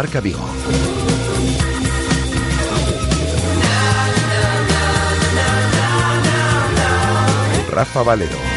Marca 0.00 0.20
Vigo. 0.22 0.40
Rafa 7.70 8.02
Valero. 8.02 8.50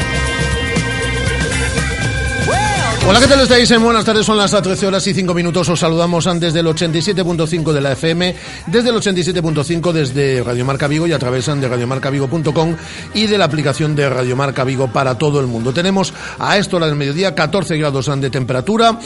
Hola, 3.05 3.19
¿qué 3.19 3.27
tal 3.27 3.41
estáis? 3.41 3.77
Buenas 3.81 4.05
tardes, 4.05 4.25
son 4.25 4.37
las 4.37 4.51
13 4.51 4.87
horas 4.87 5.05
y 5.07 5.13
5 5.13 5.33
minutos. 5.33 5.67
Os 5.67 5.77
saludamos 5.77 6.23
desde 6.39 6.61
el 6.61 6.67
87.5 6.67 7.73
de 7.73 7.81
la 7.81 7.91
FM, 7.91 8.35
desde 8.67 8.89
el 8.89 8.95
87.5 8.95 9.91
desde 9.91 10.41
Radio 10.41 10.63
Marca 10.63 10.87
Vigo 10.87 11.05
y 11.05 11.11
a 11.11 11.19
través 11.19 11.45
de 11.47 11.67
radiomarcavigo.com 11.67 12.75
y 13.13 13.27
de 13.27 13.37
la 13.37 13.43
aplicación 13.43 13.93
de 13.93 14.09
Radio 14.09 14.37
Marca 14.37 14.63
Vigo 14.63 14.87
para 14.87 15.17
todo 15.17 15.41
el 15.41 15.47
mundo. 15.47 15.73
Tenemos 15.73 16.13
a 16.39 16.57
esto 16.57 16.77
hora 16.77 16.85
del 16.85 16.95
mediodía 16.95 17.35
14 17.35 17.77
grados 17.77 18.09
de 18.21 18.29
temperatura, 18.29 18.97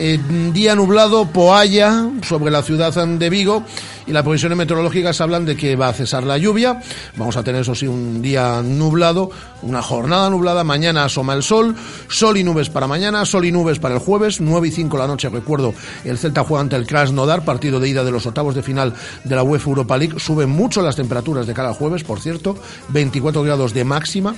eh, 0.00 0.18
día 0.54 0.74
nublado, 0.74 1.26
poalla 1.26 2.08
sobre 2.22 2.50
la 2.50 2.62
ciudad 2.62 2.94
de 3.06 3.28
Vigo 3.28 3.62
y 4.06 4.12
las 4.12 4.22
previsiones 4.22 4.56
meteorológicas 4.56 5.20
hablan 5.20 5.44
de 5.44 5.56
que 5.56 5.76
va 5.76 5.88
a 5.88 5.92
cesar 5.92 6.24
la 6.24 6.38
lluvia. 6.38 6.80
Vamos 7.16 7.36
a 7.36 7.42
tener, 7.42 7.62
eso 7.62 7.74
sí, 7.74 7.86
un 7.86 8.22
día 8.22 8.62
nublado, 8.62 9.30
una 9.62 9.82
jornada 9.82 10.30
nublada. 10.30 10.64
Mañana 10.64 11.04
asoma 11.04 11.34
el 11.34 11.42
sol, 11.42 11.74
sol 12.08 12.36
y 12.36 12.44
nubes 12.44 12.70
para 12.70 12.86
mañana, 12.86 13.24
sol 13.24 13.44
y 13.44 13.52
nubes 13.52 13.78
para 13.78 13.94
el 13.94 14.00
jueves, 14.00 14.40
9 14.40 14.68
y 14.68 14.70
5 14.70 14.96
la 14.96 15.06
noche. 15.06 15.28
Recuerdo, 15.28 15.74
el 16.04 16.18
Celta 16.18 16.44
juega 16.44 16.62
ante 16.62 16.76
el 16.76 16.86
Krasnodar, 16.86 17.44
partido 17.44 17.80
de 17.80 17.88
ida 17.88 18.04
de 18.04 18.10
los 18.10 18.26
octavos 18.26 18.54
de 18.54 18.62
final 18.62 18.94
de 19.24 19.36
la 19.36 19.42
UEFA 19.42 19.70
Europa 19.70 19.96
League. 19.96 20.18
Suben 20.18 20.50
mucho 20.50 20.82
las 20.82 20.96
temperaturas 20.96 21.46
de 21.46 21.54
cada 21.54 21.74
jueves, 21.74 22.04
por 22.04 22.20
cierto, 22.20 22.56
24 22.88 23.42
grados 23.42 23.74
de 23.74 23.84
máxima 23.84 24.34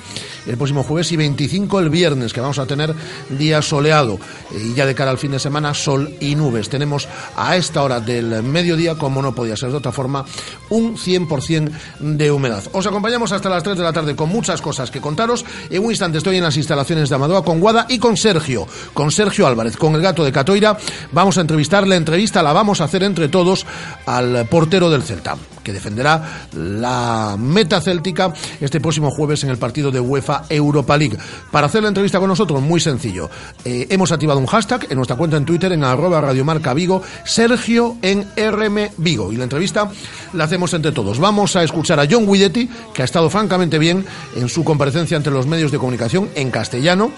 el 0.46 0.56
próximo 0.56 0.82
jueves 0.82 1.10
y 1.12 1.16
25 1.16 1.80
el 1.80 1.90
viernes, 1.90 2.32
que 2.32 2.40
vamos 2.40 2.58
a 2.58 2.66
tener 2.66 2.94
día 3.30 3.62
soleado. 3.62 4.18
Y 4.50 4.74
ya 4.74 4.86
de 4.86 4.94
cara 4.94 5.10
al 5.10 5.18
fin 5.18 5.32
de 5.32 5.38
semana, 5.38 5.74
sol 5.74 6.14
y 6.20 6.34
nubes. 6.34 6.68
Tenemos 6.68 7.08
a 7.36 7.56
esta 7.56 7.82
hora 7.82 8.00
del 8.00 8.42
mediodía, 8.42 8.96
como 8.96 9.22
no 9.22 9.34
podía 9.34 9.56
ser 9.56 9.61
de 9.70 9.76
otra 9.76 9.92
forma, 9.92 10.24
un 10.70 10.96
100% 10.96 11.70
de 12.00 12.30
humedad. 12.30 12.64
Os 12.72 12.86
acompañamos 12.86 13.32
hasta 13.32 13.48
las 13.48 13.62
3 13.62 13.76
de 13.76 13.84
la 13.84 13.92
tarde 13.92 14.16
con 14.16 14.28
muchas 14.28 14.60
cosas 14.60 14.90
que 14.90 15.00
contaros. 15.00 15.44
En 15.70 15.84
un 15.84 15.90
instante 15.90 16.18
estoy 16.18 16.36
en 16.36 16.44
las 16.44 16.56
instalaciones 16.56 17.08
de 17.08 17.14
Amadoa 17.14 17.44
con 17.44 17.60
Guada 17.60 17.86
y 17.88 17.98
con 17.98 18.16
Sergio, 18.16 18.66
con 18.94 19.10
Sergio 19.10 19.46
Álvarez, 19.46 19.76
con 19.76 19.94
el 19.94 20.02
gato 20.02 20.24
de 20.24 20.32
Catoira. 20.32 20.76
Vamos 21.12 21.38
a 21.38 21.42
entrevistar, 21.42 21.86
la 21.86 21.96
entrevista 21.96 22.42
la 22.42 22.52
vamos 22.52 22.80
a 22.80 22.84
hacer 22.84 23.02
entre 23.02 23.28
todos 23.28 23.66
al 24.06 24.46
portero 24.46 24.90
del 24.90 25.02
Celta 25.02 25.36
que 25.62 25.72
defenderá 25.72 26.48
la 26.54 27.36
meta 27.38 27.80
céltica 27.80 28.32
este 28.60 28.80
próximo 28.80 29.10
jueves 29.10 29.44
en 29.44 29.50
el 29.50 29.58
partido 29.58 29.90
de 29.90 30.00
UEFA 30.00 30.44
Europa 30.48 30.96
League. 30.96 31.18
Para 31.50 31.66
hacer 31.66 31.82
la 31.82 31.88
entrevista 31.88 32.18
con 32.18 32.28
nosotros, 32.28 32.60
muy 32.60 32.80
sencillo. 32.80 33.30
Eh, 33.64 33.86
hemos 33.90 34.12
activado 34.12 34.38
un 34.38 34.46
hashtag 34.46 34.86
en 34.90 34.96
nuestra 34.96 35.16
cuenta 35.16 35.36
en 35.36 35.44
Twitter 35.44 35.72
en 35.72 35.84
arroba 35.84 36.20
radiomarca 36.20 36.74
Vigo, 36.74 37.02
Sergio 37.24 37.96
en 38.02 38.26
RM 38.36 38.90
Vigo. 38.98 39.32
Y 39.32 39.36
la 39.36 39.44
entrevista 39.44 39.90
la 40.32 40.44
hacemos 40.44 40.72
entre 40.74 40.92
todos. 40.92 41.18
Vamos 41.18 41.56
a 41.56 41.62
escuchar 41.62 42.00
a 42.00 42.06
John 42.10 42.26
Guidetti, 42.26 42.68
que 42.94 43.02
ha 43.02 43.04
estado 43.04 43.30
francamente 43.30 43.78
bien 43.78 44.04
en 44.36 44.48
su 44.48 44.64
comparecencia 44.64 45.16
ante 45.16 45.30
los 45.30 45.46
medios 45.46 45.72
de 45.72 45.78
comunicación 45.78 46.28
en 46.34 46.50
castellano 46.50 47.12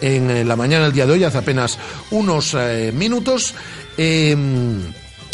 en 0.00 0.30
eh, 0.30 0.44
la 0.44 0.56
mañana 0.56 0.84
del 0.84 0.92
día 0.92 1.06
de 1.06 1.12
hoy, 1.12 1.24
hace 1.24 1.38
apenas 1.38 1.78
unos 2.10 2.54
eh, 2.54 2.92
minutos. 2.94 3.54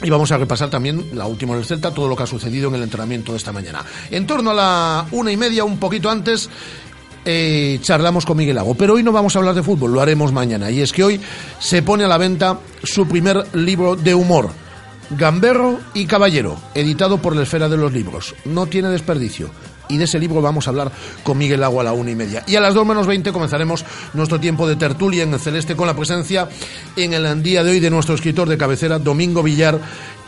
Y 0.02 0.08
vamos 0.08 0.32
a 0.32 0.38
repasar 0.38 0.70
también 0.70 1.10
la 1.12 1.26
última 1.26 1.54
del 1.54 1.64
Celta, 1.64 1.92
todo 1.92 2.08
lo 2.08 2.16
que 2.16 2.22
ha 2.22 2.26
sucedido 2.26 2.68
en 2.68 2.76
el 2.76 2.82
entrenamiento 2.82 3.32
de 3.32 3.38
esta 3.38 3.52
mañana. 3.52 3.84
En 4.10 4.26
torno 4.26 4.50
a 4.50 4.54
la 4.54 5.06
una 5.10 5.30
y 5.30 5.36
media, 5.36 5.64
un 5.64 5.78
poquito 5.78 6.08
antes, 6.08 6.48
eh, 7.24 7.78
charlamos 7.82 8.24
con 8.24 8.38
Miguel 8.38 8.56
Lago. 8.56 8.74
Pero 8.74 8.94
hoy 8.94 9.02
no 9.02 9.12
vamos 9.12 9.36
a 9.36 9.40
hablar 9.40 9.54
de 9.54 9.62
fútbol, 9.62 9.92
lo 9.92 10.00
haremos 10.00 10.32
mañana. 10.32 10.70
Y 10.70 10.80
es 10.80 10.92
que 10.92 11.04
hoy 11.04 11.20
se 11.58 11.82
pone 11.82 12.04
a 12.04 12.08
la 12.08 12.16
venta 12.16 12.58
su 12.82 13.06
primer 13.06 13.44
libro 13.54 13.94
de 13.94 14.14
humor. 14.14 14.50
Gamberro 15.10 15.80
y 15.92 16.06
Caballero, 16.06 16.56
editado 16.74 17.18
por 17.18 17.34
la 17.34 17.42
Esfera 17.42 17.68
de 17.68 17.76
los 17.76 17.92
Libros. 17.92 18.34
No 18.44 18.66
tiene 18.66 18.88
desperdicio 18.88 19.50
y 19.90 19.98
de 19.98 20.04
ese 20.04 20.18
libro 20.18 20.40
vamos 20.40 20.66
a 20.66 20.70
hablar 20.70 20.90
con 21.22 21.36
Miguel 21.36 21.60
Lago 21.60 21.80
a 21.80 21.84
la 21.84 21.92
una 21.92 22.10
y 22.10 22.14
media. 22.14 22.42
Y 22.46 22.56
a 22.56 22.60
las 22.60 22.74
dos 22.74 22.86
menos 22.86 23.06
veinte 23.06 23.32
comenzaremos 23.32 23.84
nuestro 24.14 24.40
tiempo 24.40 24.66
de 24.66 24.76
tertulia 24.76 25.24
en 25.24 25.34
el 25.34 25.40
Celeste 25.40 25.76
con 25.76 25.86
la 25.86 25.94
presencia 25.94 26.48
en 26.96 27.12
el 27.12 27.42
día 27.42 27.64
de 27.64 27.72
hoy 27.72 27.80
de 27.80 27.90
nuestro 27.90 28.14
escritor 28.14 28.48
de 28.48 28.56
cabecera, 28.56 28.98
Domingo 28.98 29.42
Villar, 29.42 29.78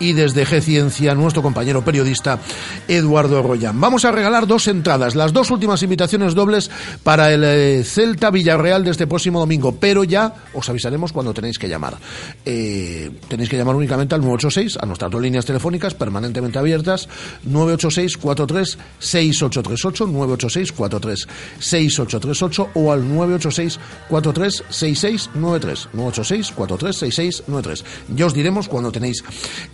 y 0.03 0.13
desde 0.13 0.45
G 0.45 1.15
nuestro 1.15 1.43
compañero 1.43 1.85
periodista 1.85 2.41
Eduardo 2.89 3.39
Arroyán. 3.39 3.81
Vamos 3.81 4.05
a 4.05 4.11
regalar 4.11 4.49
dos 4.49 4.67
entradas, 4.67 5.15
las 5.15 5.33
dos 5.33 5.51
últimas 5.51 5.83
invitaciones 5.83 6.35
dobles 6.35 6.71
para 7.05 7.33
el 7.33 7.45
eh, 7.45 7.85
Celta 7.85 8.31
Villarreal 8.31 8.85
de 8.85 8.91
este 8.91 9.07
próximo 9.07 9.39
domingo, 9.39 9.77
pero 9.79 10.03
ya 10.03 10.35
os 10.55 10.69
avisaremos 10.69 11.12
cuando 11.12 11.33
tenéis 11.33 11.57
que 11.57 11.69
llamar. 11.69 11.97
Eh, 12.45 13.11
tenéis 13.29 13.49
que 13.49 13.57
llamar 13.57 13.77
únicamente 13.77 14.17
al 14.17 14.23
986, 14.23 14.79
a 14.83 14.87
nuestras 14.87 15.11
dos 15.11 15.23
líneas 15.23 15.47
telefónicas 15.47 15.95
permanentemente 15.95 16.59
abiertas, 16.59 17.09
986 17.45 18.17
43 18.17 18.79
6838, 18.99 20.07
986 20.07 20.73
43 20.73 21.29
6838 21.61 22.71
o 22.75 22.93
al 22.93 23.09
986 23.09 23.79
43 24.09 24.65
6693, 24.69 25.89
986 25.93 26.53
43 26.53 26.97
6693. 26.97 27.85
Ya 28.17 28.27
os 28.27 28.35
diremos 28.35 28.69
cuando 28.69 28.91
tenéis 28.91 29.23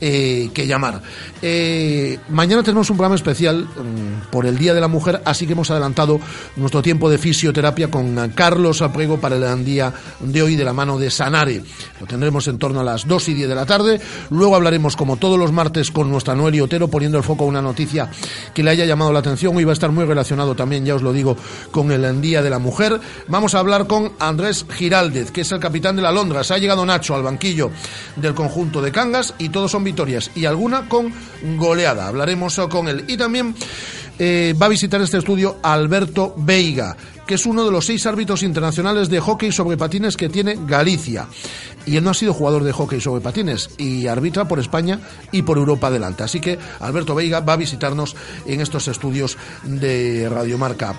eh, 0.00 0.18
que 0.53 0.67
llamar. 0.67 1.03
Eh, 1.43 2.19
mañana 2.31 2.62
tenemos 2.62 2.91
un 2.91 2.97
programa 2.97 3.15
especial 3.15 3.65
mm, 3.65 4.31
por 4.31 4.47
el 4.47 4.59
Día 4.59 4.75
de 4.75 4.81
la 4.81 4.89
Mujer, 4.89 5.23
así 5.25 5.47
que 5.47 5.53
hemos 5.53 5.71
adelantado 5.71 6.21
nuestro 6.56 6.83
tiempo 6.83 7.09
de 7.11 7.19
fisioterapia 7.19 7.91
con 7.91 8.31
Carlos 8.34 8.83
Aprego 8.83 9.19
para 9.19 9.37
el 9.37 9.65
día 9.65 9.93
de 10.21 10.43
hoy 10.43 10.56
de 10.56 10.65
la 10.65 10.73
mano 10.73 10.99
de 10.99 11.11
Sanare. 11.11 11.62
Lo 12.01 12.06
tendremos 12.06 12.47
en 12.49 12.59
torno 12.59 12.81
a 12.81 12.84
las 12.84 13.06
2 13.06 13.29
y 13.29 13.34
10 13.34 13.49
de 13.49 13.55
la 13.55 13.67
tarde. 13.67 14.01
Luego 14.31 14.56
hablaremos, 14.56 14.97
como 14.97 15.17
todos 15.17 15.39
los 15.39 15.53
martes, 15.53 15.91
con 15.91 16.11
nuestra 16.11 16.35
Noelia 16.35 16.65
Otero, 16.65 16.89
poniendo 16.89 17.19
el 17.19 17.25
foco 17.25 17.45
a 17.45 17.47
una 17.47 17.62
noticia 17.62 18.11
que 18.55 18.62
le 18.62 18.71
haya 18.71 18.85
llamado 18.85 19.12
la 19.12 19.21
atención. 19.21 19.56
Hoy 19.56 19.65
va 19.65 19.73
a 19.73 19.75
estar 19.75 19.91
muy 19.91 20.05
relacionado 20.05 20.55
también, 20.55 20.85
ya 20.85 20.95
os 20.95 21.03
lo 21.03 21.12
digo, 21.12 21.37
con 21.71 21.91
el 21.93 22.21
Día 22.21 22.43
de 22.43 22.50
la 22.50 22.59
Mujer. 22.59 23.00
Vamos 23.29 23.55
a 23.55 23.61
hablar 23.61 23.87
con 23.87 24.12
Andrés 24.19 24.67
Giraldez, 24.71 25.31
que 25.31 25.43
es 25.43 25.53
el 25.53 25.61
capitán 25.61 25.97
de 25.97 26.03
la 26.03 26.12
Londra. 26.12 26.45
Se 26.45 26.55
ha 26.55 26.59
llegado 26.59 26.85
Nacho 26.85 27.15
al 27.15 27.23
banquillo 27.23 27.71
del 28.17 28.35
conjunto 28.35 28.81
de 28.81 28.93
Cangas 28.93 29.35
y 29.39 29.50
todos 29.50 29.71
son 29.71 29.85
victorias 29.85 30.07
y 30.34 30.44
alguna 30.46 30.88
con 30.88 31.12
goleada. 31.56 32.08
Hablaremos 32.08 32.60
con 32.70 32.88
él. 32.88 33.04
Y 33.08 33.16
también 33.16 33.54
eh, 34.19 34.54
va 34.60 34.66
a 34.66 34.70
visitar 34.70 35.00
este 35.00 35.19
estudio 35.19 35.58
Alberto 35.62 36.34
Veiga, 36.36 36.96
que 37.26 37.34
es 37.34 37.46
uno 37.46 37.64
de 37.64 37.70
los 37.70 37.86
seis 37.86 38.04
árbitros 38.06 38.42
internacionales 38.42 39.08
de 39.08 39.20
hockey 39.20 39.52
sobre 39.52 39.76
patines 39.76 40.16
que 40.16 40.28
tiene 40.28 40.58
Galicia. 40.66 41.28
Y 41.86 41.96
él 41.96 42.04
no 42.04 42.10
ha 42.10 42.14
sido 42.14 42.34
jugador 42.34 42.64
de 42.64 42.72
hockey 42.72 43.00
sobre 43.00 43.20
patines 43.20 43.70
y 43.78 44.06
arbitra 44.06 44.46
por 44.46 44.58
España 44.58 45.00
y 45.30 45.42
por 45.42 45.58
Europa 45.58 45.86
adelante. 45.86 46.22
Así 46.22 46.40
que 46.40 46.58
Alberto 46.80 47.14
Veiga 47.14 47.40
va 47.40 47.52
a 47.54 47.56
visitarnos 47.56 48.16
en 48.46 48.60
estos 48.60 48.88
estudios 48.88 49.36
de 49.62 50.28
Radiomarca 50.28 50.96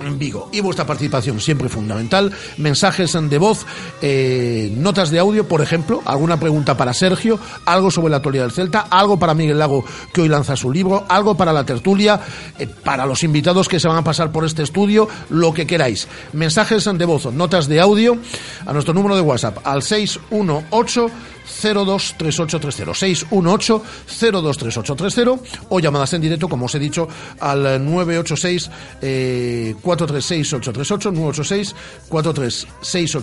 en 0.00 0.18
Vigo. 0.18 0.48
Y 0.52 0.60
vuestra 0.60 0.86
participación 0.86 1.40
siempre 1.40 1.68
fundamental. 1.68 2.32
Mensajes 2.56 3.12
de 3.12 3.38
voz, 3.38 3.66
eh, 4.02 4.72
notas 4.76 5.10
de 5.10 5.18
audio, 5.18 5.46
por 5.46 5.60
ejemplo, 5.60 6.02
alguna 6.04 6.38
pregunta 6.38 6.76
para 6.76 6.92
Sergio, 6.92 7.38
algo 7.64 7.90
sobre 7.90 8.10
la 8.10 8.18
actualidad 8.18 8.44
del 8.44 8.52
Celta, 8.52 8.86
algo 8.90 9.18
para 9.18 9.34
Miguel 9.34 9.58
Lago 9.58 9.84
que 10.12 10.22
hoy 10.22 10.28
lanza 10.28 10.56
su 10.56 10.70
libro, 10.70 11.04
algo 11.08 11.36
para 11.36 11.52
la 11.52 11.64
tertulia, 11.64 12.20
eh, 12.58 12.66
para 12.66 13.06
los 13.06 13.22
invitados 13.22 13.68
que 13.68 13.80
se 13.80 13.88
van 13.88 13.98
a 13.98 14.04
pasar 14.04 14.32
por 14.32 14.44
este 14.44 14.62
estudio, 14.62 15.08
lo 15.30 15.52
que 15.52 15.66
queráis. 15.66 16.08
Mensajes 16.32 16.84
de 16.84 17.04
voz, 17.04 17.32
notas 17.32 17.66
de 17.66 17.80
audio 17.80 18.16
a 18.64 18.72
nuestro 18.72 18.94
número 18.94 19.16
de 19.16 19.22
WhatsApp 19.22 19.58
al 19.64 19.82
618 19.82 21.10
023830 21.46 22.94
618 22.94 23.82
023830 24.06 25.66
o 25.70 25.80
llamadas 25.80 26.12
en 26.14 26.20
directo, 26.20 26.48
como 26.48 26.66
os 26.66 26.74
he 26.74 26.78
dicho, 26.78 27.08
al 27.40 27.84
986 27.84 28.70
eh, 29.02 29.74
436 29.80 30.52
986 30.52 31.74
436 32.08 33.16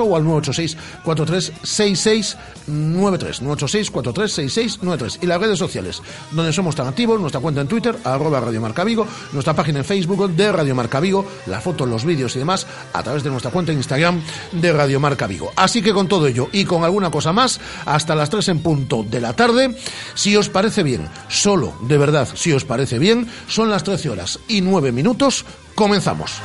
o 0.00 0.16
al 0.16 0.24
986 0.24 0.76
436693 1.04 3.42
986 3.42 3.90
436693 3.90 5.18
y 5.22 5.26
las 5.26 5.40
redes 5.40 5.58
sociales 5.58 6.02
donde 6.30 6.52
somos 6.52 6.74
tan 6.74 6.86
activos, 6.86 7.20
nuestra 7.20 7.40
cuenta 7.40 7.60
en 7.60 7.68
Twitter 7.68 7.96
arroba 8.04 8.40
Radio 8.40 8.60
Marca 8.60 8.84
Vigo, 8.84 9.06
nuestra 9.32 9.54
página 9.54 9.80
en 9.80 9.84
Facebook 9.84 10.30
de 10.30 10.52
Radio 10.52 10.74
Marca 10.74 11.00
Vigo, 11.00 11.26
la 11.46 11.60
foto, 11.60 11.86
los 11.86 12.04
vídeos 12.04 12.36
y 12.36 12.38
demás 12.38 12.66
a 12.92 13.02
través 13.02 13.22
de 13.22 13.30
nuestra 13.30 13.50
cuenta 13.50 13.72
en 13.72 13.78
Instagram 13.78 14.22
de 14.52 14.72
Radio 14.72 15.00
Marca 15.00 15.26
Vigo. 15.26 15.52
Así 15.56 15.82
que 15.82 15.92
con 15.92 16.08
todo 16.08 16.26
ello 16.26 16.48
y 16.52 16.64
con 16.64 16.84
alguna 16.84 17.10
cosa 17.10 17.32
más, 17.32 17.60
hasta 17.86 18.14
las 18.14 18.30
3 18.30 18.48
en 18.48 18.58
punto 18.60 19.02
de 19.02 19.20
la 19.20 19.34
tarde, 19.34 19.76
si 20.14 20.36
os 20.36 20.48
parece 20.48 20.82
bien, 20.82 21.08
solo 21.28 21.74
de 21.82 21.98
verdad, 21.98 22.28
si 22.34 22.52
os 22.52 22.64
parece 22.64 22.98
bien, 22.98 23.28
son 23.48 23.70
las 23.70 23.84
13 23.84 24.10
horas 24.10 24.38
y 24.48 24.60
9 24.60 24.92
minutos, 24.92 25.44
Comenzamos. 25.80 26.42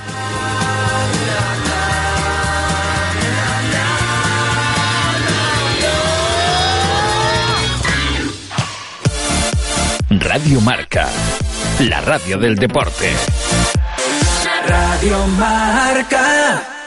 Radio 10.10 10.62
Marca, 10.62 11.10
la 11.80 12.00
radio 12.00 12.38
del 12.38 12.56
deporte. 12.56 13.12
Radio 14.66 15.28
Marca. 15.28 16.85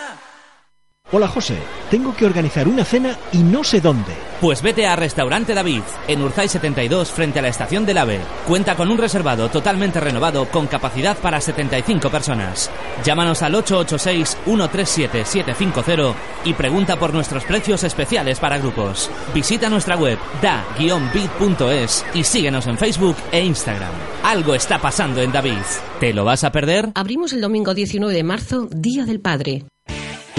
Hola 1.11 1.27
José, 1.27 1.57
tengo 1.91 2.15
que 2.15 2.27
organizar 2.27 2.69
una 2.69 2.85
cena 2.85 3.17
y 3.33 3.39
no 3.39 3.65
sé 3.65 3.81
dónde. 3.81 4.13
Pues 4.43 4.61
vete 4.61 4.87
a 4.87 4.95
Restaurante 4.95 5.55
David, 5.55 5.81
en 6.07 6.21
Urzay 6.21 6.49
72, 6.49 7.11
frente 7.11 7.39
a 7.39 7.43
la 7.43 7.49
estación 7.49 7.87
del 7.87 7.97
AVE. 7.97 8.21
Cuenta 8.47 8.77
con 8.77 8.91
un 8.91 8.99
reservado 8.99 9.49
totalmente 9.49 10.01
renovado 10.01 10.45
con 10.51 10.67
capacidad 10.67 11.17
para 11.17 11.41
75 11.41 12.11
personas. 12.11 12.71
Llámanos 13.05 13.43
al 13.43 13.55
886-137-750 13.55 16.15
y 16.45 16.53
pregunta 16.53 16.99
por 16.99 17.15
nuestros 17.15 17.45
precios 17.45 17.85
especiales 17.85 18.39
para 18.39 18.59
grupos. 18.59 19.11
Visita 19.33 19.71
nuestra 19.71 19.97
web 19.97 20.19
da-bit.es 20.43 22.05
y 22.13 22.23
síguenos 22.23 22.67
en 22.67 22.77
Facebook 22.77 23.17
e 23.33 23.43
Instagram. 23.43 23.95
Algo 24.25 24.55
está 24.55 24.79
pasando 24.79 25.23
en 25.23 25.33
David. 25.33 25.57
¿Te 26.01 26.13
lo 26.13 26.27
vas 26.27 26.45
a 26.45 26.53
perder? 26.53 26.91
Abrimos 26.95 27.33
el 27.33 27.41
domingo 27.41 27.73
19 27.73 28.13
de 28.13 28.25
marzo, 28.25 28.69
Día 28.71 29.07
del 29.07 29.23
Padre. 29.23 29.65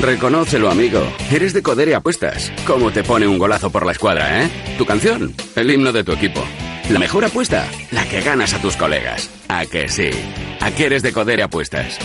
Reconócelo, 0.01 0.69
amigo. 0.69 1.01
Eres 1.29 1.53
de 1.53 1.61
Codere 1.61 1.93
Apuestas. 1.93 2.53
¿Cómo 2.65 2.89
te 2.91 3.03
pone 3.03 3.27
un 3.27 3.37
golazo 3.37 3.69
por 3.69 3.85
la 3.85 3.91
escuadra, 3.91 4.43
eh? 4.43 4.49
Tu 4.77 4.85
canción, 4.85 5.33
el 5.57 5.69
himno 5.69 5.91
de 5.91 6.05
tu 6.05 6.13
equipo. 6.13 6.41
La 6.89 6.99
mejor 6.99 7.25
apuesta, 7.25 7.67
la 7.91 8.07
que 8.07 8.21
ganas 8.21 8.53
a 8.53 8.61
tus 8.61 8.77
colegas. 8.77 9.29
¿A 9.49 9.65
que 9.65 9.89
sí? 9.89 10.09
¿A 10.61 10.71
qué 10.71 10.85
eres 10.85 11.03
de 11.03 11.11
Codere 11.11 11.43
Apuestas? 11.43 11.99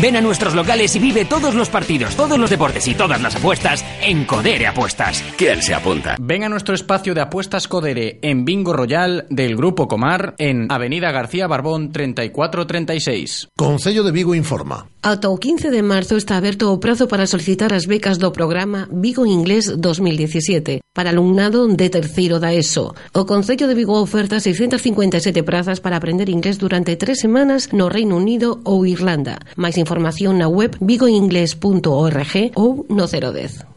Ven 0.00 0.16
a 0.16 0.20
nuestros 0.20 0.54
locales 0.54 0.96
y 0.96 0.98
vive 0.98 1.24
todos 1.24 1.54
los 1.54 1.68
partidos, 1.68 2.16
todos 2.16 2.38
los 2.38 2.50
deportes 2.50 2.88
y 2.88 2.94
todas 2.94 3.20
las 3.20 3.36
apuestas 3.36 3.84
en 4.00 4.24
Codere 4.24 4.66
Apuestas. 4.66 5.22
¿Quién 5.36 5.62
se 5.62 5.74
apunta? 5.74 6.16
Ven 6.20 6.44
a 6.44 6.48
nuestro 6.48 6.74
espacio 6.74 7.14
de 7.14 7.20
apuestas 7.20 7.68
Codere 7.68 8.18
en 8.22 8.44
Bingo 8.44 8.72
Royal 8.72 9.26
del 9.28 9.54
Grupo 9.54 9.86
Comar 9.86 10.34
en 10.38 10.72
Avenida 10.72 11.12
García 11.12 11.46
Barbón 11.46 11.92
3436. 11.92 13.50
Concello 13.56 14.02
de 14.02 14.12
Vigo 14.12 14.34
informa. 14.34 14.88
Ata 15.02 15.28
o 15.30 15.36
15 15.36 15.70
de 15.70 15.82
marzo 15.82 16.16
está 16.16 16.36
aberto 16.36 16.72
o 16.72 16.78
prazo 16.78 17.10
para 17.10 17.26
solicitar 17.26 17.74
as 17.74 17.90
becas 17.90 18.22
do 18.22 18.30
programa 18.30 18.86
Vigo 18.94 19.26
Inglés 19.26 19.66
2017 19.74 20.78
para 20.94 21.10
alumnado 21.10 21.66
de 21.66 21.90
terceiro 21.90 22.38
da 22.38 22.54
ESO. 22.54 22.94
O 23.10 23.26
Concello 23.26 23.66
de 23.66 23.74
Vigo 23.74 23.98
oferta 23.98 24.38
657 24.38 25.42
prazas 25.42 25.82
para 25.82 25.98
aprender 25.98 26.30
inglés 26.30 26.62
durante 26.62 26.94
tres 26.94 27.18
semanas 27.18 27.74
no 27.74 27.90
Reino 27.90 28.14
Unido 28.14 28.62
ou 28.62 28.86
Irlanda. 28.86 29.42
Mais 29.58 29.74
información 29.82 30.38
na 30.38 30.46
web 30.46 30.78
vigoingles.org 30.78 32.34
ou 32.54 32.86
no 32.88 33.04
010. 33.10 33.72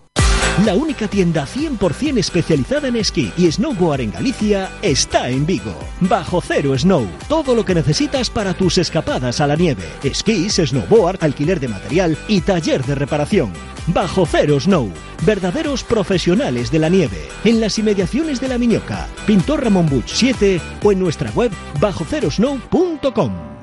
La 0.63 0.73
única 0.73 1.09
tienda 1.09 1.45
100% 1.45 2.17
especializada 2.17 2.87
en 2.87 2.95
esquí 2.95 3.33
y 3.35 3.51
snowboard 3.51 3.99
en 3.99 4.11
Galicia 4.11 4.69
está 4.81 5.29
en 5.29 5.45
Vigo. 5.45 5.75
Bajo 5.99 6.39
Cero 6.39 6.77
Snow. 6.77 7.05
Todo 7.27 7.53
lo 7.53 7.65
que 7.65 7.75
necesitas 7.75 8.29
para 8.29 8.53
tus 8.53 8.77
escapadas 8.77 9.41
a 9.41 9.47
la 9.47 9.57
nieve. 9.57 9.83
Esquís, 10.01 10.55
snowboard, 10.55 11.21
alquiler 11.21 11.59
de 11.59 11.67
material 11.67 12.17
y 12.29 12.39
taller 12.39 12.85
de 12.85 12.95
reparación. 12.95 13.51
Bajo 13.87 14.25
Cero 14.25 14.57
Snow. 14.57 14.89
Verdaderos 15.25 15.83
profesionales 15.83 16.71
de 16.71 16.79
la 16.79 16.87
nieve. 16.87 17.27
En 17.43 17.59
las 17.59 17.77
inmediaciones 17.77 18.39
de 18.39 18.47
la 18.47 18.57
Miñoca. 18.57 19.07
Pintor 19.27 19.61
Ramón 19.61 19.89
Buch 19.89 20.07
7 20.07 20.61
o 20.81 20.91
en 20.93 20.99
nuestra 20.99 21.31
web 21.31 21.51
bajocerosnow.com. 21.81 23.54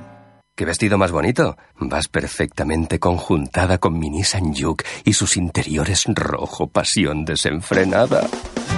¿Qué 0.55 0.67
vestido 0.67 0.99
más 0.99 1.13
bonito? 1.13 1.57
Vas 1.79 2.09
perfectamente 2.09 2.99
conjuntada 2.99 3.79
con 3.79 3.99
mi 3.99 4.11
Nissan 4.11 4.53
Juke 4.55 4.85
y 5.03 5.15
sus 5.15 5.39
interiores 5.39 6.05
rojo, 6.09 6.67
pasión 6.67 7.25
desenfrenada. 7.25 8.29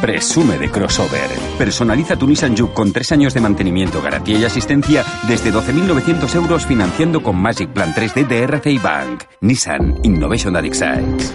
Presume 0.00 0.56
de 0.56 0.70
crossover. 0.70 1.28
Personaliza 1.58 2.16
tu 2.16 2.28
Nissan 2.28 2.56
Juke 2.56 2.74
con 2.74 2.92
tres 2.92 3.10
años 3.10 3.34
de 3.34 3.40
mantenimiento, 3.40 4.00
garantía 4.00 4.38
y 4.38 4.44
asistencia 4.44 5.04
desde 5.26 5.52
12.900 5.52 6.32
euros 6.36 6.64
financiando 6.64 7.24
con 7.24 7.36
Magic 7.36 7.70
Plan 7.70 7.92
3D 7.92 8.24
de 8.28 8.42
RCI 8.44 8.78
Bank. 8.78 9.24
Nissan 9.40 9.98
Innovation 10.04 10.54
that 10.54 10.64
excites. 10.64 11.34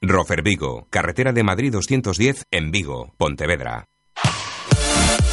Rofer 0.00 0.42
Vigo, 0.42 0.86
carretera 0.90 1.32
de 1.32 1.42
Madrid 1.42 1.72
210 1.72 2.46
en 2.52 2.70
Vigo, 2.70 3.12
Pontevedra. 3.18 3.89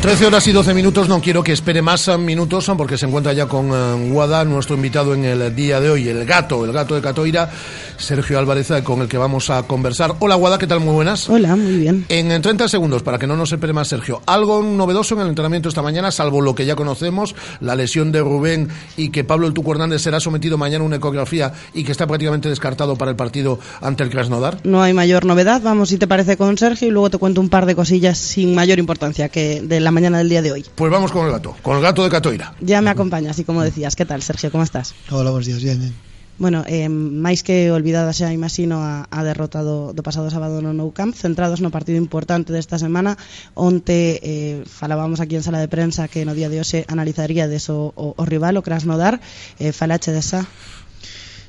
Trece 0.00 0.24
horas 0.24 0.48
y 0.48 0.52
12 0.52 0.72
minutos, 0.72 1.10
no 1.10 1.20
quiero 1.20 1.42
que 1.42 1.52
espere 1.52 1.82
más 1.82 2.08
minutos 2.18 2.70
porque 2.78 2.96
se 2.96 3.04
encuentra 3.04 3.34
ya 3.34 3.44
con 3.44 3.70
eh, 3.70 4.10
Guada, 4.10 4.46
nuestro 4.46 4.74
invitado 4.74 5.12
en 5.12 5.26
el 5.26 5.54
día 5.54 5.78
de 5.78 5.90
hoy, 5.90 6.08
el 6.08 6.24
gato, 6.24 6.64
el 6.64 6.72
gato 6.72 6.94
de 6.94 7.02
Catoira, 7.02 7.50
Sergio 7.98 8.38
Álvarez, 8.38 8.70
eh, 8.70 8.82
con 8.82 9.02
el 9.02 9.08
que 9.08 9.18
vamos 9.18 9.50
a 9.50 9.62
conversar. 9.64 10.14
Hola 10.20 10.36
Guada, 10.36 10.56
¿qué 10.56 10.66
tal? 10.66 10.80
Muy 10.80 10.94
buenas. 10.94 11.28
Hola, 11.28 11.54
muy 11.54 11.76
bien. 11.76 12.06
En 12.08 12.40
30 12.40 12.66
segundos, 12.68 13.02
para 13.02 13.18
que 13.18 13.26
no 13.26 13.36
nos 13.36 13.52
espere 13.52 13.74
más 13.74 13.88
Sergio, 13.88 14.22
algo 14.24 14.62
novedoso 14.62 15.16
en 15.16 15.20
el 15.20 15.28
entrenamiento 15.28 15.68
esta 15.68 15.82
mañana, 15.82 16.10
salvo 16.10 16.40
lo 16.40 16.54
que 16.54 16.64
ya 16.64 16.76
conocemos, 16.76 17.34
la 17.60 17.74
lesión 17.74 18.10
de 18.10 18.20
Rubén 18.20 18.68
y 18.96 19.10
que 19.10 19.22
Pablo 19.22 19.48
El 19.48 19.52
Tuco 19.52 19.72
Hernández 19.72 20.00
será 20.00 20.18
sometido 20.18 20.56
mañana 20.56 20.82
a 20.82 20.86
una 20.86 20.96
ecografía 20.96 21.52
y 21.74 21.84
que 21.84 21.92
está 21.92 22.06
prácticamente 22.06 22.48
descartado 22.48 22.96
para 22.96 23.10
el 23.10 23.18
partido 23.18 23.58
ante 23.82 24.02
el 24.02 24.08
Krasnodar. 24.08 24.60
No 24.64 24.80
hay 24.80 24.94
mayor 24.94 25.26
novedad, 25.26 25.60
vamos 25.60 25.90
si 25.90 25.98
te 25.98 26.06
parece 26.06 26.38
con 26.38 26.56
Sergio 26.56 26.88
y 26.88 26.90
luego 26.90 27.10
te 27.10 27.18
cuento 27.18 27.42
un 27.42 27.50
par 27.50 27.66
de 27.66 27.74
cosillas 27.74 28.16
sin 28.16 28.54
mayor 28.54 28.78
importancia 28.78 29.28
que 29.28 29.60
de 29.60 29.78
la 29.78 29.89
la 29.90 29.92
mañana 29.92 30.18
del 30.18 30.28
día 30.28 30.40
de 30.40 30.52
hoy. 30.52 30.64
Pues 30.76 30.90
vamos 30.90 31.10
con 31.10 31.26
el 31.26 31.32
gato, 31.32 31.56
con 31.62 31.76
el 31.76 31.82
gato 31.82 32.04
de 32.04 32.10
Catoira. 32.10 32.54
Ya 32.60 32.80
me 32.80 32.90
acompaña, 32.90 33.32
así 33.32 33.42
como 33.42 33.62
decías. 33.62 33.96
¿Qué 33.96 34.06
tal, 34.06 34.22
Sergio? 34.22 34.52
¿Cómo 34.52 34.62
estás? 34.62 34.94
Hola, 35.10 35.30
buenos 35.30 35.46
días, 35.46 35.62
bien, 35.62 35.80
bien. 35.80 35.94
Bueno, 36.38 36.64
eh, 36.66 36.88
máis 36.88 37.42
que 37.44 37.68
olvidada 37.68 38.16
xa 38.16 38.32
imaxino 38.32 38.80
a, 38.80 39.04
a 39.12 39.20
derrota 39.26 39.60
do, 39.60 39.92
do 39.92 40.00
pasado 40.00 40.32
sábado 40.32 40.64
no 40.64 40.72
Nou 40.72 40.88
Camp 40.88 41.12
centrados 41.12 41.60
no 41.60 41.68
partido 41.68 42.00
importante 42.00 42.48
desta 42.48 42.80
semana 42.80 43.20
onte 43.52 44.16
eh, 44.24 44.64
falábamos 44.64 45.20
aquí 45.20 45.36
en 45.36 45.44
sala 45.44 45.60
de 45.60 45.68
prensa 45.68 46.08
que 46.08 46.24
no 46.24 46.32
día 46.32 46.48
de 46.48 46.64
hoxe 46.64 46.88
analizaría 46.88 47.44
deso 47.44 47.92
o, 47.92 48.16
o 48.16 48.24
rival, 48.24 48.56
o 48.56 48.64
Krasnodar 48.64 49.20
eh, 49.60 49.76
falache 49.76 50.16
desa 50.16 50.48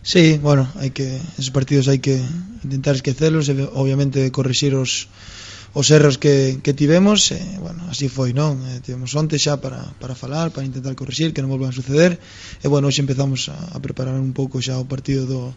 Sí, 0.04 0.42
bueno, 0.44 0.68
hai 0.76 0.92
que 0.92 1.24
esos 1.40 1.56
partidos 1.56 1.88
hai 1.88 2.04
que 2.04 2.20
intentar 2.68 3.00
esquecelos 3.00 3.48
e 3.48 3.56
obviamente 3.72 4.28
corrixir 4.36 4.76
os 4.76 5.08
os 5.74 5.88
erros 5.90 6.20
que, 6.20 6.60
que 6.64 6.74
tivemos, 6.74 7.32
eh, 7.32 7.40
bueno, 7.64 7.88
así 7.88 8.12
foi, 8.12 8.36
non? 8.36 8.60
Eh, 8.68 8.84
tivemos 8.84 9.16
onte 9.16 9.40
xa 9.40 9.56
para, 9.64 9.96
para 10.04 10.20
falar, 10.20 10.52
para 10.52 10.68
intentar 10.68 10.92
corrixir, 11.00 11.32
que 11.32 11.40
non 11.40 11.52
volvan 11.52 11.72
a 11.72 11.78
suceder, 11.80 12.20
e 12.60 12.68
bueno, 12.68 12.92
hoxe 12.92 13.00
empezamos 13.00 13.48
a, 13.48 13.56
a 13.72 13.78
preparar 13.80 14.20
un 14.20 14.36
pouco 14.36 14.60
xa 14.60 14.76
o 14.76 14.90
partido 14.90 15.24
do, 15.24 15.56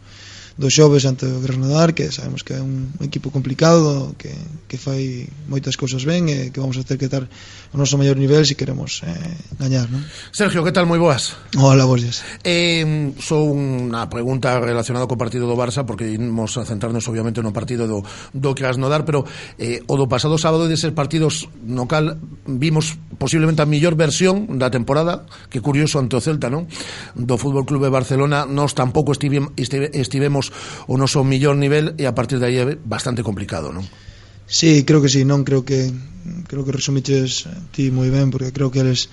do 0.55 0.71
xoves 0.71 1.03
ante 1.03 1.27
o 1.27 1.43
Granadar, 1.43 1.99
que 1.99 2.15
sabemos 2.15 2.47
que 2.47 2.55
é 2.55 2.63
un 2.63 2.95
equipo 3.03 3.35
complicado, 3.35 4.15
que, 4.15 4.31
que 4.71 4.79
fai 4.79 5.27
moitas 5.51 5.75
cousas 5.75 6.07
ben, 6.07 6.31
e 6.31 6.55
que 6.55 6.63
vamos 6.63 6.79
a 6.79 6.87
ter 6.87 6.95
que 6.95 7.11
estar 7.11 7.27
o 7.75 7.77
noso 7.77 7.99
maior 7.99 8.15
nivel 8.15 8.47
se 8.47 8.55
si 8.55 8.55
queremos 8.55 9.03
eh, 9.03 9.35
gañar 9.59 9.91
non? 9.91 9.99
Sergio, 10.31 10.63
que 10.63 10.71
tal? 10.71 10.87
Moi 10.87 11.03
boas 11.03 11.35
Hola, 11.59 11.83
boas. 11.83 12.23
eh, 12.47 12.87
Sou 13.19 13.51
unha 13.51 14.07
pregunta 14.07 14.55
relacionada 14.63 15.11
co 15.11 15.19
partido 15.19 15.51
do 15.51 15.59
Barça 15.59 15.83
porque 15.83 16.07
imos 16.07 16.55
a 16.55 16.63
centrarnos 16.63 17.03
obviamente 17.11 17.43
no 17.43 17.51
partido 17.51 17.91
do, 17.91 18.07
do 18.31 18.51
Krasnodar 18.55 19.03
pero 19.03 19.27
eh, 19.59 19.83
o 19.91 19.99
do 19.99 20.07
pasado 20.07 20.39
sábado 20.39 20.71
de 20.71 20.79
ser 20.79 20.95
partidos 20.95 21.51
no 21.67 21.91
cal 21.91 22.15
vimos 22.47 22.95
posiblemente 23.19 23.61
a 23.61 23.67
millor 23.67 23.99
versión 23.99 24.55
da 24.55 24.71
temporada 24.71 25.27
que 25.51 25.59
curioso 25.59 25.99
ante 25.99 26.15
o 26.15 26.23
Celta, 26.23 26.47
non? 26.47 26.71
do 27.19 27.35
Fútbol 27.35 27.67
Clube 27.67 27.91
Barcelona 27.91 28.47
nós 28.47 28.79
tampouco 28.79 29.11
estive, 29.11 29.51
estive, 29.59 29.91
estivemos 29.99 30.55
o 30.87 30.95
noso 30.95 31.27
millor 31.27 31.59
nivel 31.59 31.99
e 31.99 32.07
a 32.07 32.15
partir 32.15 32.39
de 32.39 32.47
aí 32.47 32.57
é 32.63 32.79
bastante 32.79 33.27
complicado, 33.27 33.75
non? 33.75 33.83
Sí, 34.47 34.85
creo 34.85 35.01
que 35.01 35.09
sí, 35.09 35.25
non 35.25 35.45
creo 35.45 35.65
que 35.65 35.89
creo 36.49 36.65
que 36.65 36.73
resumiches 36.73 37.49
ti 37.73 37.89
moi 37.89 38.09
ben 38.13 38.29
porque 38.29 38.53
creo 38.53 38.69
que 38.73 38.81
eles 38.85 39.09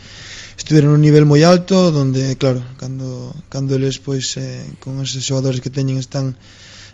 estiveron 0.59 0.95
un 0.95 1.03
nivel 1.03 1.23
moi 1.27 1.43
alto 1.43 1.91
donde, 1.91 2.35
claro, 2.35 2.59
cando, 2.75 3.31
cando 3.47 3.75
eles 3.75 3.99
pois 3.99 4.35
eh, 4.35 4.63
con 4.83 4.99
esos 4.99 5.23
xogadores 5.23 5.63
que 5.63 5.71
teñen 5.71 5.99
están 5.99 6.35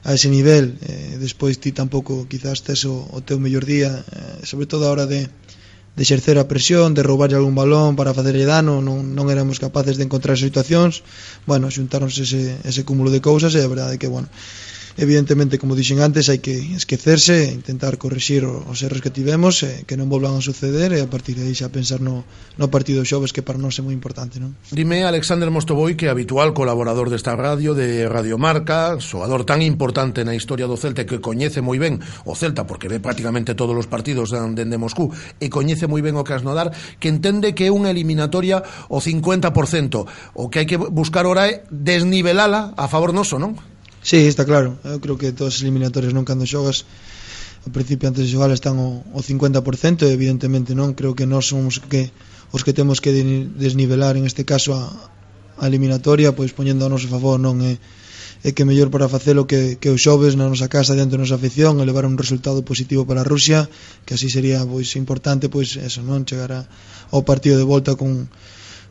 a 0.06 0.14
ese 0.14 0.30
nivel 0.30 0.78
eh, 0.86 1.18
despois 1.18 1.58
ti 1.58 1.74
tampouco 1.74 2.30
quizás 2.30 2.62
tes 2.62 2.86
o, 2.86 3.10
o 3.10 3.18
teu 3.26 3.42
mellor 3.42 3.66
día 3.66 3.92
eh, 4.06 4.46
sobre 4.46 4.70
todo 4.70 4.86
a 4.86 4.94
hora 4.94 5.10
de, 5.10 5.26
de 5.98 6.02
exercer 6.06 6.38
a 6.38 6.46
presión, 6.46 6.94
de 6.94 7.02
roubarlle 7.02 7.42
algún 7.42 7.58
balón 7.58 7.98
para 7.98 8.14
facerlle 8.14 8.46
dano, 8.46 8.86
non, 8.86 9.18
non 9.18 9.34
éramos 9.34 9.58
capaces 9.58 9.98
de 9.98 10.06
encontrar 10.06 10.38
situacións, 10.38 11.02
bueno, 11.50 11.74
xuntáronse 11.74 12.22
ese, 12.22 12.62
ese 12.62 12.86
cúmulo 12.86 13.10
de 13.10 13.18
cousas 13.18 13.58
e 13.58 13.66
a 13.66 13.70
verdade 13.70 13.98
que, 13.98 14.06
bueno, 14.06 14.30
evidentemente, 14.98 15.62
como 15.62 15.78
dixen 15.78 16.02
antes, 16.02 16.28
hai 16.28 16.42
que 16.42 16.58
esquecerse, 16.74 17.54
intentar 17.54 18.02
corrixir 18.02 18.44
os 18.44 18.82
erros 18.82 19.00
que 19.00 19.14
tivemos, 19.14 19.62
eh, 19.62 19.86
que 19.86 19.94
non 19.94 20.10
volvan 20.10 20.34
a 20.36 20.42
suceder 20.42 20.92
e 20.92 21.00
a 21.00 21.08
partir 21.08 21.38
de 21.38 21.46
aí 21.46 21.54
xa 21.54 21.70
pensar 21.70 22.02
no, 22.02 22.26
no 22.58 22.68
partido 22.74 23.06
xoves 23.06 23.30
que 23.30 23.46
para 23.46 23.62
nós 23.62 23.78
é 23.78 23.86
moi 23.86 23.94
importante. 23.94 24.42
Non? 24.42 24.58
Dime, 24.74 25.06
Alexander 25.06 25.54
Mostovoy 25.54 25.94
que 25.94 26.10
é 26.10 26.12
habitual 26.12 26.58
colaborador 26.58 27.14
desta 27.14 27.38
radio, 27.38 27.78
de 27.78 28.10
Radio 28.10 28.42
Marca, 28.42 28.98
xogador 28.98 29.46
tan 29.46 29.62
importante 29.62 30.26
na 30.26 30.34
historia 30.34 30.66
do 30.66 30.76
Celta 30.76 31.06
que 31.06 31.22
coñece 31.22 31.62
moi 31.62 31.78
ben 31.78 32.02
o 32.26 32.34
Celta, 32.34 32.66
porque 32.66 32.90
ve 32.90 32.98
prácticamente 32.98 33.54
todos 33.54 33.78
os 33.78 33.86
partidos 33.86 34.34
dende 34.34 34.66
de 34.66 34.82
Moscú, 34.82 35.14
e 35.38 35.48
coñece 35.54 35.86
moi 35.86 36.02
ben 36.02 36.18
o 36.18 36.26
Krasnodar, 36.26 36.74
que 36.98 37.08
entende 37.14 37.54
que 37.54 37.70
é 37.70 37.72
unha 37.72 37.94
eliminatoria 37.94 38.66
o 38.90 38.98
50%. 38.98 40.34
O 40.34 40.50
que 40.50 40.66
hai 40.66 40.68
que 40.68 40.82
buscar 40.82 41.30
ora 41.30 41.46
é 41.46 41.62
desnivelala 41.70 42.74
a 42.74 42.90
favor 42.90 43.14
noso, 43.14 43.38
non? 43.38 43.77
Sí, 44.08 44.20
está 44.24 44.46
claro. 44.46 44.80
Eu 44.88 45.04
creo 45.04 45.20
que 45.20 45.36
todas 45.36 45.60
as 45.60 45.62
eliminatorias 45.68 46.16
non 46.16 46.24
cando 46.24 46.48
xogas 46.48 46.88
ao 47.68 47.76
principio 47.76 48.08
antes 48.08 48.24
de 48.24 48.32
xogar 48.32 48.56
están 48.56 48.80
o, 48.80 49.04
o 49.12 49.20
50% 49.20 50.08
evidentemente 50.08 50.72
non 50.72 50.96
creo 50.96 51.12
que 51.12 51.28
nós 51.28 51.52
somos 51.52 51.84
que 51.92 52.16
os 52.56 52.64
que 52.64 52.72
temos 52.72 53.04
que 53.04 53.12
desnivelar 53.12 54.16
en 54.16 54.24
este 54.24 54.48
caso 54.48 54.72
a, 54.80 54.88
a 55.60 55.68
eliminatoria 55.68 56.32
pois 56.32 56.56
poñendo 56.56 56.88
a 56.88 56.92
noso 56.96 57.12
favor 57.12 57.36
non 57.36 57.60
é 57.60 57.76
é 58.48 58.56
que 58.56 58.64
mellor 58.64 58.88
para 58.94 59.12
facelo 59.12 59.44
que, 59.44 59.76
que 59.76 59.92
os 59.92 60.00
xoves 60.00 60.40
na 60.40 60.48
nosa 60.48 60.72
casa 60.72 60.96
diante 60.96 61.20
da 61.20 61.24
nosa 61.28 61.36
afición 61.36 61.76
e 61.76 61.84
levar 61.84 62.08
un 62.08 62.16
resultado 62.16 62.64
positivo 62.64 63.04
para 63.04 63.28
a 63.28 63.30
Rusia 63.34 63.68
que 64.08 64.16
así 64.16 64.32
sería 64.32 64.64
pois 64.64 64.96
importante 64.96 65.52
pois 65.52 65.76
eso 65.76 66.00
non 66.00 66.24
chegar 66.24 66.56
a, 66.56 66.62
ao 67.12 67.28
partido 67.28 67.60
de 67.60 67.68
volta 67.68 68.00
con 68.00 68.32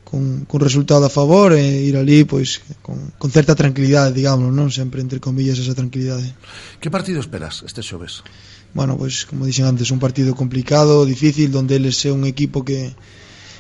con, 0.07 0.47
con 0.47 0.63
resultado 0.63 1.03
a 1.03 1.11
favor 1.11 1.51
e 1.59 1.83
ir 1.83 1.99
ali 1.99 2.23
pois 2.23 2.63
con, 2.79 3.11
con 3.19 3.29
certa 3.35 3.59
tranquilidade, 3.59 4.15
digamos, 4.15 4.55
non 4.55 4.71
sempre 4.71 5.03
entre 5.03 5.19
comillas 5.19 5.59
esa 5.59 5.75
tranquilidade. 5.75 6.31
Que 6.79 6.95
partido 6.95 7.19
esperas 7.19 7.67
este 7.67 7.83
xoves? 7.83 8.23
Bueno, 8.71 8.95
pois 8.95 9.27
como 9.27 9.51
dixen 9.51 9.67
antes, 9.67 9.91
un 9.91 9.99
partido 9.99 10.39
complicado, 10.39 11.03
difícil, 11.03 11.51
donde 11.51 11.75
eles 11.75 11.99
é 12.07 12.15
un 12.15 12.23
equipo 12.23 12.63
que 12.63 12.95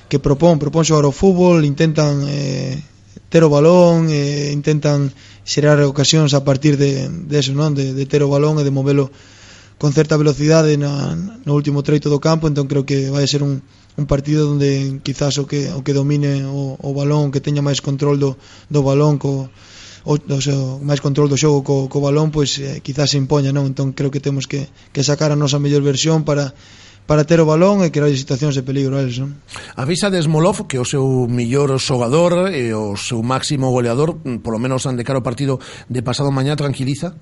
que 0.07 0.23
propón, 0.23 0.63
propón 0.63 0.87
xogar 0.87 1.03
o 1.03 1.11
fútbol, 1.11 1.67
intentan 1.67 2.23
eh, 2.31 2.79
ter 3.27 3.43
o 3.43 3.51
balón, 3.51 4.07
eh, 4.07 4.55
intentan 4.55 5.11
xerar 5.43 5.83
ocasións 5.83 6.31
a 6.31 6.47
partir 6.47 6.79
de, 6.79 7.11
de 7.11 7.37
eso, 7.43 7.51
non? 7.59 7.75
De, 7.75 7.91
de 7.91 8.05
ter 8.07 8.23
o 8.23 8.31
balón 8.31 8.63
e 8.63 8.65
de 8.65 8.71
movelo 8.71 9.11
con 9.83 9.91
certa 9.91 10.15
velocidade 10.15 10.79
na, 10.79 11.11
no 11.19 11.53
último 11.59 11.83
treito 11.83 12.07
do 12.07 12.23
campo, 12.23 12.47
entón 12.47 12.71
creo 12.71 12.87
que 12.87 13.11
vai 13.11 13.27
ser 13.27 13.43
un, 13.43 13.67
un 13.97 14.05
partido 14.07 14.53
onde 14.53 15.01
quizás 15.03 15.41
o 15.41 15.49
que 15.49 15.73
o 15.73 15.81
que 15.81 15.97
domine 15.97 16.45
o, 16.45 16.77
o 16.77 16.91
balón, 16.93 17.33
que 17.33 17.41
teña 17.41 17.65
máis 17.65 17.81
control 17.81 18.21
do, 18.21 18.31
do 18.69 18.81
balón 18.85 19.17
co 19.17 19.49
o, 20.07 20.15
o 20.15 20.41
sea, 20.41 20.55
máis 20.87 21.03
control 21.03 21.27
do 21.27 21.35
xogo 21.35 21.67
co, 21.67 21.91
co 21.91 21.99
balón, 21.99 22.31
pois 22.31 22.63
eh, 22.63 22.79
quizás 22.79 23.11
se 23.11 23.19
impoña, 23.19 23.51
non? 23.51 23.67
Entón 23.67 23.91
creo 23.91 24.15
que 24.15 24.23
temos 24.23 24.47
que, 24.47 24.71
que 24.95 25.03
sacar 25.03 25.35
a 25.35 25.37
nosa 25.37 25.59
mellor 25.59 25.83
versión 25.83 26.23
para 26.23 26.55
para 27.07 27.23
ter 27.23 27.39
o 27.39 27.47
balón 27.47 27.87
e 27.87 27.95
crear 27.95 28.11
situacións 28.11 28.59
de 28.59 28.67
peligro 28.67 28.99
a 28.99 29.03
eles, 29.03 29.19
non? 29.23 29.39
Avisa 29.79 30.11
Desmolov 30.11 30.67
que 30.67 30.79
o 30.79 30.87
seu 30.87 31.27
millor 31.31 31.71
xogador 31.79 32.51
e 32.51 32.75
o 32.75 32.99
seu 32.99 33.23
máximo 33.23 33.71
goleador, 33.71 34.19
mm, 34.19 34.43
polo 34.43 34.59
menos 34.59 34.85
ande 34.91 35.07
caro 35.07 35.23
partido 35.23 35.63
de 35.87 36.03
pasado 36.03 36.35
mañá, 36.35 36.59
tranquiliza? 36.59 37.15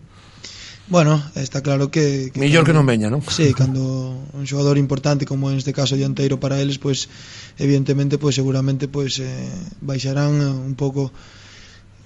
Bueno, 0.87 1.23
está 1.35 1.63
claro 1.63 1.91
que... 1.91 2.31
que 2.33 2.41
Millor 2.41 2.65
cando, 2.65 2.67
que 2.69 2.77
non 2.77 2.85
veña, 2.85 3.09
non? 3.09 3.25
Sí, 3.25 3.57
cando 3.57 3.81
un 4.37 4.45
xogador 4.45 4.77
importante 4.77 5.25
como 5.25 5.49
en 5.49 5.57
este 5.57 5.73
caso 5.73 5.97
dianteiro 5.97 6.37
para 6.37 6.61
eles, 6.61 6.77
pois 6.77 7.09
pues, 7.09 7.57
evidentemente, 7.57 8.21
pois 8.21 8.37
pues, 8.37 8.41
seguramente 8.41 8.85
pois 8.85 9.17
pues, 9.17 9.25
eh, 9.25 9.49
baixarán 9.81 10.37
eh, 10.45 10.53
un 10.53 10.77
pouco 10.77 11.09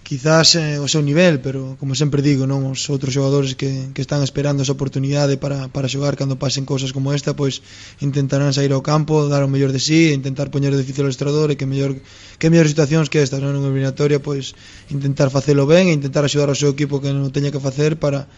quizás 0.07 0.55
eh, 0.55 0.79
o 0.79 0.87
seu 0.87 1.03
nivel, 1.03 1.43
pero 1.43 1.75
como 1.77 1.99
sempre 1.99 2.23
digo, 2.23 2.47
non 2.47 2.65
os 2.71 2.87
outros 2.89 3.13
xogadores 3.13 3.59
que, 3.59 3.91
que 3.93 4.01
están 4.01 4.23
esperando 4.23 4.63
esa 4.63 4.73
oportunidade 4.73 5.43
para, 5.43 5.69
para 5.69 5.91
xogar 5.91 6.15
cando 6.15 6.39
pasen 6.39 6.63
cousas 6.63 6.95
como 6.95 7.11
esta, 7.11 7.35
pois 7.35 7.61
intentarán 7.99 8.55
sair 8.55 8.71
ao 8.71 8.81
campo, 8.81 9.27
dar 9.27 9.43
o 9.43 9.51
mellor 9.51 9.75
de 9.75 9.83
sí, 9.83 10.15
intentar 10.15 10.55
poñer 10.55 10.71
o 10.71 10.81
difícil 10.81 11.05
ao 11.05 11.13
estrador 11.13 11.51
e 11.51 11.59
que 11.59 11.67
mellor 11.67 11.99
que 12.39 12.47
mellor 12.47 12.71
situacións 12.71 13.11
que 13.11 13.21
estas, 13.21 13.43
non 13.43 13.59
unha 13.59 13.69
eliminatoria, 13.69 14.23
pois 14.23 14.55
intentar 14.89 15.29
facelo 15.35 15.67
ben 15.67 15.91
e 15.91 15.99
intentar 15.99 16.23
axudar 16.25 16.49
ao 16.49 16.57
seu 16.57 16.73
equipo 16.73 17.03
que 17.03 17.13
non 17.13 17.29
teña 17.29 17.53
que 17.53 17.61
facer 17.61 18.01
para 18.01 18.31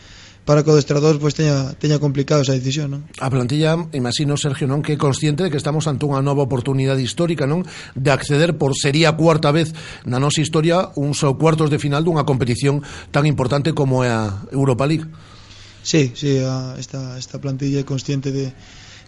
para 0.44 0.64
que 0.64 0.70
o 0.70 0.75
adestrador 0.75 1.20
pois, 1.20 1.37
teña, 1.37 1.76
teña 1.76 2.00
complicado 2.00 2.42
esa 2.42 2.56
decisión. 2.56 2.90
Non? 2.90 3.02
A 3.20 3.28
plantilla, 3.28 3.76
imagino, 3.92 4.35
Sergio, 4.40 4.66
non 4.66 4.80
que 4.80 4.97
é 4.97 4.99
consciente 4.99 5.44
de 5.44 5.50
que 5.52 5.61
estamos 5.61 5.85
ante 5.87 6.09
unha 6.09 6.25
nova 6.25 6.42
oportunidade 6.42 7.04
histórica 7.04 7.44
non 7.44 7.66
de 7.94 8.11
acceder 8.11 8.56
por 8.56 8.73
sería 8.75 9.12
a 9.12 9.16
cuarta 9.16 9.52
vez 9.52 9.76
na 10.09 10.18
nosa 10.18 10.40
historia 10.40 10.90
uns 10.97 11.23
cuartos 11.37 11.68
de 11.68 11.78
final 11.78 12.02
dunha 12.02 12.25
competición 12.25 12.80
tan 13.12 13.28
importante 13.28 13.76
como 13.76 14.02
é 14.02 14.11
a 14.11 14.42
Europa 14.50 14.88
League. 14.88 15.06
Sí, 15.82 16.12
sí, 16.14 16.38
a, 16.44 16.76
esta, 16.76 17.16
esta 17.16 17.40
plantilla 17.40 17.80
é 17.80 17.85
consciente 17.88 18.32
de, 18.32 18.52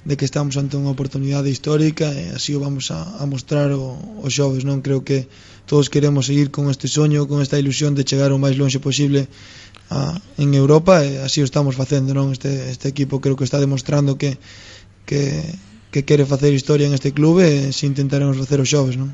de 0.04 0.14
que 0.16 0.24
estamos 0.24 0.56
ante 0.56 0.74
unha 0.74 0.90
oportunidade 0.90 1.52
histórica 1.52 2.10
e 2.10 2.32
así 2.32 2.56
o 2.56 2.60
vamos 2.60 2.90
a, 2.90 3.20
a 3.20 3.24
mostrar 3.28 3.70
o, 3.76 3.94
os 4.24 4.32
xoves, 4.32 4.64
non? 4.64 4.82
Creo 4.82 5.04
que 5.04 5.28
todos 5.68 5.92
queremos 5.92 6.26
seguir 6.26 6.50
con 6.50 6.70
este 6.72 6.88
soño, 6.88 7.28
con 7.28 7.38
esta 7.38 7.60
ilusión 7.60 7.94
de 7.94 8.02
chegar 8.02 8.34
o 8.34 8.40
máis 8.40 8.58
longe 8.58 8.82
posible 8.82 9.28
a, 9.92 10.16
en 10.40 10.54
Europa 10.56 11.04
e 11.04 11.20
así 11.20 11.44
o 11.44 11.46
estamos 11.46 11.76
facendo 11.76 12.16
non 12.16 12.32
este, 12.32 12.72
este 12.72 12.88
equipo 12.88 13.20
creo 13.20 13.36
que 13.36 13.44
está 13.44 13.60
demostrando 13.60 14.16
que, 14.16 14.40
que, 15.04 15.44
que 15.92 16.04
quere 16.04 16.24
facer 16.24 16.52
historia 16.54 16.88
en 16.88 16.96
este 16.96 17.12
clube 17.12 17.68
e 17.68 17.72
se 17.76 17.84
intentaremos 17.84 18.40
facer 18.40 18.58
os 18.64 18.68
xoves, 18.72 18.96
non? 18.96 19.12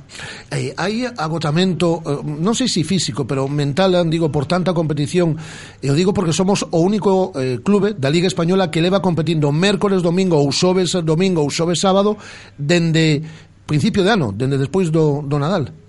Eh, 0.55 0.71
hai 0.79 1.03
agotamento, 1.11 1.99
eh, 2.07 2.23
non 2.23 2.55
sei 2.55 2.71
se 2.71 2.87
físico, 2.87 3.27
pero 3.27 3.51
mental, 3.51 3.99
eh, 3.99 4.07
digo, 4.07 4.31
por 4.31 4.47
tanta 4.47 4.71
competición, 4.71 5.35
e 5.83 5.91
o 5.91 5.99
digo 5.99 6.15
porque 6.15 6.31
somos 6.31 6.63
o 6.71 6.79
único 6.79 7.35
eh, 7.35 7.59
clube 7.67 7.99
da 7.99 8.07
Liga 8.09 8.31
Española 8.31 8.71
que 8.71 8.79
leva 8.79 9.03
competindo 9.03 9.51
mércores, 9.51 10.07
domingo 10.07 10.39
ou 10.39 10.55
xoves, 10.55 10.95
domingo 11.03 11.43
ou 11.43 11.51
xoves, 11.51 11.83
sábado, 11.83 12.15
dende 12.55 13.27
principio 13.67 14.07
de 14.07 14.15
ano, 14.15 14.31
dende 14.31 14.55
despois 14.57 14.95
do, 14.95 15.27
do 15.27 15.37
Nadal. 15.37 15.88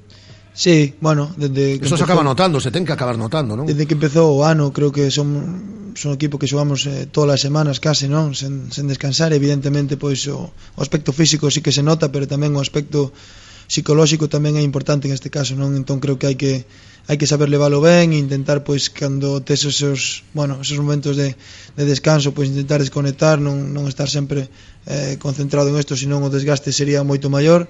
Sí, 0.54 0.96
bueno, 1.00 1.32
desde 1.38 1.80
que 1.80 1.86
Eso 1.86 1.96
empezó, 1.96 1.98
se 1.98 2.04
acaba 2.04 2.24
notando, 2.24 2.60
se 2.60 2.72
ten 2.72 2.84
que 2.84 2.92
acabar 2.92 3.18
notando, 3.18 3.56
non? 3.56 3.70
Desde 3.70 3.86
que 3.86 3.96
empezou 3.96 4.34
o 4.34 4.44
ano, 4.44 4.74
creo 4.74 4.92
que 4.92 5.08
son 5.14 5.94
son 5.96 6.14
equipo 6.14 6.38
que 6.38 6.48
xogamos 6.48 6.86
eh, 6.86 7.08
todas 7.10 7.38
as 7.38 7.42
semanas 7.42 7.80
case, 7.80 8.08
non? 8.08 8.34
Sen, 8.36 8.70
sen 8.74 8.88
descansar, 8.88 9.32
evidentemente, 9.34 9.96
pois 9.96 10.26
o, 10.28 10.50
o 10.50 10.80
aspecto 10.82 11.12
físico 11.14 11.50
sí 11.50 11.62
que 11.62 11.72
se 11.72 11.84
nota, 11.86 12.12
pero 12.12 12.28
tamén 12.28 12.56
o 12.58 12.62
aspecto 12.62 13.14
psicolóxico 13.70 14.26
tamén 14.26 14.58
é 14.58 14.64
importante 14.66 15.06
en 15.06 15.14
este 15.14 15.30
caso, 15.30 15.54
non? 15.54 15.78
Entón 15.78 16.02
creo 16.02 16.18
que 16.18 16.26
hai 16.26 16.36
que 16.36 16.66
hai 17.10 17.18
que 17.18 17.30
saber 17.30 17.50
leválo 17.50 17.82
ben 17.82 18.14
e 18.14 18.18
intentar 18.18 18.66
pois 18.66 18.90
cando 18.90 19.42
tes 19.42 19.66
esos, 19.66 20.26
bueno, 20.34 20.62
esos 20.62 20.78
momentos 20.78 21.18
de, 21.18 21.38
de 21.78 21.84
descanso, 21.86 22.34
pois 22.34 22.50
intentar 22.50 22.82
desconectar, 22.82 23.38
non 23.38 23.70
non 23.74 23.86
estar 23.86 24.10
sempre 24.10 24.50
eh, 24.90 25.22
concentrado 25.22 25.70
en 25.70 25.78
isto, 25.78 25.94
senón 25.94 26.26
o 26.26 26.34
desgaste 26.34 26.74
sería 26.74 27.06
moito 27.06 27.30
maior 27.30 27.70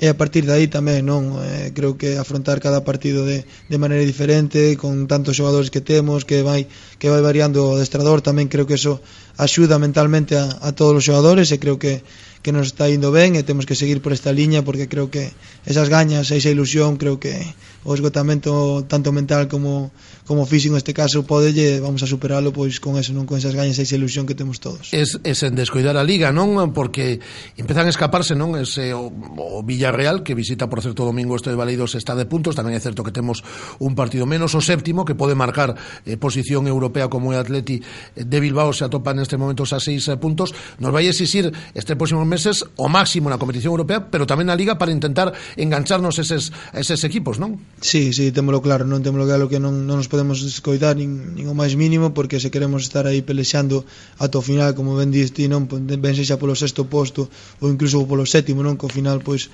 e 0.00 0.08
a 0.08 0.16
partir 0.16 0.48
de 0.48 0.56
aí 0.56 0.66
tamén, 0.72 1.04
non? 1.04 1.36
Eh, 1.36 1.76
creo 1.76 2.00
que 2.00 2.16
afrontar 2.16 2.56
cada 2.56 2.80
partido 2.80 3.28
de, 3.28 3.44
de 3.44 3.76
maneira 3.76 4.00
diferente, 4.00 4.80
con 4.80 5.04
tantos 5.04 5.36
xogadores 5.36 5.68
que 5.68 5.84
temos, 5.84 6.24
que 6.24 6.40
vai 6.40 6.64
que 6.96 7.12
vai 7.12 7.20
variando 7.20 7.68
o 7.68 7.76
adestrador, 7.76 8.24
tamén 8.24 8.48
creo 8.48 8.64
que 8.64 8.80
eso 8.80 9.04
axuda 9.36 9.76
mentalmente 9.76 10.40
a, 10.40 10.48
a 10.64 10.72
todos 10.72 10.96
os 10.96 11.04
xogadores 11.04 11.52
e 11.52 11.60
creo 11.60 11.76
que 11.76 12.00
que 12.40 12.52
nos 12.52 12.72
está 12.72 12.88
indo 12.88 13.12
ben 13.12 13.36
e 13.36 13.44
temos 13.44 13.68
que 13.68 13.76
seguir 13.76 14.00
por 14.00 14.16
esta 14.16 14.32
liña 14.32 14.64
porque 14.64 14.88
creo 14.88 15.12
que 15.12 15.28
esas 15.68 15.92
gañas, 15.92 16.32
esa 16.32 16.48
ilusión, 16.48 16.96
creo 16.96 17.20
que 17.20 17.36
o 17.84 17.94
esgotamento 17.96 18.84
tanto 18.84 19.12
mental 19.12 19.48
como 19.48 19.90
como 20.28 20.46
físico 20.46 20.76
neste 20.76 20.94
caso 20.94 21.26
podelle 21.26 21.80
vamos 21.80 22.04
a 22.04 22.08
superalo 22.08 22.52
pois 22.52 22.78
con 22.78 23.00
eso, 23.00 23.10
non 23.16 23.26
con 23.26 23.40
esas 23.40 23.56
gañas 23.56 23.80
e 23.80 23.82
esa 23.82 23.96
ilusión 23.96 24.28
que 24.28 24.36
temos 24.36 24.60
todos. 24.62 24.92
Es, 24.94 25.18
es 25.24 25.42
en 25.42 25.56
descuidar 25.56 25.96
a 25.96 26.04
liga, 26.04 26.30
non? 26.30 26.70
Porque 26.70 27.18
empezan 27.56 27.88
a 27.88 27.92
escaparse, 27.92 28.36
non? 28.36 28.54
Ese 28.54 28.92
o, 28.94 29.10
o 29.10 29.64
Villarreal 29.64 30.22
que 30.22 30.36
visita 30.36 30.68
por 30.68 30.84
certo 30.84 31.02
domingo 31.02 31.34
este 31.34 31.50
de 31.50 31.58
Baleidos 31.58 31.96
está 31.96 32.14
de 32.14 32.28
puntos, 32.28 32.54
tamén 32.54 32.76
é 32.76 32.80
certo 32.80 33.02
que 33.02 33.10
temos 33.10 33.42
un 33.80 33.96
partido 33.96 34.28
menos 34.28 34.54
o 34.54 34.60
séptimo 34.60 35.02
que 35.02 35.16
pode 35.16 35.34
marcar 35.34 35.74
eh, 36.04 36.14
posición 36.20 36.68
europea 36.68 37.08
como 37.08 37.32
o 37.32 37.36
Atleti 37.36 37.80
de 38.14 38.38
Bilbao 38.38 38.70
se 38.76 38.84
atopa 38.86 39.16
neste 39.16 39.40
momento 39.40 39.64
a 39.64 39.80
seis 39.80 40.06
eh, 40.06 40.20
puntos. 40.20 40.52
Nos 40.78 40.92
vai 40.92 41.08
exixir 41.08 41.48
este 41.74 41.96
próximos 41.96 42.28
meses 42.28 42.62
o 42.76 42.86
máximo 42.86 43.32
na 43.32 43.40
competición 43.40 43.72
europea, 43.72 44.12
pero 44.12 44.28
tamén 44.28 44.52
na 44.52 44.54
liga 44.54 44.76
para 44.76 44.92
intentar 44.92 45.32
engancharnos 45.56 46.20
eses 46.20 46.52
eses 46.76 47.02
equipos, 47.02 47.40
non? 47.40 47.69
Sí, 47.82 48.12
sí, 48.12 48.30
témolo 48.30 48.60
claro, 48.60 48.84
non 48.84 49.00
témolo 49.00 49.24
claro 49.24 49.48
que 49.48 49.56
non, 49.56 49.88
non 49.88 49.96
nos 49.96 50.12
podemos 50.12 50.44
descoidar 50.44 51.00
nin, 51.00 51.32
nin 51.32 51.48
o 51.48 51.56
máis 51.56 51.80
mínimo 51.80 52.12
porque 52.12 52.36
se 52.36 52.52
queremos 52.52 52.84
estar 52.84 53.08
aí 53.08 53.24
pelexando 53.24 53.88
ata 54.20 54.36
o 54.36 54.44
final, 54.44 54.76
como 54.76 55.00
ben 55.00 55.08
dis 55.08 55.32
ti, 55.32 55.48
non, 55.48 55.64
ben 55.64 56.12
sexa 56.12 56.36
polo 56.36 56.52
sexto 56.52 56.84
posto 56.92 57.32
ou 57.64 57.72
incluso 57.72 58.04
polo 58.04 58.28
sétimo, 58.28 58.60
non, 58.60 58.76
que 58.76 58.84
ao 58.84 58.92
final 58.92 59.24
pois 59.24 59.48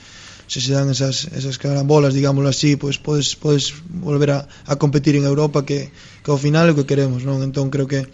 se 0.50 0.59
se 0.59 0.75
dan 0.75 0.90
esas, 0.90 1.30
esas 1.38 1.54
carambolas, 1.62 2.18
digámoslo 2.18 2.50
así, 2.50 2.75
pois 2.75 2.99
podes, 2.99 3.38
podes 3.38 3.78
volver 3.87 4.30
a, 4.35 4.38
a 4.66 4.75
competir 4.75 5.14
en 5.14 5.23
Europa 5.23 5.62
que, 5.62 5.95
que 6.23 6.30
ao 6.35 6.38
final 6.38 6.66
é 6.66 6.75
o 6.75 6.78
que 6.83 6.88
queremos, 6.90 7.23
non? 7.23 7.38
Entón 7.47 7.71
creo 7.71 7.87
que 7.87 8.11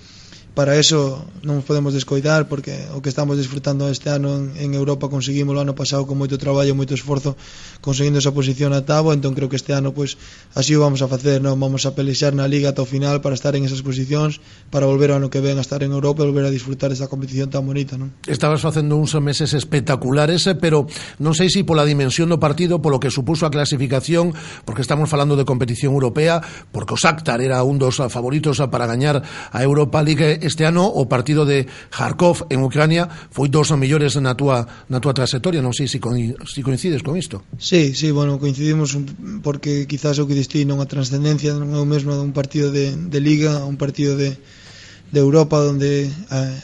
para 0.53 0.77
eso 0.77 1.25
non 1.41 1.65
podemos 1.65 1.97
descoidar 1.97 2.45
porque 2.45 2.77
o 2.93 3.01
que 3.01 3.09
estamos 3.09 3.41
disfrutando 3.41 3.89
este 3.89 4.13
ano 4.13 4.37
en, 4.37 4.53
en 4.61 4.71
Europa 4.77 5.09
conseguimos 5.09 5.57
o 5.57 5.65
ano 5.65 5.73
pasado 5.73 6.05
con 6.05 6.21
moito 6.21 6.37
traballo, 6.37 6.77
moito 6.77 6.93
esforzo 6.93 7.41
conseguindo 7.81 8.21
esa 8.21 8.37
posición 8.37 8.77
a 8.77 8.85
tabo, 8.85 9.17
entón 9.17 9.33
creo 9.33 9.49
que 9.49 9.57
este 9.57 9.73
ano 9.73 9.97
pois 9.97 10.21
así 10.53 10.77
o 10.77 10.85
vamos 10.85 11.01
a 11.01 11.09
facer, 11.09 11.41
non 11.41 11.57
vamos 11.57 11.89
a 11.89 11.97
pelexar 11.97 12.37
na 12.37 12.45
liga 12.45 12.77
ata 12.77 12.85
o 12.85 12.89
final 12.89 13.25
para 13.25 13.33
estar 13.33 13.57
en 13.57 13.65
esas 13.65 13.81
posicións, 13.81 14.45
para 14.69 14.85
volver 14.85 15.17
o 15.17 15.17
ano 15.17 15.33
que 15.33 15.41
ven 15.41 15.57
a 15.57 15.65
estar 15.65 15.81
en 15.81 15.97
Europa 15.97 16.21
e 16.21 16.29
volver 16.29 16.45
a 16.45 16.53
disfrutar 16.53 16.93
desta 16.93 17.09
competición 17.09 17.49
tan 17.49 17.65
bonita, 17.65 17.97
non? 17.97 18.13
Estabas 18.29 18.61
facendo 18.61 19.01
uns 19.01 19.17
meses 19.17 19.57
espectaculares, 19.57 20.45
eh, 20.45 20.55
pero 20.55 20.85
non 21.17 21.33
sei 21.33 21.49
se 21.49 21.63
si 21.63 21.65
pola 21.65 21.87
dimensión 21.87 22.27
do 22.27 22.43
partido, 22.43 22.83
polo 22.83 22.99
que 22.99 23.09
supuso 23.09 23.47
a 23.47 23.51
clasificación, 23.55 24.35
porque 24.67 24.83
estamos 24.83 25.07
falando 25.07 25.39
de 25.39 25.47
competición 25.47 25.95
europea, 25.95 26.43
porque 26.75 26.95
o 26.95 26.99
Shakhtar 26.99 27.39
era 27.39 27.63
un 27.63 27.79
dos 27.79 28.03
favoritos 28.11 28.59
para 28.67 28.91
gañar 28.91 29.23
a 29.23 29.59
Europa 29.63 30.03
League 30.03 30.42
este 30.43 30.67
ano 30.67 30.85
o 30.85 31.07
partido 31.07 31.47
de 31.47 31.71
Kharkov 31.91 32.51
en 32.51 32.61
Ucrania 32.67 33.09
foi 33.31 33.49
dos 33.49 33.71
mellores 33.79 34.19
na 34.19 34.35
túa, 34.35 34.67
na 34.91 34.99
túa 34.99 35.15
trayectoria, 35.15 35.63
non 35.63 35.73
sei 35.73 35.87
se, 35.87 36.03
se 36.03 36.61
coincides 36.61 37.01
con 37.07 37.15
isto. 37.15 37.47
Sí, 37.57 37.95
sí, 37.95 38.11
bueno, 38.11 38.43
coincidimos 38.43 38.99
porque 39.47 39.87
quizás 39.87 40.19
o 40.19 40.27
que 40.27 40.35
distí 40.35 40.67
non 40.67 40.83
a 40.83 40.91
transcendencia 40.91 41.55
non 41.55 41.73
é 41.73 41.81
o 41.81 41.87
mesmo 41.87 42.13
dun 42.19 42.35
partido 42.35 42.75
de, 42.75 42.93
de 42.93 43.19
Liga 43.23 43.63
un 43.63 43.79
partido 43.79 44.19
de, 44.19 44.35
de 44.35 45.19
Europa 45.23 45.63
onde 45.63 46.11
eh, 46.11 46.57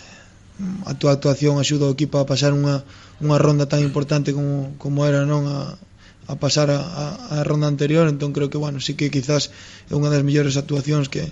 a 0.84 0.92
túa 0.98 1.14
actuación 1.14 1.62
axuda 1.62 1.86
o 1.86 1.94
equipo 1.94 2.18
a 2.18 2.26
pasar 2.26 2.50
unha, 2.50 2.82
unha 3.22 3.38
ronda 3.38 3.70
tan 3.70 3.78
importante 3.80 4.34
como, 4.34 4.74
como 4.82 5.06
era 5.06 5.22
non 5.22 5.46
a, 5.46 5.78
a 6.26 6.34
pasar 6.36 6.68
a, 6.74 6.82
a, 6.82 7.06
a 7.38 7.46
ronda 7.46 7.70
anterior 7.70 8.10
entón 8.10 8.34
creo 8.34 8.50
que 8.50 8.58
bueno, 8.58 8.82
sí 8.82 8.98
que 8.98 9.08
quizás 9.08 9.54
é 9.86 9.94
unha 9.94 10.10
das 10.10 10.26
mellores 10.26 10.58
actuacións 10.58 11.06
que, 11.06 11.30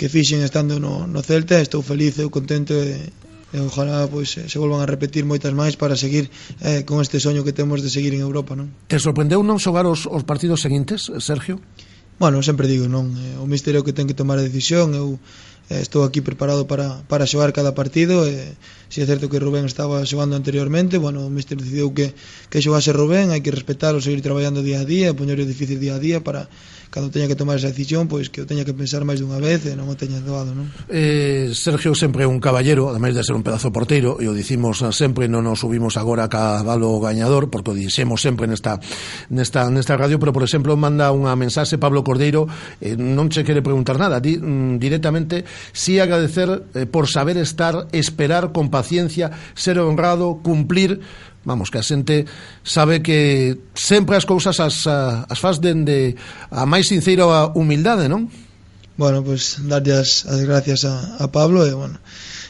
que 0.00 0.08
fixen 0.08 0.40
estando 0.40 0.80
no, 0.80 1.04
no 1.04 1.20
Celta 1.20 1.60
estou 1.60 1.84
feliz, 1.84 2.16
eu 2.16 2.32
contento 2.32 2.72
e, 2.72 3.12
e 3.52 3.60
ojalá 3.60 4.08
pois, 4.08 4.32
eh, 4.40 4.48
se 4.48 4.56
volvan 4.56 4.80
a 4.80 4.88
repetir 4.88 5.28
moitas 5.28 5.52
máis 5.52 5.76
para 5.76 5.92
seguir 5.92 6.32
eh, 6.64 6.88
con 6.88 7.04
este 7.04 7.20
soño 7.20 7.44
que 7.44 7.52
temos 7.52 7.84
de 7.84 7.92
seguir 7.92 8.16
en 8.16 8.24
Europa 8.24 8.56
non? 8.56 8.72
Te 8.88 8.96
sorprendeu 8.96 9.44
non 9.44 9.60
xogar 9.60 9.84
os, 9.84 10.08
os 10.08 10.24
partidos 10.24 10.64
seguintes, 10.64 11.12
Sergio? 11.20 11.60
Bueno, 12.16 12.40
sempre 12.40 12.64
digo, 12.64 12.88
non 12.88 13.12
eh, 13.12 13.36
o 13.36 13.44
misterio 13.44 13.84
que 13.84 13.92
ten 13.92 14.08
que 14.08 14.16
tomar 14.16 14.40
a 14.40 14.46
decisión 14.48 14.96
eu 14.96 15.20
eh, 15.68 15.84
estou 15.84 16.00
aquí 16.08 16.24
preparado 16.24 16.64
para, 16.64 17.04
para 17.04 17.28
xogar 17.28 17.52
cada 17.52 17.76
partido 17.76 18.24
e 18.24 18.56
eh, 18.56 18.56
Si 18.90 18.98
é 18.98 19.06
certo 19.06 19.30
que 19.30 19.38
Rubén 19.38 19.70
estaba 19.70 20.02
xogando 20.02 20.34
anteriormente, 20.34 20.98
bueno, 20.98 21.22
o 21.22 21.30
míster 21.30 21.54
decidiu 21.54 21.94
que, 21.94 22.10
que 22.50 22.58
xogase 22.58 22.90
Rubén, 22.90 23.30
hai 23.30 23.38
que 23.38 23.54
respetarlo, 23.54 24.02
seguir 24.02 24.18
traballando 24.18 24.66
día 24.66 24.82
a 24.82 24.86
día, 24.86 25.14
poñerlo 25.14 25.46
difícil 25.46 25.78
día 25.78 25.94
a 25.94 26.02
día 26.02 26.18
para 26.26 26.50
cando 26.90 27.10
teña 27.10 27.28
que 27.28 27.36
tomar 27.36 27.56
esa 27.56 27.68
decisión, 27.68 28.08
pois 28.08 28.28
que 28.28 28.42
o 28.42 28.46
teña 28.46 28.66
que 28.66 28.74
pensar 28.74 29.06
máis 29.06 29.22
dunha 29.22 29.38
vez 29.38 29.62
e 29.62 29.78
non 29.78 29.86
o 29.86 29.94
teña 29.94 30.18
doado, 30.18 30.50
non? 30.52 30.66
Eh, 30.90 31.54
Sergio 31.54 31.94
sempre 31.94 32.26
é 32.26 32.28
un 32.28 32.42
caballero, 32.42 32.90
ademais 32.90 33.14
de 33.14 33.22
ser 33.22 33.38
un 33.38 33.46
pedazo 33.46 33.70
porteiro, 33.70 34.18
e 34.18 34.26
o 34.26 34.34
dicimos 34.34 34.82
ah, 34.82 34.90
sempre, 34.90 35.30
non 35.30 35.46
nos 35.46 35.62
subimos 35.62 35.94
agora 35.94 36.26
a 36.26 36.30
cabalo 36.30 36.98
gañador, 36.98 37.46
porque 37.46 37.70
o 37.70 37.78
dixemos 37.78 38.18
sempre 38.18 38.50
nesta, 38.50 38.82
nesta, 39.30 39.70
nesta 39.70 39.94
radio, 39.94 40.18
pero, 40.18 40.34
por 40.34 40.42
exemplo, 40.42 40.74
manda 40.74 41.14
unha 41.14 41.32
mensaxe 41.38 41.78
Pablo 41.78 42.02
Cordeiro, 42.02 42.50
eh, 42.82 42.98
non 42.98 43.30
che 43.30 43.46
quere 43.46 43.62
preguntar 43.62 43.94
nada, 43.94 44.18
di, 44.18 44.34
mm, 44.34 44.82
directamente, 44.82 45.46
si 45.70 46.02
agradecer 46.02 46.74
eh, 46.74 46.90
por 46.90 47.06
saber 47.06 47.38
estar, 47.38 47.86
esperar, 47.94 48.50
con 48.50 48.66
paciencia, 48.80 49.28
ser 49.52 49.76
honrado, 49.76 50.40
cumplir, 50.40 51.04
vamos, 51.44 51.68
que 51.68 51.76
a 51.76 51.84
xente 51.84 52.24
sabe 52.64 53.04
que 53.04 53.60
sempre 53.76 54.16
as 54.16 54.24
cousas 54.24 54.56
as, 54.60 54.88
as 54.88 55.38
faz 55.38 55.60
dende 55.60 56.16
a 56.48 56.64
máis 56.64 56.88
sincera 56.88 57.52
humildade, 57.52 58.08
non? 58.08 58.32
Bueno, 59.00 59.24
pois 59.24 59.56
pues, 59.56 59.68
darlle 59.68 59.96
as, 59.96 60.28
as 60.28 60.40
gracias 60.44 60.84
a, 60.84 61.16
a 61.16 61.32
Pablo 61.32 61.64
e, 61.64 61.72
bueno, 61.72 61.96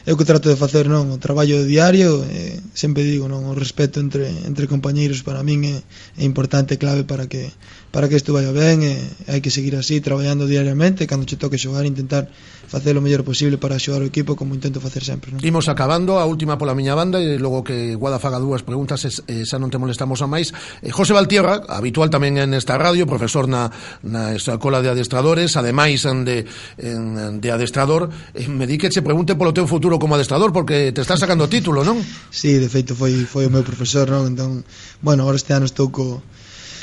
eu 0.03 0.17
que 0.17 0.27
trato 0.27 0.51
de 0.51 0.59
facer, 0.59 0.91
non? 0.91 1.07
O 1.13 1.21
traballo 1.21 1.63
diario, 1.63 2.25
e, 2.27 2.59
sempre 2.75 3.07
digo, 3.07 3.31
non? 3.31 3.47
O 3.47 3.55
respeto 3.55 4.03
entre, 4.03 4.27
entre 4.43 4.67
compañeiros 4.67 5.23
para 5.23 5.45
min 5.47 5.63
é, 5.63 5.79
é 6.19 6.23
importante, 6.27 6.75
clave 6.75 7.07
para 7.07 7.31
que 7.31 7.53
para 7.91 8.07
que 8.07 8.15
isto 8.15 8.31
vaya 8.31 8.55
ben 8.55 8.87
e 8.87 8.95
eh, 8.95 9.35
hai 9.35 9.43
que 9.43 9.51
seguir 9.51 9.75
así 9.75 9.99
traballando 9.99 10.47
diariamente 10.47 11.03
cando 11.03 11.27
che 11.27 11.35
toque 11.35 11.59
xogar 11.59 11.83
intentar 11.83 12.31
facer 12.71 12.95
o 12.95 13.03
mellor 13.03 13.27
posible 13.27 13.59
para 13.59 13.75
axudar 13.75 13.99
o 13.99 14.07
equipo 14.07 14.39
como 14.39 14.55
intento 14.55 14.79
facer 14.79 15.03
sempre 15.03 15.35
non? 15.35 15.43
Imos 15.43 15.67
acabando, 15.67 16.15
a 16.15 16.23
última 16.23 16.55
pola 16.55 16.71
miña 16.71 16.95
banda 16.95 17.19
e 17.19 17.35
logo 17.35 17.67
que 17.67 17.99
Guada 17.99 18.15
faga 18.15 18.39
dúas 18.39 18.63
preguntas 18.63 19.03
eh, 19.03 19.43
xa 19.43 19.59
non 19.59 19.67
te 19.67 19.75
molestamos 19.75 20.23
a 20.23 20.27
máis 20.31 20.55
eh, 20.79 20.87
José 20.87 21.11
Valtierra, 21.11 21.67
habitual 21.67 22.07
tamén 22.07 22.39
en 22.39 22.55
esta 22.55 22.79
radio 22.79 23.03
profesor 23.03 23.51
na, 23.51 23.67
na 24.07 24.31
Escola 24.31 24.79
de 24.79 24.95
Adestradores 24.95 25.59
ademais 25.59 26.07
en 26.07 26.23
de, 26.23 26.47
en, 26.79 27.43
de 27.43 27.49
adestrador 27.51 28.07
me 28.47 28.71
di 28.71 28.79
que 28.79 28.87
che 28.87 29.03
pregunte 29.03 29.35
polo 29.35 29.51
teu 29.51 29.67
futuro 29.67 29.99
como 29.99 30.15
adestrador 30.15 30.55
porque 30.55 30.95
te 30.95 31.03
estás 31.03 31.19
sacando 31.19 31.51
título, 31.51 31.83
non? 31.83 31.99
Sí, 32.31 32.55
de 32.55 32.71
feito 32.71 32.95
foi, 32.95 33.27
foi 33.27 33.51
o 33.51 33.51
meu 33.51 33.67
profesor 33.67 34.07
non? 34.07 34.31
entón, 34.31 34.63
bueno, 35.03 35.27
agora 35.27 35.35
este 35.35 35.51
ano 35.51 35.67
estou 35.67 35.91
co 35.91 36.23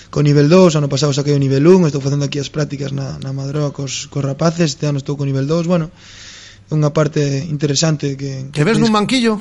co 0.09 0.25
nivel 0.25 0.49
2, 0.49 0.81
ano 0.81 0.89
pasado 0.89 1.13
saquei 1.13 1.37
o 1.37 1.43
nivel 1.43 1.65
1, 1.65 1.89
estou 1.89 2.01
facendo 2.01 2.25
aquí 2.25 2.41
as 2.41 2.49
prácticas 2.49 2.93
na, 2.93 3.21
na 3.21 3.37
Madroa 3.37 3.73
cos, 3.73 4.09
cos 4.09 4.25
rapaces, 4.25 4.73
este 4.77 4.89
ano 4.89 4.99
estou 4.99 5.17
co 5.17 5.29
nivel 5.29 5.45
2, 5.45 5.69
bueno, 5.69 5.93
unha 6.73 6.93
parte 6.93 7.21
interesante 7.49 8.17
que... 8.17 8.49
Te 8.53 8.65
ves 8.65 8.81
nun 8.81 8.93
banquillo? 8.93 9.41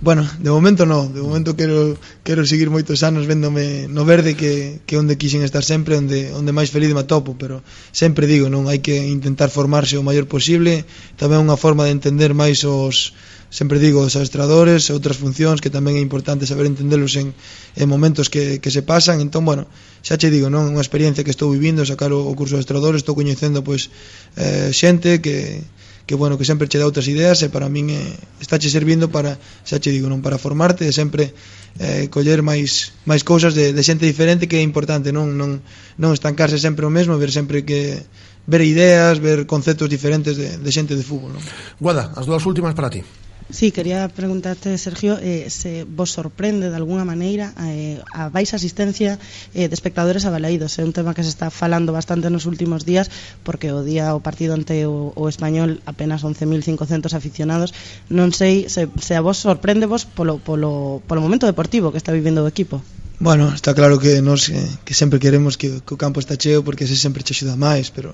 Bueno, 0.00 0.22
de 0.38 0.50
momento 0.50 0.86
no, 0.86 1.08
de 1.08 1.20
momento 1.20 1.56
quero, 1.56 1.98
quero 2.22 2.46
seguir 2.46 2.70
moitos 2.70 3.02
anos 3.02 3.26
véndome 3.26 3.90
no 3.90 4.06
verde 4.06 4.38
que, 4.38 4.78
que 4.86 4.94
onde 4.94 5.18
quixen 5.18 5.42
estar 5.42 5.66
sempre, 5.66 5.98
onde, 5.98 6.30
onde 6.30 6.54
máis 6.54 6.70
feliz 6.70 6.94
me 6.94 7.02
atopo, 7.02 7.34
pero 7.34 7.66
sempre 7.90 8.30
digo, 8.30 8.46
non 8.46 8.70
hai 8.70 8.78
que 8.78 8.94
intentar 8.94 9.50
formarse 9.50 9.98
o 9.98 10.06
maior 10.06 10.30
posible, 10.30 10.86
tamén 11.18 11.42
unha 11.42 11.58
forma 11.58 11.82
de 11.82 11.98
entender 11.98 12.30
máis 12.30 12.62
os, 12.62 13.10
sempre 13.50 13.78
digo, 13.78 14.04
os 14.04 14.16
adestradores 14.16 14.88
e 14.88 14.92
outras 14.92 15.16
funcións 15.16 15.64
que 15.64 15.72
tamén 15.72 15.96
é 15.96 16.02
importante 16.04 16.44
saber 16.44 16.68
entendelos 16.68 17.16
en, 17.16 17.32
en 17.32 17.86
momentos 17.88 18.28
que, 18.28 18.60
que 18.60 18.68
se 18.68 18.84
pasan 18.84 19.24
entón, 19.24 19.48
bueno, 19.48 19.64
xa 20.04 20.20
che 20.20 20.28
digo, 20.28 20.52
non 20.52 20.68
unha 20.68 20.84
experiencia 20.84 21.24
que 21.24 21.32
estou 21.32 21.48
vivindo, 21.48 21.80
sacar 21.88 22.12
o, 22.12 22.20
o 22.28 22.36
curso 22.36 22.56
de 22.56 22.60
adestradores 22.60 23.00
estou 23.00 23.16
coñecendo, 23.16 23.64
pois, 23.64 23.88
eh, 24.36 24.68
xente 24.76 25.24
que, 25.24 25.64
que 26.04 26.14
bueno, 26.14 26.36
que 26.36 26.44
sempre 26.44 26.68
che 26.68 26.76
dá 26.76 26.84
outras 26.84 27.08
ideas 27.08 27.40
e 27.40 27.48
para 27.48 27.72
min 27.72 27.88
eh, 27.88 28.00
está 28.36 28.60
che 28.60 28.68
servindo 28.68 29.08
para, 29.08 29.40
xa 29.64 29.80
che 29.80 29.92
digo, 29.92 30.12
non 30.12 30.20
para 30.20 30.36
formarte 30.36 30.84
e 30.84 30.92
sempre 30.92 31.32
eh, 31.80 32.12
coller 32.12 32.44
máis 32.44 32.92
máis 33.08 33.24
cousas 33.24 33.56
de, 33.56 33.72
de 33.72 33.82
xente 33.84 34.04
diferente 34.04 34.44
que 34.44 34.60
é 34.60 34.64
importante, 34.64 35.08
non, 35.08 35.36
non, 35.40 35.64
non 35.96 36.10
estancarse 36.12 36.60
sempre 36.60 36.84
o 36.84 36.92
mesmo, 36.92 37.16
ver 37.16 37.32
sempre 37.32 37.64
que 37.64 38.04
ver 38.48 38.64
ideas, 38.64 39.20
ver 39.20 39.44
conceptos 39.44 39.88
diferentes 39.88 40.36
de, 40.36 40.56
de 40.56 40.70
xente 40.72 40.96
de 40.96 41.04
fútbol. 41.04 41.36
Non? 41.36 41.44
Guada, 41.76 42.12
as 42.16 42.24
dúas 42.24 42.40
últimas 42.48 42.72
para 42.72 42.88
ti. 42.88 43.04
Sí, 43.50 43.72
quería 43.72 44.06
preguntarte, 44.08 44.76
Sergio, 44.76 45.16
eh, 45.22 45.48
se 45.48 45.84
vos 45.84 46.10
sorprende 46.10 46.68
de 46.68 46.76
alguna 46.76 47.06
maneira 47.08 47.54
eh, 47.64 47.96
a 48.12 48.28
baixa 48.28 48.60
asistencia 48.60 49.16
eh, 49.56 49.72
de 49.72 49.74
espectadores 49.74 50.28
a 50.28 50.30
Balaídos? 50.30 50.76
É 50.76 50.84
un 50.84 50.92
tema 50.92 51.16
que 51.16 51.24
se 51.24 51.32
está 51.32 51.48
falando 51.48 51.96
bastante 51.96 52.28
nos 52.28 52.44
últimos 52.44 52.84
días 52.84 53.08
porque 53.48 53.72
o 53.72 53.80
día 53.80 54.12
o 54.12 54.20
partido 54.20 54.52
ante 54.52 54.84
o, 54.84 55.16
o 55.16 55.24
español 55.32 55.80
apenas 55.88 56.28
11.500 56.28 57.16
aficionados. 57.16 57.72
Non 58.12 58.36
sei 58.36 58.68
se, 58.68 58.92
se 59.00 59.16
a 59.16 59.24
vos 59.24 59.40
sorprende 59.40 59.88
vos 59.88 60.04
polo, 60.04 60.36
polo, 60.36 61.00
polo 61.08 61.24
momento 61.24 61.48
deportivo 61.48 61.88
que 61.88 61.96
está 61.96 62.12
vivendo 62.12 62.44
o 62.44 62.52
equipo. 62.52 62.84
Bueno, 63.18 63.48
está 63.48 63.74
claro 63.74 63.98
que 63.98 64.20
nos 64.22 64.52
eh, 64.52 64.60
que 64.84 64.92
sempre 64.92 65.18
queremos 65.18 65.56
que, 65.56 65.80
que 65.80 65.94
o 65.96 65.98
campo 65.98 66.20
está 66.20 66.36
cheo 66.36 66.60
porque 66.60 66.84
ese 66.84 67.00
sempre 67.00 67.24
che 67.24 67.32
axuda 67.32 67.56
máis, 67.56 67.88
pero 67.88 68.12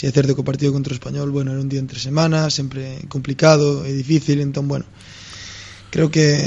Si 0.00 0.08
é 0.08 0.16
certo 0.16 0.32
que 0.32 0.40
o 0.40 0.48
partido 0.48 0.72
contra 0.72 0.94
o 0.94 0.96
Español, 0.96 1.28
bueno, 1.28 1.52
era 1.52 1.60
un 1.60 1.68
día 1.68 1.76
entre 1.76 2.00
semana, 2.00 2.48
sempre 2.48 3.04
complicado 3.12 3.84
e 3.84 3.92
difícil, 3.92 4.40
entón, 4.40 4.64
bueno, 4.64 4.88
creo 5.92 6.08
que 6.08 6.40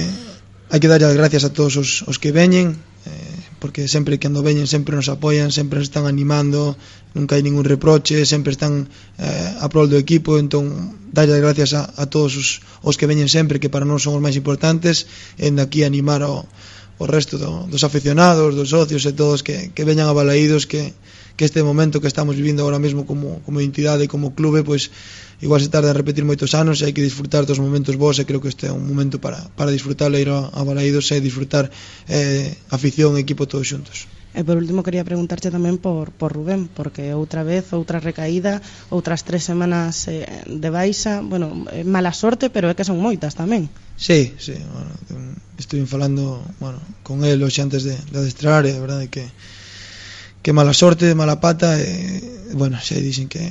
hai 0.73 0.81
que 0.81 0.89
darlle 0.89 1.05
as 1.05 1.13
gracias 1.13 1.45
a 1.45 1.53
todos 1.53 1.77
os, 1.77 2.01
os 2.09 2.17
que 2.17 2.33
veñen, 2.33 2.73
eh, 3.05 3.37
porque 3.61 3.85
sempre 3.85 4.17
que 4.17 4.25
ando 4.25 4.41
veñen 4.41 4.65
sempre 4.65 4.97
nos 4.97 5.05
apoian, 5.05 5.53
sempre 5.53 5.77
nos 5.77 5.85
están 5.85 6.09
animando, 6.09 6.73
nunca 7.13 7.37
hai 7.37 7.45
ningún 7.45 7.61
reproche, 7.61 8.25
sempre 8.25 8.57
están 8.57 8.89
eh, 9.21 9.61
a 9.61 9.69
prol 9.69 9.85
do 9.85 10.01
equipo, 10.01 10.41
entón 10.41 10.97
darlle 11.13 11.37
as 11.37 11.43
gracias 11.45 11.77
a, 11.77 11.93
a 11.93 12.09
todos 12.09 12.33
os, 12.33 12.65
os 12.81 12.97
que 12.97 13.05
veñen 13.05 13.29
sempre, 13.29 13.61
que 13.61 13.69
para 13.69 13.85
nós 13.85 14.01
son 14.01 14.17
os 14.17 14.23
máis 14.25 14.33
importantes, 14.33 15.05
e 15.37 15.53
de 15.53 15.61
aquí 15.61 15.85
animar 15.85 16.25
ao, 16.25 16.49
o 16.97 17.05
resto 17.05 17.37
do, 17.37 17.69
dos 17.69 17.85
aficionados, 17.85 18.57
dos 18.57 18.73
socios 18.73 19.05
e 19.05 19.13
todos 19.13 19.45
que, 19.45 19.69
que 19.77 19.85
veñan 19.85 20.09
a 20.09 20.17
Balaídos, 20.17 20.65
que 20.65 20.97
que 21.35 21.45
este 21.45 21.63
momento 21.63 22.01
que 22.01 22.07
estamos 22.07 22.35
vivindo 22.35 22.61
agora 22.61 22.77
mesmo 22.77 23.05
como, 23.05 23.41
como 23.41 23.59
entidade, 23.59 24.07
como 24.07 24.35
clube, 24.37 24.61
pois 24.61 24.91
igual 25.41 25.61
se 25.61 25.69
tarda 25.69 25.89
en 25.89 25.97
repetir 25.97 26.23
moitos 26.25 26.53
anos 26.53 26.81
e 26.81 26.85
hai 26.85 26.93
que 26.93 27.01
disfrutar 27.01 27.43
dos 27.49 27.57
momentos 27.57 27.97
bons 27.97 28.21
e 28.21 28.27
creo 28.27 28.41
que 28.41 28.53
este 28.53 28.69
é 28.69 28.73
un 28.73 28.85
momento 28.85 29.17
para, 29.17 29.49
para 29.57 29.73
disfrutar 29.73 30.13
e 30.13 30.21
ir 30.21 30.29
a, 30.29 30.53
a 30.53 30.61
Balaídos 30.61 31.09
e 31.09 31.17
disfrutar 31.19 31.73
eh, 32.07 32.53
afición 32.69 33.17
e 33.17 33.23
equipo 33.25 33.49
todos 33.49 33.65
xuntos. 33.65 34.05
E 34.33 34.41
por 34.41 34.57
último 34.57 34.81
quería 34.81 35.05
preguntarche 35.05 35.53
tamén 35.53 35.77
por, 35.77 36.09
por 36.09 36.33
Rubén, 36.33 36.65
porque 36.65 37.13
outra 37.13 37.45
vez, 37.45 37.69
outra 37.69 38.01
recaída, 38.01 38.65
outras 38.89 39.21
tres 39.21 39.45
semanas 39.45 40.09
eh, 40.09 40.25
de 40.49 40.69
baixa, 40.73 41.21
bueno, 41.21 41.69
eh, 41.69 41.85
mala 41.85 42.09
sorte, 42.17 42.49
pero 42.49 42.65
é 42.65 42.73
que 42.73 42.81
son 42.81 42.97
moitas 42.97 43.37
tamén. 43.37 43.69
Sí, 43.93 44.33
sí, 44.41 44.57
bueno, 44.57 44.89
estuve 45.61 45.85
falando 45.85 46.41
bueno, 46.57 46.81
con 47.05 47.21
el 47.21 47.45
hoxe 47.45 47.61
antes 47.61 47.85
de, 47.85 47.93
de 47.93 48.17
adestrar 48.17 48.65
e 48.65 48.73
a 48.73 48.81
verdade 48.81 49.05
que 49.05 49.29
que 50.43 50.51
mala 50.51 50.75
sorte, 50.75 51.15
mala 51.15 51.39
pata 51.39 51.79
e, 51.79 52.51
bueno, 52.53 52.77
xa 52.77 52.99
dixen 52.99 53.31
que 53.31 53.47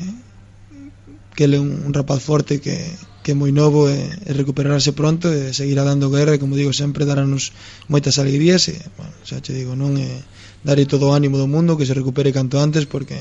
que 1.35 1.45
ele 1.45 1.57
é 1.57 1.61
un, 1.61 1.89
un 1.89 1.93
rapaz 1.97 2.21
forte 2.21 2.61
que, 2.61 2.77
que 3.25 3.33
é 3.33 3.37
moi 3.37 3.49
novo 3.49 3.89
e, 3.89 3.97
e 3.97 4.31
recuperarse 4.37 4.93
pronto 4.93 5.33
e 5.33 5.57
seguirá 5.57 5.81
dando 5.81 6.13
guerra 6.13 6.37
e 6.37 6.43
como 6.43 6.61
digo 6.61 6.77
sempre 6.77 7.09
darános 7.09 7.57
moitas 7.89 8.21
alegrías 8.21 8.69
e 8.69 8.77
bueno, 9.01 9.17
xa 9.25 9.41
che 9.41 9.57
digo 9.57 9.73
non 9.73 9.97
é 9.97 10.21
darlle 10.61 10.85
todo 10.85 11.09
o 11.09 11.17
ánimo 11.17 11.41
do 11.41 11.49
mundo 11.49 11.81
que 11.81 11.89
se 11.89 11.97
recupere 11.97 12.37
canto 12.37 12.61
antes 12.61 12.85
porque 12.85 13.17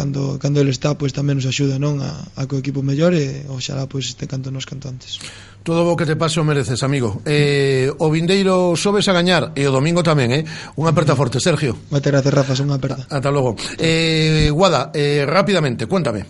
cando, 0.00 0.40
cando 0.40 0.64
ele 0.64 0.72
está, 0.72 0.96
pois 0.96 1.12
tamén 1.12 1.36
nos 1.36 1.44
axuda 1.44 1.76
non 1.76 2.00
a, 2.00 2.24
a 2.40 2.48
co 2.48 2.56
equipo 2.56 2.80
mellor 2.80 3.12
e 3.12 3.44
oxalá 3.52 3.84
pois 3.84 4.16
este 4.16 4.24
canto 4.24 4.48
nos 4.48 4.64
canto 4.64 4.88
antes. 4.88 5.20
Todo 5.60 5.84
o 5.84 5.92
que 5.92 6.08
te 6.08 6.16
pase 6.16 6.40
o 6.40 6.44
mereces, 6.48 6.80
amigo. 6.80 7.20
Eh, 7.28 7.92
o 8.00 8.08
vindeiro 8.08 8.72
sobes 8.80 9.04
a 9.08 9.12
gañar 9.12 9.52
e 9.52 9.68
o 9.68 9.74
domingo 9.76 10.00
tamén, 10.00 10.32
eh? 10.32 10.42
Unha 10.80 10.96
aperta 10.96 11.12
forte, 11.12 11.36
Sergio. 11.36 11.76
Moitas 11.92 12.08
gracias, 12.08 12.32
Rafa, 12.32 12.56
unha 12.64 12.80
aperta. 12.80 13.04
Ata 13.12 13.28
logo. 13.28 13.60
Eh, 13.76 14.48
Guada, 14.48 14.88
eh, 14.96 15.28
rápidamente, 15.28 15.84
cuéntame. 15.84 16.24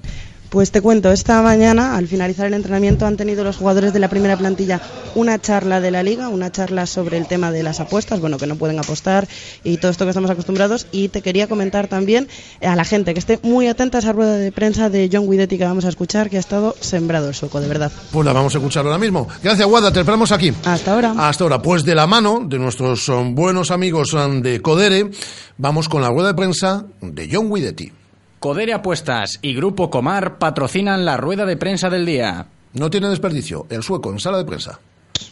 Pues 0.51 0.73
te 0.73 0.81
cuento, 0.81 1.13
esta 1.13 1.41
mañana, 1.43 1.97
al 1.97 2.09
finalizar 2.09 2.47
el 2.47 2.55
entrenamiento, 2.55 3.07
han 3.07 3.17
tenido 3.17 3.45
los 3.45 3.57
jugadores 3.57 3.93
de 3.93 4.01
la 4.01 4.09
primera 4.09 4.37
plantilla 4.37 4.81
una 5.15 5.39
charla 5.39 5.81
de 5.81 5.93
la 5.93 6.03
liga, 6.03 6.29
una 6.29 6.51
charla 6.51 6.87
sobre 6.87 7.19
el 7.19 7.27
tema 7.27 7.53
de 7.53 7.63
las 7.63 7.79
apuestas, 7.79 8.21
bueno, 8.21 8.37
que 8.37 8.49
no 8.49 8.57
pueden 8.57 8.79
apostar 8.81 9.29
y 9.63 9.77
todo 9.77 9.93
esto 9.93 10.05
que 10.05 10.11
estamos 10.11 10.29
acostumbrados. 10.29 10.89
Y 10.91 11.09
te 11.09 11.23
quería 11.23 11.47
comentar 11.47 11.87
también 11.87 12.27
a 12.63 12.75
la 12.75 12.85
gente 12.85 13.13
que 13.13 13.21
esté 13.21 13.39
muy 13.43 13.69
atenta 13.69 13.99
a 13.99 14.01
esa 14.01 14.13
rueda 14.13 14.37
de 14.37 14.51
prensa 14.51 14.91
de 14.91 15.09
John 15.13 15.31
Guidetti 15.31 15.57
que 15.57 15.65
vamos 15.65 15.85
a 15.85 15.89
escuchar, 15.89 16.29
que 16.29 16.37
ha 16.37 16.41
estado 16.41 16.75
sembrado 16.81 17.29
el 17.29 17.35
sueco, 17.35 17.61
de 17.61 17.69
verdad. 17.69 17.93
Pues 18.11 18.27
la 18.27 18.33
vamos 18.33 18.53
a 18.53 18.59
escuchar 18.59 18.85
ahora 18.85 18.99
mismo. 18.99 19.29
Gracias, 19.45 19.69
Guada, 19.69 19.93
te 19.93 20.01
esperamos 20.01 20.33
aquí. 20.33 20.53
Hasta 20.65 20.95
ahora. 20.95 21.15
Hasta 21.17 21.45
ahora. 21.45 21.63
Pues 21.63 21.85
de 21.85 21.95
la 21.95 22.09
mano 22.09 22.43
de 22.45 22.59
nuestros 22.59 23.09
um, 23.09 23.37
buenos 23.37 23.71
amigos 23.71 24.13
um, 24.15 24.43
de 24.43 24.61
Codere, 24.61 25.11
vamos 25.59 25.89
con 25.89 26.03
la 26.03 26.09
rueda 26.09 26.29
de 26.29 26.35
prensa 26.35 26.87
de 27.01 27.29
John 27.31 27.55
Guidetti. 27.55 28.00
Codere 28.41 28.73
Apuestas 28.73 29.39
y 29.43 29.53
Grupo 29.53 29.91
Comar 29.91 30.39
patrocinan 30.39 31.05
la 31.05 31.19
rueda 31.19 31.45
de 31.45 31.59
prensa 31.59 31.91
del 31.91 32.07
día. 32.07 32.47
No 32.73 32.89
tiene 32.89 33.11
desperdicio. 33.11 33.67
El 33.69 33.83
sueco 33.83 34.11
en 34.11 34.19
sala 34.19 34.39
de 34.39 34.47
prensa. 34.47 34.81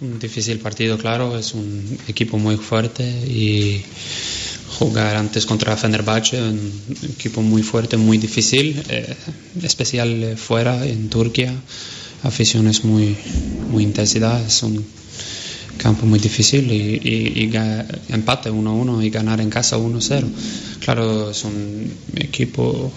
Un 0.03 0.18
difícil 0.18 0.59
partido, 0.59 0.99
claro. 0.99 1.38
Es 1.38 1.55
un 1.55 1.99
equipo 2.07 2.37
muy 2.37 2.59
fuerte 2.59 3.05
y 3.05 3.83
jugar 4.79 5.16
antes 5.16 5.47
contra 5.47 5.75
Fenerbahce, 5.75 6.42
un 6.42 6.71
equipo 7.14 7.40
muy 7.40 7.62
fuerte, 7.62 7.97
muy 7.97 8.18
difícil, 8.18 8.85
eh, 8.90 9.16
especial 9.62 10.37
fuera 10.37 10.85
en 10.85 11.09
Turquía. 11.09 11.55
Aficiones 12.25 12.85
muy, 12.85 13.16
muy 13.71 13.85
intensidad. 13.85 14.38
Es 14.44 14.62
un 14.62 14.85
campo 15.79 16.05
muy 16.05 16.19
difícil 16.19 16.71
y, 16.71 17.01
y, 17.03 17.45
y 17.45 18.12
empate 18.12 18.51
1-1 18.51 19.05
y 19.05 19.11
ganar 19.11 19.41
en 19.41 19.49
casa 19.49 19.79
1-0. 19.79 20.25
Claro, 20.81 21.31
es 21.31 21.45
un 21.45 21.91
equipo, 22.17 22.93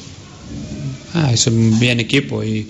ah, 1.13 1.31
es 1.31 1.47
un 1.47 1.79
bien 1.79 1.99
equipo 1.99 2.43
y 2.43 2.67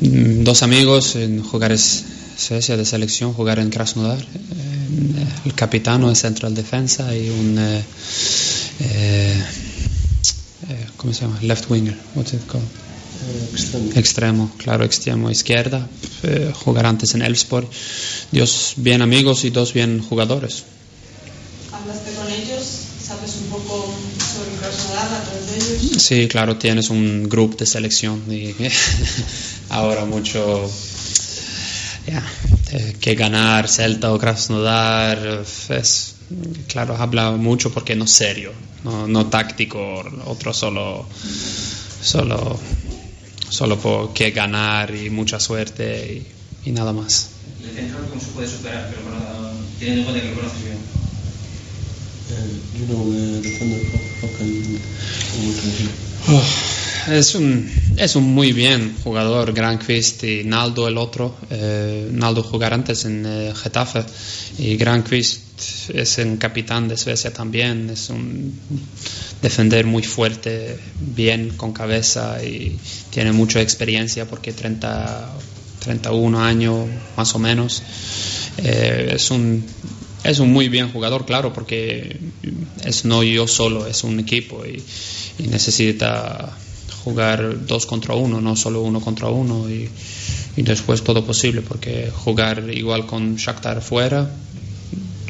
mm, 0.00 0.42
dos 0.42 0.62
amigos 0.62 1.14
en 1.16 1.42
jugar 1.42 1.72
es 1.72 2.04
de 2.48 2.84
selección, 2.84 3.34
jugar 3.34 3.58
en 3.58 3.70
Krasnodar. 3.70 4.18
Eh, 4.18 5.26
el 5.44 5.54
capitano 5.54 6.10
es 6.10 6.18
central 6.18 6.54
defensa 6.54 7.14
y 7.14 7.28
un 7.28 7.58
eh, 7.58 7.82
eh, 8.80 9.44
eh, 10.68 10.86
¿cómo 10.96 11.12
se 11.12 11.22
llama? 11.22 11.38
Left 11.42 11.70
winger. 11.70 11.96
What's 12.14 12.32
it 12.32 12.46
called? 12.46 12.89
Extremo, 13.94 14.50
claro, 14.58 14.84
extremo 14.84 15.30
izquierda. 15.30 15.86
Eh, 16.22 16.52
jugar 16.64 16.86
antes 16.86 17.14
en 17.14 17.22
Elfsborg. 17.22 17.68
Dos 18.32 18.74
bien 18.76 19.02
amigos 19.02 19.44
y 19.44 19.50
dos 19.50 19.72
bien 19.72 20.00
jugadores. 20.00 20.64
¿Hablaste 21.72 22.12
con 22.14 22.28
ellos? 22.30 22.62
¿Sabes 23.02 23.36
un 23.42 23.48
poco 23.48 23.92
sobre 24.18 24.56
Krasnodar 24.56 25.14
a 25.14 25.22
través 25.24 25.50
de 25.50 25.76
ellos? 25.76 26.02
Sí, 26.02 26.28
claro, 26.28 26.56
tienes 26.56 26.90
un 26.90 27.28
grupo 27.28 27.56
de 27.56 27.66
selección 27.66 28.22
y 28.30 28.54
ahora 29.70 30.04
mucho 30.04 30.70
ya, 32.06 32.22
eh, 32.72 32.96
que 33.00 33.14
ganar 33.14 33.68
Celta 33.68 34.12
o 34.12 34.18
Krasnodar 34.18 35.44
es 35.68 36.14
claro 36.68 36.96
habla 36.96 37.32
mucho 37.32 37.72
porque 37.72 37.96
no 37.96 38.06
serio, 38.06 38.52
no, 38.84 39.08
no 39.08 39.26
táctico, 39.26 40.04
otro 40.26 40.52
solo 40.54 41.06
solo 42.02 42.58
solo 43.50 43.78
por 43.78 44.12
que 44.12 44.30
ganar 44.30 44.94
y 44.94 45.10
mucha 45.10 45.38
suerte 45.38 46.26
y, 46.64 46.68
y 46.70 46.72
nada 46.72 46.92
más. 46.92 47.30
El 47.62 47.74
central, 47.74 48.06
¿cómo 48.08 48.20
se 48.20 48.28
puede 48.28 48.48
superar? 48.48 48.88
Pero 48.88 49.02
teniendo 49.78 50.00
en 50.00 50.04
cuenta 50.06 50.20
que 50.20 50.28
lo 50.28 50.34
conoces 50.36 50.62
bien. 50.62 50.78
Oh, 56.28 56.42
Es 57.08 57.34
un, 57.34 57.70
es 57.96 58.14
un 58.16 58.24
muy 58.24 58.52
bien 58.52 58.96
jugador, 59.02 59.52
Granqvist 59.52 60.22
y 60.24 60.44
Naldo 60.44 60.86
el 60.86 60.98
otro. 60.98 61.34
Eh, 61.50 62.08
Naldo 62.12 62.42
jugar 62.42 62.74
antes 62.74 63.04
en 63.04 63.24
eh, 63.26 63.52
Getafe 63.54 64.04
y 64.58 64.76
Granqvist 64.76 65.90
es 65.94 66.18
un 66.18 66.36
capitán 66.36 66.88
de 66.88 66.96
Suecia 66.96 67.32
también. 67.32 67.90
Es 67.90 68.10
un 68.10 68.58
defender 69.40 69.86
muy 69.86 70.02
fuerte, 70.02 70.78
bien 71.00 71.50
con 71.56 71.72
cabeza 71.72 72.42
y 72.44 72.76
tiene 73.10 73.32
mucha 73.32 73.60
experiencia 73.60 74.26
porque 74.26 74.52
30, 74.52 75.32
31 75.80 76.40
años 76.42 76.86
más 77.16 77.34
o 77.34 77.38
menos. 77.38 77.82
Eh, 78.58 79.12
es 79.14 79.30
un 79.30 79.64
es 80.22 80.38
un 80.38 80.52
muy 80.52 80.68
bien 80.68 80.92
jugador, 80.92 81.24
claro, 81.24 81.50
porque 81.52 82.18
es 82.84 83.06
no 83.06 83.22
yo 83.22 83.48
solo, 83.48 83.86
es 83.86 84.04
un 84.04 84.20
equipo 84.20 84.66
y, 84.66 84.82
y 85.38 85.48
necesita 85.48 86.54
jugar 87.04 87.66
dos 87.66 87.86
contra 87.86 88.14
uno, 88.14 88.40
no 88.40 88.56
solo 88.56 88.82
uno 88.82 89.00
contra 89.00 89.28
uno 89.28 89.68
y, 89.68 89.88
y 90.56 90.62
después 90.62 91.02
todo 91.02 91.24
posible, 91.24 91.62
porque 91.62 92.10
jugar 92.14 92.70
igual 92.72 93.06
con 93.06 93.36
Shakhtar 93.36 93.82
fuera 93.82 94.30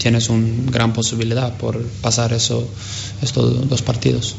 tienes 0.00 0.30
una 0.30 0.70
gran 0.72 0.92
posibilidad 0.92 1.56
por 1.58 1.78
pasar 2.00 2.32
eso, 2.32 2.66
estos 3.20 3.68
dos 3.68 3.82
partidos. 3.82 4.34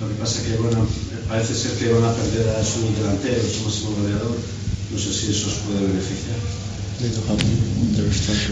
Lo 0.00 0.08
que 0.08 0.14
pasa 0.14 0.38
es 0.38 0.46
que 0.46 0.56
bueno, 0.56 0.86
parece 1.28 1.54
ser 1.54 1.72
que 1.72 1.92
van 1.92 2.04
a 2.04 2.12
perder 2.14 2.48
a 2.56 2.64
su 2.64 2.80
delantero, 2.94 3.42
su 3.42 3.64
máximo 3.64 3.90
goleador. 3.96 4.36
No 4.92 4.98
sé 4.98 5.12
si 5.12 5.30
eso 5.30 5.48
os 5.48 5.54
puede 5.66 5.86
beneficiar. 5.86 6.36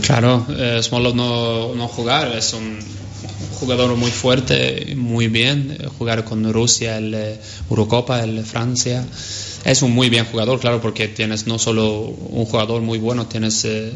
Claro, 0.02 0.46
eh, 0.48 0.80
Smolov 0.82 1.14
no, 1.14 1.74
no 1.74 1.86
jugar, 1.88 2.34
es 2.34 2.54
un 2.54 2.78
jugador 3.58 3.96
muy 3.96 4.10
fuerte, 4.10 4.94
muy 4.96 5.28
bien, 5.28 5.76
eh, 5.78 5.86
jugar 5.98 6.24
con 6.24 6.52
Rusia, 6.52 6.98
el 6.98 7.14
eh, 7.14 7.40
Eurocopa, 7.68 8.22
el 8.22 8.44
Francia. 8.44 9.04
Es 9.64 9.82
un 9.82 9.92
muy 9.92 10.08
bien 10.08 10.24
jugador, 10.26 10.60
claro, 10.60 10.80
porque 10.80 11.08
tienes 11.08 11.46
no 11.46 11.58
solo 11.58 12.00
un 12.00 12.44
jugador 12.44 12.82
muy 12.82 12.98
bueno, 12.98 13.26
tienes, 13.26 13.64
eh, 13.64 13.92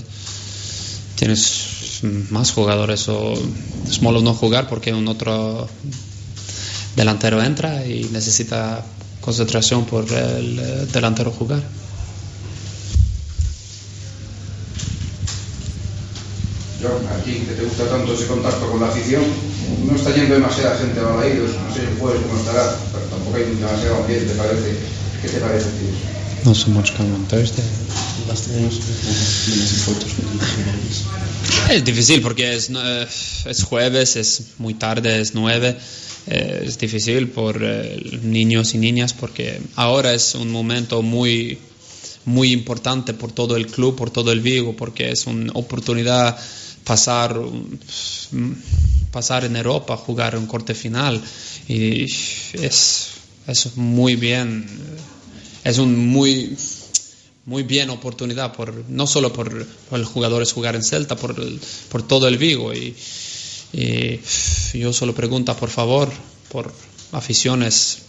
tienes 1.16 2.00
más 2.30 2.52
jugadores. 2.52 3.08
O 3.08 3.34
Smolov 3.90 4.22
no 4.22 4.34
jugar 4.34 4.68
porque 4.68 4.92
un 4.92 5.06
otro 5.08 5.68
delantero 6.96 7.42
entra 7.42 7.86
y 7.86 8.04
necesita 8.12 8.84
concentración 9.20 9.84
por 9.84 10.12
el 10.12 10.88
delantero 10.92 11.30
jugar. 11.30 11.62
John, 16.82 17.06
aquí 17.16 17.46
que 17.46 17.54
te 17.54 17.62
gusta 17.62 17.88
tanto 17.88 18.12
ese 18.12 18.26
contacto 18.26 18.68
con 18.70 18.80
la 18.80 18.88
afición, 18.88 19.22
no 19.86 19.94
está 19.94 20.14
yendo 20.14 20.34
demasiada 20.34 20.76
gente 20.78 20.98
a 20.98 21.04
Balaídos, 21.04 21.50
no 21.54 21.72
sé 21.72 21.82
el 21.82 21.96
jueves 21.96 22.22
cómo 22.26 22.38
estará, 22.38 22.76
pero 22.92 23.04
tampoco 23.04 23.36
hay 23.36 23.44
demasiado 23.54 23.96
ambiente, 24.02 24.34
parece. 24.34 24.76
¿Qué 25.22 25.28
te 25.28 25.38
parece, 25.38 25.66
tío? 25.78 25.90
No 26.44 26.54
so 26.54 26.70
much 26.70 26.90
come 26.96 27.12
on 27.14 27.24
Thursday. 27.28 27.64
Es 31.70 31.84
difícil 31.84 32.20
porque 32.20 32.54
es, 32.54 32.70
es 33.46 33.62
jueves, 33.62 34.16
es 34.16 34.42
muy 34.58 34.74
tarde, 34.74 35.20
es 35.20 35.34
nueve. 35.34 35.76
Eh, 36.26 36.64
es 36.66 36.78
difícil 36.78 37.28
por 37.28 37.60
eh, 37.62 38.20
niños 38.22 38.74
y 38.74 38.78
niñas 38.78 39.12
porque 39.12 39.60
ahora 39.76 40.12
es 40.14 40.34
un 40.34 40.50
momento 40.50 41.02
muy, 41.02 41.58
muy 42.24 42.52
importante 42.52 43.14
por 43.14 43.32
todo 43.32 43.56
el 43.56 43.66
club, 43.66 43.96
por 43.96 44.10
todo 44.10 44.32
el 44.32 44.40
Vigo, 44.40 44.74
porque 44.76 45.10
es 45.10 45.26
una 45.26 45.52
oportunidad 45.54 46.36
pasar, 46.84 47.36
pasar 49.10 49.44
en 49.44 49.56
Europa, 49.56 49.96
jugar 49.96 50.36
un 50.36 50.46
corte 50.46 50.74
final. 50.74 51.20
Y 51.68 52.04
es, 52.04 53.08
es 53.46 53.76
muy 53.76 54.16
bien, 54.16 54.66
es 55.64 55.78
un 55.78 56.06
muy 56.08 56.56
muy 57.44 57.64
bien 57.64 57.90
oportunidad 57.90 58.52
por 58.52 58.72
no 58.88 59.04
solo 59.04 59.32
por, 59.32 59.66
por 59.90 59.98
los 59.98 60.08
jugadores 60.08 60.52
jugar 60.52 60.76
en 60.76 60.84
Celta 60.84 61.16
por, 61.16 61.36
el- 61.40 61.58
por 61.88 62.06
todo 62.06 62.28
el 62.28 62.38
Vigo 62.38 62.72
y, 62.72 62.94
y 63.72 64.20
yo 64.78 64.92
solo 64.92 65.12
pregunta 65.12 65.56
por 65.56 65.68
favor 65.68 66.08
por 66.52 66.72
aficiones 67.10 68.02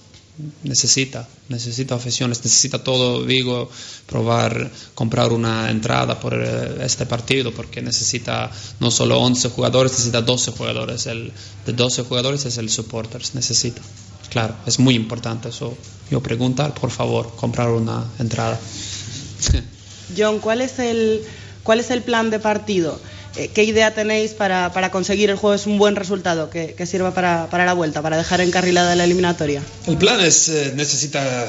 necesita 0.63 1.28
necesita 1.50 1.96
aficiones 1.96 2.43
necesita 2.43 2.84
todo 2.84 3.24
Vigo 3.24 3.69
probar 4.08 4.72
comprar 4.96 5.32
una 5.32 5.69
entrada 5.69 6.19
por 6.19 6.34
eh, 6.34 6.86
este 6.86 7.06
partido 7.06 7.54
porque 7.54 7.82
necesita 7.82 8.50
no 8.80 8.89
solo 8.89 9.19
11 9.19 9.50
jugadores 9.50 9.91
necesita 9.91 10.22
12 10.22 10.52
jugadores. 10.52 11.06
El 11.06 11.32
de 11.65 11.74
12 11.74 12.04
jugadores 12.04 12.46
es 12.46 12.58
el 12.58 12.69
supporters 12.69 13.36
necesita. 13.36 13.82
Claro 14.30 14.56
es 14.65 14.80
muy 14.80 14.96
importante 14.96 15.50
eso. 15.50 15.78
Yo 16.10 16.22
preguntar 16.22 16.74
por 16.74 16.89
favor 16.89 17.36
comprar 17.36 17.69
una 17.69 18.04
entrada. 18.19 18.60
John, 20.17 20.39
¿cuál 20.39 20.62
es 20.62 20.80
el, 20.80 21.22
cuál 21.63 21.80
es 21.80 21.91
el 21.91 22.02
plan 22.02 22.30
de 22.30 22.39
partido? 22.39 23.00
Eh, 23.36 23.50
¿Qué 23.54 23.63
idea 23.63 23.93
tenéis 23.93 24.32
para, 24.32 24.72
para 24.74 24.91
conseguir 24.91 25.30
el 25.30 25.38
jueves 25.38 25.65
un 25.65 25.80
buen 25.80 25.96
resultado 25.96 26.50
que, 26.50 26.76
que 26.76 26.86
sirva 26.86 27.13
para, 27.13 27.50
para 27.50 27.65
la 27.65 27.74
vuelta, 27.74 28.02
para 28.02 28.17
dejar 28.17 28.41
encarrilada 28.41 28.96
la 28.96 29.06
eliminatoria? 29.06 29.63
El 29.88 29.98
plan 29.98 30.19
es 30.22 30.50
eh, 30.50 30.74
necesita 30.76 31.48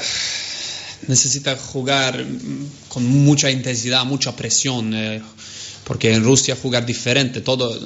necesita 1.07 1.55
jugar 1.55 2.25
con 2.87 3.05
mucha 3.05 3.51
intensidad, 3.51 4.05
mucha 4.05 4.35
presión, 4.35 4.93
eh, 4.95 5.21
porque 5.83 6.13
en 6.13 6.23
Rusia 6.23 6.57
jugar 6.59 6.85
diferente, 6.85 7.41
todo 7.41 7.79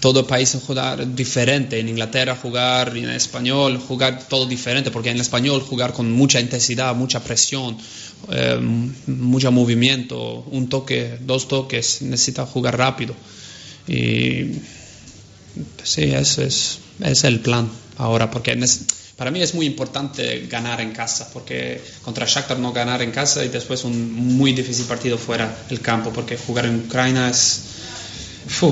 todo 0.00 0.26
país 0.26 0.56
jugar 0.66 1.14
diferente. 1.14 1.78
En 1.78 1.88
Inglaterra 1.88 2.36
jugar, 2.36 2.96
en 2.96 3.10
español 3.10 3.78
jugar 3.78 4.28
todo 4.28 4.46
diferente, 4.46 4.90
porque 4.90 5.10
en 5.10 5.20
español 5.20 5.60
jugar 5.60 5.92
con 5.92 6.10
mucha 6.12 6.40
intensidad, 6.40 6.94
mucha 6.94 7.20
presión, 7.20 7.76
eh, 8.30 8.58
mucho 9.06 9.52
movimiento, 9.52 10.44
un 10.50 10.68
toque, 10.68 11.18
dos 11.20 11.48
toques, 11.48 12.02
necesita 12.02 12.46
jugar 12.46 12.76
rápido. 12.76 13.14
Y 13.86 14.60
sí, 15.82 16.02
ese 16.02 16.46
es, 16.46 16.78
es 17.00 17.24
el 17.24 17.40
plan 17.40 17.68
ahora, 17.96 18.30
porque 18.30 18.56
para 19.16 19.32
mí 19.32 19.42
es 19.42 19.54
muy 19.54 19.66
importante 19.66 20.46
ganar 20.46 20.80
en 20.80 20.92
casa, 20.92 21.28
porque 21.32 21.82
contra 22.02 22.24
Shakhtar 22.24 22.58
no 22.58 22.72
ganar 22.72 23.02
en 23.02 23.10
casa 23.10 23.44
y 23.44 23.48
después 23.48 23.82
un 23.82 24.12
muy 24.12 24.52
difícil 24.52 24.84
partido 24.84 25.18
fuera 25.18 25.64
del 25.68 25.80
campo, 25.80 26.12
porque 26.12 26.36
jugar 26.36 26.66
en 26.66 26.84
Ucrania 26.86 27.28
es 27.28 27.62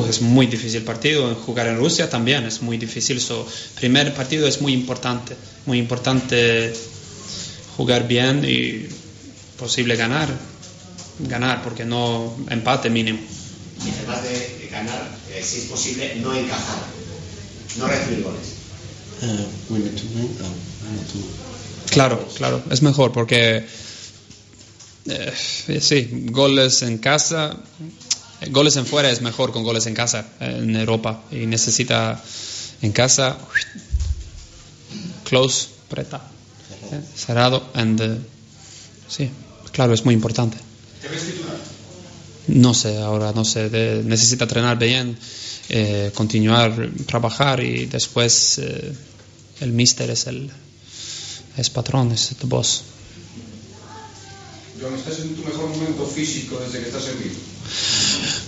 es 0.08 0.22
muy 0.22 0.46
difícil 0.46 0.82
partido. 0.82 1.34
Jugar 1.34 1.66
en 1.68 1.76
Rusia 1.76 2.08
también 2.08 2.44
es 2.44 2.62
muy 2.62 2.78
difícil. 2.78 3.20
So, 3.20 3.46
primer 3.76 4.14
partido 4.14 4.46
es 4.46 4.60
muy 4.60 4.72
importante. 4.72 5.36
Muy 5.66 5.78
importante 5.78 6.72
jugar 7.76 8.08
bien 8.08 8.44
y 8.44 8.88
posible 9.58 9.96
ganar. 9.96 10.28
Ganar, 11.18 11.62
porque 11.62 11.84
no 11.84 12.36
empate 12.48 12.90
mínimo. 12.90 13.18
Y 13.84 13.90
además 13.90 14.22
de 14.22 14.68
ganar, 14.70 15.10
eh, 15.30 15.42
si 15.42 15.58
es 15.60 15.64
posible, 15.66 16.16
no 16.16 16.34
encajar. 16.34 16.78
No 17.78 17.86
recibir 17.86 18.22
goles. 18.22 18.56
Uh, 19.22 19.46
claro, 21.90 22.28
claro. 22.36 22.62
Es 22.70 22.82
mejor 22.82 23.12
porque. 23.12 23.64
Eh, 25.08 25.80
sí, 25.80 26.08
goles 26.30 26.82
en 26.82 26.98
casa 26.98 27.56
goles 28.50 28.76
en 28.76 28.86
fuera 28.86 29.10
es 29.10 29.22
mejor 29.22 29.52
con 29.52 29.64
goles 29.64 29.86
en 29.86 29.94
casa 29.94 30.26
en 30.40 30.76
Europa 30.76 31.22
y 31.30 31.46
necesita 31.46 32.22
en 32.82 32.92
casa 32.92 33.38
close, 35.24 35.68
preta, 35.88 36.22
cerrado 37.16 37.68
and 37.74 38.00
uh, 38.00 38.18
sí, 39.08 39.30
claro, 39.72 39.94
es 39.94 40.04
muy 40.04 40.14
importante. 40.14 40.56
No 42.48 42.74
sé, 42.74 42.98
ahora 42.98 43.32
no 43.32 43.44
sé, 43.44 43.70
necesita 44.04 44.44
entrenar 44.44 44.78
bien, 44.78 45.18
eh, 45.68 46.12
continuar 46.14 46.90
trabajar 47.06 47.60
y 47.60 47.86
después 47.86 48.58
eh, 48.58 48.92
el 49.60 49.72
mister 49.72 50.10
es 50.10 50.26
el 50.28 50.50
es 51.56 51.70
patrón, 51.70 52.12
es 52.12 52.32
el 52.32 52.48
boss. 52.48 52.82
¿Estás 54.96 55.20
en 55.20 55.34
tu 55.34 55.42
mejor 55.42 55.68
momento 55.68 56.06
físico 56.06 56.58
desde 56.58 56.80
que 56.80 56.86
estás 56.86 57.08
en 57.08 57.18
vivo? 57.18 57.34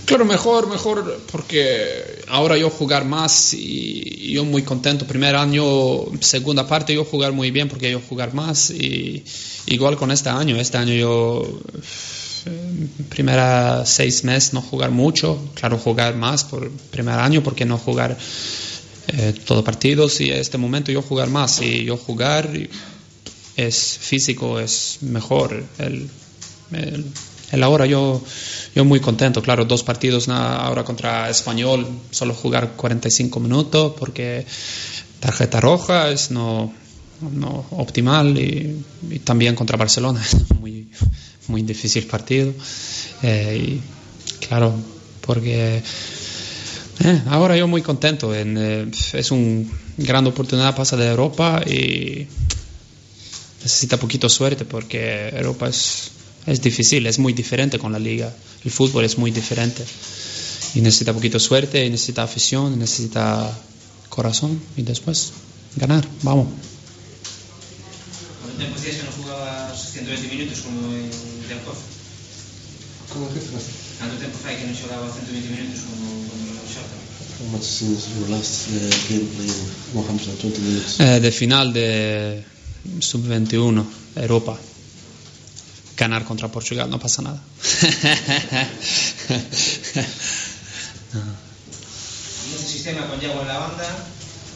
Claro, 0.05 0.25
mejor, 0.25 0.69
mejor, 0.69 1.21
porque 1.31 2.23
ahora 2.27 2.57
yo 2.57 2.69
jugar 2.69 3.05
más 3.05 3.53
y 3.53 4.33
yo 4.33 4.43
muy 4.45 4.63
contento. 4.63 5.05
Primer 5.05 5.35
año, 5.35 5.63
segunda 6.19 6.67
parte, 6.67 6.93
yo 6.93 7.05
jugar 7.05 7.31
muy 7.33 7.51
bien 7.51 7.67
porque 7.69 7.91
yo 7.91 7.99
jugar 7.99 8.33
más. 8.33 8.71
Y 8.71 9.23
igual 9.67 9.97
con 9.97 10.11
este 10.11 10.29
año, 10.29 10.55
este 10.55 10.77
año 10.77 10.93
yo, 10.93 11.61
primera 13.09 13.85
seis 13.85 14.23
meses 14.23 14.53
no 14.53 14.61
jugar 14.61 14.91
mucho, 14.91 15.37
claro, 15.53 15.77
jugar 15.77 16.15
más 16.15 16.43
por 16.43 16.69
primer 16.91 17.19
año 17.19 17.43
porque 17.43 17.65
no 17.65 17.77
jugar 17.77 18.17
eh, 19.07 19.33
todo 19.45 19.63
partidos 19.63 20.21
y 20.21 20.31
este 20.31 20.57
momento 20.57 20.91
yo 20.91 21.01
jugar 21.01 21.29
más 21.29 21.61
y 21.61 21.83
yo 21.83 21.97
jugar 21.97 22.49
es 23.67 23.97
físico, 23.99 24.59
es 24.59 24.99
mejor. 25.01 25.63
El, 25.77 26.09
el, 27.51 27.63
ahora 27.63 27.85
yo, 27.85 28.23
yo 28.75 28.85
muy 28.85 28.99
contento, 28.99 29.41
claro, 29.41 29.65
dos 29.65 29.83
partidos 29.83 30.29
ahora 30.29 30.83
contra 30.83 31.29
Español, 31.29 31.87
solo 32.11 32.33
jugar 32.33 32.73
45 32.75 33.39
minutos 33.39 33.93
porque 33.99 34.45
tarjeta 35.19 35.59
roja 35.59 36.09
es 36.09 36.31
no, 36.31 36.73
no 37.21 37.65
optimal 37.71 38.37
y, 38.37 38.83
también 39.23 39.55
contra 39.55 39.77
Barcelona 39.77 40.21
es 40.25 40.49
muy, 40.59 40.87
muy 41.47 41.63
difícil 41.63 42.05
partido. 42.07 42.53
Eh, 43.23 43.81
y 43.81 44.45
claro, 44.45 44.73
porque 45.21 45.83
eh, 47.01 47.21
ahora 47.27 47.57
yo 47.57 47.67
muy 47.67 47.81
contento, 47.81 48.33
en, 48.33 48.57
eh, 48.57 48.91
es 49.13 49.31
una 49.31 49.65
gran 49.97 50.25
oportunidad 50.27 50.75
pasar 50.75 50.99
de 50.99 51.07
Europa 51.07 51.61
y 51.65 52.27
necesita 53.61 53.97
poquito 53.97 54.29
suerte 54.29 54.65
porque 54.65 55.29
Europa 55.29 55.67
es 55.69 56.11
es 56.45 56.61
difícil, 56.61 57.05
es 57.05 57.19
muy 57.19 57.33
diferente 57.33 57.77
con 57.77 57.91
la 57.91 57.99
liga. 57.99 58.33
El 58.63 58.71
fútbol 58.71 59.05
es 59.05 59.17
muy 59.17 59.31
diferente. 59.31 59.83
Y 60.75 60.81
necesita 60.81 61.13
poquito 61.13 61.39
suerte, 61.39 61.85
y 61.85 61.89
necesita 61.89 62.23
afición, 62.23 62.77
necesita 62.77 63.51
corazón 64.09 64.61
y 64.77 64.83
después 64.83 65.31
ganar. 65.75 66.07
Vamos. 66.23 66.47
¿Cuánto 68.41 68.57
tiempo 68.57 68.79
hacías 68.79 68.95
que 68.97 69.03
no 69.03 69.11
jugabas 69.11 69.91
120 69.91 70.35
minutos 70.35 70.59
como 70.59 70.93
en 70.93 71.09
Delcoz? 71.47 71.77
¿Cómo 73.13 73.27
que 73.33 73.39
¿Cuánto 73.39 74.17
tiempo 74.17 74.37
fue 74.41 74.55
que 74.55 74.65
no 74.65 74.75
jugaba 74.75 75.11
120 75.11 75.49
minutos 75.49 75.81
como 75.85 76.09
en 76.09 76.55
Shakhtar? 76.65 76.99
How 77.39 77.47
much 77.51 77.63
since 77.63 78.09
your 78.17 78.29
last 78.29 78.67
uh, 78.69 78.89
game 79.09 79.25
playing 79.35 79.69
120 79.93 80.59
minutes? 80.61 80.99
Eh, 80.99 81.19
de 81.19 81.31
final 81.31 81.73
de 81.73 82.43
sub-21, 82.99 83.83
Europa 84.15 84.57
ganar 85.99 86.23
contra 86.23 86.47
Portugal, 86.47 86.89
no 86.89 86.97
pasa 86.97 87.21
nada. 87.21 87.43
¿Y 92.49 92.55
ese 92.55 92.65
sistema 92.65 93.05
con 93.07 93.19
Yago 93.19 93.41
en 93.41 93.47
la 93.47 93.59
banda, 93.59 94.07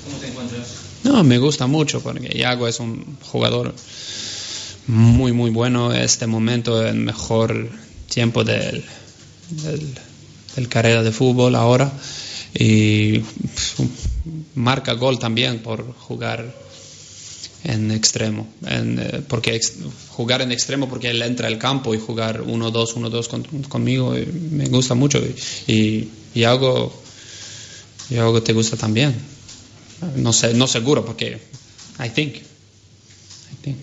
cómo 0.06 0.18
te 0.18 0.30
encuentras? 0.30 0.68
No, 1.04 1.24
me 1.24 1.38
gusta 1.38 1.68
mucho 1.68 2.02
porque 2.02 2.38
Yago 2.38 2.68
es 2.68 2.80
un 2.80 3.18
jugador 3.22 3.76
muy, 4.88 5.34
muy 5.34 5.52
bueno. 5.52 5.94
Este 5.94 6.28
momento, 6.28 6.82
el 6.88 6.96
mejor 6.96 7.70
tiempo 8.10 8.46
del, 8.46 8.86
del, 10.56 10.70
carrera 10.70 11.04
de 11.04 11.12
fútbol 11.12 11.56
ahora. 11.56 11.92
Y 12.58 13.22
marca 14.56 14.94
gol 14.94 15.20
también 15.20 15.60
por 15.60 15.94
jugar 15.94 16.63
en 17.64 17.92
extremo, 17.92 18.48
en, 18.66 19.00
eh, 19.00 19.22
porque 19.28 19.60
jugar 20.10 20.42
en 20.42 20.52
extremo 20.52 20.90
porque 20.90 21.10
él 21.10 21.22
entra 21.22 21.48
al 21.48 21.58
campo 21.58 21.96
y 21.96 22.00
jugar 22.00 22.44
1-2, 22.44 22.96
1-2 22.96 23.68
conmigo 23.68 24.16
eh, 24.16 24.26
me 24.26 24.66
gusta 24.66 24.96
mucho 24.96 25.20
y, 25.68 26.10
y, 26.34 26.44
algo, 26.44 26.94
y 28.10 28.18
algo 28.18 28.42
te 28.44 28.54
gusta 28.54 28.76
también. 28.78 29.16
No 30.16 30.34
sé, 30.34 30.54
no 30.54 30.68
seguro 30.68 31.06
porque 31.06 31.40
I 32.04 32.10
think, 32.10 32.36
I 32.36 33.56
think. 33.62 33.78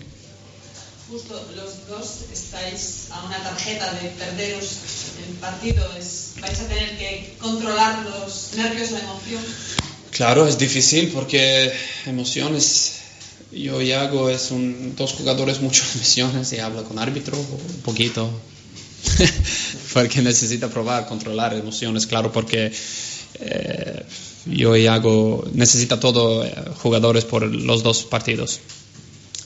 Justo 1.09 1.43
los 1.55 1.87
dos 1.87 2.25
estáis 2.31 3.07
a 3.09 3.25
una 3.25 3.41
tarjeta 3.43 3.91
de 3.93 4.09
perderos 4.09 4.77
el 5.27 5.33
partido, 5.35 5.83
es, 5.97 6.33
vais 6.39 6.59
a 6.59 6.67
tener 6.67 6.97
que 6.97 7.35
controlar 7.39 8.05
los 8.05 8.51
nervios, 8.55 8.91
la 8.91 8.99
emoción. 8.99 9.43
Claro, 10.11 10.47
es 10.47 10.57
difícil 10.57 11.09
porque 11.09 11.73
emociones 12.05 13.00
yo 13.51 13.81
y 13.81 13.91
Hago 13.91 14.29
es 14.29 14.51
un, 14.51 14.95
dos 14.95 15.13
jugadores 15.13 15.61
muchas 15.61 15.95
misiones 15.95 16.51
y 16.53 16.59
hablo 16.59 16.83
con 16.83 16.99
árbitro 16.99 17.37
un 17.37 17.81
poquito. 17.83 18.29
porque 19.93 20.21
necesita 20.21 20.69
probar, 20.69 21.07
controlar 21.07 21.53
emociones, 21.53 22.05
claro, 22.05 22.31
porque 22.31 22.71
eh, 23.39 24.05
yo 24.45 24.75
y 24.75 24.87
Hago 24.87 25.43
necesita 25.53 25.99
todo 25.99 26.45
eh, 26.45 26.53
jugadores 26.81 27.25
por 27.25 27.43
los 27.43 27.83
dos 27.83 28.03
partidos. 28.03 28.59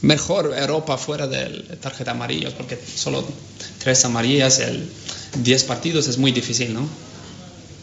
Mejor 0.02 0.54
Europa 0.56 0.98
fuera 0.98 1.28
de 1.28 1.78
tarjeta 1.82 2.12
amarilla, 2.12 2.56
porque 2.56 2.78
solo 2.78 3.26
tres 3.80 4.06
amarillas, 4.06 4.60
el 4.60 4.88
10 5.42 5.64
partidos 5.64 6.08
es 6.08 6.18
muy 6.18 6.32
difícil, 6.32 6.74
¿no? 6.74 6.88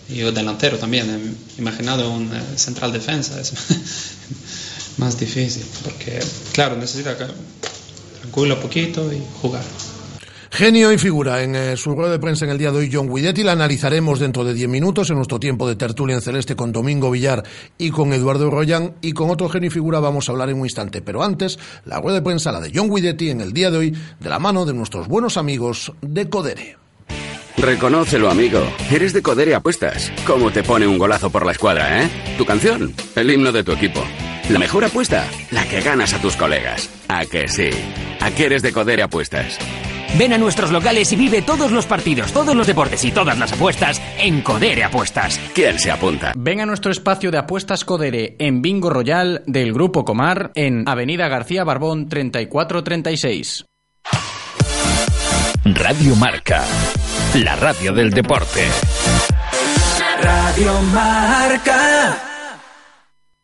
Yo 0.09 0.31
delantero 0.31 0.79
también, 0.79 1.37
imaginado 1.59 2.11
un 2.11 2.33
eh, 2.35 2.43
central 2.57 2.93
defensa. 2.93 3.41
Es 3.41 3.53
más 4.99 5.19
difícil, 5.19 5.65
porque 5.85 6.21
claro, 6.53 6.77
necesita 6.77 7.17
tranquilo 7.17 8.55
un 8.55 8.61
poquito 8.61 9.13
y 9.13 9.23
jugar. 9.41 9.63
Genio 10.55 10.93
y 10.93 10.99
figura 10.99 11.43
en 11.43 11.57
eh, 11.57 11.77
su 11.79 11.95
rueda 11.95 12.13
de 12.13 12.19
prensa 12.19 12.45
en 12.45 12.51
el 12.51 12.59
día 12.59 12.71
de 12.71 12.79
hoy 12.79 12.91
John 12.93 13.09
Guidetti. 13.09 13.43
La 13.43 13.53
analizaremos 13.53 14.21
dentro 14.21 14.45
de 14.45 14.53
10 14.53 14.69
minutos 14.69 15.09
en 15.09 15.17
nuestro 15.17 15.41
tiempo 15.41 15.67
de 15.67 15.77
tertulia 15.77 16.15
en 16.15 16.21
celeste 16.21 16.55
con 16.55 16.73
Domingo 16.73 17.11
Villar 17.11 17.43
y 17.79 17.91
con 17.91 18.13
Eduardo 18.13 18.51
Royan. 18.51 18.95
Y 19.01 19.13
con 19.13 19.31
otro 19.31 19.49
genio 19.49 19.69
y 19.69 19.71
figura 19.71 19.99
vamos 19.99 20.29
a 20.29 20.33
hablar 20.33 20.51
en 20.51 20.59
un 20.59 20.67
instante. 20.67 21.01
Pero 21.01 21.23
antes, 21.23 21.59
la 21.87 22.01
rueda 22.01 22.17
de 22.17 22.23
prensa, 22.23 22.53
la 22.53 22.61
de 22.61 22.71
John 22.73 22.95
Guidetti 22.95 23.31
en 23.31 23.41
el 23.41 23.55
día 23.55 23.71
de 23.71 23.79
hoy, 23.79 23.97
de 24.21 24.29
la 24.29 24.39
mano 24.39 24.67
de 24.67 24.75
nuestros 24.75 25.09
buenos 25.09 25.39
amigos 25.39 25.91
de 26.03 26.29
Codere. 26.29 26.77
Reconócelo, 27.57 28.31
amigo. 28.31 28.61
Eres 28.91 29.15
de 29.15 29.23
Codere 29.23 29.55
Apuestas. 29.55 30.13
¿Cómo 30.27 30.51
te 30.51 30.63
pone 30.63 30.87
un 30.87 30.99
golazo 30.99 31.31
por 31.31 31.47
la 31.47 31.53
escuadra, 31.53 32.03
eh? 32.03 32.11
Tu 32.37 32.45
canción, 32.45 32.95
el 33.17 33.31
himno 33.31 33.53
de 33.53 33.65
tu 33.65 33.73
equipo. 33.73 34.05
La 34.49 34.59
mejor 34.59 34.85
apuesta, 34.85 35.27
la 35.51 35.65
que 35.67 35.81
ganas 35.81 36.13
a 36.15 36.21
tus 36.21 36.37
colegas. 36.37 36.91
¿A 37.09 37.25
que 37.25 37.49
sí? 37.49 37.71
¿A 38.21 38.31
qué 38.31 38.47
eres 38.47 38.63
de 38.63 38.73
Codere 38.73 39.03
Apuestas? 39.03 39.59
Ven 40.19 40.35
a 40.35 40.39
nuestros 40.39 40.71
locales 40.71 41.11
y 41.13 41.17
vive 41.17 41.41
todos 41.41 41.73
los 41.73 41.87
partidos, 41.87 42.33
todos 42.33 42.55
los 42.55 42.67
deportes 42.67 43.03
y 43.05 43.13
todas 43.13 43.39
las 43.39 43.53
apuestas 43.53 44.01
en 44.19 44.43
Codere 44.43 44.85
Apuestas. 44.85 45.41
¿Quién 45.55 45.79
se 45.79 45.91
apunta? 45.91 46.33
Ven 46.37 46.61
a 46.61 46.67
nuestro 46.67 46.93
espacio 46.93 47.31
de 47.31 47.39
apuestas 47.39 47.85
Codere 47.85 48.37
en 48.39 48.61
Bingo 48.61 48.91
Royal 48.91 49.43
del 49.47 49.73
Grupo 49.73 50.05
Comar 50.05 50.51
en 50.55 50.87
Avenida 50.87 51.29
García 51.29 51.65
Barbón 51.65 52.09
3436. 52.11 53.65
Radio 55.65 56.17
Marca, 56.17 56.65
la 57.37 57.57
radio 57.57 57.93
del 57.93 58.11
deporte. 58.11 58.67
Radio 60.21 60.83
Marca. 60.93 62.19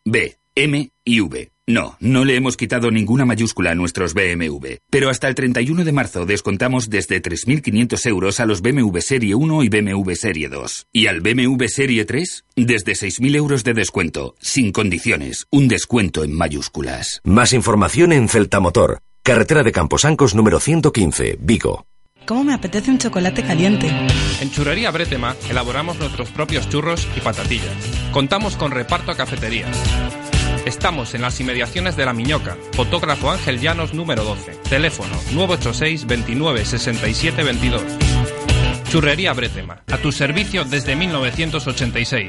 B, 0.05 0.38
M 0.61 0.91
y 1.05 1.21
V. 1.21 1.53
No, 1.69 1.97
no 2.01 2.25
le 2.25 2.35
hemos 2.35 2.57
quitado 2.57 2.91
ninguna 2.91 3.25
mayúscula 3.25 3.71
a 3.71 3.75
nuestros 3.77 4.13
BMW. 4.13 4.79
Pero 4.91 5.09
hasta 5.09 5.29
el 5.29 5.37
31 5.37 5.85
de 5.85 5.93
marzo 5.93 6.27
descontamos 6.27 6.91
desde 6.91 7.23
3.500 7.23 8.07
euros 8.09 8.41
a 8.41 8.45
los 8.45 8.61
BMW 8.61 8.99
Serie 8.99 9.37
1 9.37 9.63
y 9.63 9.69
BMW 9.69 10.15
Serie 10.15 10.49
2. 10.49 10.89
Y 10.93 11.07
al 11.07 11.21
BMW 11.21 11.65
Serie 11.69 12.05
3, 12.05 12.45
desde 12.57 12.93
6.000 12.95 13.37
euros 13.37 13.63
de 13.63 13.73
descuento, 13.73 14.35
sin 14.41 14.73
condiciones. 14.73 15.47
Un 15.53 15.69
descuento 15.69 16.25
en 16.25 16.33
mayúsculas. 16.33 17.21
Más 17.23 17.53
información 17.53 18.11
en 18.11 18.29
Celta 18.29 18.59
Motor, 18.59 18.99
carretera 19.23 19.63
de 19.63 19.71
Camposancos 19.71 20.35
número 20.35 20.59
115, 20.59 21.39
Vigo. 21.41 21.87
¿Cómo 22.27 22.43
me 22.43 22.53
apetece 22.53 22.91
un 22.91 22.99
chocolate 22.99 23.45
caliente? 23.45 23.87
En 24.41 24.51
Churrería 24.51 24.91
Bretema 24.91 25.37
elaboramos 25.49 26.01
nuestros 26.01 26.31
propios 26.31 26.69
churros 26.69 27.07
y 27.17 27.21
patatillas. 27.21 27.73
Contamos 28.11 28.57
con 28.57 28.73
reparto 28.73 29.13
a 29.13 29.17
cafetería. 29.17 29.67
Estamos 30.69 31.15
en 31.15 31.23
las 31.23 31.41
inmediaciones 31.41 31.97
de 31.97 32.05
La 32.05 32.13
Miñoca. 32.13 32.55
Fotógrafo 32.73 33.31
Ángel 33.31 33.59
Llanos 33.59 33.95
número 33.95 34.23
12. 34.23 34.53
Teléfono 34.69 35.17
986 35.33 36.07
29 36.07 36.63
67 36.63 37.43
22. 37.43 37.83
Churrería 38.91 39.33
Bretema. 39.33 39.83
A 39.91 39.97
tu 39.97 40.13
servicio 40.13 40.65
desde 40.65 40.95
1986. 40.95 42.29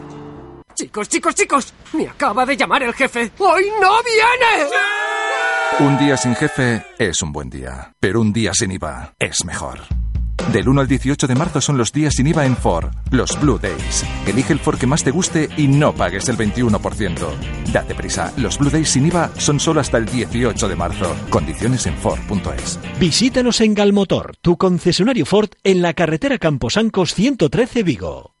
Chicos, 0.81 1.09
chicos, 1.09 1.35
chicos, 1.35 1.73
me 1.93 2.07
acaba 2.07 2.43
de 2.43 2.57
llamar 2.57 2.81
el 2.81 2.91
jefe. 2.95 3.31
¡Hoy 3.37 3.65
no 3.79 3.91
viene! 4.01 4.67
Un 5.79 5.95
día 5.99 6.17
sin 6.17 6.33
jefe 6.33 6.83
es 6.97 7.21
un 7.21 7.31
buen 7.31 7.51
día, 7.51 7.93
pero 7.99 8.19
un 8.19 8.33
día 8.33 8.51
sin 8.55 8.71
IVA 8.71 9.13
es 9.19 9.45
mejor. 9.45 9.77
Del 10.51 10.67
1 10.67 10.81
al 10.81 10.87
18 10.87 11.27
de 11.27 11.35
marzo 11.35 11.61
son 11.61 11.77
los 11.77 11.91
días 11.91 12.15
sin 12.15 12.25
IVA 12.25 12.47
en 12.47 12.57
Ford, 12.57 12.89
los 13.11 13.39
Blue 13.39 13.59
Days. 13.59 14.03
Elige 14.25 14.53
el 14.53 14.59
Ford 14.59 14.79
que 14.79 14.87
más 14.87 15.03
te 15.03 15.11
guste 15.11 15.49
y 15.55 15.67
no 15.67 15.93
pagues 15.93 16.27
el 16.29 16.37
21%. 16.37 17.27
Date 17.71 17.93
prisa, 17.93 18.33
los 18.37 18.57
Blue 18.57 18.71
Days 18.71 18.89
sin 18.89 19.05
IVA 19.05 19.29
son 19.37 19.59
solo 19.59 19.81
hasta 19.81 19.99
el 19.99 20.07
18 20.07 20.67
de 20.67 20.75
marzo. 20.75 21.15
Condiciones 21.29 21.85
en 21.85 21.95
Ford.es. 21.95 22.79
Visítanos 22.99 23.61
en 23.61 23.75
Galmotor, 23.75 24.35
tu 24.41 24.57
concesionario 24.57 25.27
Ford 25.27 25.51
en 25.63 25.83
la 25.83 25.93
carretera 25.93 26.39
Camposancos 26.39 27.13
113 27.13 27.83
Vigo. 27.83 28.40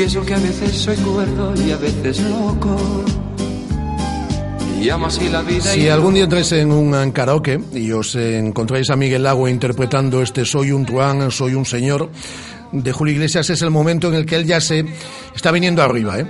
Confieso 0.00 0.24
que 0.24 0.32
a 0.32 0.38
veces 0.38 0.78
soy 0.78 0.96
cuerdo 0.96 1.52
y 1.62 1.72
a 1.72 1.76
veces 1.76 2.20
loco. 2.22 2.74
Y 4.80 4.88
amo 4.88 5.08
así 5.08 5.28
la 5.28 5.42
vida. 5.42 5.60
Si 5.60 5.80
y 5.80 5.88
algún 5.90 6.14
día 6.14 6.24
entráis 6.24 6.52
en 6.52 6.72
un 6.72 7.12
karaoke 7.12 7.60
y 7.74 7.92
os 7.92 8.14
encontráis 8.14 8.88
a 8.88 8.96
Miguel 8.96 9.24
Lago 9.24 9.46
interpretando 9.46 10.22
este 10.22 10.46
Soy 10.46 10.72
un 10.72 10.86
truán, 10.86 11.30
soy 11.30 11.54
un 11.54 11.66
señor 11.66 12.08
de 12.72 12.92
Julio 12.92 13.12
Iglesias, 13.12 13.50
es 13.50 13.60
el 13.60 13.68
momento 13.68 14.08
en 14.08 14.14
el 14.14 14.24
que 14.24 14.36
él 14.36 14.46
ya 14.46 14.62
se 14.62 14.86
está 15.34 15.50
viniendo 15.50 15.82
arriba, 15.82 16.18
¿eh? 16.18 16.26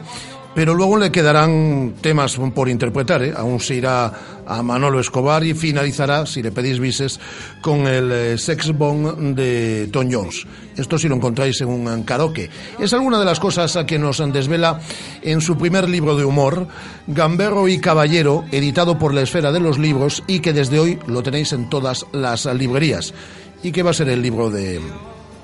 Pero 0.60 0.74
luego 0.74 0.98
le 0.98 1.10
quedarán 1.10 1.94
temas 2.02 2.36
por 2.54 2.68
interpretar, 2.68 3.22
¿eh? 3.22 3.32
Aún 3.34 3.60
se 3.60 3.76
irá 3.76 4.12
a 4.46 4.62
Manolo 4.62 5.00
Escobar 5.00 5.42
y 5.42 5.54
finalizará, 5.54 6.26
si 6.26 6.42
le 6.42 6.52
pedís 6.52 6.78
bises, 6.78 7.18
con 7.62 7.86
el 7.86 8.12
eh, 8.12 8.36
Sex 8.36 8.76
Bomb 8.76 9.34
de 9.34 9.88
Tom 9.90 10.10
Jones. 10.12 10.46
Esto 10.76 10.98
si 10.98 11.08
lo 11.08 11.14
encontráis 11.14 11.58
en 11.62 11.68
un 11.68 12.02
karaoke. 12.02 12.50
Es 12.78 12.92
alguna 12.92 13.18
de 13.18 13.24
las 13.24 13.40
cosas 13.40 13.74
a 13.76 13.86
que 13.86 13.98
nos 13.98 14.18
desvela 14.34 14.80
en 15.22 15.40
su 15.40 15.56
primer 15.56 15.88
libro 15.88 16.14
de 16.14 16.26
humor, 16.26 16.68
Gamberro 17.06 17.66
y 17.66 17.78
Caballero, 17.78 18.44
editado 18.52 18.98
por 18.98 19.14
la 19.14 19.22
Esfera 19.22 19.52
de 19.52 19.60
los 19.60 19.78
Libros 19.78 20.22
y 20.26 20.40
que 20.40 20.52
desde 20.52 20.78
hoy 20.78 20.98
lo 21.06 21.22
tenéis 21.22 21.54
en 21.54 21.70
todas 21.70 22.04
las 22.12 22.44
librerías. 22.44 23.14
Y 23.62 23.72
que 23.72 23.82
va 23.82 23.92
a 23.92 23.94
ser 23.94 24.10
el 24.10 24.20
libro 24.20 24.50
de, 24.50 24.78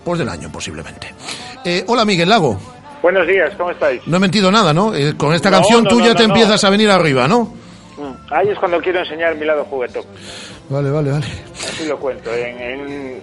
pues 0.05 0.19
del 0.19 0.29
año 0.29 0.53
posiblemente. 0.53 1.15
Eh, 1.65 1.85
hola 1.87 2.05
Miguel 2.05 2.29
Lago. 2.29 2.76
Buenos 3.07 3.25
días, 3.29 3.55
¿cómo 3.57 3.71
estáis? 3.71 4.05
No 4.09 4.17
he 4.17 4.19
mentido 4.19 4.51
nada, 4.51 4.75
¿no? 4.75 4.93
Eh, 4.93 5.15
con 5.17 5.33
esta 5.33 5.49
No, 5.49 5.59
canción 5.59 5.85
no, 5.85 5.91
tú 5.91 6.01
no, 6.01 6.07
ya 6.07 6.17
te 6.17 6.25
empiezas 6.25 6.65
a 6.65 6.71
venir 6.71 6.91
arriba, 6.91 7.29
¿no? 7.29 7.43
Mm, 7.97 8.33
Ahí 8.35 8.49
es 8.49 8.59
cuando 8.59 8.81
quiero 8.81 8.99
enseñar 8.99 9.37
mi 9.37 9.47
lado 9.47 9.65
juguetón. 9.65 10.03
Vale, 10.69 10.91
vale, 10.91 11.13
vale. 11.13 11.25
Así 11.55 11.87
lo 11.87 12.01
cuento. 12.01 12.35
En, 12.35 12.61
en- 12.61 13.23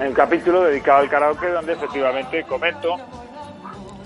en 0.00 0.06
un 0.08 0.14
capítulo 0.14 0.62
dedicado 0.62 1.00
al 1.00 1.10
karaoke 1.10 1.48
donde 1.48 1.74
efectivamente 1.74 2.44
comento 2.44 2.96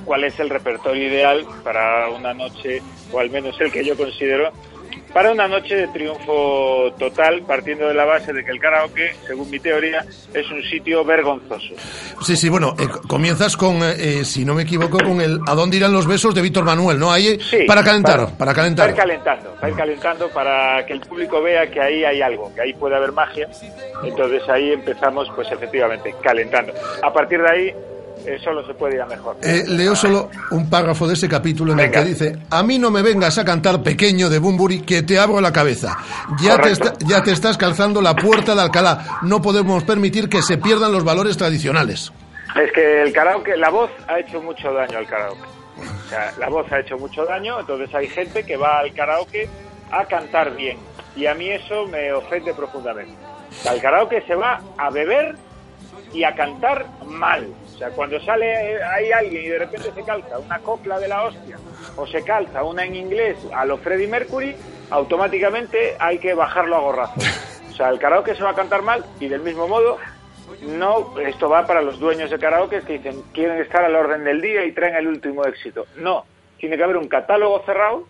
cuál 0.05 0.25
es 0.25 0.37
el 0.41 0.51
repertorio 0.51 1.07
ideal 1.07 1.47
para 1.63 2.09
una 2.11 2.35
noche, 2.35 2.83
o 3.13 3.21
al 3.21 3.31
menos 3.31 3.55
el 3.61 3.71
que 3.71 3.85
yo 3.85 3.97
considero, 3.97 4.51
para 5.13 5.33
una 5.33 5.49
noche 5.49 5.75
de 5.75 5.89
triunfo 5.89 6.93
total, 6.99 7.43
partiendo 7.47 7.89
de 7.89 7.95
la 7.95 8.05
base 8.05 8.33
de 8.33 8.45
que 8.45 8.51
el 8.51 8.61
karaoke, 8.61 9.13
según 9.27 9.51
mi 9.51 9.59
teoría, 9.59 10.05
es 10.35 10.51
un 10.51 10.63
sitio 10.65 11.05
vergonzoso. 11.05 11.75
Sí, 12.23 12.37
sí, 12.37 12.49
bueno, 12.49 12.75
eh, 12.79 12.87
comienzas 13.09 13.57
con, 13.57 13.83
eh, 13.83 13.95
eh, 14.21 14.25
si 14.25 14.45
no 14.45 14.55
me 14.55 14.63
equivoco, 14.63 14.99
con 14.99 15.21
el 15.21 15.41
¿A 15.47 15.55
dónde 15.55 15.77
irán 15.79 15.93
los 15.93 16.07
besos? 16.07 16.35
de 16.35 16.43
Víctor 16.43 16.65
Manuel, 16.65 16.99
¿no? 16.99 17.11
Ahí, 17.11 17.29
eh, 17.29 17.39
Sí, 17.41 17.59
para 17.67 17.83
calentar, 17.83 18.17
para- 18.17 18.27
para 18.27 18.37
Para 18.37 18.55
calentar. 18.55 18.91
ir 18.91 18.97
calentando, 18.97 19.51
para 19.55 19.69
ir 19.71 19.77
calentando 19.77 20.29
para 20.29 20.85
que 20.87 20.93
el 20.93 21.01
público 21.01 21.41
vea 21.43 21.71
que 21.71 21.81
ahí 21.81 22.05
hay 22.05 22.21
algo, 22.23 22.53
que 22.55 22.61
ahí 22.61 22.75
puede 22.75 22.97
haber 22.97 23.13
magia. 23.13 23.49
Entonces 24.05 24.43
ahí 24.49 24.73
empezamos, 24.73 25.29
pues 25.35 25.51
efectivamente, 25.51 26.15
calentando. 26.23 26.73
A 27.03 27.13
partir 27.13 27.41
de 27.43 27.51
ahí, 27.51 27.75
eh, 28.35 28.39
solo 28.43 28.67
se 28.67 28.75
puede 28.75 28.95
ir 28.97 29.01
a 29.03 29.07
mejor. 29.07 29.37
Eh, 29.43 29.65
leo 29.69 29.95
solo 29.97 30.31
un 30.51 30.69
párrafo 30.69 31.07
de 31.07 31.15
ese 31.15 31.29
capítulo 31.29 31.73
en 31.73 31.79
Venga. 31.79 32.01
el 32.01 32.05
que 32.05 32.11
dice, 32.11 32.39
a 32.51 32.63
mí 32.63 32.79
no 32.79 32.91
me 32.91 33.03
vengas 33.03 33.39
a 33.39 33.45
cantar 33.45 33.83
pequeño 33.83 34.29
de 34.29 34.39
Bumburi 34.39 34.81
que 34.83 35.03
te 35.03 35.19
abro 35.19 35.41
la 35.41 35.53
cabeza. 35.53 35.97
Ya 36.41 36.59
te, 36.61 36.71
está- 36.73 36.95
ya 37.07 37.23
te 37.23 37.33
estás 37.33 37.57
calzando 37.57 38.01
la 38.03 38.15
puerta 38.15 38.55
de 38.55 38.63
Alcalá. 38.63 39.19
No 39.23 39.41
podemos 39.43 39.85
permitir 39.85 40.29
que 40.29 40.43
se 40.43 40.59
pierdan 40.59 40.93
los 40.93 41.05
valores 41.05 41.37
tradicionales. 41.37 42.13
Es 42.57 42.73
que 42.73 43.03
el 43.03 43.13
karaoke, 43.13 43.57
la 43.57 43.71
voz 43.71 43.91
ha 44.09 44.19
hecho 44.21 44.41
mucho 44.43 44.73
daño 44.73 44.99
al 44.99 45.07
karaoke. 45.07 45.41
O 45.79 46.09
sea, 46.09 46.33
la 46.39 46.49
voz 46.49 46.71
ha 46.73 46.81
hecho 46.81 46.99
mucho 46.99 47.25
daño, 47.25 47.61
entonces 47.61 47.95
hay 47.95 48.09
gente 48.09 48.45
que 48.45 48.57
va 48.57 48.79
al 48.81 48.93
karaoke 48.93 49.49
a 49.93 50.05
cantar 50.07 50.57
bien. 50.57 50.79
Y 51.15 51.27
a 51.27 51.35
mí 51.35 51.49
eso 51.49 51.87
me 51.87 52.13
ofende 52.13 52.53
profundamente. 52.55 53.13
Al 53.69 53.81
karaoke 53.81 54.23
se 54.27 54.35
va 54.35 54.61
a 54.77 54.91
beber 54.91 55.37
y 56.13 56.25
a 56.25 56.35
cantar 56.35 56.87
mal. 57.07 57.47
O 57.79 57.81
sea, 57.81 57.91
cuando 57.91 58.19
sale 58.19 58.73
eh, 58.73 58.83
ahí 58.83 59.13
alguien 59.13 59.45
y 59.45 59.49
de 59.51 59.59
repente 59.61 59.93
se 59.95 60.03
calza 60.03 60.37
una 60.41 60.59
copla 60.59 60.99
de 60.99 61.07
la 61.07 61.23
hostia 61.23 61.59
o 61.97 62.09
se 62.09 62.25
calza 62.25 62.65
una 62.65 62.85
en 62.85 62.97
inglés 62.97 63.39
a 63.55 63.65
lo 63.65 63.79
Freddie 63.79 64.09
Mercury, 64.09 64.57
automáticamente 64.91 65.95
hay 66.01 66.19
que 66.19 66.35
bajarlo 66.35 66.75
a 66.75 66.81
gorrazo. 66.81 67.21
O 67.71 67.73
sea, 67.77 67.91
el 67.91 68.01
karaoke 68.01 68.35
se 68.35 68.43
va 68.43 68.51
a 68.51 68.55
cantar 68.55 68.83
mal 68.83 69.05
y 69.21 69.29
del 69.29 69.43
mismo 69.43 69.69
modo 69.69 69.97
no, 70.63 71.17
esto 71.21 71.49
va 71.49 71.69
para 71.69 71.81
los 71.81 72.01
dueños 72.01 72.31
de 72.31 72.41
karaoke 72.41 72.81
que 72.81 72.95
dicen 72.95 73.23
quieren 73.33 73.61
estar 73.61 73.85
al 73.85 73.95
orden 73.95 74.25
del 74.25 74.41
día 74.41 74.65
y 74.65 74.73
traen 74.73 74.97
el 74.97 75.07
último 75.07 75.45
éxito. 75.45 75.87
No, 75.99 76.25
tiene 76.59 76.77
que 76.77 76.83
haber 76.83 76.97
un 76.97 77.07
catálogo 77.07 77.63
cerrado 77.65 78.09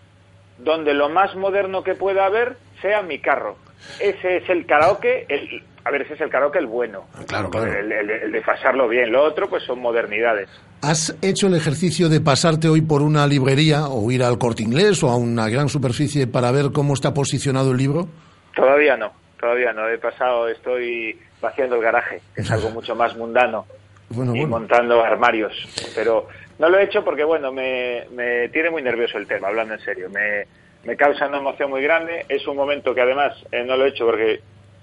donde 0.57 0.95
lo 0.95 1.11
más 1.11 1.37
moderno 1.37 1.85
que 1.85 1.95
pueda 1.95 2.25
haber 2.25 2.57
sea 2.81 3.03
mi 3.03 3.19
carro. 3.19 3.57
Ese 4.01 4.39
es 4.39 4.49
el 4.49 4.65
karaoke, 4.65 5.27
el, 5.29 5.63
a 5.89 5.91
ver, 5.91 6.03
ese 6.03 6.15
es 6.15 6.21
el 6.21 6.29
karaoke 6.31 6.59
el 6.59 6.67
bueno. 6.67 7.07
Claro, 7.27 7.49
claro. 7.51 7.73
El, 7.73 7.91
el- 7.91 8.11
el 8.11 8.33
de 8.33 8.41
pasarlo 8.43 8.87
bien. 8.89 9.11
Lo 9.11 9.25
otro, 9.25 9.49
pues 9.49 9.63
son 9.65 9.81
modernidades. 9.81 10.49
¿Has 10.83 11.17
hecho 11.23 11.47
el 11.49 11.55
ejercicio 11.55 12.09
de 12.09 12.21
pasarte 12.21 12.69
hoy 12.69 12.83
por 12.83 13.03
una 13.03 13.27
librería 13.27 13.87
o 13.89 14.11
ir 14.13 14.23
al 14.23 14.39
corte 14.39 14.63
inglés 14.63 15.03
o 15.03 15.09
a 15.11 15.17
una 15.17 15.49
gran 15.49 15.69
superficie 15.69 16.27
para 16.27 16.51
ver 16.53 16.67
cómo 16.73 16.95
está 16.95 17.13
posicionado 17.15 17.73
el 17.73 17.79
libro? 17.79 18.07
Todavía 18.55 18.97
no, 18.97 19.13
todavía 19.41 19.73
no. 19.73 19.89
He 19.89 19.99
pasado, 19.99 20.49
estoy 20.49 21.19
vaciando 21.41 21.77
el 21.77 21.83
garaje, 21.83 22.21
que 22.35 22.43
es 22.43 22.51
algo 22.51 22.71
mucho 22.79 22.95
más 22.95 23.17
mundano, 23.17 23.67
Bueno, 24.11 24.35
y 24.37 24.41
bueno. 24.41 24.59
montando 24.59 25.03
armarios. 25.03 25.53
Pero 25.95 26.29
no 26.59 26.69
lo 26.69 26.79
he 26.79 26.85
hecho 26.85 27.05
porque, 27.05 27.25
bueno, 27.25 27.53
me, 27.53 28.05
me 28.13 28.49
tiene 28.51 28.71
muy 28.71 28.83
nervioso 28.83 29.19
el 29.19 29.27
tema, 29.27 29.49
hablando 29.49 29.75
en 29.75 29.81
serio. 29.81 30.09
Me, 30.11 30.47
me 30.85 30.97
causa 30.97 31.27
una 31.27 31.39
emoción 31.39 31.71
muy 31.71 31.83
grande. 31.83 32.25
Es 32.29 32.47
un 32.47 32.57
momento 32.57 32.95
que 32.95 33.01
además 33.01 33.33
eh, 33.53 33.65
no 33.65 33.77
lo 33.77 33.85
he 33.87 33.89
hecho 33.89 34.05
porque 34.07 34.41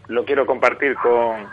lo 0.07 0.25
quiero 0.25 0.45
compartir 0.45 0.95
con, 0.95 1.47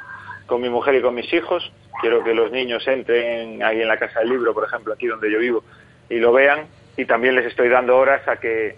con 0.47 0.61
mi 0.61 0.69
mujer 0.69 0.95
y 0.97 1.03
con 1.03 1.15
mis 1.15 1.33
hijos. 1.33 1.73
Quiero 2.01 2.25
que 2.25 2.35
los 2.35 2.51
niños 2.51 2.87
entren 2.87 3.63
ahí 3.63 3.81
en 3.81 3.89
la 3.89 3.99
Casa 3.99 4.21
del 4.21 4.31
Libro, 4.31 4.55
por 4.55 4.65
ejemplo, 4.65 4.95
aquí 4.95 5.07
donde 5.07 5.31
yo 5.31 5.39
vivo, 5.39 5.65
y 6.09 6.17
lo 6.17 6.33
vean. 6.33 6.67
Y 6.97 7.05
también 7.05 7.35
les 7.35 7.47
estoy 7.47 7.69
dando 7.69 7.97
horas 7.97 8.27
a 8.29 8.37
que 8.37 8.77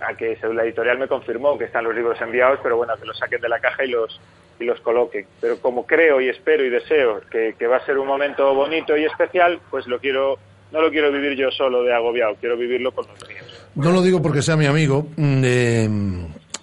a 0.00 0.14
que 0.14 0.36
la 0.52 0.64
editorial 0.64 0.98
me 0.98 1.06
confirmó 1.06 1.56
que 1.56 1.66
están 1.66 1.84
los 1.84 1.94
libros 1.94 2.20
enviados, 2.20 2.58
pero 2.60 2.76
bueno, 2.76 2.94
que 2.98 3.06
los 3.06 3.16
saquen 3.16 3.40
de 3.40 3.48
la 3.48 3.60
caja 3.60 3.84
y 3.84 3.88
los 3.88 4.20
y 4.58 4.64
los 4.64 4.80
coloquen. 4.80 5.26
Pero 5.40 5.58
como 5.60 5.86
creo 5.86 6.20
y 6.20 6.28
espero 6.28 6.64
y 6.64 6.70
deseo 6.70 7.20
que, 7.30 7.54
que 7.58 7.66
va 7.66 7.76
a 7.76 7.86
ser 7.86 7.98
un 7.98 8.06
momento 8.06 8.52
bonito 8.54 8.96
y 8.96 9.04
especial, 9.04 9.60
pues 9.70 9.86
lo 9.86 10.00
quiero 10.00 10.38
no 10.72 10.80
lo 10.80 10.90
quiero 10.90 11.12
vivir 11.12 11.36
yo 11.36 11.50
solo 11.50 11.82
de 11.82 11.94
agobiado, 11.94 12.34
quiero 12.40 12.56
vivirlo 12.56 12.92
con 12.92 13.06
los 13.06 13.28
míos. 13.28 13.44
No 13.74 13.92
lo 13.92 14.02
digo 14.02 14.22
porque 14.22 14.42
sea 14.42 14.56
mi 14.56 14.66
amigo, 14.66 15.06
mm, 15.16 15.42
eh, 15.44 15.88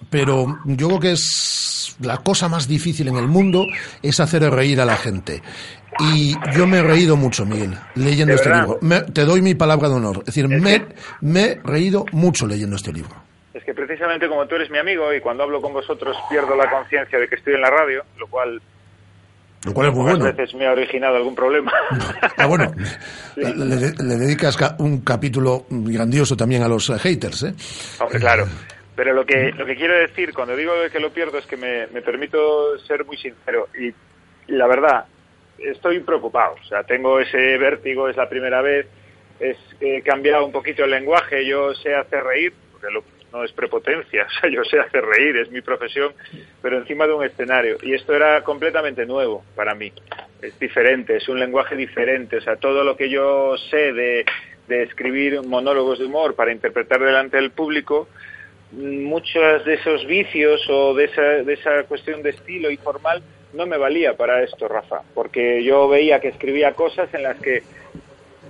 pero 0.09 0.59
yo 0.65 0.87
creo 0.87 0.99
que 0.99 1.11
es 1.11 1.95
la 2.01 2.17
cosa 2.17 2.47
más 2.47 2.67
difícil 2.67 3.07
en 3.09 3.17
el 3.17 3.27
mundo 3.27 3.65
es 4.01 4.19
hacer 4.19 4.43
reír 4.49 4.79
a 4.81 4.85
la 4.85 4.95
gente. 4.97 5.41
Y 5.99 6.33
yo 6.55 6.65
me 6.65 6.77
he 6.77 6.83
reído 6.83 7.17
mucho, 7.17 7.45
Miguel, 7.45 7.77
leyendo 7.95 8.31
¿De 8.33 8.35
este 8.37 8.49
libro. 8.53 8.77
Me- 8.81 9.01
te 9.01 9.25
doy 9.25 9.41
mi 9.41 9.53
palabra 9.55 9.89
de 9.89 9.95
honor. 9.95 10.19
Es 10.19 10.25
decir, 10.27 10.47
me, 10.47 10.85
me 11.21 11.43
he 11.43 11.59
reído 11.63 12.05
mucho 12.13 12.47
leyendo 12.47 12.75
este 12.77 12.93
libro. 12.93 13.13
Es 13.53 13.63
que 13.65 13.73
precisamente 13.73 14.29
como 14.29 14.45
tú 14.47 14.55
eres 14.55 14.69
mi 14.69 14.77
amigo 14.77 15.13
y 15.13 15.19
cuando 15.19 15.43
hablo 15.43 15.61
con 15.61 15.73
vosotros 15.73 16.15
pierdo 16.29 16.55
la 16.55 16.69
conciencia 16.69 17.19
de 17.19 17.27
que 17.27 17.35
estoy 17.35 17.55
en 17.55 17.61
la 17.61 17.69
radio, 17.69 18.03
lo 18.17 18.27
cual 18.27 18.61
Lo 19.65 19.73
cual 19.73 19.89
es 19.89 19.93
muy 19.95 20.03
bueno. 20.03 20.23
veces 20.23 20.53
me 20.55 20.65
ha 20.67 20.71
originado 20.71 21.17
algún 21.17 21.35
problema. 21.35 21.71
Ah, 22.37 22.45
bueno, 22.45 22.71
le, 23.35 23.55
le 23.91 24.15
dedicas 24.15 24.55
ca- 24.55 24.75
un 24.79 25.01
capítulo 25.01 25.65
grandioso 25.69 26.37
también 26.37 26.63
a 26.63 26.69
los 26.69 26.89
eh, 26.89 26.97
haters, 26.97 27.43
¿eh? 27.43 27.53
Hombre, 27.99 28.19
claro. 28.19 28.47
Pero 28.99 29.13
lo 29.13 29.25
que, 29.25 29.53
lo 29.53 29.65
que 29.65 29.77
quiero 29.77 29.93
decir 29.93 30.33
cuando 30.33 30.57
digo 30.57 30.73
que 30.91 30.99
lo 30.99 31.11
pierdo 31.11 31.37
es 31.37 31.45
que 31.45 31.55
me, 31.55 31.87
me 31.87 32.01
permito 32.01 32.77
ser 32.79 33.05
muy 33.05 33.15
sincero. 33.15 33.69
Y, 33.79 33.87
y 34.51 34.55
la 34.57 34.67
verdad, 34.67 35.05
estoy 35.57 36.01
preocupado. 36.01 36.55
O 36.61 36.65
sea, 36.65 36.83
tengo 36.83 37.17
ese 37.21 37.57
vértigo, 37.57 38.09
es 38.09 38.17
la 38.17 38.27
primera 38.27 38.61
vez. 38.61 38.87
Es, 39.39 39.55
he 39.79 40.01
cambiado 40.01 40.45
un 40.45 40.51
poquito 40.51 40.83
el 40.83 40.91
lenguaje. 40.91 41.45
Yo 41.45 41.73
sé 41.75 41.95
hacer 41.95 42.25
reír, 42.25 42.51
porque 42.73 42.91
lo- 42.93 43.05
no 43.31 43.45
es 43.45 43.53
prepotencia. 43.53 44.27
O 44.37 44.39
sea, 44.41 44.49
yo 44.49 44.65
sé 44.65 44.81
hacer 44.81 45.05
reír, 45.05 45.37
es 45.37 45.49
mi 45.49 45.61
profesión, 45.61 46.11
pero 46.61 46.77
encima 46.77 47.07
de 47.07 47.13
un 47.13 47.23
escenario. 47.23 47.77
Y 47.81 47.93
esto 47.93 48.13
era 48.13 48.43
completamente 48.43 49.05
nuevo 49.05 49.45
para 49.55 49.75
mí. 49.75 49.93
Es 50.41 50.59
diferente, 50.59 51.15
es 51.15 51.29
un 51.29 51.39
lenguaje 51.39 51.77
diferente. 51.77 52.35
O 52.35 52.41
sea, 52.41 52.57
todo 52.57 52.83
lo 52.83 52.97
que 52.97 53.09
yo 53.09 53.55
sé 53.71 53.93
de, 53.93 54.25
de 54.67 54.83
escribir 54.83 55.41
monólogos 55.43 55.99
de 55.99 56.05
humor 56.05 56.35
para 56.35 56.51
interpretar 56.51 56.99
delante 56.99 57.37
del 57.37 57.51
público, 57.51 58.09
muchos 58.71 59.65
de 59.65 59.73
esos 59.75 60.05
vicios 60.05 60.61
o 60.69 60.93
de 60.93 61.05
esa, 61.05 61.21
de 61.21 61.53
esa 61.53 61.83
cuestión 61.83 62.21
de 62.21 62.31
estilo 62.31 62.69
y 62.69 62.77
formal 62.77 63.23
no 63.53 63.65
me 63.65 63.77
valía 63.77 64.15
para 64.15 64.43
esto, 64.43 64.67
Rafa, 64.67 65.01
porque 65.13 65.63
yo 65.63 65.87
veía 65.87 66.19
que 66.19 66.27
escribía 66.27 66.73
cosas 66.73 67.11
en 67.13 67.23
las 67.23 67.37
que 67.39 67.63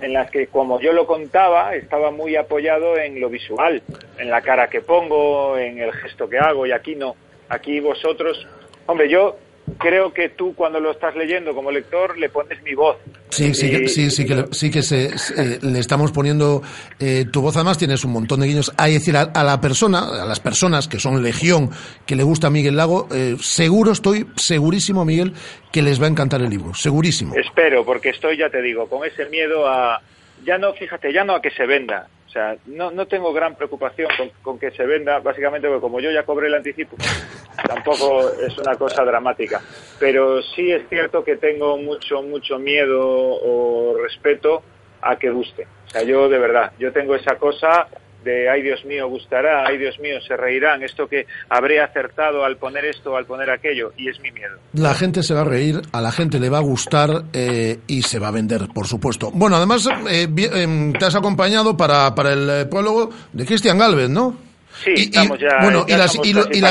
en 0.00 0.14
las 0.14 0.30
que 0.30 0.46
como 0.46 0.80
yo 0.80 0.92
lo 0.94 1.06
contaba 1.06 1.74
estaba 1.74 2.10
muy 2.10 2.34
apoyado 2.36 2.96
en 2.96 3.20
lo 3.20 3.28
visual, 3.28 3.82
en 4.18 4.30
la 4.30 4.40
cara 4.40 4.68
que 4.68 4.80
pongo, 4.80 5.58
en 5.58 5.78
el 5.78 5.92
gesto 5.92 6.28
que 6.28 6.38
hago 6.38 6.66
y 6.66 6.72
aquí 6.72 6.94
no. 6.94 7.16
Aquí 7.50 7.80
vosotros, 7.80 8.46
hombre, 8.86 9.08
yo 9.10 9.36
creo 9.80 10.12
que 10.12 10.28
tú 10.28 10.54
cuando 10.54 10.78
lo 10.78 10.90
estás 10.92 11.16
leyendo 11.16 11.54
como 11.54 11.70
lector 11.70 12.16
le 12.18 12.28
pones 12.28 12.62
mi 12.62 12.74
voz. 12.74 12.96
Sí, 13.30 13.54
sí, 13.54 13.70
que, 13.70 13.84
Y- 13.84 13.88
sí, 13.88 14.10
sí 14.10 14.26
que, 14.26 14.34
le- 14.34 14.46
sí 14.52 14.70
que 14.70 14.82
se, 14.82 15.16
se- 15.18 15.54
eh, 15.54 15.58
le 15.62 15.78
estamos 15.78 16.12
poniendo 16.12 16.62
eh, 16.98 17.24
tu 17.32 17.40
voz. 17.42 17.56
Además, 17.56 17.78
tienes 17.78 18.04
un 18.04 18.12
montón 18.12 18.40
de 18.40 18.46
guiños. 18.46 18.72
Hay 18.76 18.92
decir, 18.94 19.16
a, 19.16 19.22
a 19.22 19.42
la 19.44 19.60
persona, 19.60 20.22
a 20.22 20.24
las 20.26 20.38
personas 20.40 20.86
que 20.88 20.98
son 21.00 21.22
legión, 21.22 21.70
que 22.06 22.14
le 22.16 22.22
gusta 22.22 22.50
Miguel 22.50 22.76
Lago, 22.76 23.08
eh, 23.12 23.36
seguro 23.40 23.92
estoy, 23.92 24.26
segurísimo, 24.36 25.04
Miguel, 25.04 25.32
que 25.72 25.82
les 25.82 26.00
va 26.00 26.06
a 26.06 26.10
encantar 26.10 26.42
el 26.42 26.50
libro. 26.50 26.74
Segurísimo. 26.74 27.34
Espero, 27.34 27.84
porque 27.84 28.10
estoy, 28.10 28.36
ya 28.36 28.50
te 28.50 28.60
digo, 28.62 28.88
con 28.88 29.04
ese 29.06 29.26
miedo 29.26 29.66
a... 29.66 30.00
Ya 30.44 30.58
no, 30.58 30.72
fíjate, 30.74 31.12
ya 31.12 31.24
no 31.24 31.34
a 31.34 31.42
que 31.42 31.50
se 31.50 31.66
venda. 31.66 32.08
O 32.26 32.32
sea, 32.32 32.56
no, 32.66 32.92
no 32.92 33.06
tengo 33.06 33.32
gran 33.32 33.56
preocupación 33.56 34.08
con, 34.16 34.30
con 34.42 34.58
que 34.58 34.70
se 34.70 34.86
venda, 34.86 35.18
básicamente 35.18 35.66
porque 35.66 35.80
como 35.80 35.98
yo 35.98 36.12
ya 36.12 36.22
cobré 36.22 36.46
el 36.46 36.54
anticipo, 36.54 36.96
tampoco 37.66 38.30
es 38.40 38.56
una 38.58 38.76
cosa 38.76 39.04
dramática. 39.04 39.60
Pero 39.98 40.40
sí 40.40 40.70
es 40.70 40.88
cierto 40.88 41.24
que 41.24 41.36
tengo 41.36 41.76
mucho, 41.76 42.22
mucho 42.22 42.58
miedo 42.58 43.00
o 43.02 43.96
respeto 44.00 44.62
a 45.02 45.16
que 45.16 45.30
guste. 45.30 45.66
O 45.86 45.90
sea, 45.90 46.02
yo 46.02 46.28
de 46.28 46.38
verdad, 46.38 46.72
yo 46.78 46.92
tengo 46.92 47.16
esa 47.16 47.36
cosa 47.36 47.88
de, 48.24 48.48
ay 48.48 48.62
Dios 48.62 48.84
mío, 48.84 49.08
gustará, 49.08 49.66
ay 49.66 49.78
Dios 49.78 49.98
mío, 49.98 50.20
se 50.26 50.36
reirán, 50.36 50.82
esto 50.82 51.06
que 51.06 51.26
habré 51.48 51.80
acertado 51.80 52.44
al 52.44 52.56
poner 52.56 52.84
esto 52.84 53.16
al 53.16 53.26
poner 53.26 53.50
aquello, 53.50 53.92
y 53.96 54.08
es 54.08 54.20
mi 54.20 54.30
miedo. 54.32 54.58
La 54.72 54.94
gente 54.94 55.22
se 55.22 55.34
va 55.34 55.42
a 55.42 55.44
reír, 55.44 55.80
a 55.92 56.00
la 56.00 56.12
gente 56.12 56.38
le 56.38 56.48
va 56.48 56.58
a 56.58 56.62
gustar 56.62 57.24
eh, 57.32 57.78
y 57.86 58.02
se 58.02 58.18
va 58.18 58.28
a 58.28 58.32
vender, 58.32 58.68
por 58.74 58.86
supuesto. 58.86 59.30
Bueno, 59.32 59.56
además, 59.56 59.88
eh, 60.08 60.28
em, 60.54 60.92
te 60.92 61.04
has 61.04 61.14
acompañado 61.14 61.76
para, 61.76 62.14
para 62.14 62.32
el 62.32 62.50
eh, 62.50 62.66
prólogo 62.66 63.10
de 63.32 63.44
Cristian 63.44 63.78
Galvez, 63.78 64.08
¿no? 64.08 64.36
Sí, 64.84 64.92
estamos 64.96 65.38
ya. 65.38 65.58
bueno, 65.62 65.84
ya 65.86 65.96
y 65.96 65.98
las, 65.98 66.14
y 66.14 66.30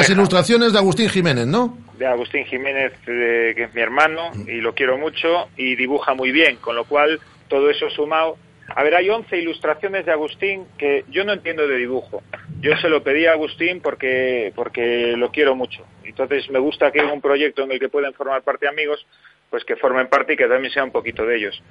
y 0.09 0.11
ilustraciones 0.13 0.71
de 0.71 0.79
Agustín 0.79 1.09
Jiménez, 1.09 1.45
¿no? 1.45 1.77
de 1.99 2.07
Agustín 2.07 2.45
Jiménez, 2.45 2.93
eh, 3.07 3.53
que 3.55 3.65
es 3.65 3.75
mi 3.75 3.81
hermano, 3.81 4.31
y 4.47 4.61
lo 4.61 4.73
quiero 4.73 4.97
mucho, 4.97 5.49
y 5.57 5.75
dibuja 5.75 6.13
muy 6.13 6.31
bien, 6.31 6.55
con 6.55 6.75
lo 6.75 6.85
cual 6.85 7.19
todo 7.49 7.69
eso 7.69 7.89
sumado. 7.89 8.37
A 8.75 8.83
ver, 8.83 8.95
hay 8.95 9.09
11 9.09 9.37
ilustraciones 9.37 10.05
de 10.05 10.11
Agustín 10.11 10.65
que 10.77 11.03
yo 11.09 11.23
no 11.23 11.33
entiendo 11.33 11.67
de 11.67 11.77
dibujo. 11.77 12.23
Yo 12.61 12.75
se 12.77 12.89
lo 12.89 13.03
pedí 13.03 13.25
a 13.25 13.33
Agustín 13.33 13.81
porque, 13.81 14.51
porque 14.55 15.15
lo 15.17 15.31
quiero 15.31 15.55
mucho. 15.55 15.85
Entonces 16.03 16.49
me 16.49 16.59
gusta 16.59 16.91
que 16.91 16.99
en 16.99 17.09
un 17.09 17.21
proyecto 17.21 17.63
en 17.63 17.71
el 17.71 17.79
que 17.79 17.89
pueden 17.89 18.13
formar 18.13 18.43
parte 18.43 18.67
amigos, 18.67 19.05
pues 19.49 19.63
que 19.65 19.75
formen 19.75 20.07
parte 20.07 20.33
y 20.33 20.37
que 20.37 20.47
también 20.47 20.73
sea 20.73 20.83
un 20.83 20.91
poquito 20.91 21.25
de 21.25 21.37
ellos. 21.37 21.61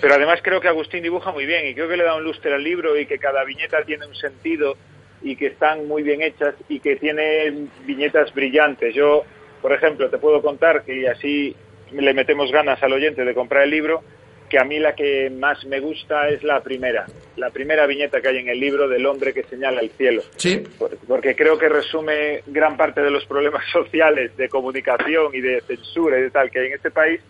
Pero 0.00 0.14
además 0.14 0.40
creo 0.42 0.60
que 0.60 0.68
Agustín 0.68 1.02
dibuja 1.02 1.32
muy 1.32 1.46
bien 1.46 1.66
y 1.66 1.74
creo 1.74 1.88
que 1.88 1.96
le 1.96 2.04
da 2.04 2.16
un 2.16 2.24
lustre 2.24 2.54
al 2.54 2.62
libro 2.62 2.98
y 2.98 3.06
que 3.06 3.18
cada 3.18 3.44
viñeta 3.44 3.82
tiene 3.84 4.06
un 4.06 4.14
sentido 4.14 4.76
y 5.22 5.36
que 5.36 5.46
están 5.46 5.88
muy 5.88 6.02
bien 6.02 6.22
hechas 6.22 6.54
y 6.68 6.80
que 6.80 6.96
tiene 6.96 7.68
viñetas 7.84 8.32
brillantes. 8.34 8.94
Yo, 8.94 9.24
por 9.62 9.72
ejemplo, 9.72 10.10
te 10.10 10.18
puedo 10.18 10.42
contar 10.42 10.84
que 10.84 11.08
así 11.08 11.56
le 11.92 12.14
metemos 12.14 12.50
ganas 12.52 12.82
al 12.82 12.92
oyente 12.92 13.24
de 13.24 13.34
comprar 13.34 13.62
el 13.64 13.70
libro, 13.70 14.02
que 14.48 14.58
a 14.58 14.64
mí 14.64 14.78
la 14.78 14.94
que 14.94 15.30
más 15.30 15.64
me 15.64 15.80
gusta 15.80 16.28
es 16.28 16.42
la 16.42 16.60
primera, 16.62 17.06
la 17.36 17.50
primera 17.50 17.86
viñeta 17.86 18.20
que 18.20 18.28
hay 18.28 18.38
en 18.38 18.48
el 18.48 18.60
libro 18.60 18.88
del 18.88 19.04
hombre 19.06 19.32
que 19.32 19.42
señala 19.44 19.80
el 19.80 19.90
cielo. 19.90 20.22
Sí. 20.36 20.62
Por- 20.78 20.96
Porque 21.08 21.34
creo 21.34 21.58
que 21.58 21.68
resume 21.68 22.42
gran 22.46 22.76
parte 22.76 23.00
de 23.02 23.10
los 23.10 23.24
problemas 23.26 23.64
sociales 23.72 24.36
de 24.36 24.48
comunicación 24.48 25.34
y 25.34 25.40
de 25.40 25.60
censura 25.62 26.18
y 26.18 26.22
de 26.22 26.30
tal 26.30 26.50
que 26.50 26.60
hay 26.60 26.66
en 26.68 26.74
este 26.74 26.90
país. 26.90 27.20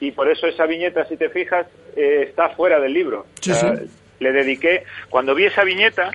Y 0.00 0.12
por 0.12 0.30
eso 0.30 0.46
esa 0.46 0.66
viñeta, 0.66 1.04
si 1.06 1.16
te 1.16 1.28
fijas, 1.28 1.66
eh, 1.96 2.26
está 2.28 2.48
fuera 2.50 2.80
del 2.80 2.92
libro. 2.94 3.26
Sí. 3.40 3.52
Le 4.18 4.32
dediqué, 4.32 4.84
cuando 5.08 5.34
vi 5.34 5.44
esa 5.46 5.62
viñeta, 5.64 6.10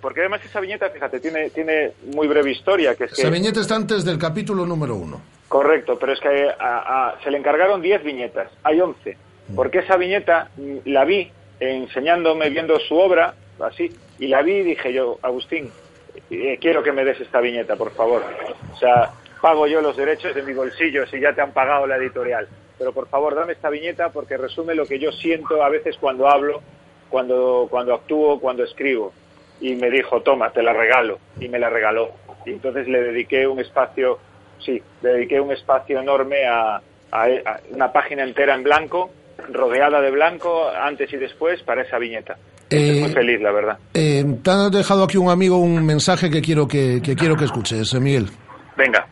porque 0.00 0.20
además 0.20 0.44
esa 0.44 0.60
viñeta, 0.60 0.90
fíjate, 0.90 1.20
tiene, 1.20 1.50
tiene 1.50 1.92
muy 2.14 2.26
breve 2.28 2.50
historia, 2.50 2.94
que 2.94 3.04
es 3.04 3.14
que... 3.14 3.22
Esa 3.22 3.30
viñeta 3.30 3.60
está 3.60 3.76
antes 3.76 4.04
del 4.04 4.18
capítulo 4.18 4.64
número 4.66 4.94
uno. 4.96 5.20
Correcto, 5.48 5.98
pero 5.98 6.12
es 6.14 6.20
que 6.20 6.28
a- 6.58 7.08
a- 7.10 7.22
se 7.22 7.30
le 7.30 7.38
encargaron 7.38 7.80
10 7.82 8.02
viñetas, 8.04 8.50
hay 8.62 8.80
11. 8.80 9.16
Porque 9.54 9.80
esa 9.80 9.96
viñeta 9.96 10.50
mm, 10.56 10.78
la 10.86 11.04
vi 11.04 11.30
enseñándome, 11.60 12.50
viendo 12.50 12.78
su 12.80 12.96
obra, 12.96 13.34
así, 13.60 13.90
y 14.18 14.26
la 14.26 14.42
vi 14.42 14.56
y 14.56 14.62
dije 14.62 14.92
yo, 14.92 15.18
Agustín, 15.22 15.70
eh, 16.30 16.58
quiero 16.60 16.82
que 16.82 16.92
me 16.92 17.04
des 17.04 17.20
esta 17.20 17.40
viñeta, 17.40 17.76
por 17.76 17.92
favor. 17.92 18.22
O 18.72 18.76
sea, 18.76 19.10
pago 19.40 19.66
yo 19.66 19.80
los 19.80 19.96
derechos 19.96 20.34
de 20.34 20.42
mi 20.42 20.52
bolsillo 20.52 21.06
si 21.06 21.20
ya 21.20 21.32
te 21.32 21.40
han 21.40 21.52
pagado 21.52 21.86
la 21.86 21.96
editorial. 21.96 22.48
pero 22.78 22.92
por 22.92 23.08
favor 23.08 23.34
dame 23.34 23.52
esta 23.52 23.70
viñeta 23.70 24.08
porque 24.10 24.36
resume 24.36 24.74
lo 24.74 24.86
que 24.86 24.98
yo 24.98 25.12
siento 25.12 25.62
a 25.62 25.68
veces 25.68 25.96
cuando 26.00 26.28
hablo, 26.28 26.62
cuando, 27.08 27.68
cuando 27.70 27.94
actúo, 27.94 28.40
cuando 28.40 28.64
escribo. 28.64 29.12
Y 29.60 29.76
me 29.76 29.90
dijo, 29.90 30.22
toma, 30.22 30.50
te 30.50 30.62
la 30.62 30.72
regalo. 30.72 31.18
Y 31.38 31.48
me 31.48 31.58
la 31.60 31.70
regaló. 31.70 32.10
Y 32.44 32.50
entonces 32.50 32.88
le 32.88 33.00
dediqué 33.02 33.46
un 33.46 33.60
espacio, 33.60 34.18
sí, 34.58 34.82
le 35.02 35.10
dediqué 35.10 35.40
un 35.40 35.52
espacio 35.52 36.00
enorme 36.00 36.44
a 36.46 36.80
una 37.70 37.92
página 37.92 38.24
entera 38.24 38.54
en 38.54 38.62
blanco, 38.62 39.10
rodeada 39.52 40.00
de 40.00 40.10
blanco, 40.10 40.68
antes 40.68 41.12
y 41.12 41.16
después, 41.16 41.62
para 41.62 41.82
esa 41.82 41.98
viñeta. 41.98 42.36
Estoy 42.68 43.00
muy 43.00 43.10
feliz, 43.10 43.40
la 43.40 43.52
verdad. 43.52 43.78
Eh, 43.92 44.24
te 44.42 44.50
ha 44.50 44.70
dejado 44.70 45.04
aquí 45.04 45.18
un 45.18 45.30
amigo 45.30 45.58
un 45.58 45.84
mensaje 45.84 46.30
que 46.30 46.40
quiero 46.40 46.66
que, 46.66 47.00
que 47.02 47.14
quiero 47.14 47.36
que 47.36 47.44
escuches, 47.44 47.92
eh, 47.92 48.00
Miguel. 48.00 48.26
Venga. 48.76 49.06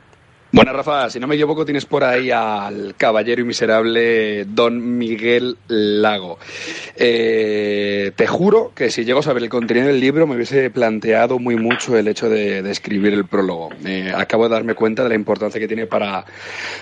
Bueno, 0.52 0.72
Rafa, 0.72 1.08
si 1.10 1.20
no 1.20 1.28
me 1.28 1.36
equivoco, 1.36 1.64
tienes 1.64 1.86
por 1.86 2.02
ahí 2.02 2.32
al 2.32 2.94
caballero 2.96 3.40
y 3.40 3.44
miserable 3.44 4.44
don 4.46 4.98
Miguel 4.98 5.56
Lago. 5.68 6.40
Eh, 6.96 8.10
te 8.16 8.26
juro 8.26 8.72
que 8.74 8.90
si 8.90 9.04
llego 9.04 9.20
a 9.20 9.22
saber 9.22 9.44
el 9.44 9.48
contenido 9.48 9.86
del 9.86 10.00
libro 10.00 10.26
me 10.26 10.34
hubiese 10.34 10.68
planteado 10.70 11.38
muy 11.38 11.54
mucho 11.54 11.96
el 11.96 12.08
hecho 12.08 12.28
de, 12.28 12.68
escribir 12.68 13.14
el 13.14 13.26
prólogo. 13.26 13.70
Acabo 14.16 14.48
de 14.48 14.54
darme 14.54 14.74
cuenta 14.74 15.04
de 15.04 15.10
la 15.10 15.14
importancia 15.14 15.60
que 15.60 15.68
tiene 15.68 15.86
para, 15.86 16.24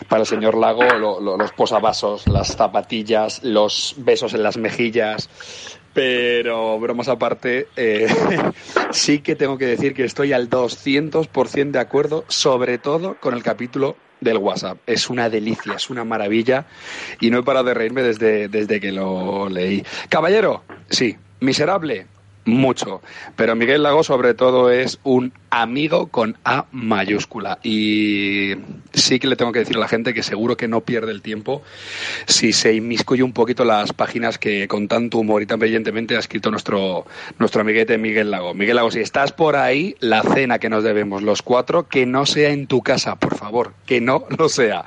para 0.08 0.22
el 0.22 0.26
señor 0.26 0.56
Lago 0.56 0.84
lo- 0.98 1.36
los 1.36 1.52
posavasos, 1.52 2.26
las 2.26 2.56
zapatillas, 2.56 3.44
los 3.44 3.94
besos 3.98 4.32
en 4.32 4.44
las 4.44 4.56
mejillas. 4.56 5.28
Pero, 5.94 6.78
bromas 6.78 7.08
aparte, 7.08 7.68
eh, 7.76 8.06
sí 8.92 9.20
que 9.20 9.36
tengo 9.36 9.58
que 9.58 9.66
decir 9.66 9.94
que 9.94 10.04
estoy 10.04 10.32
al 10.32 10.48
200% 10.48 11.70
de 11.70 11.78
acuerdo, 11.80 12.24
sobre 12.28 12.78
todo 12.78 13.16
con 13.20 13.34
el 13.34 13.42
capítulo 13.42 13.96
del 14.20 14.38
WhatsApp. 14.38 14.78
Es 14.86 15.10
una 15.10 15.30
delicia, 15.30 15.74
es 15.74 15.90
una 15.90 16.04
maravilla 16.04 16.66
y 17.20 17.30
no 17.30 17.38
he 17.38 17.42
parado 17.42 17.66
de 17.66 17.74
reírme 17.74 18.02
desde, 18.02 18.48
desde 18.48 18.80
que 18.80 18.92
lo 18.92 19.48
leí. 19.48 19.84
Caballero, 20.08 20.64
sí, 20.88 21.16
miserable, 21.40 22.06
mucho. 22.48 23.00
Pero 23.36 23.54
Miguel 23.54 23.82
Lago, 23.82 24.02
sobre 24.02 24.34
todo, 24.34 24.70
es 24.70 24.98
un 25.04 25.32
amigo 25.50 26.08
con 26.08 26.36
A 26.44 26.66
mayúscula. 26.72 27.58
Y 27.62 28.54
sí 28.92 29.18
que 29.18 29.28
le 29.28 29.36
tengo 29.36 29.52
que 29.52 29.60
decir 29.60 29.76
a 29.76 29.80
la 29.80 29.88
gente 29.88 30.14
que 30.14 30.22
seguro 30.22 30.56
que 30.56 30.68
no 30.68 30.80
pierde 30.80 31.12
el 31.12 31.22
tiempo 31.22 31.62
si 32.26 32.52
se 32.52 32.74
inmiscuye 32.74 33.22
un 33.22 33.32
poquito 33.32 33.64
las 33.64 33.92
páginas 33.92 34.38
que 34.38 34.68
con 34.68 34.88
tanto 34.88 35.18
humor 35.18 35.42
y 35.42 35.46
tan 35.46 35.58
brillantemente 35.58 36.16
ha 36.16 36.18
escrito 36.18 36.50
nuestro, 36.50 37.06
nuestro 37.38 37.60
amiguete 37.60 37.98
Miguel 37.98 38.30
Lago. 38.30 38.54
Miguel 38.54 38.76
Lago, 38.76 38.90
si 38.90 39.00
estás 39.00 39.32
por 39.32 39.56
ahí, 39.56 39.96
la 40.00 40.22
cena 40.22 40.58
que 40.58 40.68
nos 40.68 40.84
debemos 40.84 41.22
los 41.22 41.42
cuatro, 41.42 41.88
que 41.88 42.06
no 42.06 42.26
sea 42.26 42.50
en 42.50 42.66
tu 42.66 42.82
casa, 42.82 43.16
por 43.16 43.36
favor, 43.36 43.74
que 43.86 44.00
no 44.00 44.24
lo 44.38 44.48
sea. 44.48 44.84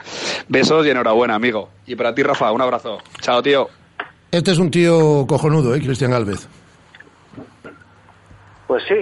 Besos 0.47 0.85
y 0.85 0.89
enhorabuena, 0.89 1.35
amigo. 1.35 1.69
Y 1.85 1.95
para 1.95 2.13
ti, 2.13 2.23
Rafa, 2.23 2.51
un 2.51 2.61
abrazo. 2.61 2.99
Chao, 3.21 3.41
tío. 3.41 3.69
Este 4.31 4.51
es 4.51 4.57
un 4.57 4.71
tío 4.71 5.25
cojonudo, 5.27 5.75
¿eh? 5.75 5.81
Cristian 5.81 6.11
Galvez. 6.11 6.47
Pues 8.71 8.83
sí, 8.87 8.95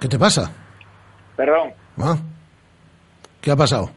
¿Qué 0.00 0.08
te 0.08 0.18
pasa? 0.18 0.50
perdón. 1.36 1.72
¿Ah? 1.96 2.16
¿Qué 3.40 3.52
ha 3.52 3.56
pasado? 3.56 3.88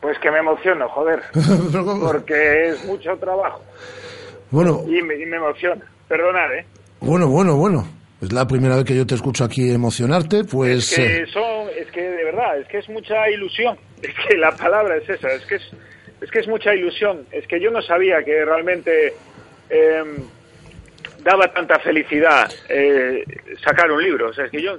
Pues 0.00 0.18
que 0.18 0.28
me 0.32 0.38
emociono, 0.38 0.88
joder. 0.88 1.22
Porque 2.02 2.70
es 2.70 2.84
mucho 2.86 3.16
trabajo. 3.18 3.62
Bueno, 4.50 4.82
Y 4.88 5.00
me, 5.00 5.14
y 5.14 5.26
me 5.26 5.36
emociona. 5.36 5.84
Perdonad, 6.08 6.54
¿eh? 6.54 6.66
bueno, 6.98 7.28
bueno, 7.28 7.54
bueno. 7.54 7.86
Es 8.20 8.32
la 8.32 8.48
primera 8.48 8.74
vez 8.74 8.84
que 8.84 8.96
yo 8.96 9.06
te 9.06 9.14
escucho 9.14 9.44
aquí 9.44 9.70
emocionarte, 9.70 10.42
pues... 10.42 10.90
Es 10.90 10.96
que 10.96 11.16
eh, 11.22 11.26
son, 11.32 11.68
es 11.78 11.88
que 11.92 12.02
de 12.02 12.24
verdad, 12.24 12.58
es 12.58 12.66
que 12.66 12.78
es 12.78 12.88
mucha 12.88 13.30
ilusión. 13.30 13.78
Es 14.02 14.12
que 14.28 14.36
la 14.36 14.50
palabra 14.56 14.96
es 14.96 15.08
esa, 15.08 15.28
es 15.28 15.46
que 15.46 15.54
es, 15.54 15.62
es 16.20 16.30
que 16.32 16.40
es 16.40 16.48
mucha 16.48 16.74
ilusión. 16.74 17.28
Es 17.30 17.46
que 17.46 17.60
yo 17.60 17.70
no 17.70 17.80
sabía 17.80 18.24
que 18.24 18.44
realmente 18.44 19.14
eh, 19.70 20.02
daba 21.26 21.52
tanta 21.52 21.78
felicidad 21.80 22.48
eh, 22.68 23.24
sacar 23.62 23.90
un 23.90 24.02
libro. 24.02 24.30
O 24.30 24.32
sea, 24.32 24.44
es 24.46 24.50
que 24.50 24.62
yo 24.62 24.78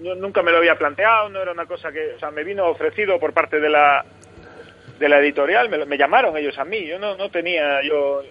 no- 0.00 0.14
nunca 0.16 0.42
me 0.42 0.50
lo 0.50 0.58
había 0.58 0.74
planteado, 0.76 1.28
no 1.30 1.40
era 1.40 1.52
una 1.52 1.64
cosa 1.66 1.90
que, 1.92 2.14
o 2.14 2.18
sea, 2.18 2.30
me 2.32 2.42
vino 2.44 2.66
ofrecido 2.66 3.18
por 3.20 3.32
parte 3.32 3.60
de 3.60 3.70
la 3.70 4.04
de 4.98 5.08
la 5.10 5.18
editorial, 5.20 5.68
me, 5.68 5.84
me 5.84 5.98
llamaron 5.98 6.36
ellos 6.38 6.58
a 6.58 6.64
mí, 6.64 6.86
yo 6.86 6.98
no, 6.98 7.16
no 7.16 7.30
tenía 7.30 7.82
yo 7.82 8.22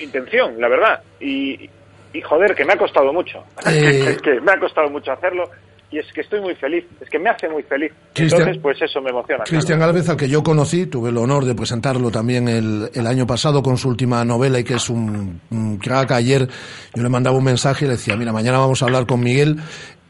intención, 0.00 0.60
la 0.60 0.68
verdad. 0.68 1.02
Y, 1.20 1.68
y 2.12 2.20
joder, 2.20 2.54
que 2.54 2.64
me 2.66 2.74
ha 2.74 2.76
costado 2.78 3.12
mucho. 3.12 3.44
Eh. 3.66 4.16
que 4.22 4.40
me 4.40 4.52
ha 4.52 4.58
costado 4.58 4.88
mucho 4.90 5.12
hacerlo 5.12 5.50
y 5.90 5.98
es 5.98 6.06
que 6.12 6.20
estoy 6.22 6.40
muy 6.40 6.54
feliz, 6.56 6.84
es 7.00 7.08
que 7.08 7.18
me 7.18 7.30
hace 7.30 7.48
muy 7.48 7.62
feliz. 7.62 7.92
Cristian- 8.12 8.40
Entonces, 8.40 8.62
pues 8.62 8.82
eso 8.82 9.00
me 9.00 9.10
emociona. 9.10 9.44
Cristian 9.44 9.78
Galvez, 9.78 10.08
al 10.08 10.16
que 10.16 10.28
yo 10.28 10.42
conocí, 10.42 10.86
tuve 10.86 11.10
el 11.10 11.16
honor 11.16 11.44
de 11.44 11.54
presentarlo 11.54 12.10
también 12.10 12.48
el, 12.48 12.90
el 12.92 13.06
año 13.06 13.26
pasado 13.26 13.62
con 13.62 13.76
su 13.78 13.88
última 13.88 14.24
novela 14.24 14.58
y 14.58 14.64
que 14.64 14.74
es 14.74 14.90
un, 14.90 15.40
un 15.50 15.78
crack. 15.78 16.10
Ayer 16.12 16.48
yo 16.94 17.02
le 17.02 17.08
mandaba 17.08 17.36
un 17.38 17.44
mensaje 17.44 17.84
y 17.84 17.88
le 17.88 17.94
decía, 17.94 18.16
mira, 18.16 18.32
mañana 18.32 18.58
vamos 18.58 18.82
a 18.82 18.86
hablar 18.86 19.06
con 19.06 19.20
Miguel, 19.20 19.56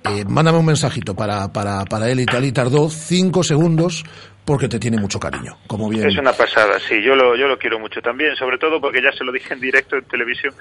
eh, 0.05 0.25
mándame 0.29 0.59
un 0.59 0.67
mensajito 0.67 1.15
para, 1.15 1.53
para, 1.53 1.85
para 1.85 2.09
él 2.11 2.21
y 2.21 2.27
tal. 2.27 2.45
Y 2.45 2.53
tardó 2.53 2.89
cinco 2.89 3.43
segundos 3.43 4.05
porque 4.45 4.69
te 4.69 4.79
tiene 4.79 4.97
mucho 4.99 5.19
cariño, 5.19 5.59
como 5.67 5.89
bien. 5.89 6.09
Es 6.09 6.17
una 6.17 6.33
pasada, 6.33 6.79
sí, 6.89 7.03
yo 7.05 7.17
lo, 7.17 7.37
yo 7.37 7.49
lo 7.49 7.59
quiero 7.59 7.79
mucho 7.81 8.01
también, 8.01 8.35
sobre 8.37 8.57
todo 8.59 8.81
porque 8.81 9.03
ya 9.03 9.11
se 9.11 9.25
lo 9.25 9.33
dije 9.33 9.53
en 9.55 9.61
directo 9.61 9.97
en 9.97 10.05
televisión, 10.05 10.55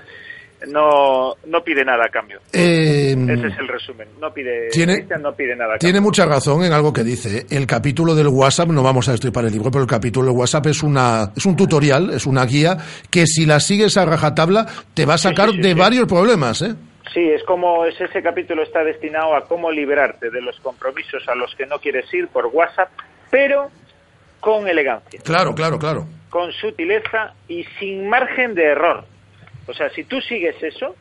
no, 0.67 1.35
no 1.45 1.63
pide 1.63 1.83
nada 1.85 2.05
a 2.05 2.09
cambio. 2.09 2.39
Eh, 2.53 3.11
Ese 3.11 3.47
es 3.47 3.57
el 3.59 3.67
resumen, 3.67 4.07
no 4.19 4.33
pide, 4.33 4.69
Tiene- 4.69 5.05
no 5.19 5.33
pide 5.33 5.55
nada 5.55 5.75
a 5.75 5.77
Tiene 5.77 5.95
cambio. 5.97 6.01
mucha 6.09 6.25
razón 6.25 6.63
en 6.63 6.73
algo 6.73 6.91
que 6.93 7.03
dice. 7.03 7.37
¿eh? 7.39 7.45
El 7.49 7.67
capítulo 7.67 8.15
del 8.15 8.27
WhatsApp, 8.27 8.69
no 8.69 8.81
vamos 8.83 9.07
a 9.07 9.11
destripar 9.11 9.45
el 9.45 9.51
libro, 9.51 9.69
pero 9.71 9.83
el 9.83 9.89
capítulo 9.89 10.27
del 10.27 10.35
WhatsApp 10.37 10.67
es 10.67 10.81
una 10.83 11.31
es 11.35 11.45
un 11.45 11.55
tutorial, 11.55 12.11
es 12.11 12.25
una 12.25 12.45
guía 12.45 12.77
que 13.11 13.25
si 13.27 13.45
la 13.45 13.59
sigues 13.59 13.97
a 13.97 14.05
rajatabla 14.05 14.65
te 14.93 15.05
va 15.05 15.15
a 15.15 15.17
sacar 15.17 15.49
sí, 15.51 15.57
de 15.57 15.73
sí. 15.73 15.79
varios 15.79 16.07
problemas, 16.07 16.61
¿eh? 16.61 16.73
Sí, 17.13 17.21
es 17.21 17.43
como 17.43 17.85
es 17.85 17.99
ese 18.01 18.21
capítulo 18.21 18.63
está 18.63 18.83
destinado 18.83 19.35
a 19.35 19.45
cómo 19.47 19.71
liberarte 19.71 20.29
de 20.31 20.41
los 20.41 20.59
compromisos 20.59 21.23
a 21.27 21.35
los 21.35 21.53
que 21.55 21.65
no 21.65 21.79
quieres 21.79 22.11
ir 22.13 22.27
por 22.29 22.47
WhatsApp, 22.47 22.89
pero 23.29 23.69
con 24.41 24.67
elegancia, 24.67 25.19
Claro, 25.23 25.55
claro, 25.55 25.79
claro. 25.79 26.05
con 26.29 26.51
sutileza 26.51 27.33
y 27.47 27.63
sin 27.79 28.09
margen 28.09 28.53
de 28.53 28.63
error. 28.65 29.05
O 29.67 29.73
sea, 29.73 29.89
si 29.89 30.03
tú 30.03 30.21
sigues 30.21 30.61
eso, 30.61 30.95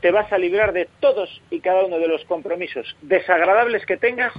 te 0.00 0.10
vas 0.10 0.32
a 0.32 0.38
librar 0.38 0.72
de 0.72 0.88
todos 1.00 1.40
y 1.50 1.60
cada 1.60 1.84
uno 1.84 1.98
de 1.98 2.08
los 2.08 2.24
compromisos 2.24 2.96
desagradables 3.02 3.84
que 3.86 3.96
tengas 3.96 4.32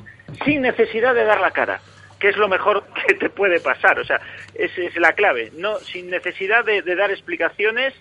sin 0.46 0.62
necesidad 0.62 1.14
de 1.14 1.26
dar 1.26 1.42
la 1.42 1.52
cara, 1.52 1.82
que 2.20 2.30
es 2.30 2.38
lo 2.38 2.48
mejor 2.48 2.86
que 3.08 3.16
te 3.16 3.30
puede 3.30 3.60
pasar. 3.60 4.00
O 4.00 4.06
sea, 4.06 4.22
esa 4.54 4.82
es 4.82 4.96
la 4.98 5.14
clave. 5.14 5.52
No, 5.56 5.80
sin 5.80 6.10
necesidad 6.10 6.64
de, 6.64 6.82
de 6.82 6.96
dar 6.96 7.12
explicaciones, 7.12 7.94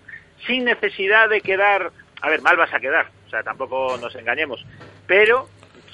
sin 0.46 0.64
necesidad 0.64 1.28
de 1.28 1.40
quedar, 1.40 1.90
a 2.20 2.28
ver, 2.28 2.42
mal 2.42 2.56
vas 2.56 2.72
a 2.72 2.80
quedar. 2.80 3.06
O 3.26 3.30
sea, 3.30 3.42
tampoco 3.42 3.96
nos 4.00 4.14
engañemos. 4.14 4.64
Pero 5.06 5.48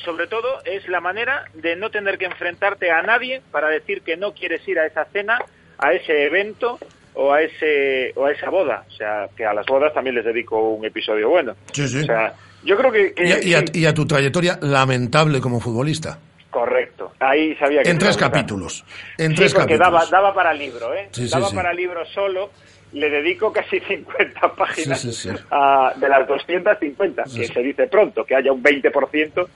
sobre 0.04 0.26
todo 0.26 0.60
es 0.64 0.88
la 0.88 1.00
manera 1.00 1.44
de 1.54 1.76
no 1.76 1.90
tener 1.90 2.18
que 2.18 2.24
enfrentarte 2.26 2.90
a 2.90 3.02
nadie 3.02 3.40
para 3.50 3.68
decir 3.68 4.02
que 4.02 4.16
no 4.16 4.34
quieres 4.34 4.66
ir 4.66 4.78
a 4.78 4.86
esa 4.86 5.04
cena, 5.06 5.38
a 5.78 5.92
ese 5.92 6.24
evento 6.24 6.78
o 7.14 7.32
a 7.32 7.42
ese 7.42 8.12
o 8.16 8.24
a 8.26 8.32
esa 8.32 8.48
boda, 8.50 8.84
o 8.88 8.92
sea, 8.92 9.28
que 9.36 9.44
a 9.44 9.52
las 9.52 9.66
bodas 9.66 9.92
también 9.94 10.16
les 10.16 10.24
dedico 10.24 10.58
un 10.70 10.84
episodio 10.84 11.28
bueno. 11.30 11.54
Sí, 11.72 11.86
sí. 11.88 12.00
O 12.00 12.04
sea, 12.04 12.32
yo 12.64 12.76
creo 12.76 12.90
que, 12.92 13.12
que- 13.14 13.24
Y 13.26 13.32
a, 13.32 13.42
y 13.44 13.54
a- 13.54 13.60
sí, 13.60 13.66
y 13.80 13.86
a 13.86 13.94
tu 13.94 14.06
trayectoria 14.06 14.58
lamentable 14.62 15.40
como 15.40 15.60
futbolista. 15.60 16.18
correcto. 16.50 17.12
Ahí 17.20 17.54
sabía 17.56 17.82
que 17.82 17.90
En 17.90 17.98
tres 17.98 18.16
capítulos. 18.16 18.84
En 19.18 19.30
sí, 19.30 19.36
tres 19.36 19.54
porque 19.54 19.76
capítulos. 19.78 20.10
daba 20.10 20.22
daba 20.22 20.34
para 20.34 20.52
libro, 20.54 20.92
¿eh? 20.94 21.08
Sí, 21.12 21.26
sí, 21.26 21.32
daba 21.32 21.50
para 21.50 21.72
libro 21.72 22.04
solo. 22.06 22.50
Le 22.92 23.08
dedico 23.08 23.50
casi 23.52 23.80
50 23.88 24.54
páginas 24.54 25.00
Sí, 25.00 25.12
sí, 25.12 25.30
sí. 25.30 25.36
a- 25.50 25.92
de 25.96 26.08
las 26.08 26.26
250, 26.28 27.24
Sí, 27.26 27.40
que 27.40 27.46
se 27.46 27.60
dice 27.60 27.86
pronto, 27.86 28.24
que 28.24 28.34
haya 28.36 28.52
un 28.52 28.62
20%. 28.62 29.48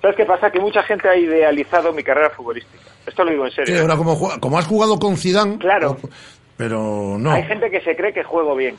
¿Sabes 0.00 0.16
qué 0.16 0.24
pasa? 0.26 0.50
Que 0.50 0.60
mucha 0.60 0.82
gente 0.82 1.08
ha 1.08 1.16
idealizado 1.16 1.92
mi 1.92 2.02
carrera 2.02 2.30
futbolística. 2.30 2.82
Esto 3.06 3.24
lo 3.24 3.30
digo 3.30 3.44
en 3.46 3.52
serio. 3.52 3.74
Sí, 3.74 3.80
ahora 3.80 3.96
como, 3.96 4.38
como 4.40 4.58
has 4.58 4.66
jugado 4.66 4.98
con 4.98 5.16
Zidane, 5.16 5.58
Claro. 5.58 5.96
Pero 6.56 7.16
no. 7.18 7.32
Hay 7.32 7.44
gente 7.44 7.70
que 7.70 7.80
se 7.80 7.96
cree 7.96 8.12
que 8.12 8.24
juego 8.24 8.54
bien. 8.54 8.76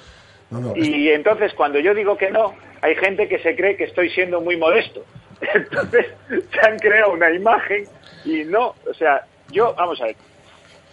No, 0.49 0.59
no. 0.59 0.73
Y 0.75 1.09
entonces 1.09 1.53
cuando 1.53 1.79
yo 1.79 1.93
digo 1.93 2.17
que 2.17 2.29
no, 2.29 2.53
hay 2.81 2.95
gente 2.95 3.27
que 3.27 3.39
se 3.39 3.55
cree 3.55 3.75
que 3.75 3.85
estoy 3.85 4.09
siendo 4.11 4.41
muy 4.41 4.57
modesto. 4.57 5.03
Entonces 5.53 6.07
se 6.29 6.59
han 6.67 6.77
creado 6.79 7.13
una 7.13 7.31
imagen 7.31 7.85
y 8.23 8.43
no, 8.43 8.75
o 8.89 8.93
sea, 8.93 9.25
yo, 9.51 9.73
vamos 9.75 9.99
a 10.01 10.05
ver, 10.05 10.15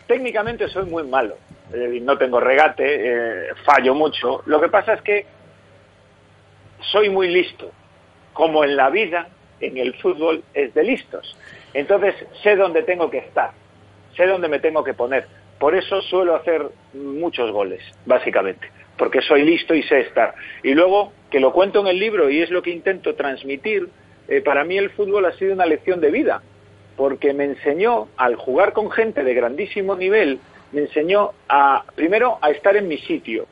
técnicamente 0.07 0.69
soy 0.69 0.87
muy 0.87 1.05
malo, 1.05 1.37
eh, 1.73 2.01
no 2.03 2.19
tengo 2.19 2.41
regate, 2.41 2.83
eh, 2.85 3.49
fallo 3.65 3.95
mucho. 3.95 4.43
Lo 4.47 4.61
que 4.61 4.69
pasa 4.69 4.95
es 4.95 5.03
que 5.03 5.27
soy 6.81 7.09
muy 7.09 7.29
listo. 7.29 7.71
Como 8.33 8.65
en 8.65 8.77
la 8.77 8.89
vida, 8.89 9.29
en 9.61 9.77
el 9.77 9.95
fútbol 10.01 10.43
es 10.55 10.73
de 10.75 10.83
listos. 10.83 11.37
Entonces 11.75 12.15
sé 12.43 12.57
dónde 12.57 12.83
tengo 12.83 13.11
que 13.11 13.19
estar, 13.19 13.51
sé 14.17 14.27
dónde 14.27 14.49
me 14.49 14.59
tengo 14.59 14.83
que 14.83 14.95
poner. 14.95 15.27
Por 15.63 15.77
eso 15.77 16.03
suelo 16.03 16.35
hacer 16.35 16.61
muchos 16.93 17.53
goles, 17.53 17.81
básicamente, 18.05 18.69
porque 18.99 19.21
soy 19.23 19.45
listo 19.45 19.77
y 19.77 19.85
sé 19.85 20.01
estar. 20.01 20.35
Y 20.65 20.75
luego, 20.75 21.13
que 21.31 21.39
lo 21.39 21.53
cuento 21.53 21.79
en 21.79 21.87
el 21.87 22.01
libro 22.01 22.29
y 22.29 22.43
es 22.43 22.51
lo 22.51 22.63
que 22.63 22.71
intento 22.71 23.15
transmitir, 23.15 23.89
eh, 24.27 24.41
para 24.41 24.65
mí 24.65 24.77
el 24.77 24.91
fútbol 24.91 25.25
ha 25.25 25.33
sido 25.35 25.55
una 25.55 25.65
lección 25.65 26.01
de 26.01 26.11
vida. 26.11 26.43
porque 26.97 27.33
me 27.33 27.45
enseñó, 27.45 28.09
al 28.17 28.35
jugar 28.35 28.73
con 28.73 28.91
gente 28.91 29.23
de 29.23 29.35
grandísimo 29.35 29.95
nivel, 29.95 30.41
me 30.73 30.81
enseñó 30.81 31.31
a, 31.49 31.85
primero, 31.95 32.39
a 32.43 32.51
estar 32.51 32.77
en 32.77 32.89
mi 32.89 32.99
sitio. 32.99 33.47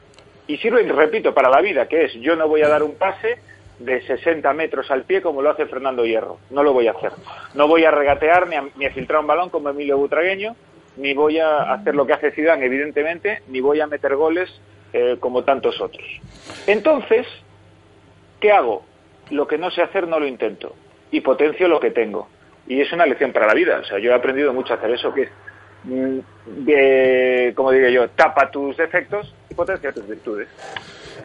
Y 0.48 0.56
sirve, 0.56 0.82
repito, 0.82 1.32
para 1.32 1.48
la 1.48 1.60
vida, 1.60 1.86
que 1.86 2.06
es, 2.06 2.14
yo 2.14 2.34
no 2.34 2.48
voy 2.48 2.62
a 2.62 2.68
dar 2.68 2.82
un 2.82 2.96
pase 2.96 3.38
de 3.78 4.02
60 4.02 4.52
metros 4.52 4.90
al 4.90 5.04
pie 5.04 5.22
como 5.22 5.42
lo 5.42 5.50
hace 5.50 5.64
Fernando 5.66 6.04
Hierro. 6.04 6.38
No 6.50 6.64
lo 6.64 6.72
voy 6.72 6.88
a 6.88 6.90
hacer. 6.90 7.12
No 7.54 7.68
voy 7.68 7.84
a 7.84 7.92
regatear 7.92 8.48
ni 8.48 8.56
a, 8.56 8.64
ni 8.76 8.84
a 8.84 8.90
filtrar 8.90 9.20
un 9.20 9.28
balón 9.28 9.48
como 9.48 9.70
Emilio 9.70 9.96
Butragueño, 9.96 10.56
ni 11.00 11.14
voy 11.14 11.38
a 11.38 11.72
hacer 11.72 11.94
lo 11.94 12.06
que 12.06 12.12
hace 12.12 12.30
Zidane, 12.32 12.66
evidentemente, 12.66 13.42
ni 13.48 13.60
voy 13.60 13.80
a 13.80 13.86
meter 13.86 14.14
goles 14.16 14.50
eh, 14.92 15.16
como 15.18 15.44
tantos 15.44 15.80
otros. 15.80 16.06
Entonces, 16.66 17.26
¿qué 18.38 18.52
hago? 18.52 18.84
Lo 19.30 19.46
que 19.46 19.58
no 19.58 19.70
sé 19.70 19.82
hacer 19.82 20.06
no 20.06 20.20
lo 20.20 20.26
intento 20.26 20.74
y 21.10 21.20
potencio 21.20 21.68
lo 21.68 21.80
que 21.80 21.90
tengo. 21.90 22.28
Y 22.66 22.80
es 22.80 22.92
una 22.92 23.06
lección 23.06 23.32
para 23.32 23.46
la 23.46 23.54
vida. 23.54 23.78
O 23.80 23.84
sea, 23.84 23.98
yo 23.98 24.10
he 24.10 24.14
aprendido 24.14 24.52
mucho 24.52 24.74
a 24.74 24.76
hacer 24.76 24.90
eso, 24.90 25.12
de, 25.84 27.52
como 27.54 27.72
digo 27.72 27.88
yo, 27.88 28.08
tapa 28.10 28.50
tus 28.50 28.76
defectos 28.76 29.34
y 29.48 29.54
potencia 29.54 29.92
tus 29.92 30.06
virtudes. 30.06 30.48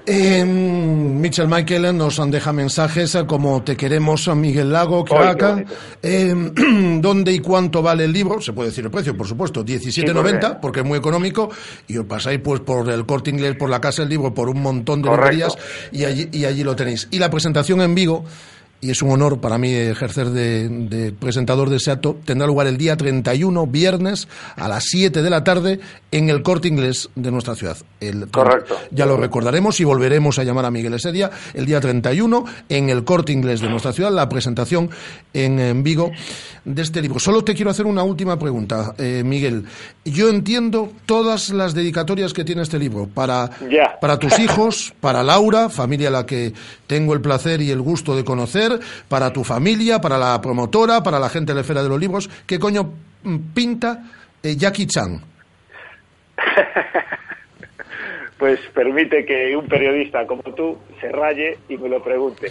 Eh, 0.07 0.45
Mitchell 0.45 1.47
Michael 1.47 1.97
nos 1.97 2.21
deja 2.29 2.53
mensajes 2.53 3.17
como 3.25 3.63
te 3.63 3.75
queremos 3.75 4.27
Miguel 4.35 4.71
Lago, 4.71 5.03
Craca. 5.03 5.63
Eh, 6.01 6.33
¿Dónde 7.01 7.31
y 7.31 7.39
cuánto 7.39 7.81
vale 7.81 8.03
el 8.05 8.13
libro? 8.13 8.39
Se 8.39 8.53
puede 8.53 8.69
decir 8.69 8.85
el 8.85 8.91
precio, 8.91 9.17
por 9.17 9.27
supuesto, 9.27 9.65
17.90 9.65 10.59
porque 10.59 10.81
es 10.81 10.85
muy 10.85 10.99
económico 10.99 11.49
y 11.87 11.97
os 11.97 12.05
pasáis 12.05 12.39
pues 12.39 12.59
por 12.59 12.87
el 12.89 13.05
corte 13.05 13.31
inglés, 13.31 13.55
por 13.55 13.69
la 13.69 13.81
casa 13.81 14.03
del 14.03 14.09
libro, 14.09 14.33
por 14.33 14.49
un 14.49 14.61
montón 14.61 15.01
de 15.01 15.09
librerías 15.09 15.57
y 15.91 16.05
allí, 16.05 16.29
y 16.31 16.45
allí 16.45 16.63
lo 16.63 16.75
tenéis. 16.75 17.07
Y 17.09 17.17
la 17.17 17.31
presentación 17.31 17.81
en 17.81 17.95
Vigo 17.95 18.25
y 18.81 18.91
es 18.91 19.01
un 19.01 19.11
honor 19.11 19.39
para 19.39 19.57
mí 19.57 19.73
ejercer 19.73 20.29
de, 20.29 20.69
de 20.69 21.11
presentador 21.11 21.69
de 21.69 21.77
ese 21.77 21.91
acto, 21.91 22.17
tendrá 22.25 22.45
lugar 22.47 22.67
el 22.67 22.77
día 22.77 22.95
31, 22.95 23.67
viernes, 23.67 24.27
a 24.55 24.67
las 24.67 24.83
7 24.85 25.21
de 25.21 25.29
la 25.29 25.43
tarde, 25.43 25.79
en 26.11 26.29
el 26.29 26.43
corte 26.43 26.67
inglés 26.67 27.09
de 27.15 27.31
nuestra 27.31 27.55
ciudad. 27.55 27.77
El, 27.99 28.29
Correcto. 28.29 28.77
Ya 28.91 29.05
lo 29.05 29.17
recordaremos 29.17 29.79
y 29.79 29.83
volveremos 29.83 30.39
a 30.39 30.43
llamar 30.43 30.65
a 30.65 30.71
Miguel 30.71 30.93
ese 30.93 31.11
día, 31.11 31.31
el 31.53 31.65
día 31.65 31.81
31, 31.81 32.45
en 32.69 32.89
el 32.89 33.03
corte 33.03 33.31
inglés 33.31 33.61
de 33.61 33.69
nuestra 33.69 33.93
ciudad, 33.93 34.11
la 34.11 34.29
presentación 34.29 34.89
en, 35.33 35.59
en 35.59 35.83
Vigo 35.83 36.11
de 36.65 36.81
este 36.81 37.01
libro. 37.01 37.19
Solo 37.19 37.43
te 37.43 37.53
quiero 37.53 37.71
hacer 37.71 37.85
una 37.85 38.03
última 38.03 38.37
pregunta, 38.37 38.93
eh, 38.97 39.21
Miguel. 39.23 39.65
Yo 40.03 40.29
entiendo 40.29 40.91
todas 41.05 41.51
las 41.51 41.73
dedicatorias 41.75 42.33
que 42.33 42.43
tiene 42.43 42.63
este 42.63 42.79
libro 42.79 43.07
para, 43.07 43.49
para 44.01 44.17
tus 44.17 44.37
hijos, 44.39 44.93
para 44.99 45.23
Laura, 45.23 45.69
familia 45.69 46.09
a 46.09 46.11
la 46.11 46.25
que 46.25 46.53
tengo 46.87 47.13
el 47.13 47.21
placer 47.21 47.61
y 47.61 47.71
el 47.71 47.81
gusto 47.81 48.15
de 48.15 48.25
conocer, 48.25 48.79
para 49.07 49.31
tu 49.31 49.43
familia, 49.43 50.01
para 50.01 50.17
la 50.17 50.41
promotora, 50.41 51.03
para 51.03 51.19
la 51.19 51.29
gente 51.29 51.51
de 51.51 51.55
la 51.55 51.61
esfera 51.61 51.83
de 51.83 51.89
los 51.89 51.99
libros. 51.99 52.29
¿Qué 52.47 52.59
coño 52.59 52.91
mm, 53.23 53.37
pinta 53.53 54.03
eh, 54.41 54.55
Jackie 54.55 54.87
Chan? 54.87 55.21
Pues 58.37 58.59
permite 58.73 59.25
que 59.25 59.55
un 59.55 59.65
periodista 59.65 60.27
como 60.27 60.43
tú 60.43 60.77
se 60.99 61.09
raye 61.09 61.57
y 61.69 61.77
me 61.77 61.87
lo 61.87 62.03
pregunte. 62.03 62.49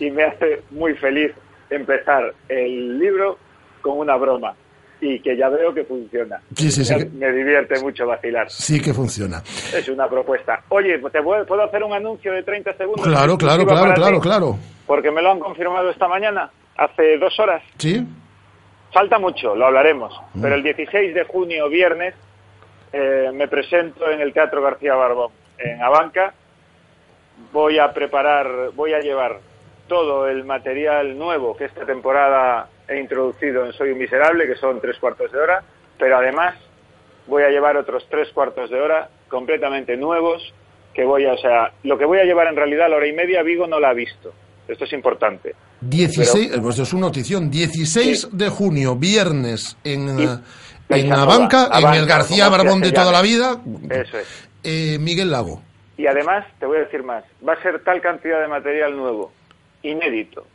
Y 0.00 0.10
me 0.10 0.24
hace 0.24 0.62
muy 0.70 0.94
feliz 0.94 1.32
empezar 1.70 2.34
el 2.48 2.98
libro 2.98 3.38
con 3.80 3.98
una 3.98 4.16
broma 4.16 4.54
y 5.00 5.20
que 5.20 5.36
ya 5.36 5.48
veo 5.48 5.72
que 5.72 5.84
funciona. 5.84 6.40
Sí, 6.54 6.70
sí, 6.70 6.84
sí. 6.84 6.94
Me, 7.14 7.32
divierte 7.32 7.80
mucho 7.80 8.06
vacilar. 8.06 8.50
Sí 8.50 8.80
que 8.80 8.92
funciona. 8.92 9.42
Es 9.74 9.88
una 9.88 10.08
propuesta. 10.08 10.62
Oye, 10.68 10.98
¿te 10.98 11.22
puedo, 11.22 11.62
hacer 11.62 11.82
un 11.82 11.92
anuncio 11.92 12.32
de 12.32 12.42
30 12.42 12.74
segundos? 12.74 13.06
Claro, 13.06 13.38
claro, 13.38 13.64
claro, 13.64 13.94
claro, 13.94 14.16
ti? 14.16 14.22
claro. 14.22 14.58
Porque 14.86 15.10
me 15.10 15.22
lo 15.22 15.32
han 15.32 15.40
confirmado 15.40 15.90
esta 15.90 16.06
mañana, 16.08 16.50
hace 16.76 17.18
dos 17.18 17.38
horas. 17.40 17.62
¿Sí? 17.78 18.06
Falta 18.92 19.18
mucho, 19.18 19.54
lo 19.54 19.66
hablaremos. 19.66 20.12
Mm. 20.34 20.42
Pero 20.42 20.54
el 20.56 20.62
16 20.62 21.14
de 21.14 21.24
junio, 21.24 21.68
viernes, 21.68 22.14
eh, 22.92 23.30
me 23.32 23.48
presento 23.48 24.10
en 24.10 24.20
el 24.20 24.32
Teatro 24.32 24.62
García 24.62 24.94
Barbón, 24.94 25.30
en 25.58 25.82
Abanca. 25.82 26.34
Voy 27.52 27.78
a 27.78 27.92
preparar, 27.92 28.70
voy 28.74 28.92
a 28.92 29.00
llevar 29.00 29.38
todo 29.88 30.28
el 30.28 30.44
material 30.44 31.16
nuevo 31.16 31.56
que 31.56 31.64
esta 31.64 31.86
temporada 31.86 32.68
he 32.90 32.98
introducido 33.00 33.64
en 33.64 33.72
Soy 33.72 33.90
un 33.92 33.98
Miserable, 33.98 34.46
que 34.46 34.56
son 34.56 34.80
tres 34.80 34.98
cuartos 34.98 35.30
de 35.32 35.38
hora, 35.38 35.62
pero 35.98 36.16
además 36.18 36.56
voy 37.26 37.44
a 37.44 37.48
llevar 37.48 37.76
otros 37.76 38.04
tres 38.10 38.28
cuartos 38.32 38.68
de 38.70 38.80
hora 38.80 39.08
completamente 39.28 39.96
nuevos, 39.96 40.42
que 40.92 41.04
voy 41.04 41.24
a, 41.24 41.34
o 41.34 41.38
sea, 41.38 41.72
lo 41.84 41.96
que 41.96 42.04
voy 42.04 42.18
a 42.18 42.24
llevar 42.24 42.48
en 42.48 42.56
realidad 42.56 42.90
la 42.90 42.96
hora 42.96 43.06
y 43.06 43.12
media, 43.12 43.42
Vigo 43.42 43.66
no 43.66 43.78
la 43.78 43.90
ha 43.90 43.94
visto. 43.94 44.32
Esto 44.66 44.84
es 44.84 44.92
importante. 44.92 45.54
16, 45.80 46.58
pues 46.62 46.78
es 46.78 46.92
una 46.92 47.06
notición, 47.06 47.50
16 47.50 48.28
de 48.36 48.48
junio, 48.48 48.96
viernes, 48.96 49.76
en, 49.84 50.08
eh, 50.08 50.22
en 50.24 50.40
Caixanova, 50.88 51.34
Abanca, 51.34 51.68
en 51.72 51.94
el 51.94 52.06
García 52.06 52.48
Barbón 52.48 52.80
de 52.80 52.92
toda 52.92 53.10
la 53.12 53.22
vida, 53.22 53.60
Eso 53.88 54.18
es. 54.18 54.48
eh, 54.64 54.98
Miguel 55.00 55.30
Lago. 55.30 55.62
Y 55.96 56.06
además, 56.06 56.46
te 56.58 56.66
voy 56.66 56.78
a 56.78 56.80
decir 56.80 57.02
más, 57.02 57.24
va 57.46 57.52
a 57.54 57.62
ser 57.62 57.82
tal 57.84 58.00
cantidad 58.00 58.40
de 58.40 58.48
material 58.48 58.96
nuevo, 58.96 59.32
inédito 59.82 60.46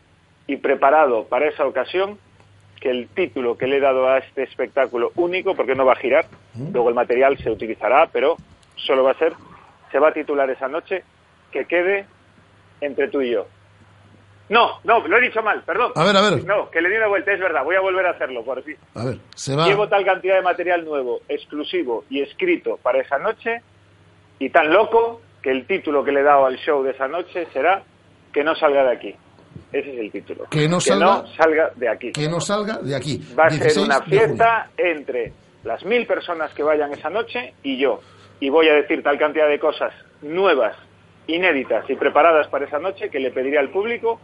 y 0.47 0.57
preparado 0.57 1.25
para 1.25 1.47
esa 1.49 1.65
ocasión, 1.65 2.17
que 2.85 2.91
el 2.91 3.07
título 3.07 3.57
que 3.57 3.65
le 3.65 3.77
he 3.77 3.79
dado 3.79 4.07
a 4.07 4.19
este 4.19 4.43
espectáculo 4.43 5.11
único, 5.15 5.55
porque 5.55 5.73
no 5.73 5.85
va 5.85 5.93
a 5.93 5.95
girar, 5.95 6.27
luego 6.71 6.89
el 6.89 6.93
material 6.93 7.35
se 7.39 7.49
utilizará, 7.49 8.09
pero 8.13 8.37
solo 8.75 9.03
va 9.03 9.09
a 9.09 9.17
ser, 9.17 9.33
se 9.91 9.97
va 9.97 10.09
a 10.09 10.13
titular 10.13 10.47
esa 10.51 10.67
noche, 10.67 11.03
que 11.51 11.65
quede 11.65 12.05
entre 12.81 13.07
tú 13.07 13.23
y 13.23 13.31
yo. 13.31 13.47
No, 14.49 14.81
no, 14.83 14.99
lo 14.99 15.17
he 15.17 15.21
dicho 15.21 15.41
mal, 15.41 15.63
perdón. 15.63 15.93
A 15.95 16.03
ver, 16.03 16.15
a 16.15 16.21
ver. 16.21 16.45
No, 16.45 16.69
que 16.69 16.79
le 16.79 16.89
di 16.91 16.97
una 16.97 17.07
vuelta, 17.07 17.33
es 17.33 17.39
verdad, 17.39 17.63
voy 17.63 17.75
a 17.75 17.81
volver 17.81 18.05
a 18.05 18.11
hacerlo, 18.11 18.45
por 18.45 18.61
fin. 18.61 18.77
A 18.93 19.05
ver, 19.05 19.17
se 19.33 19.55
va. 19.55 19.65
Llevo 19.65 19.87
tal 19.87 20.05
cantidad 20.05 20.35
de 20.35 20.43
material 20.43 20.85
nuevo, 20.85 21.21
exclusivo 21.27 22.05
y 22.11 22.21
escrito 22.21 22.77
para 22.83 23.01
esa 23.01 23.17
noche 23.17 23.63
y 24.37 24.51
tan 24.51 24.71
loco 24.71 25.23
que 25.41 25.49
el 25.49 25.65
título 25.65 26.03
que 26.03 26.11
le 26.11 26.19
he 26.19 26.23
dado 26.23 26.45
al 26.45 26.57
show 26.57 26.83
de 26.83 26.91
esa 26.91 27.07
noche 27.07 27.47
será 27.51 27.81
Que 28.31 28.43
no 28.43 28.53
salga 28.53 28.83
de 28.83 28.91
aquí. 28.91 29.15
Ese 29.77 29.91
es 29.93 29.99
el 29.99 30.11
título. 30.11 30.45
Que 30.49 30.69
no 30.69 30.79
salga- 30.79 31.05
no 31.23 31.27
salga 31.35 31.71
de 31.75 31.89
aquí. 31.89 32.11
Que 32.13 32.29
no 32.29 32.39
salga 32.39 32.77
de 32.77 32.95
aquí. 32.95 33.21
Va 33.37 33.45
a 33.47 33.49
ser 33.49 33.59
16 33.59 33.85
una 33.85 34.01
fiesta 34.01 34.69
entre 34.77 35.33
las 35.65 35.83
mil 35.83 36.05
personas 36.07 36.53
que 36.53 36.63
vayan 36.63 36.93
esa 36.93 37.09
noche 37.09 37.53
y 37.63 37.77
yo. 37.77 37.99
Y 38.39 38.49
voy 38.49 38.69
a 38.69 38.73
decir 38.73 39.03
tal 39.03 39.17
cantidad 39.17 39.49
de 39.49 39.59
cosas 39.59 39.93
nuevas, 40.21 40.77
inéditas 41.27 41.89
y 41.89 41.95
preparadas 41.95 42.47
para 42.47 42.65
esa 42.65 42.79
noche 42.79 43.09
que 43.09 43.19
le 43.19 43.31
pediré 43.31 43.57
al 43.59 43.69
público 43.69 44.19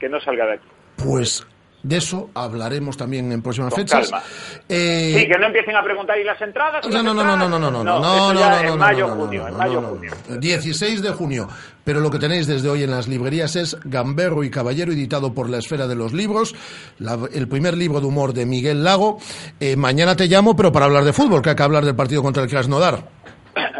que 0.00 0.08
no 0.08 0.20
salga 0.20 0.46
de 0.46 0.52
aquí. 0.54 0.68
Pues 0.96 1.46
de 1.82 1.96
eso 1.96 2.30
hablaremos 2.34 2.96
también 2.96 3.30
en 3.32 3.40
próximas 3.42 3.72
Con 3.72 3.82
fechas. 3.82 4.10
calma. 4.10 4.24
Eh, 4.68 5.14
Sí, 5.18 5.26
que 5.28 5.38
no 5.38 5.46
empiecen 5.46 5.76
a 5.76 5.82
preguntar, 5.82 6.18
¿y 6.18 6.24
las 6.24 6.40
entradas? 6.42 6.84
¿Y 6.84 6.88
No, 6.90 7.02
no, 7.02 7.14
no, 7.14 7.22
no, 7.24 7.36
no, 7.36 7.44
entradas?". 7.44 7.50
no, 7.50 7.60
no, 7.60 7.70
no, 7.70 7.84
no, 7.84 8.00
no, 8.00 8.58
en 8.58 8.66
no, 8.66 8.76
mayo, 8.76 9.06
no, 9.08 9.14
no, 9.14 9.20
junio, 9.24 9.40
no, 9.42 9.46
en 9.48 9.52
no, 9.52 9.58
mayo, 9.58 9.74
no, 9.74 9.80
no. 9.82 9.88
junio. 9.88 10.12
16 10.40 11.02
de 11.02 11.10
junio. 11.10 11.48
Pero 11.84 12.00
lo 12.00 12.10
que 12.10 12.18
tenéis 12.18 12.46
desde 12.46 12.68
hoy 12.68 12.82
en 12.82 12.90
las 12.90 13.08
librerías 13.08 13.56
es 13.56 13.76
Gamberro 13.84 14.44
y 14.44 14.50
Caballero, 14.50 14.92
editado 14.92 15.32
por 15.32 15.48
la 15.48 15.58
Esfera 15.58 15.86
de 15.86 15.94
los 15.94 16.12
Libros, 16.12 16.54
la- 16.98 17.18
el 17.32 17.48
primer 17.48 17.76
libro 17.76 18.00
de 18.00 18.06
humor 18.06 18.32
de 18.34 18.44
Miguel 18.44 18.84
Lago. 18.84 19.18
Eh, 19.58 19.74
mañana 19.76 20.14
te 20.14 20.26
llamo, 20.26 20.54
pero 20.54 20.70
para 20.72 20.84
hablar 20.86 21.04
de 21.04 21.12
fútbol, 21.14 21.40
que 21.40 21.50
hay 21.50 21.56
que 21.56 21.62
hablar 21.62 21.84
del 21.84 21.96
partido 21.96 22.22
contra 22.22 22.42
el 22.42 22.48
Krasnodar. 22.50 23.08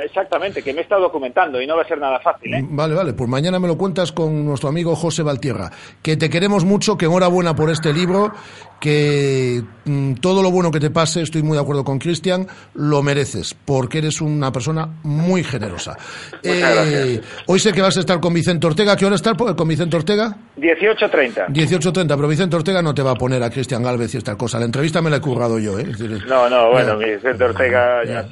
Exactamente, 0.08 0.62
que 0.62 0.72
me 0.72 0.80
he 0.80 0.82
estado 0.82 1.02
documentando 1.02 1.60
y 1.60 1.66
no 1.66 1.76
va 1.76 1.82
a 1.82 1.86
ser 1.88 1.98
nada 1.98 2.18
fácil, 2.20 2.54
¿eh? 2.54 2.64
Vale, 2.68 2.94
vale, 2.94 3.12
pues 3.12 3.28
mañana 3.28 3.58
me 3.58 3.68
lo 3.68 3.76
cuentas 3.76 4.10
con 4.12 4.44
nuestro 4.44 4.68
amigo 4.70 4.96
José 4.96 5.22
Valtierra. 5.22 5.70
Que 6.02 6.16
te 6.16 6.30
queremos 6.30 6.64
mucho, 6.64 6.96
que 6.96 7.04
enhorabuena 7.06 7.54
por 7.54 7.70
este 7.70 7.92
libro, 7.92 8.32
que 8.80 9.62
mm, 9.84 10.14
todo 10.14 10.42
lo 10.42 10.50
bueno 10.50 10.70
que 10.70 10.80
te 10.80 10.90
pase, 10.90 11.22
estoy 11.22 11.42
muy 11.42 11.56
de 11.56 11.62
acuerdo 11.62 11.84
con 11.84 11.98
Cristian, 11.98 12.46
lo 12.74 13.02
mereces, 13.02 13.54
porque 13.64 13.98
eres 13.98 14.20
una 14.20 14.50
persona 14.52 14.88
muy 15.02 15.44
generosa. 15.44 15.96
Eh, 16.42 17.20
hoy 17.46 17.58
sé 17.58 17.72
que 17.72 17.82
vas 17.82 17.96
a 17.96 18.00
estar 18.00 18.20
con 18.20 18.32
Vicente 18.32 18.66
Ortega, 18.66 18.96
¿qué 18.96 19.06
hora 19.06 19.16
estar 19.16 19.36
con 19.36 19.68
Vicente 19.68 19.96
Ortega? 19.96 20.36
18.30. 20.56 21.48
18.30, 21.48 22.06
pero 22.08 22.28
Vicente 22.28 22.56
Ortega 22.56 22.82
no 22.82 22.94
te 22.94 23.02
va 23.02 23.12
a 23.12 23.14
poner 23.14 23.42
a 23.42 23.50
Cristian 23.50 23.82
Galvez 23.82 24.14
y 24.14 24.18
esta 24.18 24.36
cosa. 24.36 24.58
La 24.58 24.64
entrevista 24.64 25.02
me 25.02 25.10
la 25.10 25.16
he 25.16 25.20
currado 25.20 25.58
yo, 25.58 25.78
¿eh? 25.78 25.82
Es 25.90 25.98
decir, 25.98 26.26
No, 26.26 26.48
no, 26.48 26.70
bueno. 26.70 26.96
Vicente 26.98 27.44
Ortega, 27.44 28.04
ya, 28.04 28.26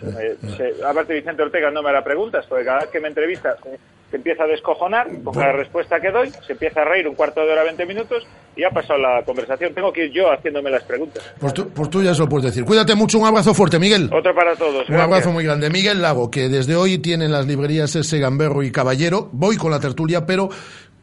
aparte 0.88 1.14
Vicente 1.14 1.42
Ortega 1.42 1.65
no 1.70 1.82
me 1.82 1.90
hará 1.90 2.02
preguntas, 2.02 2.44
porque 2.48 2.64
cada 2.64 2.80
vez 2.80 2.90
que 2.90 3.00
me 3.00 3.08
entrevista 3.08 3.56
se, 3.62 4.16
empieza 4.16 4.44
a 4.44 4.46
descojonar 4.46 5.08
con 5.22 5.34
cada 5.34 5.52
respuesta 5.52 6.00
que 6.00 6.10
doy, 6.10 6.30
se 6.46 6.52
empieza 6.52 6.82
a 6.82 6.84
reír 6.84 7.06
un 7.08 7.14
cuarto 7.14 7.40
de 7.44 7.52
hora, 7.52 7.64
20 7.64 7.84
minutos, 7.86 8.26
y 8.56 8.64
ha 8.64 8.70
pasado 8.70 8.98
la 8.98 9.22
conversación. 9.24 9.74
Tengo 9.74 9.92
que 9.92 10.06
ir 10.06 10.12
yo 10.12 10.32
haciéndome 10.32 10.70
las 10.70 10.84
preguntas. 10.84 11.22
Pues 11.38 11.52
tú, 11.52 11.68
pues 11.68 11.90
tú 11.90 12.02
ya 12.02 12.14
se 12.14 12.20
lo 12.20 12.28
puedes 12.28 12.46
decir. 12.46 12.64
Cuídate 12.64 12.94
mucho, 12.94 13.18
un 13.18 13.26
abrazo 13.26 13.52
fuerte, 13.52 13.78
Miguel. 13.78 14.08
Otro 14.12 14.34
para 14.34 14.54
todos. 14.56 14.88
Un 14.88 14.94
gracias. 14.94 15.02
abrazo 15.02 15.32
muy 15.32 15.44
grande. 15.44 15.68
Miguel 15.68 16.00
Lago, 16.00 16.30
que 16.30 16.48
desde 16.48 16.76
hoy 16.76 16.98
tiene 16.98 17.26
en 17.26 17.32
las 17.32 17.46
librerías 17.46 17.94
ese 17.94 18.18
Gamberro 18.18 18.62
y 18.62 18.72
Caballero. 18.72 19.28
Voy 19.32 19.56
con 19.56 19.70
la 19.70 19.80
tertulia, 19.80 20.24
pero 20.24 20.48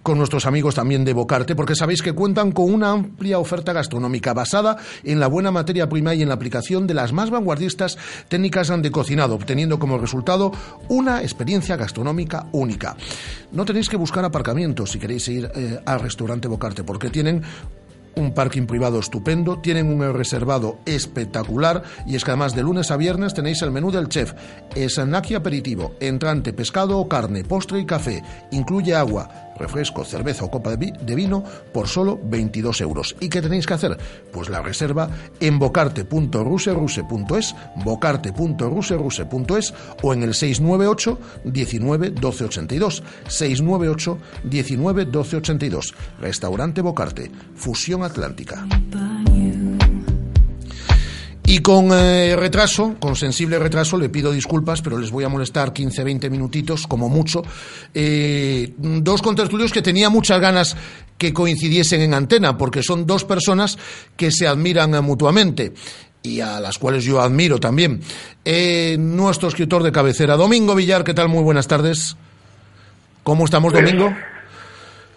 con 0.03 0.17
nuestros 0.17 0.45
amigos 0.45 0.75
también 0.75 1.05
de 1.05 1.13
Bocarte, 1.13 1.55
porque 1.55 1.75
sabéis 1.75 2.01
que 2.01 2.13
cuentan 2.13 2.51
con 2.51 2.71
una 2.71 2.91
amplia 2.91 3.39
oferta 3.39 3.73
gastronómica 3.73 4.33
basada 4.33 4.77
en 5.03 5.19
la 5.19 5.27
buena 5.27 5.49
materia 5.49 5.89
prima 5.89 6.13
y 6.13 6.21
en 6.21 6.27
la 6.27 6.35
aplicación 6.35 6.85
de 6.85 6.93
las 6.93 7.13
más 7.13 7.29
vanguardistas 7.29 7.97
técnicas 8.27 8.67
de 8.81 8.91
cocinado, 8.91 9.35
obteniendo 9.35 9.79
como 9.79 9.97
resultado 9.97 10.51
una 10.89 11.21
experiencia 11.21 11.77
gastronómica 11.77 12.47
única. 12.51 12.95
No 13.51 13.65
tenéis 13.65 13.89
que 13.89 13.97
buscar 13.97 14.25
aparcamientos 14.25 14.91
si 14.91 14.99
queréis 14.99 15.27
ir 15.27 15.49
eh, 15.55 15.79
al 15.85 15.99
restaurante 16.01 16.47
Bocarte, 16.47 16.83
porque 16.83 17.09
tienen 17.09 17.43
un 18.15 18.33
parking 18.33 18.65
privado 18.65 18.99
estupendo, 18.99 19.59
tienen 19.59 19.87
un 19.87 20.13
reservado 20.13 20.79
espectacular 20.85 21.83
y 22.05 22.15
es 22.15 22.23
que 22.23 22.31
además 22.31 22.55
de 22.55 22.63
lunes 22.63 22.91
a 22.91 22.97
viernes 22.97 23.33
tenéis 23.33 23.61
el 23.61 23.71
menú 23.71 23.91
del 23.91 24.09
chef, 24.09 24.33
snack 24.75 25.31
y 25.31 25.35
aperitivo, 25.35 25.95
entrante, 25.99 26.53
pescado 26.53 26.99
o 26.99 27.07
carne, 27.07 27.43
postre 27.43 27.79
y 27.79 27.85
café, 27.85 28.23
incluye 28.51 28.93
agua, 28.93 29.52
refresco, 29.63 30.03
cerveza 30.05 30.45
o 30.45 30.51
copa 30.51 30.69
de, 30.71 30.77
vi- 30.77 30.93
de 31.01 31.15
vino 31.15 31.43
por 31.73 31.87
solo 31.87 32.19
22 32.23 32.81
euros. 32.81 33.15
¿Y 33.19 33.29
qué 33.29 33.41
tenéis 33.41 33.65
que 33.65 33.73
hacer? 33.73 33.97
Pues 34.31 34.49
la 34.49 34.61
reserva 34.61 35.09
en 35.39 35.57
bocarte.ruseruse.es, 35.59 37.55
bocarte.ruseruse.es 37.83 39.73
o 40.01 40.13
en 40.13 40.23
el 40.23 40.33
698 40.33 41.19
19 41.45 42.09
12 42.11 42.43
82. 42.45 43.03
698 43.27 44.17
19 44.43 45.05
12 45.05 45.37
82. 45.37 45.93
Restaurante 46.19 46.81
Bocarte, 46.81 47.31
Fusión 47.55 48.03
Atlántica. 48.03 48.65
Y 51.53 51.59
con 51.59 51.91
eh, 51.91 52.35
retraso, 52.35 52.95
con 52.99 53.15
sensible 53.15 53.59
retraso, 53.59 53.95
le 53.95 54.09
pido 54.09 54.31
disculpas, 54.31 54.81
pero 54.81 54.97
les 54.97 55.11
voy 55.11 55.23
a 55.23 55.29
molestar 55.29 55.71
15, 55.71 56.03
20 56.03 56.29
minutitos, 56.31 56.87
como 56.87 57.09
mucho. 57.09 57.43
Eh, 57.93 58.73
dos 58.79 59.21
contertulios 59.21 59.71
que 59.71 59.83
tenía 59.83 60.09
muchas 60.09 60.41
ganas 60.41 60.75
que 61.15 61.31
coincidiesen 61.31 62.01
en 62.01 62.15
antena, 62.15 62.57
porque 62.57 62.81
son 62.81 63.05
dos 63.05 63.23
personas 63.23 63.77
que 64.17 64.31
se 64.31 64.47
admiran 64.47 64.95
eh, 64.95 65.01
mutuamente 65.01 65.73
y 66.23 66.39
a 66.39 66.59
las 66.59 66.79
cuales 66.79 67.03
yo 67.03 67.21
admiro 67.21 67.59
también. 67.59 68.01
Eh, 68.43 68.97
nuestro 68.99 69.47
escritor 69.47 69.83
de 69.83 69.91
cabecera, 69.91 70.35
Domingo 70.35 70.73
Villar, 70.73 71.03
¿qué 71.03 71.13
tal? 71.13 71.29
Muy 71.29 71.43
buenas 71.43 71.67
tardes. 71.67 72.15
¿Cómo 73.21 73.45
estamos, 73.45 73.71
Domingo? 73.73 74.11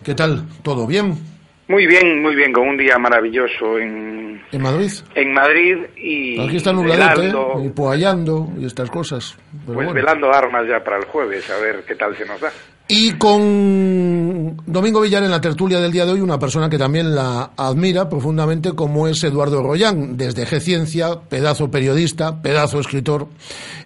¿Qué 0.05 0.14
tal? 0.14 0.47
¿Todo 0.62 0.87
bien? 0.87 1.36
Muy 1.69 1.87
bien, 1.87 2.23
muy 2.23 2.37
bien, 2.37 2.53
con 2.53 2.69
un 2.69 2.77
día 2.77 2.97
maravilloso 2.99 3.79
en, 3.79 4.41
¿En 4.53 4.62
Madrid? 4.62 4.91
en 5.17 5.33
Madrid 5.33 5.77
y 5.97 6.41
Aquí 6.41 6.57
está 6.59 6.73
nubladito, 6.73 7.21
velando, 7.21 7.53
¿eh? 7.59 7.67
Y 7.67 7.69
poallando 7.71 8.49
y 8.59 8.67
estas 8.67 8.89
cosas. 8.91 9.37
Pero 9.51 9.64
pues 9.64 9.75
bueno. 9.75 9.93
velando 9.95 10.33
armas 10.33 10.64
ya 10.69 10.83
para 10.85 10.99
el 10.99 11.05
jueves, 11.07 11.51
a 11.51 11.59
ver 11.59 11.83
qué 11.85 11.97
tal 11.97 12.17
se 12.17 12.25
nos 12.25 12.41
da. 12.41 12.53
Y 12.89 13.14
con 13.14 14.62
Domingo 14.64 15.01
Villar 15.01 15.24
en 15.24 15.32
la 15.32 15.41
tertulia 15.41 15.80
del 15.80 15.91
día 15.91 16.07
de 16.07 16.12
hoy, 16.12 16.20
una 16.20 16.39
persona 16.39 16.70
que 16.70 16.78
también 16.78 17.16
la 17.16 17.51
admira 17.57 18.09
profundamente, 18.09 18.74
como 18.74 19.09
es 19.09 19.24
Eduardo 19.24 19.61
Royán, 19.61 20.16
desde 20.16 20.47
G 20.47 20.61
Ciencia, 20.61 21.18
pedazo 21.28 21.68
periodista, 21.68 22.41
pedazo 22.41 22.78
escritor. 22.78 23.26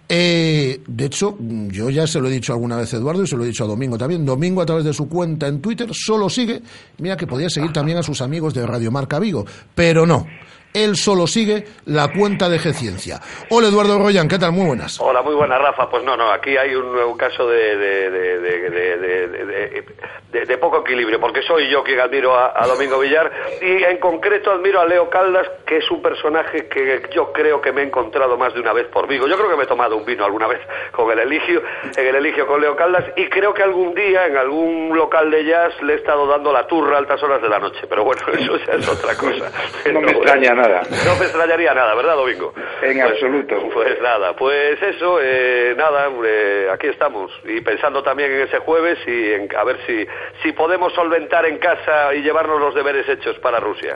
Eh, 0.07 0.81
de 0.85 1.05
hecho, 1.05 1.35
yo 1.39 1.89
ya 1.89 2.05
se 2.05 2.19
lo 2.19 2.27
he 2.27 2.31
dicho 2.31 2.53
alguna 2.53 2.77
vez 2.77 2.93
a 2.93 2.97
Eduardo 2.97 3.23
y 3.23 3.27
se 3.27 3.35
lo 3.35 3.43
he 3.43 3.47
dicho 3.47 3.63
a 3.63 3.67
Domingo 3.67 3.97
también. 3.97 4.23
Domingo, 4.23 4.61
a 4.61 4.67
través 4.67 4.85
de 4.85 4.93
su 4.93 5.09
cuenta 5.09 5.47
en 5.47 5.61
Twitter, 5.61 5.89
solo 5.93 6.29
sigue, 6.29 6.61
mira 6.99 7.17
que 7.17 7.25
podía 7.25 7.49
seguir 7.49 7.73
también 7.73 7.97
a 7.97 8.03
sus 8.03 8.21
amigos 8.21 8.53
de 8.53 8.67
Radio 8.67 8.91
Marca 8.91 9.17
Vigo, 9.17 9.47
pero 9.73 10.05
no. 10.05 10.27
Él 10.73 10.95
solo 10.95 11.27
sigue 11.27 11.65
la 11.85 12.09
cuenta 12.13 12.47
de 12.49 12.57
G 12.59 12.73
Ciencia. 12.73 13.19
Hola 13.49 13.67
Eduardo 13.67 13.99
Royán, 13.99 14.27
¿qué 14.27 14.39
tal? 14.39 14.51
Muy 14.53 14.65
buenas. 14.67 14.99
Hola, 15.01 15.21
muy 15.21 15.35
buena, 15.35 15.57
Rafa. 15.57 15.89
Pues 15.89 16.03
no, 16.03 16.15
no, 16.15 16.31
aquí 16.31 16.55
hay 16.57 16.73
un, 16.75 16.85
un 16.97 17.17
caso 17.17 17.47
de, 17.47 17.75
de, 17.77 18.09
de, 18.09 18.39
de, 18.39 18.69
de- 18.69 18.97
de- 18.97 19.27
de- 19.27 19.85
de- 20.31 20.45
de 20.45 20.57
poco 20.57 20.79
equilibrio, 20.79 21.19
porque 21.19 21.41
soy 21.41 21.69
yo 21.69 21.83
quien 21.83 21.99
admiro 21.99 22.33
a, 22.35 22.53
a 22.55 22.65
Domingo 22.65 22.99
Villar 22.99 23.29
y 23.61 23.83
en 23.83 23.97
concreto 23.97 24.51
admiro 24.51 24.79
a 24.79 24.85
Leo 24.85 25.09
Caldas, 25.09 25.45
que 25.65 25.77
es 25.77 25.91
un 25.91 26.01
personaje 26.01 26.67
que 26.69 27.01
yo 27.13 27.33
creo 27.33 27.59
que 27.59 27.73
me 27.73 27.81
he 27.81 27.85
encontrado 27.85 28.37
más 28.37 28.53
de 28.53 28.61
una 28.61 28.71
vez 28.71 28.87
por 28.87 29.07
Vigo. 29.09 29.27
Yo 29.27 29.35
creo 29.37 29.49
que 29.49 29.57
me 29.57 29.63
he 29.63 29.67
tomado 29.67 29.97
un 29.97 30.05
vino 30.05 30.23
alguna 30.23 30.47
vez 30.47 30.61
con 30.93 31.11
el 31.11 31.19
Eligio, 31.19 31.61
en 31.97 32.07
el 32.07 32.15
Eligio 32.15 32.47
con 32.47 32.61
Leo 32.61 32.77
Caldas 32.77 33.03
y 33.17 33.27
creo 33.27 33.53
que 33.53 33.61
algún 33.61 33.93
día 33.93 34.25
en 34.25 34.37
algún 34.37 34.95
local 34.95 35.29
de 35.31 35.43
jazz 35.43 35.73
le 35.83 35.93
he 35.93 35.97
estado 35.97 36.25
dando 36.27 36.53
la 36.53 36.65
turra 36.65 36.95
a 36.95 36.99
altas 36.99 37.21
horas 37.23 37.41
de 37.41 37.49
la 37.49 37.59
noche, 37.59 37.81
pero 37.89 38.05
bueno, 38.05 38.21
eso 38.33 38.55
ya 38.65 38.73
es 38.73 38.87
otra 38.87 39.15
cosa. 39.17 39.51
No 39.91 39.99
me 39.99 40.11
extraña 40.11 40.53
nada. 40.61 40.81
No 41.05 41.15
me 41.17 41.25
extrañaría 41.25 41.73
nada, 41.73 41.95
¿verdad, 41.95 42.15
Domingo? 42.15 42.53
En 42.81 42.99
Pues- 42.99 43.11
absoluto. 43.11 43.55
Pues 43.73 44.01
nada, 44.01 44.35
pues 44.35 44.81
eso, 44.81 45.17
eh, 45.21 45.73
nada, 45.77 46.07
eh, 46.25 46.67
aquí 46.73 46.87
estamos. 46.87 47.31
Y 47.45 47.61
pensando 47.61 48.03
también 48.03 48.31
en 48.31 48.41
ese 48.47 48.59
jueves 48.59 48.97
y 49.07 49.33
en, 49.33 49.49
a 49.55 49.63
ver 49.63 49.77
si, 49.87 50.05
si 50.43 50.51
podemos 50.53 50.93
solventar 50.93 51.45
en 51.45 51.57
casa 51.57 52.13
y 52.13 52.21
llevarnos 52.21 52.59
los 52.59 52.75
deberes 52.75 53.07
hechos 53.09 53.37
para 53.39 53.59
Rusia. 53.59 53.95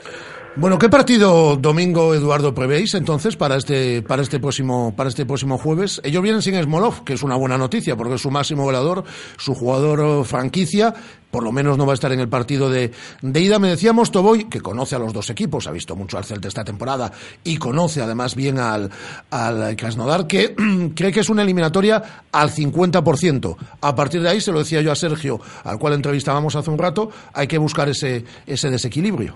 Bueno, 0.57 0.77
¿qué 0.79 0.87
partido 0.87 1.57
domingo 1.57 2.13
Eduardo 2.15 2.53
prevéis 2.55 2.93
entonces 2.95 3.35
para 3.35 3.57
este 3.57 4.01
para 4.01 4.21
este 4.21 4.39
próximo 4.39 4.95
para 4.95 5.09
este 5.09 5.25
próximo 5.25 5.57
jueves? 5.57 5.99
Ellos 6.05 6.23
vienen 6.23 6.41
sin 6.41 6.55
Smolov, 6.63 7.03
que 7.03 7.11
es 7.13 7.23
una 7.23 7.35
buena 7.35 7.57
noticia 7.57 7.97
porque 7.97 8.13
es 8.15 8.21
su 8.21 8.31
máximo 8.31 8.63
goleador, 8.63 9.03
su 9.37 9.53
jugador 9.53 9.99
eh, 9.99 10.23
franquicia, 10.23 10.93
por 11.35 11.43
lo 11.43 11.51
menos 11.51 11.77
no 11.77 11.85
va 11.85 11.91
a 11.91 11.95
estar 11.95 12.13
en 12.13 12.21
el 12.21 12.29
partido 12.29 12.69
de, 12.69 12.91
de 13.21 13.39
ida. 13.41 13.59
Me 13.59 13.67
decía 13.67 13.91
Mostovoy, 13.91 14.45
que 14.45 14.61
conoce 14.61 14.95
a 14.95 14.99
los 14.99 15.11
dos 15.11 15.29
equipos, 15.29 15.67
ha 15.67 15.71
visto 15.73 15.93
mucho 15.93 16.17
al 16.17 16.23
Celta 16.23 16.47
esta 16.47 16.63
temporada 16.63 17.11
y 17.43 17.57
conoce 17.57 18.01
además 18.01 18.37
bien 18.37 18.57
al, 18.57 18.89
al 19.31 19.75
Krasnodar, 19.75 20.27
que 20.27 20.55
cree 20.95 21.11
que 21.11 21.19
es 21.19 21.27
una 21.27 21.41
eliminatoria 21.41 22.01
al 22.31 22.51
50%. 22.51 23.57
A 23.81 23.93
partir 23.93 24.21
de 24.21 24.29
ahí, 24.29 24.39
se 24.39 24.53
lo 24.53 24.59
decía 24.59 24.79
yo 24.79 24.93
a 24.93 24.95
Sergio, 24.95 25.41
al 25.65 25.77
cual 25.77 25.95
entrevistábamos 25.95 26.55
hace 26.55 26.69
un 26.69 26.77
rato, 26.77 27.11
hay 27.33 27.47
que 27.47 27.57
buscar 27.57 27.89
ese, 27.89 28.23
ese 28.47 28.69
desequilibrio. 28.69 29.35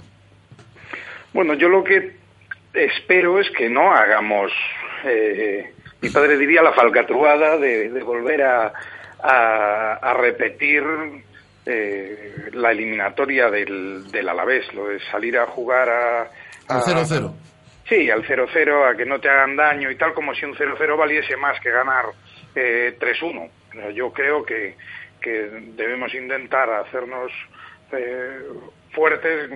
Bueno, 1.34 1.54
yo 1.56 1.68
lo 1.68 1.84
que 1.84 2.16
espero 2.76 3.42
es 3.42 3.48
que 3.58 3.70
no 3.70 3.92
hagamos, 3.92 4.54
eh, 5.04 5.74
mi 6.00 6.10
padre 6.12 6.38
diría, 6.38 6.62
la 6.62 6.72
falcatruada 6.72 7.58
de, 7.58 7.90
volver 8.02 8.42
a, 8.44 8.72
a 9.22 10.14
repetir 10.14 10.82
eh, 11.72 12.50
la 12.54 12.72
eliminatoria 12.72 13.50
del, 13.50 14.10
del 14.12 14.28
Alavés, 14.30 14.74
lo 14.74 14.88
de 14.88 15.00
salir 15.12 15.38
a 15.38 15.46
jugar 15.46 15.90
a... 15.90 16.22
Al 16.68 16.78
a- 16.78 16.82
0-0. 16.82 17.34
Sí, 17.88 18.10
al 18.12 18.24
0-0, 18.24 18.94
a 18.94 18.96
que 18.98 19.06
no 19.06 19.20
te 19.20 19.30
hagan 19.30 19.56
daño 19.56 19.90
y 19.90 19.96
tal, 19.96 20.14
como 20.14 20.34
si 20.36 20.46
un 20.46 20.56
0-0 20.56 20.98
valiese 20.98 21.36
más 21.38 21.60
que 21.60 21.72
ganar 21.72 22.06
eh, 22.56 22.96
3-1. 23.00 23.50
Eh, 23.74 23.94
Yo 23.96 24.12
creo 24.14 24.44
que, 24.44 24.76
que 25.22 25.32
debemos 25.76 26.14
intentar 26.14 26.70
hacernos 26.70 27.32
eh, 27.92 28.40
fuertes, 28.92 29.50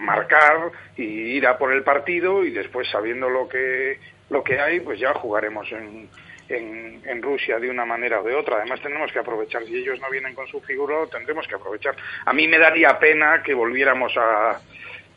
marcar 0.00 0.70
y 0.96 1.02
ir 1.36 1.46
a 1.46 1.58
por 1.58 1.72
el 1.72 1.82
partido 1.82 2.44
y 2.44 2.50
después 2.50 2.88
sabiendo 2.90 3.28
lo 3.28 3.48
que, 3.48 3.98
lo 4.30 4.42
que 4.44 4.60
hay, 4.60 4.80
pues 4.80 4.98
ya 5.00 5.12
jugaremos 5.14 5.70
en, 5.72 6.08
en, 6.56 7.22
Rusia 7.22 7.58
de 7.58 7.68
una 7.68 7.84
manera 7.84 8.20
o 8.20 8.24
de 8.24 8.34
otra. 8.34 8.56
Además 8.56 8.80
tenemos 8.80 9.12
que 9.12 9.18
aprovechar, 9.18 9.64
si 9.64 9.76
ellos 9.76 10.00
no 10.00 10.10
vienen 10.10 10.34
con 10.34 10.46
su 10.46 10.60
figura, 10.60 11.06
tendremos 11.10 11.46
que 11.46 11.54
aprovechar. 11.54 11.94
A 12.24 12.32
mí 12.32 12.48
me 12.48 12.58
daría 12.58 12.98
pena 12.98 13.42
que 13.42 13.52
volviéramos 13.52 14.16
a, 14.16 14.60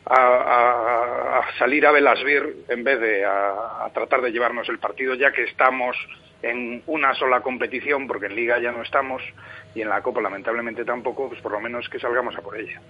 a, 0.06 1.42
salir 1.58 1.86
a 1.86 1.92
Velasbir 1.92 2.64
en 2.68 2.84
vez 2.84 3.00
de 3.00 3.24
a 3.24 3.88
tratar 3.94 4.20
de 4.20 4.32
llevarnos 4.32 4.68
el 4.68 4.78
partido, 4.78 5.14
ya 5.14 5.32
que 5.32 5.44
estamos 5.44 5.96
en 6.50 6.82
una 6.86 7.14
sola 7.14 7.40
competición, 7.40 8.06
porque 8.06 8.26
en 8.26 8.36
Liga 8.36 8.58
ya 8.58 8.72
no 8.72 8.82
estamos 8.82 9.22
y 9.74 9.82
en 9.82 9.88
la 9.88 10.02
Copa 10.02 10.20
lamentablemente 10.20 10.84
tampoco, 10.84 11.28
pues 11.28 11.40
por 11.40 11.52
lo 11.52 11.60
menos 11.60 11.88
que 11.88 11.98
salgamos 11.98 12.36
a 12.36 12.42
por 12.42 12.56
ella. 12.56 12.80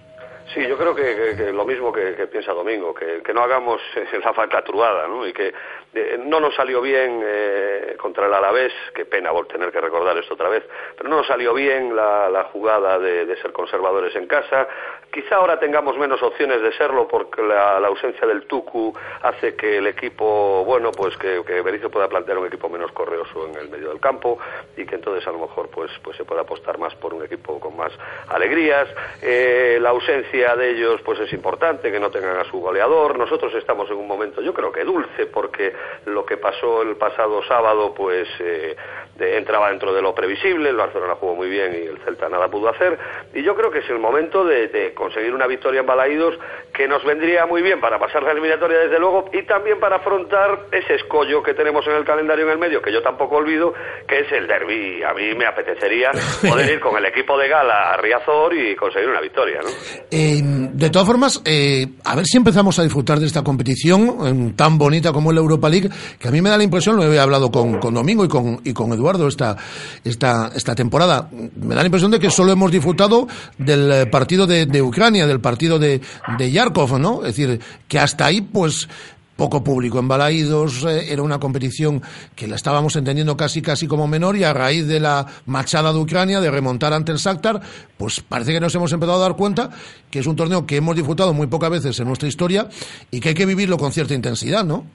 Sí, 0.53 0.65
yo 0.67 0.77
creo 0.77 0.93
que, 0.93 1.51
lo 1.51 1.65
mismo 1.65 1.91
que, 1.91 2.27
piensa 2.27 2.53
Domingo, 2.53 2.93
que, 2.93 3.33
no 3.33 3.41
hagamos 3.41 3.81
eh, 3.95 4.05
la 4.23 4.31
falcatruada, 4.31 5.07
¿no? 5.07 5.25
Y 5.25 5.33
que 5.33 5.53
eh, 5.93 6.19
no 6.23 6.39
nos 6.39 6.53
salió 6.55 6.81
bien 6.81 7.21
eh, 7.25 7.95
contra 7.99 8.27
el 8.27 8.33
Alavés, 8.33 8.71
qué 8.93 9.05
pena 9.05 9.31
vol- 9.31 9.47
tener 9.47 9.71
que 9.71 9.81
recordar 9.81 10.15
esto 10.17 10.35
otra 10.35 10.49
vez, 10.49 10.63
pero 10.95 11.09
no 11.09 11.17
nos 11.17 11.27
salió 11.27 11.53
bien 11.53 11.95
la, 11.95 12.47
jugada 12.51 12.99
de, 12.99 13.35
ser 13.37 13.51
conservadores 13.51 14.15
en 14.15 14.27
casa. 14.27 14.67
Quizá 15.11 15.37
ahora 15.37 15.59
tengamos 15.59 15.97
menos 15.97 16.21
opciones 16.21 16.61
de 16.61 16.71
serlo 16.73 17.07
porque 17.07 17.41
la, 17.41 17.79
la 17.79 17.87
ausencia 17.87 18.27
del 18.27 18.45
Tucu 18.45 18.93
hace 19.23 19.55
que 19.55 19.77
el 19.77 19.87
equipo, 19.87 20.63
bueno, 20.63 20.91
pues 20.91 21.17
que, 21.17 21.41
que 21.45 21.61
Berizzo 21.61 21.89
pueda 21.89 22.07
plantear 22.07 22.37
un 22.37 22.47
equipo 22.47 22.69
menos 22.69 22.91
correoso 22.91 23.44
en 23.47 23.55
el 23.55 23.69
medio 23.69 23.89
del 23.89 23.99
campo 23.99 24.37
y 24.75 24.85
que 24.85 24.95
entonces 24.95 25.27
a 25.27 25.31
lo 25.31 25.39
mejor 25.39 25.69
pues, 25.69 25.91
pues 26.03 26.17
se 26.17 26.25
pueda 26.25 26.41
apostar 26.41 26.77
más 26.77 26.95
por 26.95 27.13
un 27.13 27.23
equipo 27.23 27.59
con 27.59 27.75
más 27.75 27.91
alegrías. 28.29 28.87
Eh, 29.21 29.77
la 29.81 29.89
ausencia 29.89 30.55
de 30.55 30.71
ellos 30.71 31.01
pues 31.03 31.19
es 31.19 31.31
importante, 31.33 31.91
que 31.91 31.99
no 31.99 32.11
tengan 32.11 32.37
a 32.37 32.45
su 32.45 32.59
goleador. 32.59 33.17
Nosotros 33.17 33.53
estamos 33.55 33.89
en 33.89 33.97
un 33.97 34.07
momento, 34.07 34.41
yo 34.41 34.53
creo 34.53 34.71
que 34.71 34.83
dulce, 34.83 35.27
porque 35.27 35.73
lo 36.05 36.25
que 36.25 36.37
pasó 36.37 36.81
el 36.81 36.95
pasado 36.95 37.43
sábado 37.43 37.93
pues 37.93 38.27
eh, 38.39 38.75
entraba 39.19 39.69
dentro 39.69 39.93
de 39.93 40.01
lo 40.01 40.13
previsible, 40.13 40.69
el 40.69 40.75
Barcelona 40.75 41.15
jugó 41.15 41.35
muy 41.35 41.49
bien 41.49 41.73
y 41.73 41.87
el 41.87 41.97
Celta 41.99 42.29
nada 42.29 42.49
pudo 42.49 42.69
hacer. 42.69 42.97
Y 43.33 43.43
yo 43.43 43.55
creo 43.55 43.71
que 43.71 43.79
es 43.79 43.89
el 43.89 43.99
momento 43.99 44.43
de, 44.43 44.67
de 44.67 44.93
conseguir 44.93 45.33
una 45.33 45.47
victoria 45.47 45.81
en 45.81 45.85
Balaídos 45.85 46.37
que 46.73 46.87
nos 46.87 47.03
vendría 47.03 47.45
muy 47.45 47.61
bien 47.61 47.79
para 47.79 47.99
pasar 47.99 48.23
la 48.23 48.31
eliminatoria 48.31 48.79
desde 48.79 48.99
luego 48.99 49.29
y 49.31 49.43
también 49.43 49.79
para 49.79 49.97
afrontar 49.97 50.65
ese 50.71 50.95
escollo 50.95 51.41
que 51.41 51.53
tenemos 51.53 51.85
en 51.87 51.93
el 51.93 52.05
calendario 52.05 52.45
en 52.45 52.51
el 52.51 52.57
medio, 52.57 52.81
que 52.81 52.91
yo 52.91 53.01
tampoco 53.01 53.34
olvido, 53.35 53.73
que 54.07 54.19
es 54.19 54.31
el 54.31 54.47
derby. 54.47 55.03
A 55.03 55.13
mí 55.13 55.35
me 55.37 55.45
apetecería 55.45 56.11
poder 56.47 56.71
ir 56.73 56.79
con 56.79 56.97
el 56.97 57.05
equipo 57.05 57.37
de 57.37 57.47
gala 57.47 57.93
a 57.93 57.97
Riazor 57.97 58.53
y 58.55 58.75
conseguir 58.75 59.09
una 59.09 59.21
victoria, 59.21 59.59
¿no? 59.63 59.69
Eh, 60.11 60.41
De 60.73 60.89
todas 60.89 61.07
formas, 61.07 61.41
eh, 61.45 61.87
a 62.03 62.15
ver 62.15 62.25
si 62.25 62.37
empezamos 62.37 62.77
a 62.79 62.83
disfrutar 62.83 63.19
de 63.19 63.25
esta 63.25 63.43
competición 63.43 64.49
eh, 64.49 64.53
tan 64.55 64.77
bonita 64.77 65.11
como 65.11 65.31
es 65.31 65.35
la 65.35 65.41
Europa 65.41 65.69
League, 65.69 65.89
que 66.19 66.27
a 66.27 66.31
mí 66.31 66.41
me 66.41 66.49
da 66.49 66.57
la 66.57 66.63
impresión, 66.63 66.95
lo 66.95 67.11
he 67.11 67.19
hablado 67.19 67.51
con, 67.51 67.79
con 67.79 67.93
Domingo 67.93 68.25
y 68.25 68.27
con, 68.27 68.59
y 68.63 68.73
con 68.73 68.91
Eduardo 68.93 69.27
esta, 69.27 69.55
esta, 70.03 70.51
esta 70.55 70.75
temporada, 70.75 71.29
me 71.31 71.75
da 71.75 71.81
la 71.81 71.87
impresión 71.87 72.11
de 72.11 72.19
que 72.19 72.29
solo 72.29 72.51
hemos 72.51 72.71
disfrutado 72.71 73.27
del 73.57 73.91
eh, 73.91 74.05
partido 74.07 74.45
de, 74.47 74.65
de 74.65 74.81
Ucrania, 74.81 75.27
del 75.27 75.39
partido 75.39 75.79
de, 75.79 76.01
de 76.37 76.51
Yarkov, 76.51 76.99
¿no? 76.99 77.25
Es 77.25 77.35
decir, 77.35 77.59
que 77.87 77.99
hasta 77.99 78.25
ahí, 78.25 78.41
pues, 78.41 78.87
poco 79.35 79.63
público 79.63 79.99
en 79.99 80.07
Balaídos, 80.07 80.85
eh, 80.85 81.11
era 81.11 81.21
una 81.21 81.39
competición 81.39 82.01
que 82.35 82.47
la 82.47 82.55
estábamos 82.55 82.95
entendiendo 82.95 83.35
casi 83.35 83.61
casi 83.61 83.87
como 83.87 84.07
menor 84.07 84.35
y 84.35 84.43
a 84.43 84.53
raíz 84.53 84.87
de 84.87 84.99
la 84.99 85.25
machada 85.45 85.91
de 85.91 85.99
Ucrania, 85.99 86.39
de 86.39 86.51
remontar 86.51 86.93
ante 86.93 87.11
el 87.11 87.17
Shakhtar, 87.17 87.59
pues 87.97 88.21
parece 88.21 88.53
que 88.53 88.59
nos 88.59 88.73
hemos 88.75 88.91
empezado 88.93 89.17
a 89.17 89.27
dar 89.27 89.35
cuenta 89.35 89.69
que 90.09 90.19
es 90.19 90.27
un 90.27 90.35
torneo 90.35 90.65
que 90.65 90.77
hemos 90.77 90.95
disfrutado 90.95 91.33
muy 91.33 91.47
pocas 91.47 91.69
veces 91.69 91.99
en 91.99 92.07
nuestra 92.07 92.27
historia 92.27 92.67
y 93.11 93.19
que 93.19 93.29
hay 93.29 93.35
que 93.35 93.45
vivirlo 93.45 93.77
con 93.77 93.91
cierta 93.91 94.13
intensidad, 94.13 94.63
¿no? 94.63 94.85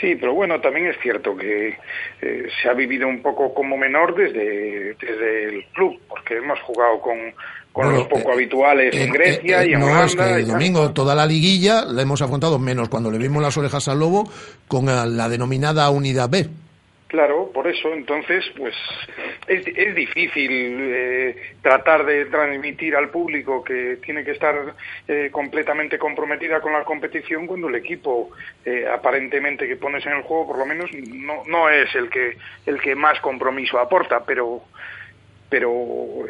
Sí, 0.00 0.16
pero 0.16 0.34
bueno, 0.34 0.60
también 0.60 0.86
es 0.86 0.96
cierto 1.00 1.36
que 1.36 1.76
eh, 2.22 2.48
se 2.60 2.68
ha 2.68 2.72
vivido 2.72 3.06
un 3.06 3.22
poco 3.22 3.54
como 3.54 3.76
menor 3.76 4.16
desde, 4.16 4.94
desde 4.94 5.44
el 5.44 5.64
club, 5.66 6.00
porque 6.08 6.38
hemos 6.38 6.58
jugado 6.62 7.00
con, 7.00 7.18
con 7.72 7.84
Bueno, 7.86 7.98
los 8.00 8.08
poco 8.08 8.30
eh, 8.30 8.34
habituales 8.34 8.94
en 8.94 9.08
Eh, 9.08 9.12
Grecia 9.12 9.62
eh, 9.62 9.68
y 9.70 9.72
en 9.74 9.80
no, 9.80 9.86
Holanda. 9.86 10.04
es 10.06 10.14
que 10.16 10.34
el 10.34 10.46
domingo 10.48 10.92
toda 10.92 11.14
la 11.14 11.26
liguilla 11.26 11.84
la 11.86 12.02
hemos 12.02 12.20
afrontado 12.22 12.58
menos 12.58 12.88
cuando 12.88 13.10
le 13.10 13.18
vimos 13.18 13.42
las 13.42 13.56
orejas 13.56 13.88
al 13.88 13.98
lobo 14.00 14.30
con 14.68 14.88
eh, 14.88 15.04
la 15.06 15.28
denominada 15.28 15.88
unidad 15.90 16.28
B. 16.28 16.48
Claro, 17.08 17.50
por 17.52 17.66
eso, 17.68 17.92
entonces, 17.92 18.42
pues 18.56 18.74
es, 19.46 19.62
es 19.66 19.94
difícil 19.94 20.48
eh, 20.50 21.36
tratar 21.60 22.06
de 22.06 22.24
transmitir 22.24 22.96
al 22.96 23.10
público 23.10 23.62
que 23.62 23.98
tiene 24.02 24.24
que 24.24 24.30
estar 24.30 24.74
eh, 25.06 25.28
completamente 25.30 25.98
comprometida 25.98 26.62
con 26.62 26.72
la 26.72 26.84
competición 26.84 27.46
cuando 27.46 27.68
el 27.68 27.74
equipo 27.74 28.30
eh, 28.64 28.86
aparentemente 28.90 29.68
que 29.68 29.76
pones 29.76 30.06
en 30.06 30.12
el 30.12 30.22
juego, 30.22 30.46
por 30.46 30.58
lo 30.58 30.64
menos, 30.64 30.90
no, 30.94 31.42
no 31.48 31.68
es 31.68 31.94
el 31.94 32.08
que 32.08 32.38
el 32.64 32.80
que 32.80 32.94
más 32.94 33.20
compromiso 33.20 33.78
aporta, 33.78 34.24
pero 34.24 34.62
pero 35.52 35.70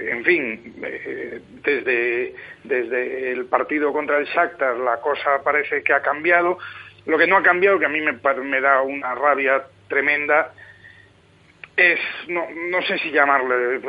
en 0.00 0.24
fin 0.24 0.74
eh, 0.82 1.40
desde 1.62 2.34
desde 2.64 3.30
el 3.30 3.44
partido 3.46 3.92
contra 3.92 4.18
el 4.18 4.26
Shakhtar 4.26 4.76
la 4.78 4.96
cosa 5.00 5.40
parece 5.44 5.84
que 5.84 5.92
ha 5.92 6.02
cambiado. 6.02 6.58
Lo 7.06 7.16
que 7.16 7.28
no 7.28 7.36
ha 7.36 7.42
cambiado 7.42 7.78
que 7.78 7.86
a 7.86 7.88
mí 7.88 8.00
me, 8.00 8.12
me 8.42 8.60
da 8.60 8.82
una 8.82 9.14
rabia 9.14 9.62
tremenda 9.88 10.52
es 11.76 12.00
no, 12.28 12.46
no 12.70 12.82
sé 12.82 12.98
si 12.98 13.12
llamarle 13.12 13.76
eh, 13.76 13.80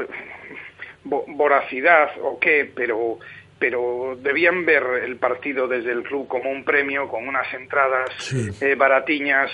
vo- 1.05 1.25
voracidad 1.29 2.11
o 2.21 2.39
qué 2.39 2.71
pero 2.75 3.17
pero 3.63 4.17
debían 4.19 4.65
ver 4.65 4.83
el 5.05 5.15
partido 5.15 5.69
desde 5.69 5.93
el 5.93 6.03
club 6.03 6.27
como 6.27 6.51
un 6.51 6.65
premio 6.65 7.07
con 7.07 7.25
unas 7.25 7.47
entradas 7.53 8.09
eh, 8.61 8.75
baratiñas 8.75 9.49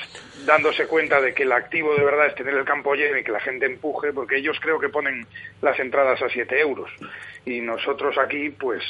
dándose 0.48 0.88
cuenta 0.88 1.22
de 1.22 1.32
que 1.32 1.44
el 1.44 1.52
activo 1.52 1.94
de 1.94 2.04
verdad 2.04 2.26
es 2.26 2.34
tener 2.34 2.56
el 2.56 2.66
campo 2.66 2.96
lleno 2.96 3.20
y 3.20 3.24
que 3.24 3.32
la 3.32 3.40
gente 3.40 3.68
empuje 3.68 4.12
porque 4.12 4.38
ellos 4.38 4.58
creo 4.60 4.80
que 4.80 4.90
ponen 4.90 5.28
las 5.62 5.80
entradas 5.80 6.20
a 6.24 6.28
7 6.28 6.60
euros. 6.60 6.90
Y 7.46 7.62
nosotros 7.62 8.18
aquí 8.18 8.50
pues 8.50 8.84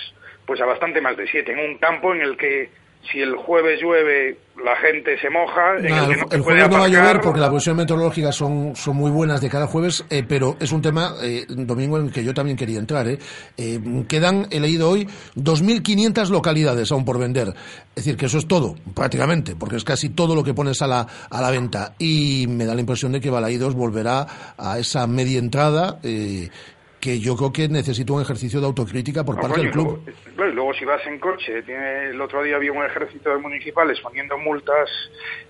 pues 0.46 0.62
a 0.62 0.66
bastante 0.66 1.02
más 1.02 1.18
de 1.18 1.28
7 1.28 1.52
en 1.52 1.60
un 1.72 1.78
campo 1.80 2.16
en 2.16 2.22
el 2.22 2.38
que 2.38 2.70
si 3.12 3.20
el 3.20 3.36
jueves 3.36 3.82
llueve 3.82 4.38
la 4.64 4.76
gente 4.76 5.18
se 5.20 5.30
moja 5.30 5.78
el 5.78 5.86
el, 5.86 5.94
no 5.94 6.44
jueves 6.44 6.70
no 6.70 6.80
va 6.80 6.86
a 6.86 6.88
llover 6.90 7.22
porque 7.22 7.40
las 7.40 7.50
previsiones 7.50 7.84
meteorológicas 7.84 8.36
son, 8.36 8.76
son 8.76 8.98
muy 8.98 9.10
buenas 9.10 9.40
de 9.40 9.50
cada 9.50 9.68
jueves, 9.68 10.06
eh, 10.10 10.24
pero 10.28 10.58
es 10.60 10.72
un 10.72 10.82
tema, 10.82 11.16
eh, 11.24 11.46
domingo, 11.48 11.98
en 11.98 12.08
el 12.08 12.12
que 12.12 12.24
yo 12.24 12.34
también 12.34 12.58
quería 12.58 12.80
entrar. 12.80 13.08
Eh. 13.08 13.20
Eh, 13.58 13.80
quedan, 14.08 14.48
he 14.52 14.60
leído 14.60 14.90
hoy, 14.90 15.08
2.500 15.36 16.30
localidades 16.30 16.92
aún 16.92 17.06
por 17.06 17.18
vender. 17.18 17.54
Es 17.96 18.04
decir, 18.04 18.18
que 18.18 18.26
eso 18.26 18.38
es 18.38 18.48
todo, 18.48 18.76
prácticamente, 18.94 19.56
porque 19.56 19.78
es 19.78 19.84
casi 19.84 20.10
todo 20.10 20.36
lo 20.36 20.44
que 20.44 20.54
pones 20.54 20.82
a 20.82 20.88
la, 20.88 21.08
a 21.30 21.42
la 21.42 21.52
venta. 21.52 21.94
Y 21.98 22.48
me 22.50 22.66
da 22.66 22.76
la 22.76 22.82
impresión 22.82 23.14
de 23.14 23.22
que 23.22 23.30
Balaídos 23.30 23.76
volverá 23.76 24.28
a 24.58 24.78
esa 24.78 25.08
media 25.08 25.40
entrada. 25.40 26.00
Que 27.00 27.20
yo 27.20 27.36
creo 27.36 27.54
que 27.54 27.68
necesita 27.70 28.14
un 28.14 28.22
ejercicio 28.22 28.60
de 28.60 28.66
autocrítica 28.66 29.24
por 29.24 29.36
No, 29.36 29.42
parte 29.42 29.62
del 29.62 29.72
club. 29.72 30.02
Luego, 30.06 30.36
claro, 30.36 30.52
y 30.52 30.56
luego 30.56 30.74
si 30.74 30.86
vas 30.86 31.06
en 31.08 31.20
coche, 31.20 31.64
tiene, 31.64 32.10
el 32.10 32.22
otro 32.22 32.44
día 32.44 32.58
había 32.58 32.72
un 32.72 32.84
ejército 32.84 33.30
de 33.30 33.38
municipales 33.38 34.00
poniendo 34.02 34.38
multas 34.38 34.90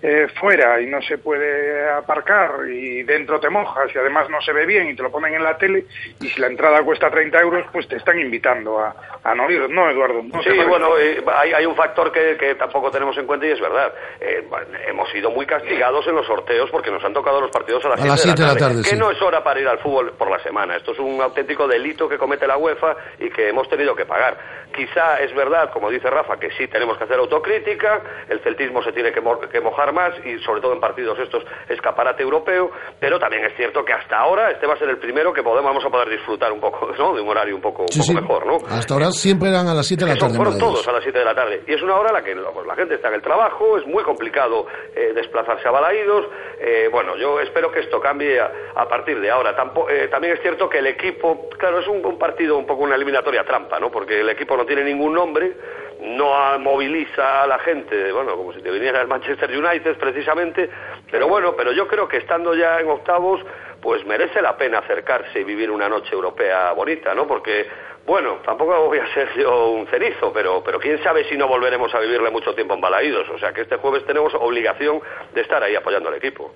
eh, 0.01 0.27
fuera 0.39 0.79
y 0.81 0.85
no 0.87 1.01
se 1.01 1.17
puede 1.17 1.89
aparcar 1.91 2.51
y 2.69 3.03
dentro 3.03 3.39
te 3.39 3.49
mojas 3.49 3.89
y 3.93 3.97
además 3.97 4.29
no 4.29 4.41
se 4.41 4.53
ve 4.53 4.65
bien 4.65 4.89
y 4.89 4.95
te 4.95 5.03
lo 5.03 5.11
ponen 5.11 5.33
en 5.33 5.43
la 5.43 5.57
tele 5.57 5.85
y 6.21 6.27
si 6.27 6.39
la 6.39 6.47
entrada 6.47 6.83
cuesta 6.83 7.09
30 7.09 7.39
euros 7.39 7.65
pues 7.71 7.87
te 7.87 7.97
están 7.97 8.19
invitando 8.19 8.79
a, 8.79 8.95
a 9.23 9.35
no 9.35 9.49
ir, 9.49 9.69
¿no, 9.69 9.89
Eduardo? 9.89 10.21
¿No 10.23 10.41
Sí, 10.43 10.49
bueno, 10.67 10.97
eh, 10.97 11.23
hay, 11.35 11.53
hay 11.53 11.65
un 11.65 11.75
factor 11.75 12.11
que, 12.11 12.37
que 12.37 12.55
tampoco 12.55 12.89
tenemos 12.91 13.17
en 13.17 13.25
cuenta 13.25 13.45
y 13.45 13.51
es 13.51 13.59
verdad. 13.59 13.93
Eh, 14.19 14.47
hemos 14.87 15.09
sido 15.11 15.31
muy 15.31 15.45
castigados 15.45 16.05
en 16.07 16.15
los 16.15 16.25
sorteos 16.25 16.69
porque 16.71 16.91
nos 16.91 17.03
han 17.03 17.13
tocado 17.13 17.41
los 17.41 17.51
partidos 17.51 17.83
a 17.85 17.89
las 17.89 18.01
A 18.01 18.05
las 18.05 18.21
7 18.21 18.35
siete 18.37 18.41
de 18.41 18.47
la 18.47 18.67
tarde, 18.67 18.83
que 18.83 18.89
sí. 18.89 18.97
no 18.97 19.11
es 19.11 19.21
hora 19.21 19.43
para 19.43 19.59
ir 19.59 19.67
al 19.67 19.79
fútbol 19.79 20.13
por 20.17 20.29
la 20.29 20.41
semana. 20.43 20.77
Esto 20.77 20.91
es 20.91 20.99
un 20.99 21.21
auténtico 21.39 21.67
delito 21.67 22.07
que 22.09 22.17
comete 22.17 22.45
la 22.45 22.57
UEFA 22.57 22.95
y 23.19 23.29
que 23.29 23.47
hemos 23.49 23.67
tenido 23.69 23.95
que 23.95 24.05
pagar. 24.05 24.37
Quizá 24.75 25.17
es 25.19 25.33
verdad, 25.33 25.71
como 25.71 25.89
dice 25.89 26.09
Rafa, 26.09 26.37
que 26.37 26.51
sí 26.51 26.67
tenemos 26.67 26.97
que 26.97 27.05
hacer 27.05 27.17
autocrítica, 27.17 28.01
el 28.27 28.39
celtismo 28.41 28.83
se 28.83 28.91
tiene 28.91 29.11
que, 29.11 29.21
mo- 29.21 29.39
que 29.39 29.61
mojar 29.61 29.93
más 29.93 30.13
y 30.25 30.37
sobre 30.39 30.61
todo 30.61 30.73
en 30.73 30.79
partidos 30.79 31.17
estos 31.19 31.43
escaparate 31.69 32.21
europeo, 32.23 32.69
pero 32.99 33.17
también 33.19 33.45
es 33.45 33.55
cierto 33.55 33.83
que 33.85 33.93
hasta 33.93 34.17
ahora 34.19 34.51
este 34.51 34.67
va 34.67 34.73
a 34.73 34.77
ser 34.77 34.89
el 34.89 34.97
primero 34.97 35.31
que 35.33 35.41
podemos, 35.41 35.65
vamos 35.69 35.85
a 35.85 35.89
poder 35.89 36.09
disfrutar 36.09 36.51
un 36.51 36.59
poco, 36.59 36.91
¿no? 36.99 37.15
De 37.15 37.21
un 37.21 37.29
horario 37.29 37.55
un 37.55 37.61
poco, 37.61 37.83
un 37.83 37.87
Sí, 37.89 37.99
poco 37.99 38.11
sí. 38.11 38.15
mejor, 38.15 38.45
¿no? 38.45 38.57
Hasta 38.69 38.93
ahora 38.93 39.11
siempre 39.11 39.49
eran 39.49 39.67
a 39.67 39.73
las 39.73 39.87
7 39.87 40.03
de 40.03 40.09
la 40.09 40.13
Eso 40.17 40.25
tarde. 40.25 40.35
fueron 40.37 40.59
todos 40.59 40.87
a 40.87 40.91
las 40.91 41.03
7 41.03 41.17
de 41.17 41.25
la 41.25 41.35
tarde. 41.35 41.63
Y 41.67 41.73
es 41.73 41.81
una 41.81 41.95
hora 41.95 42.09
en 42.09 42.15
la 42.15 42.23
que 42.23 42.35
pues, 42.35 42.67
la 42.67 42.75
gente 42.75 42.95
está 42.95 43.07
en 43.07 43.15
el 43.15 43.21
trabajo, 43.21 43.77
es 43.77 43.85
muy 43.87 44.03
complicado 44.03 44.67
eh, 44.95 45.13
desplazarse 45.15 45.67
a 45.67 45.71
Balaídos. 45.71 46.25
Eh, 46.59 46.89
bueno, 46.91 47.15
yo 47.15 47.39
espero 47.39 47.71
que 47.71 47.79
esto 47.79 47.99
cambie 47.99 48.39
a, 48.39 48.51
a 48.75 48.87
partir 48.87 49.19
de 49.19 49.31
ahora. 49.31 49.55
Tampo- 49.55 49.89
eh, 49.89 50.07
también 50.09 50.33
es 50.33 50.41
cierto 50.41 50.69
que 50.69 50.79
el 50.79 50.87
equipo, 50.87 51.28
claro, 51.57 51.79
es 51.79 51.87
un, 51.87 52.05
un 52.05 52.17
partido 52.17 52.57
un 52.57 52.65
poco 52.65 52.83
una 52.83 52.95
eliminatoria 52.95 53.43
trampa, 53.43 53.79
¿no? 53.79 53.91
Porque 53.91 54.21
el 54.21 54.29
equipo 54.29 54.55
no 54.55 54.65
tiene 54.65 54.83
ningún 54.83 55.13
nombre, 55.13 55.53
no 56.01 56.57
moviliza 56.59 57.43
a 57.43 57.47
la 57.47 57.59
gente, 57.59 58.11
bueno, 58.11 58.35
como 58.35 58.53
si 58.53 58.61
te 58.61 58.71
viniera 58.71 59.01
el 59.01 59.07
Manchester 59.07 59.49
United 59.49 59.97
precisamente. 59.97 60.69
Pero 61.11 61.27
bueno, 61.27 61.55
pero 61.55 61.71
yo 61.71 61.87
creo 61.87 62.07
que 62.07 62.17
estando 62.17 62.53
ya 62.55 62.79
en 62.79 62.89
octavos, 62.89 63.41
pues 63.81 64.05
merece 64.05 64.41
la 64.41 64.57
pena 64.57 64.79
acercarse 64.79 65.39
y 65.39 65.43
vivir 65.43 65.71
una 65.71 65.89
noche 65.89 66.13
europea 66.13 66.71
bonita, 66.73 67.13
¿no? 67.13 67.27
Porque, 67.27 67.67
bueno, 68.05 68.39
tampoco 68.43 68.85
voy 68.85 68.99
a 68.99 69.13
ser 69.13 69.29
yo 69.35 69.71
un 69.71 69.87
cenizo, 69.87 70.31
pero, 70.33 70.63
pero 70.63 70.79
quién 70.79 71.01
sabe 71.03 71.23
si 71.25 71.37
no 71.37 71.47
volveremos 71.47 71.93
a 71.93 71.99
vivirle 71.99 72.29
mucho 72.29 72.53
tiempo 72.55 72.73
en 72.73 72.81
Balaídos. 72.81 73.27
O 73.29 73.39
sea 73.39 73.51
que 73.53 73.61
este 73.61 73.77
jueves 73.77 74.05
tenemos 74.05 74.33
obligación 74.35 75.01
de 75.33 75.41
estar 75.41 75.63
ahí 75.63 75.75
apoyando 75.75 76.09
al 76.09 76.15
equipo. 76.15 76.53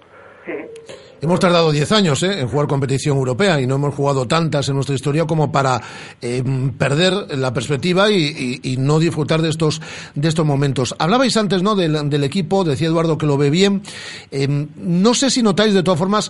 Hemos 1.22 1.40
tardado 1.40 1.72
10 1.72 1.92
años 1.94 2.22
¿eh? 2.24 2.42
en 2.42 2.50
jugar 2.50 2.68
competición 2.68 3.18
europea 3.18 3.62
y 3.62 3.66
no 3.66 3.76
hemos 3.76 3.96
jugado 3.96 4.28
tantas 4.28 4.68
en 4.68 4.76
nuestra 4.76 4.94
historia 4.94 5.26
como 5.26 5.54
para 5.54 5.82
eh, 6.22 6.44
perder 6.78 7.38
la 7.38 7.54
perspectiva 7.54 8.12
y, 8.12 8.76
no 8.78 9.00
disfrutar 9.00 9.42
de 9.42 9.50
estos, 9.50 9.82
de 10.16 10.28
estos 10.28 10.46
momentos. 10.46 10.94
Hablabais 11.00 11.38
antes 11.38 11.64
¿no? 11.64 11.76
del, 11.76 12.24
equipo, 12.26 12.66
decía 12.66 12.88
Eduardo 12.88 13.18
que 13.18 13.26
lo 13.26 13.38
ve 13.38 13.50
bien. 13.50 13.84
Eh, 14.32 14.68
no 14.76 15.14
sé 15.14 15.30
si 15.30 15.42
notáis 15.42 15.74
de 15.74 15.82
todas 15.82 16.00
formas 16.00 16.30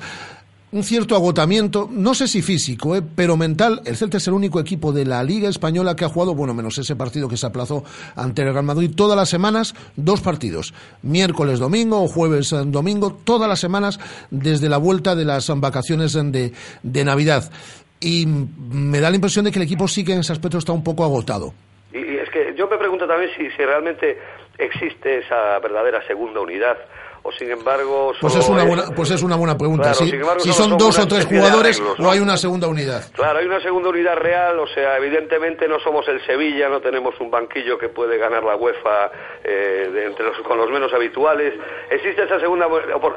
un 0.74 0.84
cierto 0.84 1.16
agotamiento, 1.16 1.88
no 1.92 2.16
sé 2.16 2.28
si 2.28 2.42
físico, 2.42 2.96
¿eh? 2.96 3.04
pero 3.16 3.38
mental. 3.38 3.82
El 3.86 3.96
Celta 3.96 4.18
es 4.18 4.28
el 4.28 4.34
único 4.34 4.60
equipo 4.60 4.92
de 4.92 5.06
la 5.06 5.24
Liga 5.24 5.48
Española 5.48 5.96
que 5.96 6.04
ha 6.04 6.10
jugado, 6.10 6.34
bueno, 6.34 6.56
menos 6.56 6.80
ese 6.80 6.96
partido 6.96 7.30
que 7.30 7.38
se 7.38 7.46
aplazó 7.46 7.84
ante 8.16 8.42
el 8.42 8.52
Real 8.52 8.66
Madrid, 8.66 8.90
todas 8.96 9.16
las 9.16 9.30
semanas, 9.30 9.76
dos 9.96 10.22
partidos. 10.22 10.74
Miércoles, 11.04 11.60
domingo 11.60 12.02
o 12.02 12.08
jueves, 12.08 12.52
eh, 12.54 12.64
domingo, 12.66 13.14
todas 13.24 13.48
las 13.48 13.60
semanas 13.60 14.00
desde 14.32 14.68
la 14.68 14.78
vuelta 14.78 15.16
de 15.16 15.26
las 15.26 15.48
vacaciones 15.60 16.14
de, 16.14 16.54
de 16.82 17.06
Navidad. 17.06 17.52
Y 18.00 18.26
me 18.26 19.00
da 19.00 19.12
la 19.12 19.16
impresión 19.16 19.46
de 19.46 19.52
que 19.52 19.60
el 19.60 19.66
equipo 19.66 19.88
sí 19.88 20.04
que 20.04 20.14
en 20.14 20.22
ese 20.22 20.34
aspecto 20.34 20.58
está 20.58 20.72
un 20.72 20.84
poco 20.84 21.04
agotado. 21.04 21.54
Y, 21.94 22.00
es 22.18 22.32
que 22.32 22.56
yo 22.58 22.68
me 22.68 22.80
pregunto 22.80 23.08
también 23.08 23.30
si 23.38 23.48
realmente 23.64 24.18
existe 24.58 25.20
esa 25.20 25.60
verdadera 25.60 26.02
segunda 26.08 26.40
unidad 26.40 26.78
o 27.24 27.32
sin 27.32 27.50
embargo 27.52 28.14
Pues 28.20 28.36
es 28.36 28.48
una 28.50 28.66
buena, 28.66 28.84
pues 28.96 29.10
es 29.12 29.24
una 29.24 29.38
buena 29.38 29.58
pregunta. 29.58 29.92
Claro, 29.92 30.06
si 30.06 30.16
embargo, 30.16 30.44
son 30.44 30.78
dos 30.78 31.00
o 31.00 31.08
tres 31.08 31.26
jugadores 31.26 31.80
arreglos, 31.80 32.00
o 32.00 32.04
¿no? 32.04 32.12
hay 32.12 32.20
una 32.20 32.38
segunda 32.38 32.68
unidad. 32.68 33.02
Claro, 33.14 33.40
hay 33.40 33.46
una 33.46 33.62
segunda 33.62 33.90
unidad 33.90 34.18
real, 34.18 34.60
o 34.60 34.68
sea, 34.68 34.98
evidentemente 34.98 35.68
no 35.68 35.80
somos 35.80 36.08
el 36.10 36.24
Sevilla, 36.26 36.68
no 36.68 36.82
tenemos 36.82 37.20
un 37.22 37.32
banquillo 37.32 37.78
que 37.78 37.88
puede 37.90 38.18
ganar 38.18 38.44
la 38.44 38.58
UEFA 38.58 39.12
eh, 39.44 39.90
de 39.94 40.06
entre 40.06 40.26
los, 40.26 40.38
con 40.40 40.58
los 40.58 40.70
menos 40.70 40.94
habituales. 40.94 41.54
¿Existe 41.90 42.24
esa 42.24 42.40
segunda 42.42 42.68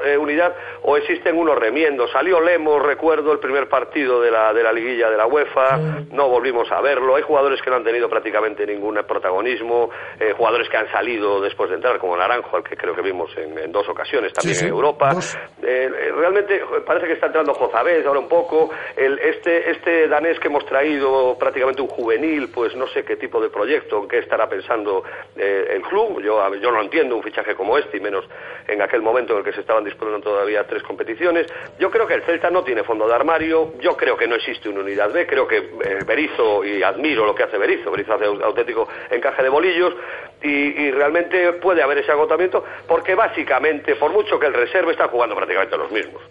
eh, 0.05 0.17
unidad 0.17 0.55
o 0.83 0.95
existen 0.95 1.37
unos 1.37 1.57
remiendos? 1.57 2.09
Salió 2.11 2.39
Lemos, 2.39 2.81
recuerdo, 2.81 3.33
el 3.33 3.39
primer 3.39 3.67
partido 3.67 4.21
de 4.21 4.31
la, 4.31 4.53
de 4.53 4.63
la 4.63 4.71
liguilla 4.71 5.09
de 5.09 5.17
la 5.17 5.27
UEFA, 5.27 5.79
no 6.11 6.29
volvimos 6.29 6.71
a 6.71 6.79
verlo. 6.79 7.15
Hay 7.15 7.23
jugadores 7.23 7.61
que 7.61 7.69
no 7.69 7.75
han 7.75 7.83
tenido 7.83 8.09
prácticamente 8.09 8.65
ningún 8.65 8.97
protagonismo, 9.05 9.89
eh, 10.17 10.33
jugadores 10.35 10.69
que 10.69 10.77
han 10.77 10.89
salido 10.91 11.41
después 11.41 11.69
de 11.69 11.75
entrar, 11.75 11.99
como 11.99 12.15
Naranjo, 12.15 12.55
al 12.55 12.63
que 12.63 12.77
creo 12.77 12.95
que 12.95 13.01
vimos 13.01 13.29
en, 13.37 13.57
en 13.57 13.71
dos 13.71 13.87
ocasiones 13.89 13.96
ocasiones 13.97 14.33
también 14.33 14.59
en 14.59 14.67
Europa. 14.67 15.09
Eh, 15.09 15.89
eh, 15.91 16.11
realmente 16.15 16.61
parece 16.85 17.07
que 17.07 17.13
está 17.13 17.27
entrando 17.27 17.53
Jozabés 17.53 18.05
ahora 18.05 18.19
un 18.19 18.29
poco. 18.29 18.69
El, 18.95 19.17
este, 19.19 19.71
este 19.71 20.07
danés 20.07 20.39
que 20.39 20.47
hemos 20.47 20.65
traído, 20.65 21.35
prácticamente 21.37 21.81
un 21.81 21.87
juvenil, 21.87 22.49
pues 22.53 22.75
no 22.75 22.87
sé 22.87 23.03
qué 23.03 23.15
tipo 23.15 23.41
de 23.41 23.49
proyecto, 23.49 24.03
en 24.03 24.07
qué 24.07 24.19
estará 24.19 24.47
pensando 24.47 25.03
eh, 25.35 25.67
el 25.75 25.81
club. 25.81 26.21
Yo, 26.21 26.55
yo 26.55 26.71
no 26.71 26.81
entiendo 26.81 27.15
un 27.15 27.23
fichaje 27.23 27.55
como 27.55 27.77
este, 27.77 27.97
y 27.97 27.99
menos 27.99 28.25
en 28.67 28.81
aquel 28.81 29.01
momento 29.01 29.33
en 29.33 29.39
el 29.39 29.45
que 29.45 29.53
se 29.53 29.61
estaban 29.61 29.83
disputando 29.83 30.19
todavía 30.19 30.65
tres 30.67 30.83
competiciones. 30.83 31.47
Yo 31.79 31.89
creo 31.89 32.05
que 32.05 32.13
el 32.13 32.21
Celta 32.23 32.51
no 32.51 32.63
tiene 32.63 32.83
fondo 32.83 33.07
de 33.07 33.15
armario. 33.15 33.73
Yo 33.79 33.97
creo 33.97 34.15
que 34.15 34.27
no 34.27 34.35
existe 34.35 34.69
una 34.69 34.81
unidad 34.81 35.11
B. 35.11 35.25
Creo 35.25 35.47
que 35.47 35.61
Berizo, 36.05 36.63
y 36.63 36.83
admiro 36.83 37.25
lo 37.25 37.33
que 37.33 37.43
hace 37.43 37.57
Berizo, 37.57 37.89
Berizo 37.89 38.13
hace 38.13 38.25
auténtico 38.25 38.87
encaje 39.09 39.41
de 39.41 39.49
bolillos, 39.49 39.93
y, 40.41 40.91
realmente 40.91 41.53
puede 41.53 41.81
haber 41.81 41.99
ese 41.99 42.11
agotamiento, 42.11 42.63
porque 42.87 43.15
básicamente, 43.15 43.86
por 43.95 44.11
mucho 44.11 44.39
que 44.39 44.47
el 44.47 44.53
reserve, 44.53 44.91
está 44.91 45.07
jugando 45.07 45.35
prácticamente 45.35 45.77
los 45.77 45.91
mismos. 45.91 46.21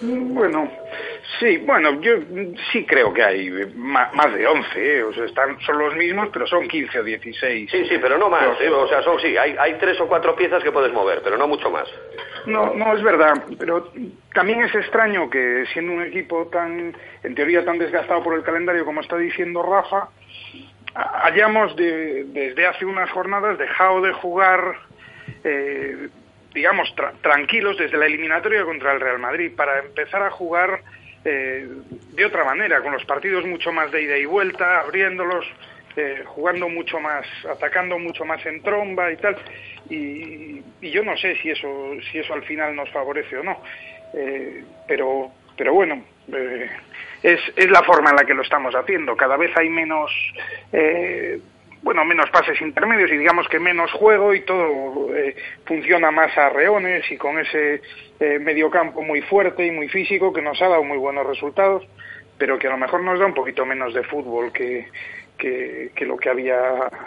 Bueno, 0.00 0.70
sí, 1.40 1.56
bueno, 1.58 2.00
yo 2.02 2.16
sí 2.70 2.84
creo 2.84 3.14
que 3.14 3.22
hay 3.22 3.50
más 3.74 4.34
de 4.34 4.46
11, 4.46 4.98
¿eh? 4.98 5.02
o 5.02 5.12
sea, 5.14 5.24
están, 5.24 5.58
son 5.60 5.78
los 5.78 5.96
mismos, 5.96 6.28
pero 6.32 6.46
son 6.46 6.68
15 6.68 7.00
o 7.00 7.02
16. 7.02 7.70
Sí, 7.70 7.86
sí, 7.86 7.98
pero 8.00 8.18
no 8.18 8.28
más, 8.28 8.60
¿eh? 8.60 8.68
o 8.68 8.86
sea, 8.88 9.02
son 9.02 9.18
sí, 9.20 9.36
hay, 9.38 9.56
hay 9.58 9.74
tres 9.74 9.98
o 10.00 10.06
cuatro 10.06 10.36
piezas 10.36 10.62
que 10.62 10.70
puedes 10.70 10.92
mover, 10.92 11.22
pero 11.24 11.38
no 11.38 11.48
mucho 11.48 11.70
más. 11.70 11.88
No, 12.44 12.74
no, 12.74 12.94
es 12.94 13.02
verdad, 13.02 13.42
pero 13.58 13.90
también 14.34 14.62
es 14.64 14.74
extraño 14.74 15.30
que 15.30 15.64
siendo 15.72 15.92
un 15.92 16.02
equipo 16.02 16.46
tan, 16.48 16.94
en 17.22 17.34
teoría 17.34 17.64
tan 17.64 17.78
desgastado 17.78 18.22
por 18.22 18.34
el 18.34 18.42
calendario 18.42 18.84
como 18.84 19.00
está 19.00 19.16
diciendo 19.16 19.62
Rafa, 19.62 20.10
hayamos 20.94 21.74
desde 21.74 22.66
hace 22.66 22.84
unas 22.84 23.10
jornadas 23.10 23.58
dejado 23.58 24.02
de 24.02 24.12
jugar 24.12 24.76
eh, 25.44 26.08
digamos, 26.52 26.94
tranquilos 27.20 27.76
desde 27.76 27.98
la 27.98 28.06
eliminatoria 28.06 28.64
contra 28.64 28.92
el 28.92 29.00
Real 29.00 29.18
Madrid 29.18 29.52
para 29.54 29.80
empezar 29.80 30.22
a 30.22 30.30
jugar 30.30 30.80
eh, 31.24 31.68
de 32.12 32.24
otra 32.24 32.44
manera, 32.44 32.80
con 32.82 32.92
los 32.92 33.04
partidos 33.04 33.44
mucho 33.44 33.72
más 33.72 33.90
de 33.92 34.02
ida 34.02 34.16
y 34.16 34.24
vuelta, 34.24 34.80
abriéndolos, 34.80 35.44
eh, 35.96 36.22
jugando 36.24 36.68
mucho 36.68 36.98
más, 36.98 37.26
atacando 37.50 37.98
mucho 37.98 38.24
más 38.24 38.44
en 38.46 38.62
tromba 38.62 39.12
y 39.12 39.16
tal. 39.16 39.36
Y, 39.90 40.62
yo 40.80 41.02
no 41.02 41.16
sé 41.16 41.36
si 41.36 41.50
eso, 41.50 41.92
si 42.10 42.18
eso 42.18 42.32
al 42.32 42.44
final 42.44 42.74
nos 42.74 42.88
favorece 42.90 43.36
o 43.38 43.42
no. 43.42 43.60
Pero, 44.86 45.30
pero 45.56 45.74
bueno, 45.74 46.02
es, 47.22 47.40
es 47.54 47.70
la 47.70 47.82
forma 47.82 48.10
en 48.10 48.16
la 48.16 48.24
que 48.24 48.34
lo 48.34 48.42
estamos 48.42 48.74
haciendo. 48.74 49.16
Cada 49.16 49.36
vez 49.36 49.50
hay 49.56 49.68
menos 49.68 50.10
bueno, 51.82 52.04
menos 52.04 52.30
pases 52.30 52.60
intermedios 52.60 53.10
y 53.12 53.16
digamos 53.16 53.46
que 53.48 53.58
menos 53.58 53.92
juego 53.92 54.34
y 54.34 54.40
todo 54.40 55.14
eh, 55.14 55.36
funciona 55.64 56.10
más 56.10 56.36
a 56.36 56.48
reones 56.48 57.04
y 57.10 57.16
con 57.16 57.38
ese 57.38 57.80
eh, 58.18 58.38
mediocampo 58.38 59.02
muy 59.02 59.22
fuerte 59.22 59.66
y 59.66 59.70
muy 59.70 59.88
físico 59.88 60.32
que 60.32 60.42
nos 60.42 60.60
ha 60.62 60.68
dado 60.68 60.82
muy 60.82 60.98
buenos 60.98 61.26
resultados, 61.26 61.84
pero 62.38 62.58
que 62.58 62.66
a 62.66 62.70
lo 62.70 62.78
mejor 62.78 63.02
nos 63.02 63.18
da 63.18 63.26
un 63.26 63.34
poquito 63.34 63.64
menos 63.64 63.94
de 63.94 64.02
fútbol 64.04 64.52
que, 64.52 64.86
que, 65.36 66.04
lo 66.06 66.16
que 66.16 66.30
había 66.30 66.56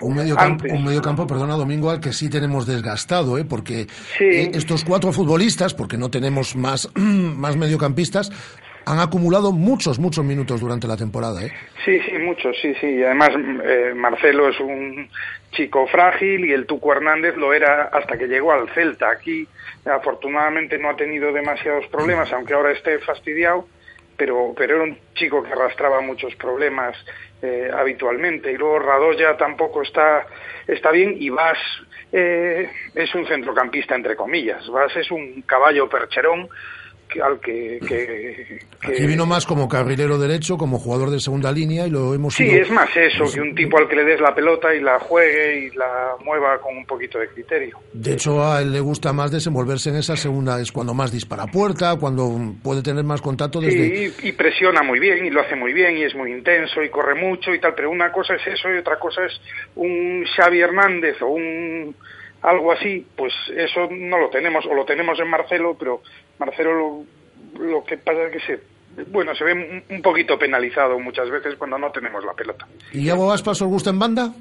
un 0.01 0.15
mediocampo, 0.15 0.65
Un 0.69 0.85
mediocampo, 0.85 1.27
perdona 1.27 1.55
Domingo, 1.55 1.89
al 1.89 1.99
que 1.99 2.13
sí 2.13 2.29
tenemos 2.29 2.65
desgastado, 2.65 3.37
¿eh? 3.37 3.45
porque 3.45 3.87
eh, 4.19 4.51
estos 4.53 4.83
cuatro 4.83 5.11
futbolistas, 5.11 5.73
porque 5.73 5.97
no 5.97 6.09
tenemos 6.09 6.55
más, 6.55 6.89
más 6.95 7.57
mediocampistas, 7.57 8.31
han 8.85 8.99
acumulado 8.99 9.51
muchos, 9.51 9.99
muchos 9.99 10.23
minutos 10.25 10.61
durante 10.61 10.87
la 10.87 10.97
temporada. 10.97 11.43
¿eh? 11.43 11.51
Sí, 11.85 11.99
sí, 12.01 12.17
muchos, 12.17 12.55
sí, 12.61 12.73
sí. 12.79 12.87
Y 12.87 13.03
además 13.03 13.29
eh, 13.63 13.93
Marcelo 13.95 14.49
es 14.49 14.59
un 14.59 15.09
chico 15.51 15.87
frágil 15.87 16.45
y 16.45 16.53
el 16.53 16.65
Tuco 16.65 16.91
Hernández 16.91 17.35
lo 17.35 17.53
era 17.53 17.89
hasta 17.91 18.17
que 18.17 18.27
llegó 18.27 18.51
al 18.51 18.69
Celta. 18.69 19.09
Aquí 19.09 19.47
afortunadamente 19.85 20.77
no 20.77 20.89
ha 20.89 20.95
tenido 20.95 21.31
demasiados 21.31 21.87
problemas, 21.87 22.31
aunque 22.33 22.53
ahora 22.53 22.71
esté 22.71 22.99
fastidiado, 22.99 23.67
pero, 24.17 24.53
pero 24.55 24.75
era 24.75 24.83
un 24.83 24.97
chico 25.15 25.43
que 25.43 25.51
arrastraba 25.51 26.01
muchos 26.01 26.35
problemas 26.35 26.95
eh, 27.41 27.69
habitualmente. 27.73 28.51
Y 28.51 28.57
luego 28.57 28.79
Radoya 28.79 29.37
tampoco 29.37 29.81
está, 29.81 30.25
está 30.67 30.91
bien 30.91 31.15
y 31.17 31.29
Vas 31.29 31.57
eh, 32.11 32.69
es 32.95 33.13
un 33.15 33.25
centrocampista 33.27 33.95
entre 33.95 34.15
comillas. 34.15 34.67
Vas 34.69 34.95
es 34.95 35.09
un 35.11 35.43
caballo 35.43 35.87
percherón 35.87 36.49
al 37.23 37.39
que, 37.39 37.79
que, 37.87 38.59
Aquí 38.81 39.05
vino 39.07 39.25
más 39.25 39.45
como 39.45 39.67
carrilero 39.67 40.17
derecho, 40.17 40.57
como 40.57 40.77
jugador 40.77 41.09
de 41.09 41.19
segunda 41.19 41.51
línea 41.51 41.87
y 41.87 41.89
lo 41.89 42.13
hemos 42.13 42.35
Sí, 42.35 42.49
es 42.49 42.69
más 42.69 42.89
eso, 42.95 43.25
que 43.33 43.41
un 43.41 43.55
tipo 43.55 43.77
al 43.77 43.87
que 43.87 43.95
le 43.95 44.03
des 44.03 44.21
la 44.21 44.33
pelota 44.33 44.73
y 44.73 44.81
la 44.81 44.99
juegue 44.99 45.65
y 45.65 45.69
la 45.75 46.15
mueva 46.23 46.59
con 46.61 46.77
un 46.77 46.85
poquito 46.85 47.19
de 47.19 47.27
criterio. 47.29 47.79
De 47.93 48.13
hecho, 48.13 48.43
a 48.43 48.61
él 48.61 48.71
le 48.71 48.79
gusta 48.79 49.11
más 49.11 49.31
desenvolverse 49.31 49.89
en 49.89 49.97
esa 49.97 50.15
segunda, 50.15 50.61
es 50.61 50.71
cuando 50.71 50.93
más 50.93 51.11
dispara 51.11 51.47
puerta, 51.47 51.97
cuando 51.99 52.29
puede 52.63 52.83
tener 52.83 53.03
más 53.03 53.21
contacto 53.21 53.59
desde... 53.59 54.11
Sí, 54.11 54.27
y, 54.27 54.31
presiona 54.33 54.83
muy 54.83 54.99
bien 54.99 55.25
y 55.25 55.29
lo 55.29 55.41
hace 55.41 55.55
muy 55.55 55.73
bien 55.73 55.97
y 55.97 56.03
es 56.03 56.15
muy 56.15 56.31
intenso 56.31 56.81
y 56.83 56.89
corre 56.89 57.15
mucho 57.15 57.53
y 57.53 57.59
tal, 57.59 57.73
pero 57.75 57.89
una 57.89 58.11
cosa 58.11 58.35
es 58.35 58.47
eso 58.47 58.71
y 58.73 58.77
otra 58.77 58.97
cosa 58.99 59.25
es 59.25 59.41
un 59.75 60.25
Xavi 60.35 60.61
Hernández 60.61 61.21
o 61.21 61.27
un 61.27 61.95
algo 62.41 62.71
así, 62.71 63.05
pues 63.15 63.33
eso 63.55 63.89
no 63.91 64.17
lo 64.17 64.29
tenemos, 64.29 64.65
o 64.65 64.73
lo 64.73 64.85
tenemos 64.85 65.19
en 65.19 65.27
Marcelo, 65.29 65.75
pero 65.77 66.01
Marcelo 66.39 67.03
lo, 67.59 67.83
que 67.83 67.97
pasa 67.97 68.23
es 68.23 68.31
que 68.31 68.39
se, 68.39 69.03
bueno, 69.11 69.35
se 69.35 69.43
ve 69.43 69.83
un, 69.89 70.01
poquito 70.01 70.37
penalizado 70.37 70.99
muchas 70.99 71.29
veces 71.29 71.55
cuando 71.55 71.77
no 71.77 71.91
tenemos 71.91 72.23
la 72.23 72.33
pelota. 72.33 72.67
¿Y 72.91 73.05
Iago 73.05 73.31
Aspas 73.31 73.61
os 73.61 73.67
gusta 73.67 73.89
en 73.89 73.99
banda? 73.99 74.33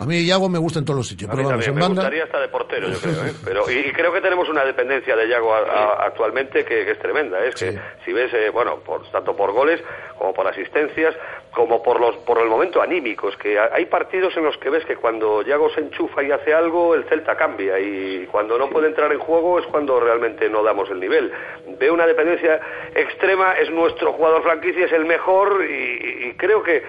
A 0.00 0.04
mí 0.04 0.20
Iago 0.20 0.48
me 0.48 0.58
gusta 0.58 0.78
en 0.78 0.84
todos 0.84 0.98
los 0.98 1.08
sitios, 1.08 1.30
pero 1.30 1.48
vamos, 1.48 1.66
en 1.66 1.74
me 1.74 1.80
banda... 1.80 2.02
gustaría 2.02 2.24
hasta 2.24 2.40
de 2.40 2.48
portero, 2.48 2.88
yo 2.88 2.98
creo, 3.00 3.24
¿eh? 3.24 3.32
pero, 3.44 3.70
y, 3.70 3.92
creo 3.92 4.12
que 4.12 4.20
tenemos 4.20 4.48
una 4.48 4.64
dependencia 4.64 5.16
de 5.16 5.28
Iago 5.28 5.52
actualmente 5.54 6.64
que, 6.64 6.88
es 6.90 6.98
tremenda, 6.98 7.44
¿eh? 7.44 7.48
es 7.48 7.54
que 7.56 7.78
si 8.04 8.12
ves, 8.12 8.32
eh, 8.32 8.50
bueno, 8.50 8.78
por, 8.78 9.10
tanto 9.10 9.34
por 9.34 9.52
goles 9.52 9.82
como 10.16 10.32
por 10.32 10.46
asistencias, 10.46 11.14
como 11.52 11.82
por 11.82 12.00
los 12.00 12.16
por 12.18 12.38
el 12.38 12.48
momento 12.48 12.80
anímicos, 12.80 13.36
que 13.36 13.58
hay 13.58 13.86
partidos 13.86 14.36
en 14.36 14.44
los 14.44 14.56
que 14.58 14.70
ves 14.70 14.84
que 14.84 14.96
cuando 14.96 15.42
Yago 15.42 15.70
se 15.70 15.80
enchufa 15.80 16.22
y 16.22 16.30
hace 16.30 16.54
algo, 16.54 16.94
el 16.94 17.04
Celta 17.04 17.36
cambia 17.36 17.78
y 17.80 18.26
cuando 18.30 18.58
no 18.58 18.68
puede 18.68 18.88
entrar 18.88 19.12
en 19.12 19.18
juego 19.18 19.58
es 19.58 19.66
cuando 19.66 19.98
realmente 19.98 20.48
no 20.48 20.62
damos 20.62 20.90
el 20.90 21.00
nivel. 21.00 21.32
Veo 21.78 21.94
una 21.94 22.06
dependencia 22.06 22.60
extrema, 22.94 23.54
es 23.54 23.70
nuestro 23.70 24.12
jugador 24.12 24.42
franquicia, 24.42 24.86
es 24.86 24.92
el 24.92 25.04
mejor 25.04 25.64
y, 25.64 26.34
creo 26.36 26.62
que 26.62 26.82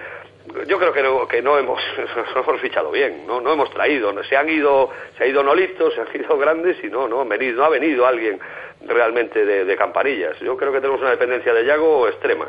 yo 0.66 0.78
creo 0.78 0.92
que 0.92 1.02
no, 1.02 1.28
que 1.28 1.42
no 1.42 1.58
hemos, 1.58 1.80
hemos 2.36 2.60
fichado 2.60 2.90
bien, 2.90 3.26
no, 3.26 3.40
no 3.40 3.52
hemos 3.52 3.70
traído, 3.70 4.12
se 4.24 4.36
han 4.36 4.48
ido, 4.48 4.90
se 5.16 5.24
ha 5.24 5.26
ido 5.26 5.42
Nolito, 5.42 5.90
se 5.90 6.00
han 6.00 6.08
ido 6.14 6.38
grandes 6.38 6.82
y 6.82 6.88
no, 6.88 7.08
no, 7.08 7.24
venido, 7.24 7.58
no 7.58 7.64
ha 7.64 7.68
venido 7.68 8.06
alguien 8.06 8.38
realmente 8.86 9.44
de, 9.44 9.76
campanillas. 9.76 10.38
Yo 10.40 10.56
creo 10.56 10.72
que 10.72 10.80
tenemos 10.80 11.00
una 11.00 11.10
dependencia 11.10 11.52
de 11.52 11.64
Yago 11.64 12.08
extrema. 12.08 12.46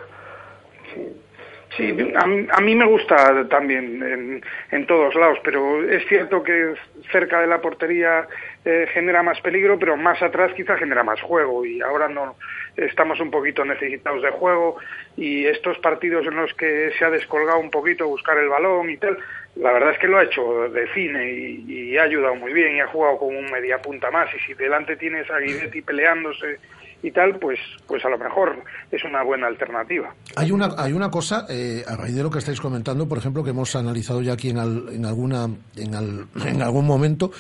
Sí, 1.78 1.96
a, 2.16 2.62
mí 2.62 2.76
me 2.76 2.86
gusta 2.86 3.48
también 3.48 4.42
en, 4.72 4.86
todos 4.88 5.16
lados, 5.16 5.40
pero 5.42 5.82
es 5.90 6.06
cierto 6.08 6.44
que 6.44 6.74
cerca 7.12 7.40
de 7.40 7.48
la 7.48 7.62
portería 7.62 8.28
eh, 8.64 8.88
genera 8.94 9.24
más 9.24 9.42
peligro, 9.42 9.80
pero 9.80 9.98
más 9.98 10.22
atrás 10.22 10.54
quizá 10.54 10.78
genera 10.78 11.04
más 11.04 11.20
juego. 11.22 11.66
Y 11.66 11.82
ahora 11.82 12.08
no 12.08 12.36
estamos 12.78 13.20
un 13.20 13.32
poquito 13.32 13.66
necesitados 13.66 14.22
de 14.22 14.30
juego. 14.30 14.78
Y 15.18 15.46
estos 15.46 15.80
partidos 15.80 16.28
en 16.28 16.36
los 16.36 16.54
que 16.54 16.92
se 16.98 17.06
ha 17.06 17.10
descolgado 17.10 17.60
un 17.60 17.72
poquito 17.72 18.08
buscar 18.08 18.38
el 18.38 18.50
balón 18.50 18.90
y 18.90 18.98
tal, 18.98 19.18
la 19.56 19.74
verdad 19.74 19.92
es 19.92 19.98
que 19.98 20.08
lo 20.08 20.18
ha 20.18 20.24
hecho 20.24 20.70
de 20.70 20.88
cine 20.94 21.32
y, 21.32 21.98
ha 21.98 22.04
ayudado 22.04 22.36
muy 22.36 22.54
bien 22.54 22.76
y 22.76 22.80
ha 22.80 22.88
jugado 22.88 23.18
como 23.18 23.38
un 23.38 23.52
media 23.52 23.82
punta 23.82 24.12
más. 24.12 24.30
Y 24.36 24.40
si 24.40 24.54
delante 24.54 24.96
tienes 24.96 25.30
a 25.30 25.40
Guidetti 25.40 25.82
peleándose 25.82 26.60
y 27.04 27.12
tal, 27.12 27.38
pues, 27.40 27.60
pues 27.88 28.04
a 28.06 28.10
lo 28.10 28.18
mejor 28.18 28.64
es 28.92 29.04
una 29.04 29.24
buena 29.24 29.48
alternativa. 29.48 30.14
Hay 30.36 30.52
una, 30.52 30.70
hay 30.78 30.94
una 30.94 31.10
cosa, 31.10 31.46
eh, 31.50 31.84
a 31.88 31.96
raíz 31.96 32.16
de 32.16 32.24
lo 32.24 32.30
que 32.30 32.40
estáis 32.40 32.62
comentando, 32.62 33.08
por 33.08 33.18
ejemplo, 33.18 33.44
que 33.44 33.50
hemos 33.50 33.76
analizado 33.76 34.22
ya 34.22 34.34
aquí 34.34 34.50
en, 34.50 34.58
en, 34.58 35.06
alguna, 35.06 35.46
en, 35.76 35.94
en, 36.46 36.62
algún 36.62 36.86
momento, 36.86 37.32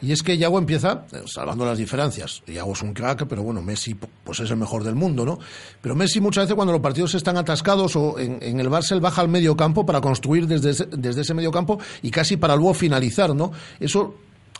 y 0.00 0.12
es 0.12 0.22
que 0.22 0.36
Yago 0.36 0.58
empieza, 0.58 1.06
eh, 1.12 1.22
salvando 1.26 1.64
las 1.64 1.78
diferencias, 1.78 2.42
Yago 2.46 2.72
es 2.72 2.82
un 2.82 2.92
crack, 2.92 3.26
pero 3.28 3.42
bueno, 3.42 3.62
Messi 3.62 3.94
pues 3.94 4.40
es 4.40 4.50
el 4.50 4.56
mejor 4.56 4.82
del 4.82 4.94
mundo, 4.94 5.24
¿no? 5.24 5.38
Pero 5.80 5.94
Messi 5.94 6.20
muchas 6.20 6.44
veces 6.44 6.56
cuando 6.56 6.72
los 6.72 6.82
partidos 6.82 7.14
están 7.14 7.36
atascados 7.36 7.96
o 7.96 8.18
en, 8.18 8.60
el 8.60 8.68
Barça, 8.68 8.98
baja 9.00 9.20
al 9.20 9.28
medio 9.28 9.56
campo 9.56 9.84
para 9.84 10.00
construir 10.00 10.46
desde 10.46 10.70
ese, 10.70 10.86
desde 10.86 11.22
ese 11.22 11.34
medio 11.34 11.50
campo 11.50 11.78
y 12.02 12.10
casi 12.10 12.36
para 12.36 12.56
luego 12.56 12.74
finalizar, 12.74 13.34
¿no? 13.34 13.52
Eso 13.78 14.14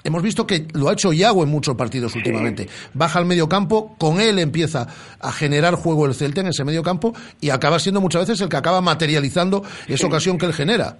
Hemos 0.05 0.23
visto 0.23 0.47
que 0.47 0.67
lo 0.75 0.89
ha 0.89 0.93
hecho 0.93 1.15
Iago 1.15 1.43
en 1.43 1.49
muchos 1.49 1.75
partidos 1.77 2.15
últimamente. 2.15 2.69
Baja 2.93 3.19
al 3.19 3.25
medio 3.25 3.49
campo, 3.49 3.97
con 3.99 4.21
él 4.21 4.39
empieza 4.39 4.87
a 5.19 5.33
generar 5.33 5.75
juego 5.75 6.05
el 6.05 6.15
Celta 6.15 6.43
en 6.43 6.49
ese 6.49 6.63
medio 6.63 6.83
campo 6.83 7.15
y 7.41 7.49
acaba 7.49 7.79
siendo 7.79 8.03
muchas 8.03 8.29
veces 8.29 8.43
el 8.43 8.51
que 8.51 8.57
acaba 8.59 8.83
materializando 8.83 9.65
esa 9.89 10.07
ocasión 10.07 10.37
que 10.37 10.45
él 10.45 10.53
genera. 10.53 10.99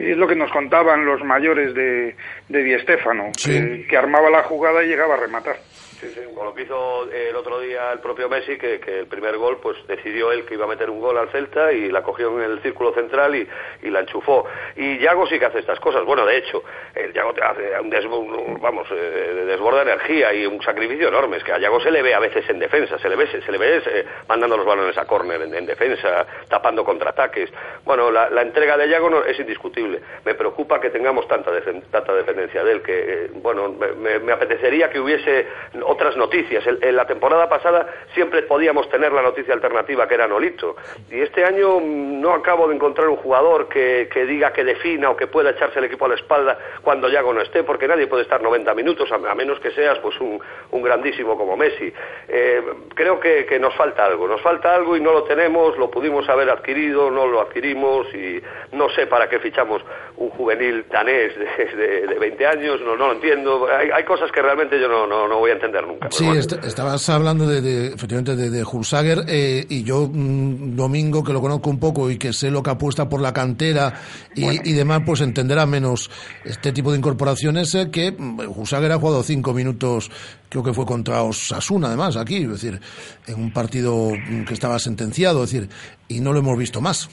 Es 0.00 0.16
lo 0.16 0.26
que 0.26 0.34
nos 0.34 0.50
contaban 0.50 1.04
los 1.04 1.22
mayores 1.22 1.74
de, 1.74 2.16
de 2.48 2.64
Di 2.64 2.76
Stéfano, 2.80 3.30
que, 3.40 3.86
que 3.88 3.96
armaba 3.96 4.30
la 4.30 4.42
jugada 4.42 4.82
y 4.82 4.88
llegaba 4.88 5.14
a 5.14 5.18
rematar. 5.18 5.56
Sí, 6.00 6.08
sí, 6.14 6.20
con 6.34 6.46
lo 6.46 6.54
que 6.54 6.62
hizo 6.62 7.10
el 7.12 7.36
otro 7.36 7.60
día 7.60 7.92
el 7.92 7.98
propio 7.98 8.26
Messi, 8.30 8.56
que, 8.56 8.80
que 8.80 9.00
el 9.00 9.06
primer 9.06 9.36
gol, 9.36 9.58
pues 9.62 9.76
decidió 9.86 10.32
él 10.32 10.46
que 10.46 10.54
iba 10.54 10.64
a 10.64 10.68
meter 10.68 10.88
un 10.88 10.98
gol 10.98 11.18
al 11.18 11.28
Celta 11.28 11.72
y 11.74 11.90
la 11.90 12.02
cogió 12.02 12.40
en 12.42 12.50
el 12.52 12.62
círculo 12.62 12.94
central 12.94 13.36
y, 13.36 13.46
y 13.82 13.90
la 13.90 14.00
enchufó. 14.00 14.46
Y 14.76 14.96
Yago 14.98 15.26
sí 15.26 15.38
que 15.38 15.44
hace 15.44 15.58
estas 15.58 15.78
cosas. 15.78 16.02
Bueno, 16.06 16.24
de 16.24 16.38
hecho, 16.38 16.62
el 16.94 17.12
Yago 17.12 17.34
te 17.34 17.42
hace 17.42 17.78
un, 17.80 17.90
des- 17.90 18.06
un- 18.06 18.58
vamos, 18.62 18.88
eh, 18.90 19.44
desborda 19.46 19.82
energía 19.82 20.32
y 20.32 20.46
un 20.46 20.62
sacrificio 20.62 21.08
enorme. 21.08 21.36
Es 21.36 21.44
que 21.44 21.52
a 21.52 21.58
Yago 21.58 21.78
se 21.80 21.90
le 21.90 22.00
ve 22.00 22.14
a 22.14 22.18
veces 22.18 22.48
en 22.48 22.58
defensa, 22.58 22.98
se 22.98 23.08
le 23.10 23.16
ve, 23.16 23.26
se 23.26 23.52
le 23.52 23.58
ve 23.58 23.82
eh, 23.84 24.06
mandando 24.26 24.56
los 24.56 24.64
balones 24.64 24.96
a 24.96 25.04
córner 25.04 25.42
en, 25.42 25.54
en 25.54 25.66
defensa, 25.66 26.26
tapando 26.48 26.82
contraataques. 26.82 27.50
Bueno, 27.84 28.10
la, 28.10 28.28
entrega 28.40 28.78
de 28.78 28.88
Yago 28.88 29.10
no- 29.10 29.24
es 29.24 29.38
indiscutible. 29.38 30.00
Me 30.24 30.34
preocupa 30.34 30.80
que 30.80 30.88
tengamos 30.88 31.28
tanta, 31.28 31.50
tanta 31.90 32.14
dependencia 32.14 32.64
de 32.64 32.72
él, 32.72 32.82
que, 32.82 32.94
eh, 33.26 33.30
bueno, 33.34 33.68
me- 33.68 34.18
me 34.18 34.32
apetecería 34.32 34.88
que 34.88 34.98
hubiese 34.98 35.46
otras 35.90 36.16
noticias. 36.16 36.64
En 36.66 36.96
la 36.96 37.06
temporada 37.06 37.48
pasada 37.48 37.86
siempre 38.14 38.42
podíamos 38.42 38.88
tener 38.88 39.12
la 39.12 39.22
noticia 39.22 39.54
alternativa 39.54 40.06
que 40.06 40.14
era 40.14 40.28
Nolito. 40.28 40.76
Y 41.10 41.20
este 41.20 41.44
año 41.44 41.80
mm, 41.80 42.20
no 42.20 42.32
acabo 42.32 42.68
de 42.68 42.76
encontrar 42.76 43.08
un 43.08 43.16
jugador 43.16 43.68
que, 43.68 44.08
que 44.12 44.24
diga 44.24 44.52
que 44.52 44.64
defina 44.64 45.10
o 45.10 45.16
que 45.16 45.26
pueda 45.26 45.50
echarse 45.50 45.78
el 45.78 45.86
equipo 45.86 46.04
a 46.04 46.08
la 46.08 46.14
espalda 46.14 46.58
cuando 46.82 47.08
Yago 47.08 47.32
no 47.32 47.40
esté, 47.40 47.64
porque 47.64 47.88
nadie 47.88 48.06
puede 48.06 48.22
estar 48.22 48.40
90 48.40 48.72
minutos, 48.74 49.10
a, 49.10 49.18
menos 49.34 49.58
que 49.60 49.70
seas 49.72 49.98
pues 49.98 50.18
un, 50.20 50.40
un 50.70 50.82
grandísimo 50.82 51.36
como 51.36 51.56
Messi. 51.56 51.92
Eh, 52.28 52.62
creo 52.94 53.18
que, 53.18 53.58
nos 53.60 53.74
falta 53.74 54.06
algo, 54.06 54.26
nos 54.26 54.40
falta 54.40 54.74
algo 54.74 54.96
y 54.96 55.00
no 55.00 55.12
lo 55.12 55.24
tenemos, 55.24 55.76
lo 55.76 55.90
pudimos 55.90 56.28
haber 56.28 56.48
adquirido, 56.48 57.10
no 57.10 57.26
lo 57.26 57.40
adquirimos 57.40 58.06
y 58.14 58.40
no 58.72 58.88
sé 58.90 59.06
para 59.06 59.28
qué 59.28 59.38
fichamos 59.38 59.82
un 60.16 60.30
juvenil 60.30 60.86
danés 60.88 61.34
de 61.76 62.16
20 62.18 62.46
años, 62.46 62.80
no, 62.80 62.96
no 62.96 63.08
lo 63.08 63.12
entiendo. 63.14 63.68
Hay, 63.70 63.90
hay 63.90 64.04
cosas 64.04 64.32
que 64.32 64.40
realmente 64.40 64.80
yo 64.80 64.88
no, 64.88 65.06
no, 65.06 65.28
no 65.28 65.38
voy 65.38 65.50
a 65.50 65.54
entender 65.54 65.79
nunca. 65.86 66.08
pero 66.08 66.10
Sí, 66.12 66.24
bueno. 66.24 66.40
est- 66.40 66.64
estabas 66.64 67.08
hablando 67.08 67.46
de, 67.46 67.60
de, 67.60 67.86
efectivamente 67.88 68.36
de, 68.36 68.50
de 68.50 68.64
Hulsager 68.64 69.24
eh, 69.28 69.64
y 69.68 69.82
yo 69.82 70.08
mm, 70.12 70.76
Domingo 70.76 71.22
que 71.24 71.32
lo 71.32 71.40
conozco 71.40 71.70
un 71.70 71.78
poco 71.80 72.10
y 72.10 72.18
que 72.18 72.32
sé 72.32 72.50
lo 72.50 72.62
que 72.62 72.70
apuesta 72.70 73.08
por 73.08 73.20
la 73.20 73.32
cantera 73.32 73.94
y, 74.34 74.68
y 74.70 74.72
demás, 74.72 75.02
pues 75.04 75.20
entenderá 75.20 75.66
menos 75.66 76.10
este 76.44 76.72
tipo 76.72 76.90
de 76.92 76.98
incorporaciones 76.98 77.74
eh, 77.74 77.90
que 77.90 78.12
mm, 78.12 78.40
Hulsager 78.54 78.92
ha 78.92 78.98
jugado 78.98 79.22
cinco 79.22 79.52
minutos, 79.54 80.10
creo 80.48 80.62
que 80.64 80.72
fue 80.72 80.86
contra 80.86 81.22
Osasuna 81.22 81.88
además 81.88 82.16
aquí, 82.16 82.36
es 82.42 82.48
decir, 82.50 82.80
en 83.26 83.34
un 83.34 83.52
partido 83.52 84.10
mm, 84.10 84.44
que 84.44 84.54
estaba 84.54 84.78
sentenciado, 84.78 85.44
es 85.44 85.52
decir, 85.52 85.68
y 86.08 86.20
no 86.20 86.32
lo 86.32 86.38
hemos 86.40 86.58
visto 86.58 86.80
más. 86.80 87.08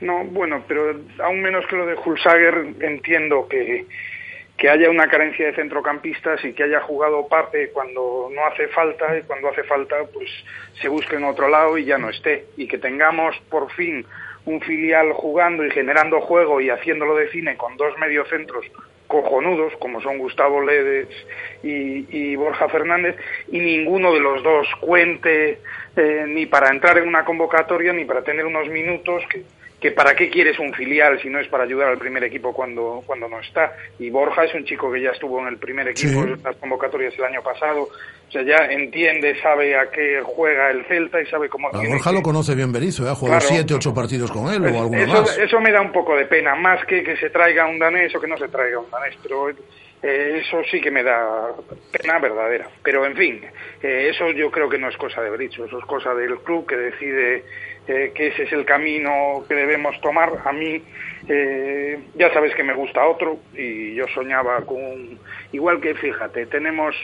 No, 0.00 0.24
bueno, 0.32 0.62
pero 0.68 0.90
aún 1.24 1.40
menos 1.40 1.64
que 1.70 1.76
lo 1.76 1.86
de 1.86 1.94
Hulsager 1.94 2.74
entiendo 2.80 3.46
que, 3.48 3.86
que 4.56 4.68
haya 4.68 4.88
una 4.88 5.08
carencia 5.08 5.46
de 5.46 5.54
centrocampistas 5.54 6.44
y 6.44 6.52
que 6.52 6.62
haya 6.62 6.80
jugado 6.80 7.26
Pape 7.26 7.70
cuando 7.70 8.30
no 8.32 8.46
hace 8.46 8.68
falta 8.68 9.18
y 9.18 9.22
cuando 9.22 9.48
hace 9.48 9.64
falta 9.64 9.96
pues 10.12 10.30
se 10.80 10.88
busque 10.88 11.16
en 11.16 11.24
otro 11.24 11.48
lado 11.48 11.76
y 11.76 11.84
ya 11.84 11.98
no 11.98 12.08
esté. 12.08 12.46
Y 12.56 12.68
que 12.68 12.78
tengamos 12.78 13.36
por 13.50 13.70
fin 13.72 14.06
un 14.46 14.60
filial 14.60 15.12
jugando 15.12 15.64
y 15.64 15.70
generando 15.70 16.20
juego 16.20 16.60
y 16.60 16.70
haciéndolo 16.70 17.16
de 17.16 17.30
cine 17.30 17.56
con 17.56 17.76
dos 17.76 17.98
mediocentros 17.98 18.64
cojonudos 19.06 19.72
como 19.78 20.00
son 20.00 20.18
Gustavo 20.18 20.62
Ledes 20.62 21.08
y, 21.62 22.36
Borja 22.36 22.68
Fernández 22.68 23.16
y 23.50 23.58
ninguno 23.58 24.12
de 24.12 24.20
los 24.20 24.42
dos 24.42 24.66
cuente 24.80 25.60
eh, 25.96 26.24
ni 26.26 26.46
para 26.46 26.70
entrar 26.70 26.98
en 26.98 27.08
una 27.08 27.24
convocatoria 27.24 27.92
ni 27.92 28.04
para 28.04 28.22
tener 28.22 28.44
unos 28.44 28.68
minutos 28.68 29.22
que, 29.30 29.42
que 29.80 29.90
para 29.90 30.14
qué 30.14 30.30
quieres 30.30 30.58
un 30.58 30.72
filial 30.72 31.20
si 31.20 31.28
no 31.28 31.38
es 31.40 31.48
para 31.48 31.64
ayudar 31.64 31.88
al 31.88 31.98
primer 31.98 32.24
equipo 32.24 32.54
cuando, 32.54 33.02
cuando 33.06 33.28
no 33.28 33.38
está. 33.40 33.72
Y 33.98 34.08
Borja 34.08 34.44
es 34.44 34.54
un 34.54 34.64
chico 34.64 34.90
que 34.90 35.02
ya 35.02 35.10
estuvo 35.10 35.40
en 35.40 35.48
el 35.48 35.58
primer 35.58 35.88
equipo 35.88 36.22
Sí. 36.22 36.30
en 36.32 36.42
las 36.42 36.56
convocatorias 36.56 37.12
el 37.18 37.24
año 37.24 37.42
pasado, 37.42 37.82
o 37.82 38.30
sea, 38.30 38.42
ya 38.42 38.64
entiende, 38.70 39.38
sabe 39.42 39.76
a 39.76 39.90
qué 39.90 40.22
juega 40.24 40.70
el 40.70 40.84
Celta 40.86 41.20
y 41.20 41.26
sabe 41.26 41.48
cómo... 41.50 41.68
A 41.68 41.72
Borja 41.72 42.10
que- 42.10 42.16
lo 42.16 42.22
conoce 42.22 42.54
bien 42.54 42.72
Berizzo, 42.72 43.06
¿eh? 43.06 43.10
ha 43.10 43.14
jugado 43.14 43.40
Claro. 43.40 43.54
siete, 43.54 43.74
ocho 43.74 43.92
partidos 43.92 44.30
con 44.32 44.48
él 44.52 44.62
pues 44.62 44.74
o 44.74 44.80
alguno 44.80 45.02
eso, 45.02 45.12
más. 45.20 45.38
eso 45.38 45.60
me 45.60 45.70
da 45.70 45.82
un 45.82 45.92
poco 45.92 46.16
de 46.16 46.24
pena, 46.26 46.54
más 46.54 46.82
que 46.86 47.02
que 47.02 47.16
se 47.18 47.28
traiga 47.28 47.66
un 47.66 47.78
danés 47.78 48.14
o 48.14 48.20
que 48.20 48.26
no 48.26 48.38
se 48.38 48.48
traiga 48.48 48.78
un 48.78 48.90
danés, 48.90 49.16
pero 49.22 49.50
eh, 49.50 50.40
eso 50.42 50.62
sí 50.70 50.80
que 50.80 50.90
me 50.90 51.02
da 51.02 51.50
pena 51.92 52.18
verdadera. 52.18 52.68
Pero 52.82 53.04
en 53.06 53.14
fin, 53.16 53.42
eh, 53.82 54.08
eso 54.10 54.30
yo 54.32 54.50
creo 54.50 54.68
que 54.68 54.78
no 54.78 54.88
es 54.88 54.96
cosa 54.96 55.20
de 55.22 55.30
Bricho, 55.30 55.64
eso 55.66 55.78
es 55.78 55.84
cosa 55.84 56.14
del 56.14 56.38
club 56.38 56.66
que 56.66 56.76
decide 56.76 57.44
eh, 57.86 58.12
que 58.14 58.28
ese 58.28 58.44
es 58.44 58.52
el 58.52 58.64
camino 58.64 59.44
que 59.46 59.54
debemos 59.54 60.00
tomar. 60.00 60.32
A 60.44 60.52
mí, 60.52 60.82
eh, 61.28 61.98
ya 62.14 62.32
sabes 62.32 62.54
que 62.54 62.62
me 62.62 62.72
gusta 62.72 63.06
otro 63.06 63.38
y 63.54 63.94
yo 63.94 64.06
soñaba 64.14 64.62
con. 64.62 65.18
Igual 65.52 65.80
que, 65.80 65.94
fíjate, 65.94 66.46
tenemos 66.46 66.96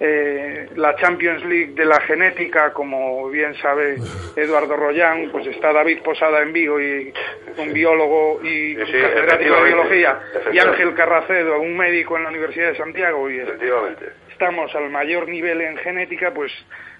eh, 0.00 0.68
la 0.76 0.96
Champions 0.96 1.44
League 1.44 1.74
de 1.74 1.84
la 1.84 2.00
genética, 2.00 2.72
como 2.72 3.28
bien 3.30 3.54
sabe 3.56 3.96
Eduardo 4.36 4.76
Rollán, 4.76 5.30
pues 5.30 5.46
está 5.46 5.72
David 5.72 6.00
Posada 6.02 6.42
en 6.42 6.52
Vigo 6.52 6.80
y 6.80 7.12
un 7.56 7.72
biólogo 7.72 8.40
y 8.42 8.76
un 8.76 8.86
sí, 8.86 8.92
catedrático 8.92 9.54
de 9.54 9.64
biología, 9.64 10.18
y. 10.52 10.58
Ángel 10.58 10.94
Carracedo, 10.94 11.60
un 11.60 11.76
médico 11.76 12.16
en 12.16 12.24
la 12.24 12.30
Universidad 12.30 12.70
de 12.72 12.76
Santiago, 12.76 13.30
y 13.30 13.38
Efectivamente. 13.38 14.23
Estamos 14.34 14.74
al 14.74 14.90
mayor 14.90 15.28
nivel 15.28 15.60
en 15.60 15.76
genética, 15.78 16.32
pues 16.34 16.52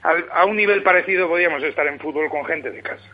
al- 0.03 0.27
a 0.33 0.45
un 0.47 0.57
nivel 0.57 0.83
parecido 0.83 1.29
podríamos 1.29 1.63
estar 1.63 1.87
en 1.87 1.99
fútbol 1.99 2.31
con 2.31 2.45
gente 2.45 2.71
de 2.71 2.81
casa. 2.81 3.05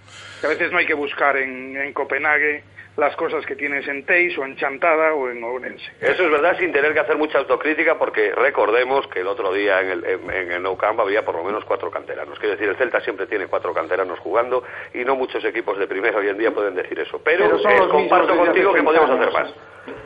A 0.44 0.46
veces 0.48 0.70
no 0.70 0.78
hay 0.78 0.86
que 0.86 0.94
buscar 0.94 1.36
en, 1.36 1.76
en 1.76 1.92
Copenhague 1.92 2.62
las 3.00 3.16
cosas 3.16 3.44
que 3.46 3.56
tienes 3.56 3.88
en 3.88 4.04
Teis 4.04 4.36
o 4.38 4.44
en 4.44 4.56
Chantada 4.56 5.14
o 5.14 5.28
en 5.28 5.42
Ourense. 5.42 5.84
Eso 6.00 6.22
es 6.22 6.30
verdad 6.30 6.56
sin 6.58 6.72
tener 6.72 6.92
que 6.92 7.00
hacer 7.00 7.16
mucha 7.16 7.38
autocrítica 7.38 7.98
porque 7.98 8.32
recordemos 8.34 9.06
que 9.08 9.20
el 9.20 9.26
otro 9.26 9.52
día 9.52 9.80
en 9.80 9.90
el, 9.90 10.04
en, 10.04 10.30
en 10.30 10.52
el 10.52 10.62
Nou 10.62 10.76
Camp 10.76 11.00
había 11.00 11.24
por 11.24 11.34
lo 11.34 11.42
menos 11.42 11.64
cuatro 11.64 11.90
canteranos. 11.90 12.38
Quiero 12.38 12.54
decir, 12.54 12.68
el 12.68 12.76
Celta 12.76 13.00
siempre 13.00 13.26
tiene 13.26 13.46
cuatro 13.46 13.72
canteranos 13.72 14.18
jugando 14.20 14.62
y 14.94 15.04
no 15.04 15.16
muchos 15.16 15.44
equipos 15.44 15.78
de 15.78 15.86
primera 15.86 16.18
hoy 16.18 16.28
en 16.28 16.38
día 16.38 16.52
pueden 16.52 16.74
decir 16.74 16.98
eso. 16.98 17.20
Pero, 17.24 17.58
Pero 17.62 17.86
eh, 17.86 17.88
comparto 17.88 18.36
contigo 18.36 18.72
que 18.74 18.82
podemos 18.82 19.08
30 19.08 19.24
hacer 19.24 19.32
más. 19.32 19.54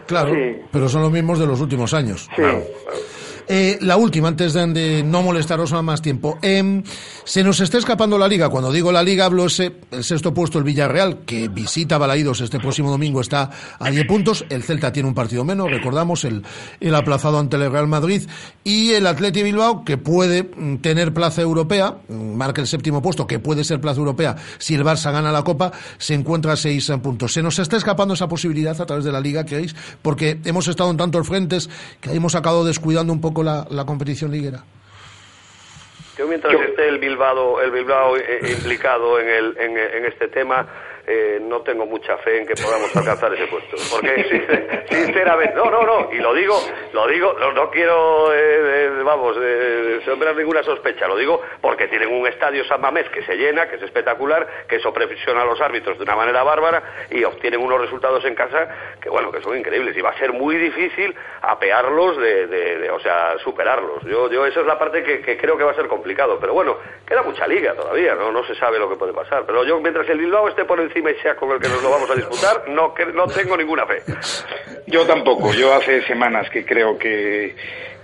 Claro, 0.06 0.32
pero 0.70 0.88
son 0.88 1.02
los 1.02 1.10
mismos 1.10 1.38
de 1.38 1.46
los 1.46 1.60
últimos 1.60 1.92
años. 1.94 2.28
Claro. 2.34 2.62
Eh, 3.46 3.78
la 3.82 3.96
última, 3.96 4.28
antes 4.28 4.54
de, 4.54 4.66
de 4.68 5.02
no 5.02 5.22
molestaros 5.22 5.72
a 5.72 5.82
más 5.82 6.00
tiempo. 6.00 6.38
Em, 6.40 6.82
se 7.24 7.44
nos 7.44 7.60
está 7.60 7.78
escapando 7.78 8.16
la 8.16 8.28
liga. 8.28 8.48
Cuando 8.48 8.72
digo 8.72 8.90
la 8.90 9.02
liga, 9.02 9.26
hablo 9.26 9.46
ese, 9.46 9.72
el 9.90 10.04
sexto 10.04 10.32
puesto, 10.32 10.58
el 10.58 10.64
Villarreal, 10.64 11.24
que 11.26 11.48
visita 11.48 11.98
Balaídos 11.98 12.40
este 12.40 12.58
próximo 12.58 12.83
domingo, 12.90 13.20
está 13.20 13.50
a 13.78 13.90
10 13.90 14.06
puntos. 14.06 14.44
El 14.48 14.62
Celta 14.62 14.92
tiene 14.92 15.08
un 15.08 15.14
partido 15.14 15.44
menos, 15.44 15.70
recordamos, 15.70 16.24
el, 16.24 16.42
el 16.80 16.94
aplazado 16.94 17.38
ante 17.38 17.56
el 17.56 17.70
Real 17.70 17.88
Madrid. 17.88 18.22
Y 18.62 18.92
el 18.92 19.06
Atleti 19.06 19.42
Bilbao, 19.42 19.84
que 19.84 19.96
puede 19.96 20.44
mm, 20.44 20.76
tener 20.78 21.12
plaza 21.12 21.42
europea, 21.42 21.96
mm, 22.08 22.34
marca 22.34 22.60
el 22.60 22.66
séptimo 22.66 23.02
puesto, 23.02 23.26
que 23.26 23.38
puede 23.38 23.64
ser 23.64 23.80
plaza 23.80 23.98
europea 23.98 24.36
si 24.58 24.74
el 24.74 24.84
Barça 24.84 25.12
gana 25.12 25.32
la 25.32 25.42
Copa, 25.42 25.72
se 25.98 26.14
encuentra 26.14 26.52
a 26.52 26.56
6 26.56 26.92
puntos. 27.02 27.32
Se 27.32 27.42
nos 27.42 27.58
está 27.58 27.76
escapando 27.76 28.14
esa 28.14 28.28
posibilidad 28.28 28.80
a 28.80 28.86
través 28.86 29.04
de 29.04 29.12
la 29.12 29.20
liga, 29.20 29.44
¿creéis? 29.44 29.74
Porque 30.02 30.38
hemos 30.44 30.68
estado 30.68 30.90
en 30.90 30.96
tantos 30.96 31.26
frentes 31.26 31.68
que 32.00 32.12
hemos 32.12 32.34
acabado 32.34 32.64
descuidando 32.64 33.12
un 33.12 33.20
poco 33.20 33.42
la, 33.42 33.66
la 33.70 33.84
competición 33.84 34.30
liguera. 34.30 34.64
Yo 36.16 36.28
mientras 36.28 36.54
esté 36.54 36.88
el 36.88 36.98
Bilbao, 36.98 37.60
el 37.60 37.72
Bilbao 37.72 38.16
eh, 38.16 38.40
implicado 38.48 39.18
en, 39.18 39.28
el, 39.28 39.56
en, 39.58 39.76
en 39.76 40.04
este 40.04 40.28
tema, 40.28 40.66
eh, 41.06 41.38
no 41.42 41.60
tengo 41.62 41.86
mucha 41.86 42.16
fe 42.18 42.38
en 42.38 42.46
que 42.46 42.54
podamos 42.54 42.94
alcanzar 42.96 43.32
ese 43.34 43.46
puesto. 43.46 43.76
Porque, 43.90 44.24
sin- 44.88 45.04
sinceramente, 45.04 45.54
no, 45.54 45.70
no, 45.70 45.82
no, 45.82 46.08
y 46.12 46.18
lo 46.18 46.32
digo, 46.34 46.54
lo 46.92 47.06
digo, 47.06 47.34
no, 47.38 47.52
no 47.52 47.70
quiero, 47.70 48.32
eh, 48.32 48.36
eh, 48.86 48.90
vamos, 49.04 49.36
eh, 49.40 50.00
sembrar 50.04 50.34
ninguna 50.36 50.62
sospecha, 50.62 51.06
lo 51.06 51.16
digo 51.16 51.40
porque 51.60 51.88
tienen 51.88 52.12
un 52.12 52.26
estadio 52.26 52.64
San 52.64 52.80
Mamés 52.80 53.08
que 53.10 53.22
se 53.24 53.36
llena, 53.36 53.68
que 53.68 53.76
es 53.76 53.82
espectacular, 53.82 54.46
que 54.68 54.76
eso 54.76 54.92
presiona 54.92 55.42
a 55.42 55.44
los 55.44 55.60
árbitros 55.60 55.96
de 55.98 56.04
una 56.04 56.16
manera 56.16 56.42
bárbara 56.42 56.82
y 57.10 57.22
obtienen 57.24 57.60
unos 57.60 57.80
resultados 57.80 58.24
en 58.24 58.34
casa 58.34 58.68
que, 59.00 59.08
bueno, 59.08 59.30
que 59.30 59.40
son 59.42 59.56
increíbles 59.56 59.96
y 59.96 60.00
va 60.00 60.10
a 60.10 60.18
ser 60.18 60.32
muy 60.32 60.56
difícil 60.56 61.14
apearlos 61.42 62.16
de, 62.18 62.46
de- 62.46 62.78
de- 62.78 62.90
o 62.90 62.98
sea, 63.00 63.36
superarlos. 63.38 64.02
Yo, 64.04 64.30
yo, 64.30 64.46
esa 64.46 64.60
es 64.60 64.66
la 64.66 64.78
parte 64.78 65.02
que, 65.02 65.20
que 65.20 65.36
creo 65.36 65.56
que 65.58 65.64
va 65.64 65.72
a 65.72 65.74
ser 65.74 65.86
complicado, 65.88 66.38
pero 66.40 66.52
bueno, 66.54 66.76
queda 67.06 67.22
mucha 67.22 67.46
liga 67.46 67.74
todavía, 67.74 68.14
¿no? 68.14 68.32
No 68.32 68.44
se 68.44 68.54
sabe 68.54 68.78
lo 68.78 68.88
que 68.88 68.96
puede 68.96 69.12
pasar, 69.12 69.44
pero 69.46 69.64
yo, 69.64 69.78
mientras 69.80 70.08
el 70.08 70.18
Bilbao 70.18 70.48
esté 70.48 70.64
por 70.64 70.80
encima 70.80 70.93
y 70.98 71.22
sea 71.22 71.36
con 71.36 71.50
el 71.50 71.60
que 71.60 71.68
nos 71.68 71.82
lo 71.82 71.90
vamos 71.90 72.10
a 72.10 72.14
disputar, 72.14 72.68
no, 72.68 72.94
no 73.14 73.26
tengo 73.26 73.56
ninguna 73.56 73.86
fe. 73.86 74.02
Yo 74.86 75.06
tampoco, 75.06 75.52
yo 75.52 75.72
hace 75.74 76.02
semanas 76.06 76.48
que 76.50 76.64
creo 76.64 76.98
que, 76.98 77.54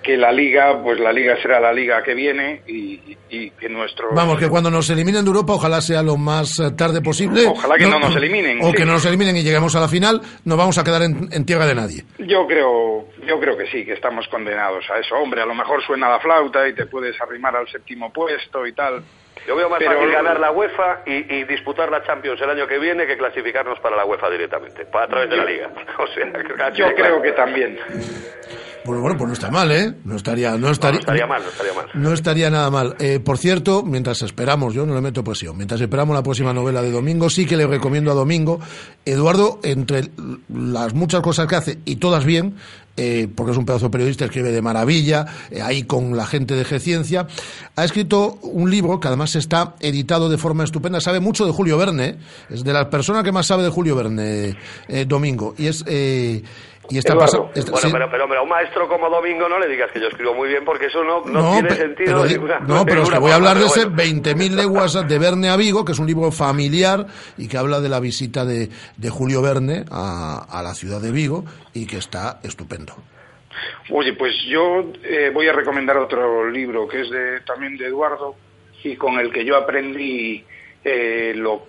que 0.02 0.16
la 0.16 0.32
liga, 0.32 0.82
pues 0.82 0.98
la 0.98 1.12
liga 1.12 1.36
será 1.42 1.60
la 1.60 1.72
liga 1.72 2.02
que 2.02 2.14
viene 2.14 2.62
y, 2.66 3.16
y 3.28 3.50
que 3.50 3.68
nuestro... 3.68 4.08
Vamos, 4.14 4.38
que 4.38 4.48
cuando 4.48 4.70
nos 4.70 4.88
eliminen 4.90 5.22
de 5.24 5.28
Europa, 5.28 5.52
ojalá 5.52 5.80
sea 5.80 6.02
lo 6.02 6.16
más 6.16 6.58
eh, 6.58 6.70
tarde 6.76 7.02
posible. 7.02 7.46
Ojalá 7.46 7.76
que 7.76 7.86
no, 7.86 7.98
nos 7.98 8.16
eliminen. 8.16 8.60
O 8.62 8.70
sí. 8.70 8.76
que 8.76 8.84
no 8.86 8.92
nos 8.92 9.04
eliminen 9.04 9.36
y 9.36 9.42
lleguemos 9.42 9.76
a 9.76 9.80
la 9.80 9.88
final, 9.88 10.20
no 10.44 10.56
vamos 10.56 10.78
a 10.78 10.84
quedar 10.84 11.02
en, 11.02 11.28
en 11.32 11.44
tierra 11.44 11.66
de 11.66 11.74
nadie. 11.74 12.04
Yo 12.18 12.46
creo, 12.46 13.08
yo 13.26 13.38
creo 13.40 13.56
que 13.58 13.66
sí, 13.66 13.84
que 13.84 13.92
estamos 13.92 14.26
condenados 14.28 14.84
a 14.90 14.98
eso. 14.98 15.14
Hombre, 15.16 15.42
a 15.42 15.46
lo 15.46 15.54
mejor 15.54 15.82
suena 15.84 16.08
la 16.08 16.18
flauta 16.20 16.66
y 16.66 16.74
te 16.74 16.86
puedes 16.86 17.20
arrimar 17.20 17.54
al 17.56 17.68
séptimo 17.68 18.10
puesto 18.12 18.66
y 18.66 18.72
tal. 18.72 19.02
Yo 19.46 19.56
veo 19.56 19.68
más 19.70 19.78
Pero- 19.78 19.92
fácil 19.94 20.10
ganar 20.12 20.38
la 20.40 20.50
UEFA 20.52 21.02
y, 21.06 21.34
y 21.34 21.44
disputar 21.44 21.90
la 21.90 22.02
Champions 22.04 22.40
el 22.42 22.50
año 22.50 22.66
que 22.66 22.78
viene 22.78 23.06
que 23.06 23.16
clasificarnos 23.16 23.78
para 23.80 23.96
la 23.96 24.04
UEFA 24.04 24.28
directamente, 24.30 24.84
pa- 24.86 25.04
a 25.04 25.08
través 25.08 25.30
de 25.30 25.36
la 25.36 25.44
Liga. 25.44 25.70
O 25.98 26.06
sea, 26.08 26.72
Yo 26.72 26.94
creo 26.94 27.22
que 27.22 27.32
también. 27.32 27.78
Pues 28.84 28.98
bueno, 28.98 29.18
pues 29.18 29.28
no 29.28 29.34
está 29.34 29.50
mal, 29.50 29.70
¿eh? 29.72 29.94
No 30.04 30.16
estaría, 30.16 30.56
no 30.56 30.70
estaría, 30.70 31.00
No 31.00 31.00
estaría 31.00 31.26
mal, 31.26 31.42
no 31.42 31.48
estaría 31.50 31.72
mal. 31.74 31.86
No 31.92 32.12
estaría 32.12 32.50
nada 32.50 32.70
mal. 32.70 32.96
Eh, 32.98 33.20
por 33.20 33.36
cierto, 33.36 33.82
mientras 33.82 34.22
esperamos, 34.22 34.72
yo 34.72 34.86
no 34.86 34.94
le 34.94 35.02
meto 35.02 35.22
presión, 35.22 35.56
mientras 35.56 35.80
esperamos 35.80 36.14
la 36.16 36.22
próxima 36.22 36.54
novela 36.54 36.80
de 36.80 36.90
Domingo, 36.90 37.28
sí 37.28 37.44
que 37.44 37.58
le 37.58 37.66
recomiendo 37.66 38.10
a 38.10 38.14
Domingo, 38.14 38.58
Eduardo, 39.04 39.60
entre 39.64 40.10
las 40.48 40.94
muchas 40.94 41.20
cosas 41.20 41.46
que 41.46 41.56
hace, 41.56 41.78
y 41.84 41.96
todas 41.96 42.24
bien, 42.24 42.56
eh, 42.96 43.28
porque 43.34 43.52
es 43.52 43.58
un 43.58 43.66
pedazo 43.66 43.86
de 43.86 43.90
periodista, 43.90 44.24
escribe 44.24 44.50
de 44.50 44.62
maravilla, 44.62 45.26
eh, 45.50 45.60
ahí 45.60 45.82
con 45.82 46.16
la 46.16 46.24
gente 46.24 46.54
de 46.54 46.64
G-Ciencia, 46.64 47.26
ha 47.76 47.84
escrito 47.84 48.38
un 48.42 48.70
libro 48.70 48.98
que 48.98 49.08
además 49.08 49.36
está 49.36 49.74
editado 49.80 50.30
de 50.30 50.38
forma 50.38 50.64
estupenda, 50.64 51.02
sabe 51.02 51.20
mucho 51.20 51.44
de 51.44 51.52
Julio 51.52 51.76
Verne, 51.76 52.16
es 52.48 52.64
de 52.64 52.72
las 52.72 52.86
personas 52.86 53.24
que 53.24 53.32
más 53.32 53.46
sabe 53.46 53.62
de 53.62 53.68
Julio 53.68 53.94
Verne, 53.94 54.56
Domingo, 55.06 55.54
y 55.58 55.66
es... 55.66 55.84
Y 56.90 56.98
está 56.98 57.12
Eduardo. 57.12 57.50
pasa- 57.52 57.70
bueno, 57.70 57.86
sí. 57.86 57.88
pero, 57.92 58.10
pero, 58.10 58.28
pero 58.28 58.40
a 58.40 58.42
un 58.42 58.48
maestro 58.48 58.88
como 58.88 59.08
Domingo 59.08 59.48
no 59.48 59.58
le 59.58 59.68
digas 59.68 59.90
que 59.92 60.00
yo 60.00 60.08
escribo 60.08 60.34
muy 60.34 60.48
bien 60.48 60.64
porque 60.64 60.86
eso 60.86 61.02
no, 61.04 61.24
no, 61.24 61.40
No, 61.42 61.52
tiene 61.52 61.68
pe- 61.68 61.76
sentido. 61.76 62.24
pero, 62.28 62.60
no, 62.66 62.84
pero 62.84 63.02
es 63.02 63.10
que 63.10 63.18
voy 63.18 63.30
a 63.30 63.36
hablar 63.36 63.58
de 63.58 63.66
ese 63.66 63.86
bueno. 63.86 64.22
20.000 64.22 64.50
leguas 64.56 65.06
de 65.08 65.18
Verne 65.18 65.48
a 65.50 65.56
Vigo, 65.56 65.84
que 65.84 65.92
es 65.92 65.98
un 65.98 66.06
libro 66.06 66.30
familiar 66.32 67.06
y 67.38 67.48
que 67.48 67.56
habla 67.56 67.80
de 67.80 67.88
la 67.88 68.00
visita 68.00 68.44
de, 68.44 68.68
de 68.96 69.10
Julio 69.10 69.40
Verne 69.40 69.84
a, 69.90 70.46
a 70.50 70.62
la 70.62 70.74
ciudad 70.74 71.00
de 71.00 71.12
Vigo 71.12 71.44
y 71.72 71.86
que 71.86 71.96
está 71.98 72.40
estupendo. 72.42 72.94
Oye, 73.90 74.12
pues 74.14 74.34
yo 74.48 74.84
eh, 75.04 75.30
voy 75.32 75.48
a 75.48 75.52
recomendar 75.52 75.96
otro 75.96 76.48
libro 76.50 76.86
que 76.88 77.02
es 77.02 77.10
de, 77.10 77.40
también 77.46 77.76
de 77.76 77.86
Eduardo 77.86 78.34
y 78.82 78.96
con 78.96 79.18
el 79.18 79.32
que 79.32 79.44
yo 79.44 79.56
aprendí 79.56 80.44
eh, 80.84 81.32
lo 81.36 81.66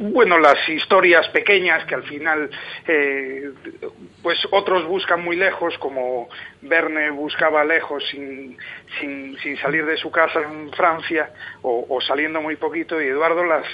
bueno 0.00 0.38
las 0.38 0.66
historias 0.68 1.28
pequeñas 1.28 1.84
que 1.84 1.94
al 1.94 2.04
final 2.04 2.50
eh, 2.88 3.50
pues 4.22 4.38
otros 4.50 4.86
buscan 4.86 5.22
muy 5.22 5.36
lejos 5.36 5.76
como 5.78 6.28
Verne 6.62 7.10
buscaba 7.10 7.64
lejos 7.64 8.02
sin, 8.10 8.56
sin, 8.98 9.36
salir 9.58 9.84
de 9.84 9.98
su 9.98 10.10
casa 10.10 10.40
en 10.40 10.72
Francia 10.72 11.30
o, 11.60 11.84
o 11.88 12.00
saliendo 12.00 12.40
muy 12.40 12.56
poquito 12.56 13.00
y 13.00 13.08
Eduardo 13.08 13.44
las 13.44 13.66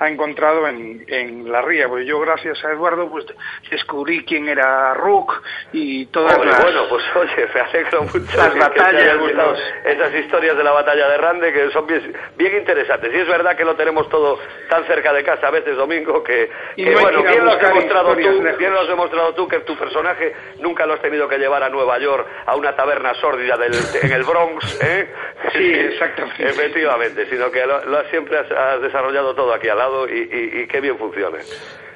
ha 0.00 0.08
encontrado 0.08 0.66
en, 0.68 1.04
en 1.08 1.50
la 1.50 1.60
ría 1.62 1.88
pues 1.88 2.06
yo 2.06 2.20
gracias 2.20 2.64
a 2.64 2.70
Eduardo 2.72 3.10
pues 3.10 3.26
descubrí 3.70 4.24
quién 4.24 4.48
era 4.48 4.94
Rook 4.94 5.32
y 5.72 6.06
todas 6.06 6.34
Hombre, 6.34 6.50
las 6.50 6.62
bueno, 6.62 6.82
pues 6.88 7.04
oye, 7.16 7.48
me 7.54 7.60
alegro 7.60 8.02
mucho 8.02 8.36
Las 8.36 8.52
que 8.52 8.58
batallas 8.60 9.18
gustado 9.18 9.50
los- 9.52 9.60
esas 9.84 10.14
historias 10.14 10.56
de 10.56 10.64
la 10.64 10.70
batalla 10.72 11.08
de 11.08 11.16
Rande 11.18 11.52
que 11.52 11.70
son 11.70 11.86
bien, 11.86 12.14
bien 12.36 12.56
interesantes. 12.56 13.12
Y 13.12 13.16
es 13.18 13.28
verdad 13.28 13.56
que 13.56 13.64
lo 13.64 13.74
tenemos 13.74 14.08
todo 14.08 14.38
tan 14.68 14.84
cerca 14.84 15.12
de 15.12 15.24
casa 15.24 15.48
a 15.48 15.50
veces, 15.50 15.76
Domingo, 15.76 16.22
que, 16.22 16.48
no 16.76 17.00
bueno, 17.00 17.22
bien 17.22 17.44
lo 17.44 17.50
has 17.52 17.60
demostrado 17.60 18.14
tú, 18.14 18.20
lejos. 18.20 18.58
bien 18.58 18.72
lo 18.72 18.80
has 18.80 18.88
demostrado 18.88 19.34
tú 19.34 19.48
que 19.48 19.58
tu 19.60 19.76
personaje 19.76 20.34
nunca 20.60 20.86
lo 20.86 20.94
has 20.94 21.02
tenido 21.02 21.28
que 21.28 21.38
llevar 21.38 21.62
a 21.62 21.68
Nueva 21.70 21.98
York, 21.98 22.26
a 22.46 22.54
una 22.54 22.76
taberna 22.76 23.14
sórdida 23.14 23.56
del, 23.56 23.72
en 24.02 24.12
el 24.12 24.22
Bronx, 24.22 24.80
¿eh? 24.82 25.08
Sí, 25.52 25.72
exactamente. 25.72 26.44
Efectivamente, 26.50 27.26
sino 27.30 27.50
que 27.50 27.66
lo, 27.66 27.84
lo 27.84 27.98
has- 27.98 28.06
siempre 28.10 28.38
has, 28.38 28.50
has 28.52 28.80
desarrollado 28.82 29.34
todo 29.34 29.52
aquí 29.54 29.68
al 29.68 29.78
lado 29.78 29.87
y, 30.08 30.62
y, 30.62 30.66
qué 30.66 30.80
bien 30.80 30.96
funcione. 30.98 31.38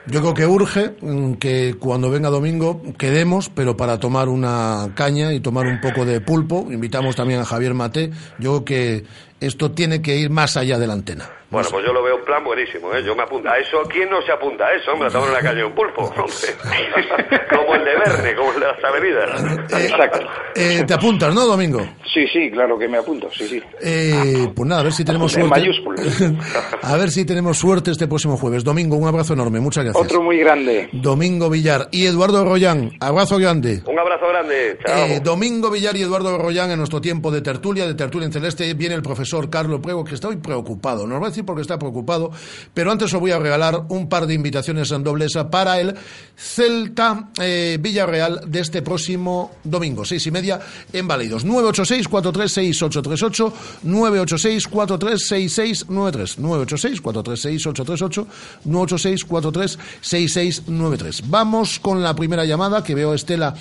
Yo 0.06 0.20
creo 0.20 0.34
que 0.34 0.46
urge 0.46 0.94
mm, 1.00 1.34
que 1.34 1.76
cuando 1.78 2.10
venga 2.10 2.28
Domingo 2.28 2.82
quedemos, 2.98 3.48
pero 3.48 3.76
para 3.76 4.00
tomar 4.00 4.28
una 4.28 4.90
caña 4.94 5.32
y 5.32 5.40
tomar 5.40 5.66
un 5.66 5.80
poco 5.80 6.04
de 6.04 6.20
pulpo. 6.20 6.66
Invitamos 6.70 7.14
también 7.14 7.40
a 7.40 7.44
Javier 7.44 7.74
Mate. 7.74 8.10
Yo 8.38 8.50
creo 8.50 8.64
que 8.64 9.04
esto 9.40 9.70
tiene 9.72 10.02
que 10.02 10.16
ir 10.16 10.30
más 10.30 10.56
allá 10.56 10.78
de 10.78 10.86
la 10.86 10.94
antena. 10.94 11.30
Bueno, 11.52 11.68
pues 11.70 11.84
yo 11.86 11.92
lo 11.92 12.02
veo 12.02 12.16
un 12.16 12.24
plan 12.24 12.42
buenísimo, 12.42 12.92
¿eh? 12.94 13.02
Yo 13.04 13.14
me 13.14 13.22
apunto 13.24 13.48
a 13.48 13.58
eso. 13.58 13.76
¿Quién 13.88 14.08
no 14.10 14.22
se 14.22 14.32
apunta 14.32 14.64
a 14.64 14.72
eso, 14.74 14.92
hombre? 14.92 15.08
Estamos 15.08 15.28
en 15.28 15.34
la 15.34 15.40
calle 15.42 15.58
de 15.58 15.64
un 15.64 15.74
pulpo, 15.74 16.02
hombre. 16.16 16.26
como 17.56 17.74
el 17.74 17.84
de 17.84 17.90
Verne, 17.98 18.34
como 18.34 18.52
el 18.52 18.60
de 18.60 18.66
las 18.66 18.84
avenidas. 18.84 19.82
Exacto. 19.84 20.20
Eh, 20.54 20.82
¿Te 20.86 20.94
apuntas, 20.94 21.34
no, 21.34 21.44
Domingo? 21.46 21.86
Sí, 22.12 22.26
sí, 22.32 22.50
claro 22.50 22.78
que 22.78 22.88
me 22.88 22.98
apunto, 22.98 23.28
sí, 23.32 23.46
sí. 23.48 23.62
Eh, 23.80 24.48
pues 24.54 24.68
nada, 24.68 24.80
a 24.80 24.84
ver 24.84 24.92
si 24.92 25.04
tenemos 25.04 25.34
En 25.36 25.42
suerte. 25.46 25.60
mayúsculas. 25.60 26.22
a 26.82 26.96
ver 26.96 27.10
si 27.10 27.24
tenemos 27.24 27.58
suerte 27.58 27.90
este 27.90 28.06
próximo 28.08 28.36
jueves. 28.36 28.64
Domingo, 28.64 28.96
un 28.96 29.06
abrazo 29.08 29.34
enorme. 29.34 29.60
Muchas 29.60 29.84
gracias. 29.84 30.04
Otro 30.04 30.22
muy 30.22 30.38
grande. 30.38 30.88
Domingo 30.92 31.48
Villar 31.50 31.88
y 31.90 32.06
Eduardo 32.06 32.44
Rollán. 32.44 32.92
Abrazo 33.00 33.38
grande. 33.38 33.82
Un 33.86 33.98
abrazo 33.98 34.26
grande. 34.28 34.78
Chao. 34.86 34.98
Eh, 35.06 35.20
Domingo 35.22 35.70
Villar 35.70 35.96
y 35.96 36.02
Eduardo 36.02 36.36
Rollán 36.38 36.70
en 36.70 36.78
nuestro 36.78 37.00
tiempo 37.00 37.30
de 37.30 37.40
tertulia, 37.42 37.86
de 37.86 37.94
tertulia 37.94 38.26
en 38.26 38.32
celeste, 38.32 38.72
viene 38.74 38.94
el 38.94 39.02
profesor 39.02 39.48
Carlos 39.50 39.80
Prego, 39.82 40.04
que 40.04 40.14
está 40.14 40.28
hoy 40.28 40.36
preocupado. 40.36 41.06
No 41.06 41.14
lo 41.14 41.20
voy 41.20 41.26
a 41.26 41.30
decir 41.30 41.41
porque 41.44 41.62
está 41.62 41.78
preocupado, 41.78 42.30
pero 42.74 42.92
antes 42.92 43.14
os 43.14 43.20
voy 43.20 43.30
a 43.30 43.38
regalar 43.38 43.84
un 43.88 44.08
par 44.08 44.26
de 44.26 44.34
invitaciones 44.34 44.90
en 44.90 45.04
dobleza 45.04 45.50
para 45.50 45.80
el 45.80 45.94
Celta 46.36 47.30
eh, 47.40 47.78
Villarreal 47.80 48.42
de 48.46 48.60
este 48.60 48.82
próximo 48.82 49.52
domingo, 49.64 50.04
seis 50.04 50.26
y 50.26 50.30
media, 50.30 50.60
en 50.92 51.08
Válidos. 51.08 51.46
986-436-838, 51.46 53.52
986-436693, 53.84 56.36
986-436-838, 56.38 58.26
986-436693. 58.66 61.22
Vamos 61.26 61.80
con 61.80 62.02
la 62.02 62.14
primera 62.14 62.44
llamada 62.44 62.82
que 62.82 62.94
veo 62.94 63.12
a 63.12 63.14
Estela 63.14 63.54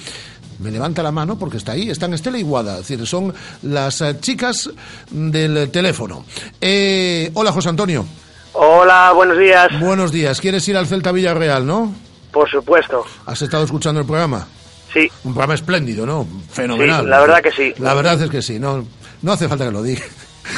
me 0.61 0.71
levanta 0.71 1.03
la 1.03 1.11
mano 1.11 1.38
porque 1.38 1.57
está 1.57 1.73
ahí, 1.73 1.89
están 1.89 2.13
Estela 2.13 2.38
y 2.38 2.43
Guada, 2.43 2.73
es 2.79 2.88
decir, 2.88 3.05
son 3.05 3.33
las 3.63 4.01
eh, 4.01 4.17
chicas 4.19 4.69
del 5.09 5.69
teléfono. 5.71 6.25
Eh, 6.59 7.31
hola, 7.33 7.51
José 7.51 7.69
Antonio. 7.69 8.05
Hola, 8.53 9.11
buenos 9.13 9.38
días. 9.38 9.67
Buenos 9.79 10.11
días. 10.11 10.39
¿Quieres 10.41 10.67
ir 10.67 10.77
al 10.77 10.88
Celta 10.88 11.11
Villarreal, 11.11 11.65
no? 11.65 11.93
Por 12.31 12.49
supuesto. 12.49 13.05
¿Has 13.25 13.41
estado 13.41 13.63
escuchando 13.63 14.01
el 14.01 14.05
programa? 14.05 14.47
Sí. 14.93 15.09
Un 15.23 15.33
programa 15.33 15.53
espléndido, 15.53 16.05
¿no? 16.05 16.27
Fenomenal. 16.51 17.03
Sí, 17.03 17.09
la 17.09 17.19
verdad 17.21 17.41
que 17.41 17.51
sí. 17.51 17.73
La 17.79 17.93
verdad 17.93 18.21
es 18.21 18.29
que 18.29 18.41
sí, 18.41 18.59
no, 18.59 18.85
no 19.21 19.31
hace 19.31 19.47
falta 19.47 19.65
que 19.65 19.71
lo 19.71 19.83
diga. 19.83 20.03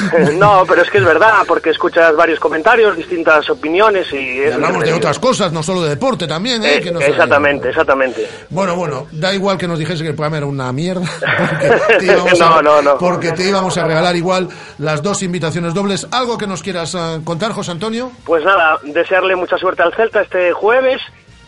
No, 0.34 0.64
pero 0.66 0.82
es 0.82 0.90
que 0.90 0.98
es 0.98 1.04
verdad, 1.04 1.38
porque 1.46 1.70
escuchas 1.70 2.14
varios 2.16 2.38
comentarios, 2.40 2.96
distintas 2.96 3.48
opinioes 3.50 4.12
y... 4.12 4.44
Hablamos 4.44 4.84
de 4.84 4.92
otras 4.92 5.18
cosas, 5.18 5.52
no 5.52 5.62
solo 5.62 5.82
de 5.82 5.90
deporte 5.90 6.26
también, 6.26 6.62
¿eh? 6.64 6.76
Eh, 6.76 6.80
Que 6.80 6.90
no 6.92 7.00
exactamente, 7.00 7.68
exactamente. 7.68 8.28
Bueno, 8.50 8.76
bueno, 8.76 9.06
da 9.12 9.32
igual 9.34 9.56
que 9.58 9.68
nos 9.68 9.78
dijese 9.78 10.02
que 10.02 10.10
el 10.10 10.14
programa 10.14 10.38
era 10.38 10.46
una 10.46 10.72
mierda, 10.72 11.02
porque 11.20 11.96
te 11.98 12.04
íbamos, 12.12 12.38
No, 12.38 12.56
a, 12.56 12.62
no, 12.62 12.82
no. 12.82 12.98
porque 12.98 13.32
te 13.32 13.48
íbamos 13.48 13.76
a 13.78 13.84
regalar 13.86 14.16
igual 14.16 14.48
las 14.78 15.02
dos 15.02 15.22
invitaciones 15.22 15.74
dobles. 15.74 16.06
¿Algo 16.10 16.36
que 16.38 16.46
nos 16.46 16.62
quieras 16.62 16.94
eh, 16.94 17.20
contar, 17.24 17.52
José 17.52 17.70
Antonio? 17.72 18.10
Pues 18.24 18.44
nada, 18.44 18.78
desearle 18.82 19.36
mucha 19.36 19.56
suerte 19.58 19.82
al 19.82 19.94
Celta 19.94 20.22
este 20.22 20.52
jueves 20.52 21.00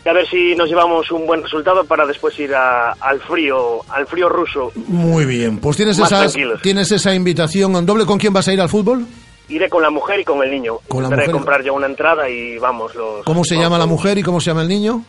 a 0.07 0.13
ver 0.13 0.27
si 0.27 0.55
nos 0.55 0.67
llevamos 0.69 1.11
un 1.11 1.25
buen 1.27 1.43
resultado 1.43 1.83
para 1.85 2.05
después 2.05 2.37
ir 2.39 2.53
a- 2.55 2.91
al 2.93 3.19
frío, 3.21 3.81
al 3.89 4.07
frío 4.07 4.29
ruso. 4.29 4.71
Muy 4.87 5.25
bien, 5.25 5.57
pues 5.59 5.77
tienes, 5.77 5.97
Más 5.99 6.11
esas, 6.11 6.31
tranquilos. 6.33 6.61
tienes 6.61 6.91
esa 6.91 7.13
invitación 7.13 7.75
en 7.75 7.85
doble. 7.85 8.05
¿Con 8.05 8.17
quién 8.19 8.33
vas 8.33 8.47
a 8.47 8.53
ir 8.53 8.61
al 8.61 8.69
fútbol? 8.69 9.05
Iré 9.49 9.69
con 9.69 9.81
la 9.81 9.89
mujer 9.89 10.19
y 10.19 10.23
con 10.25 10.43
el 10.43 10.51
niño. 10.51 10.79
Con 10.87 11.01
la 11.03 11.07
Intentaré 11.07 11.27
mujer 11.27 11.29
y- 11.29 11.31
comprar 11.37 11.63
ya 11.63 11.71
una 11.71 11.85
entrada 11.87 12.29
y 12.29 12.57
vamos. 12.57 12.93
Los, 12.95 13.23
¿Cómo 13.25 13.43
se 13.45 13.55
llama 13.55 13.77
la 13.77 13.85
mujer 13.85 14.17
y 14.17 14.23
cómo 14.23 14.41
se 14.41 14.49
llama 14.51 14.61
el 14.63 14.67
niño? 14.67 15.03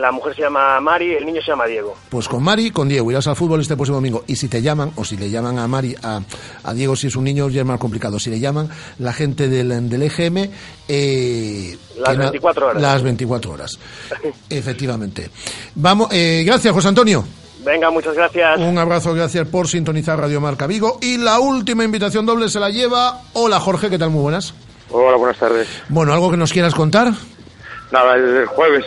La 0.00 0.12
mujer 0.12 0.34
se 0.34 0.42
llama 0.42 0.80
Mari, 0.80 1.14
el 1.14 1.26
niño 1.26 1.40
se 1.42 1.48
llama 1.50 1.66
Diego. 1.66 1.94
Pues 2.08 2.26
con 2.28 2.42
Mari 2.42 2.66
y 2.66 2.70
con 2.70 2.88
Diego. 2.88 3.10
Irás 3.10 3.26
al 3.26 3.36
fútbol 3.36 3.60
este 3.60 3.74
próximo 3.76 3.96
domingo. 3.98 4.24
Y 4.26 4.36
si 4.36 4.48
te 4.48 4.62
llaman, 4.62 4.92
o 4.96 5.04
si 5.04 5.16
le 5.16 5.28
llaman 5.30 5.58
a 5.58 5.68
Mari, 5.68 5.94
a, 6.02 6.20
a 6.64 6.72
Diego 6.74 6.96
si 6.96 7.08
es 7.08 7.16
un 7.16 7.24
niño, 7.24 7.48
ya 7.50 7.60
es 7.60 7.66
más 7.66 7.78
complicado. 7.78 8.18
Si 8.18 8.30
le 8.30 8.40
llaman 8.40 8.68
la 8.98 9.12
gente 9.12 9.48
del, 9.48 9.88
del 9.90 10.02
EGM... 10.02 10.48
eh, 10.88 11.76
Las 11.98 12.10
que 12.10 12.16
na- 12.16 12.24
24 12.24 12.66
horas. 12.68 12.82
Las 12.82 13.02
24 13.02 13.52
horas. 13.52 13.78
Efectivamente. 14.48 15.30
Vamos, 15.74 16.08
eh, 16.12 16.42
gracias, 16.46 16.72
José 16.74 16.88
Antonio. 16.88 17.24
Venga, 17.64 17.90
muchas 17.90 18.14
gracias. 18.14 18.58
Un 18.58 18.78
abrazo, 18.78 19.12
gracias 19.12 19.46
por 19.48 19.68
sintonizar 19.68 20.18
Radio 20.18 20.40
Marca 20.40 20.66
Vigo. 20.66 20.98
Y 21.02 21.18
la 21.18 21.38
última 21.40 21.84
invitación 21.84 22.24
doble 22.24 22.48
se 22.48 22.58
la 22.58 22.70
lleva. 22.70 23.20
Hola, 23.34 23.60
Jorge, 23.60 23.90
¿qué 23.90 23.98
tal? 23.98 24.10
Muy 24.10 24.22
buenas. 24.22 24.54
Hola, 24.90 25.16
buenas 25.18 25.38
tardes. 25.38 25.68
Bueno, 25.90 26.14
¿algo 26.14 26.30
que 26.30 26.36
nos 26.38 26.52
quieras 26.52 26.74
contar? 26.74 27.12
Nada, 27.92 28.14
el 28.16 28.46
jueves 28.46 28.84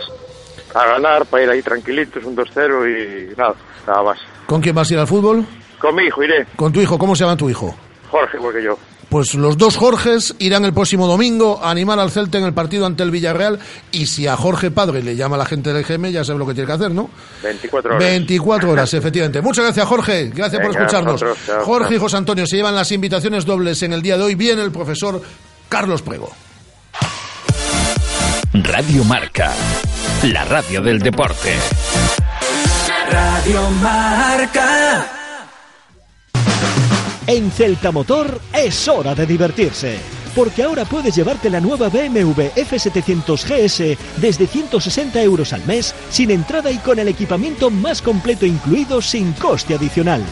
a 0.74 0.86
ganar 0.86 1.24
para 1.26 1.44
ir 1.44 1.50
ahí 1.50 1.62
tranquilitos, 1.62 2.24
un 2.24 2.36
2-0 2.36 3.30
y 3.32 3.36
nada, 3.36 3.54
nada 3.86 4.02
más. 4.02 4.18
¿Con 4.46 4.60
quién 4.60 4.74
vas 4.74 4.90
a 4.90 4.94
ir 4.94 5.00
al 5.00 5.06
fútbol? 5.06 5.46
Con 5.78 5.94
mi 5.94 6.04
hijo 6.04 6.22
iré, 6.22 6.46
Con 6.56 6.72
tu 6.72 6.80
hijo. 6.80 6.98
¿Cómo 6.98 7.14
se 7.14 7.24
llama 7.24 7.36
tu 7.36 7.48
hijo? 7.48 7.74
Jorge, 8.10 8.36
igual 8.36 8.54
que 8.54 8.62
yo. 8.62 8.78
Pues 9.08 9.34
los 9.34 9.56
dos 9.56 9.76
Jorges 9.76 10.34
irán 10.40 10.64
el 10.64 10.72
próximo 10.72 11.06
domingo 11.06 11.60
a 11.62 11.70
animar 11.70 12.00
al 12.00 12.10
Celta 12.10 12.38
en 12.38 12.44
el 12.44 12.52
partido 12.52 12.84
ante 12.86 13.02
el 13.02 13.10
Villarreal 13.10 13.60
y 13.92 14.06
si 14.06 14.26
a 14.26 14.36
Jorge 14.36 14.70
Padre 14.72 15.02
le 15.02 15.14
llama 15.14 15.36
la 15.36 15.44
gente 15.44 15.72
del 15.72 15.84
GM 15.84 16.10
ya 16.10 16.24
sabe 16.24 16.38
lo 16.38 16.46
que 16.46 16.54
tiene 16.54 16.66
que 16.66 16.72
hacer, 16.72 16.90
¿no? 16.90 17.10
24 17.42 17.90
horas. 17.96 18.02
24 18.02 18.70
horas, 18.70 18.94
efectivamente. 18.94 19.40
Muchas 19.40 19.66
gracias, 19.66 19.86
Jorge. 19.86 20.32
Gracias 20.34 20.60
por 20.60 20.70
escucharnos. 20.72 21.24
Jorge 21.62 21.94
y. 21.94 21.98
José 21.98 22.16
Antonio 22.16 22.46
se 22.46 22.56
llevan 22.56 22.74
las 22.74 22.90
invitaciones 22.90 23.44
dobles 23.44 23.82
en 23.84 23.92
el 23.92 24.02
día 24.02 24.16
de 24.16 24.24
hoy. 24.24 24.34
Viene 24.34 24.62
el 24.62 24.72
profesor 24.72 25.20
Carlos 25.68 26.02
Prego. 26.02 26.30
Radio 28.54 29.04
Marca, 29.04 29.52
la 30.32 30.44
radio 30.44 30.80
del 30.80 31.00
deporte. 31.00 31.52
Radio 33.10 33.70
Marca. 33.82 35.06
En 37.26 37.50
Celta 37.50 37.92
Motor 37.92 38.40
es 38.52 38.88
hora 38.88 39.14
de 39.14 39.26
divertirse. 39.26 39.98
Porque 40.34 40.62
ahora 40.62 40.84
puedes 40.84 41.14
llevarte 41.14 41.50
la 41.50 41.60
nueva 41.60 41.88
BMW 41.88 42.48
F700 42.56 43.44
GS 43.44 43.98
desde 44.20 44.46
160 44.46 45.22
euros 45.22 45.52
al 45.52 45.64
mes, 45.66 45.94
sin 46.10 46.30
entrada 46.30 46.70
y 46.70 46.78
con 46.78 46.98
el 46.98 47.08
equipamiento 47.08 47.70
más 47.70 48.00
completo 48.02 48.46
incluido 48.46 49.00
sin 49.02 49.32
coste 49.34 49.74
adicional. 49.74 50.22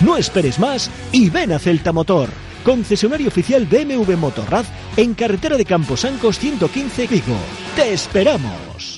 No 0.00 0.16
esperes 0.16 0.58
más 0.58 0.90
y 1.12 1.30
ven 1.30 1.52
a 1.52 1.58
Celta 1.58 1.92
Motor. 1.92 2.30
Concesionario 2.64 3.28
oficial 3.28 3.66
BMW 3.66 4.16
Motorrad 4.16 4.64
en 4.96 5.14
carretera 5.14 5.56
de 5.56 5.64
Camposancos 5.64 6.38
115 6.38 7.06
Vigo. 7.06 7.36
¡Te 7.76 7.92
esperamos! 7.92 8.91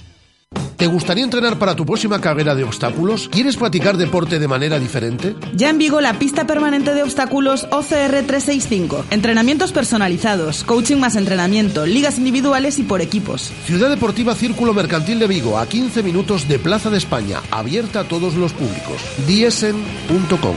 ¿Te 0.77 0.87
gustaría 0.87 1.25
entrenar 1.25 1.59
para 1.59 1.75
tu 1.75 1.87
próxima 1.87 2.21
carrera 2.21 2.55
de 2.55 2.65
obstáculos? 2.65 3.29
¿Quieres 3.31 3.57
practicar 3.57 3.97
deporte 3.97 4.39
de 4.39 4.49
manera 4.49 4.79
diferente? 4.79 5.35
Ya 5.55 5.71
en 5.71 5.79
Vigo 5.79 6.01
la 6.01 6.19
pista 6.19 6.47
permanente 6.47 6.95
de 6.95 7.03
obstáculos 7.03 7.65
OCR 7.71 8.27
365. 8.27 9.07
Entrenamientos 9.11 9.73
personalizados, 9.73 10.65
coaching 10.65 10.97
más 10.97 11.17
entrenamiento, 11.17 11.87
ligas 11.87 12.19
individuales 12.19 12.79
y 12.79 12.83
por 12.83 13.01
equipos. 13.01 13.53
Ciudad 13.67 13.89
Deportiva 13.89 14.35
Círculo 14.35 14.75
Mercantil 14.75 15.19
de 15.19 15.27
Vigo, 15.27 15.59
a 15.59 15.67
15 15.67 16.03
minutos 16.03 16.49
de 16.49 16.59
Plaza 16.59 16.91
de 16.91 16.99
España, 16.99 17.41
abierta 17.51 18.01
a 18.01 18.05
todos 18.05 18.35
los 18.35 18.53
públicos. 18.53 19.01
diesen.com. 19.27 20.55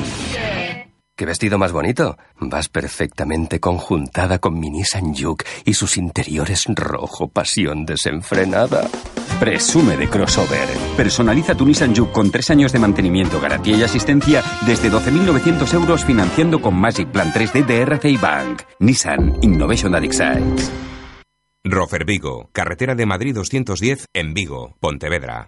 ¿Qué 1.17 1.25
vestido 1.25 1.57
más 1.57 1.71
bonito? 1.71 2.15
Vas 2.39 2.69
perfectamente 2.69 3.59
conjuntada 3.59 4.37
con 4.37 4.59
mi 4.59 4.69
Nissan 4.69 5.15
Juke 5.15 5.45
y 5.65 5.73
sus 5.73 5.97
interiores 5.97 6.65
rojo 6.67 7.27
pasión 7.27 7.87
desenfrenada. 7.87 8.87
Presume 9.39 9.97
de 9.97 10.07
crossover. 10.07 10.69
Personaliza 10.95 11.55
tu 11.55 11.65
Nissan 11.65 11.95
Juke 11.95 12.11
con 12.11 12.29
tres 12.29 12.51
años 12.51 12.71
de 12.71 12.77
mantenimiento, 12.77 13.41
garantía 13.41 13.77
y 13.77 13.81
asistencia 13.81 14.43
desde 14.67 14.91
12.900 14.91 15.73
euros 15.73 16.05
financiando 16.05 16.61
con 16.61 16.75
Magic 16.75 17.11
Plan 17.11 17.33
3D 17.33 17.65
de 17.65 17.81
RCI 17.81 18.17
Bank. 18.17 18.61
Nissan 18.79 19.39
Innovation 19.41 19.91
That 19.93 20.03
Excites. 20.03 20.71
Rofer 21.63 22.05
Vigo, 22.05 22.51
carretera 22.53 22.93
de 22.93 23.07
Madrid 23.07 23.33
210 23.33 24.05
en 24.13 24.35
Vigo, 24.35 24.77
Pontevedra. 24.79 25.47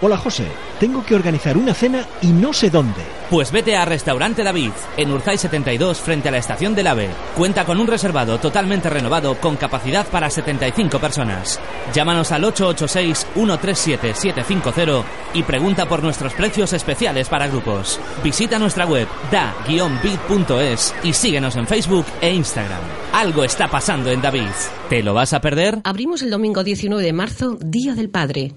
Hola 0.00 0.16
José, 0.16 0.46
tengo 0.78 1.04
que 1.04 1.16
organizar 1.16 1.56
una 1.56 1.74
cena 1.74 2.06
y 2.22 2.28
no 2.28 2.52
sé 2.52 2.70
dónde. 2.70 3.02
Pues 3.30 3.50
vete 3.50 3.74
a 3.74 3.84
Restaurante 3.84 4.44
David, 4.44 4.70
en 4.96 5.10
Urzay 5.10 5.36
72, 5.36 5.98
frente 5.98 6.28
a 6.28 6.30
la 6.30 6.38
estación 6.38 6.76
del 6.76 6.86
AVE. 6.86 7.10
Cuenta 7.36 7.64
con 7.64 7.80
un 7.80 7.88
reservado 7.88 8.38
totalmente 8.38 8.88
renovado 8.88 9.34
con 9.40 9.56
capacidad 9.56 10.06
para 10.06 10.30
75 10.30 11.00
personas. 11.00 11.58
Llámanos 11.92 12.30
al 12.30 12.44
886-137-750 12.44 15.02
y 15.34 15.42
pregunta 15.42 15.88
por 15.88 16.00
nuestros 16.00 16.32
precios 16.32 16.72
especiales 16.74 17.28
para 17.28 17.48
grupos. 17.48 17.98
Visita 18.22 18.56
nuestra 18.60 18.86
web 18.86 19.08
da-bit.es 19.32 20.94
y 21.02 21.12
síguenos 21.12 21.56
en 21.56 21.66
Facebook 21.66 22.06
e 22.20 22.32
Instagram. 22.32 22.82
Algo 23.14 23.42
está 23.42 23.66
pasando 23.66 24.12
en 24.12 24.22
David. 24.22 24.46
¿Te 24.88 25.02
lo 25.02 25.12
vas 25.12 25.32
a 25.32 25.40
perder? 25.40 25.80
Abrimos 25.82 26.22
el 26.22 26.30
domingo 26.30 26.62
19 26.62 27.02
de 27.02 27.12
marzo, 27.12 27.58
Día 27.60 27.96
del 27.96 28.10
Padre. 28.10 28.54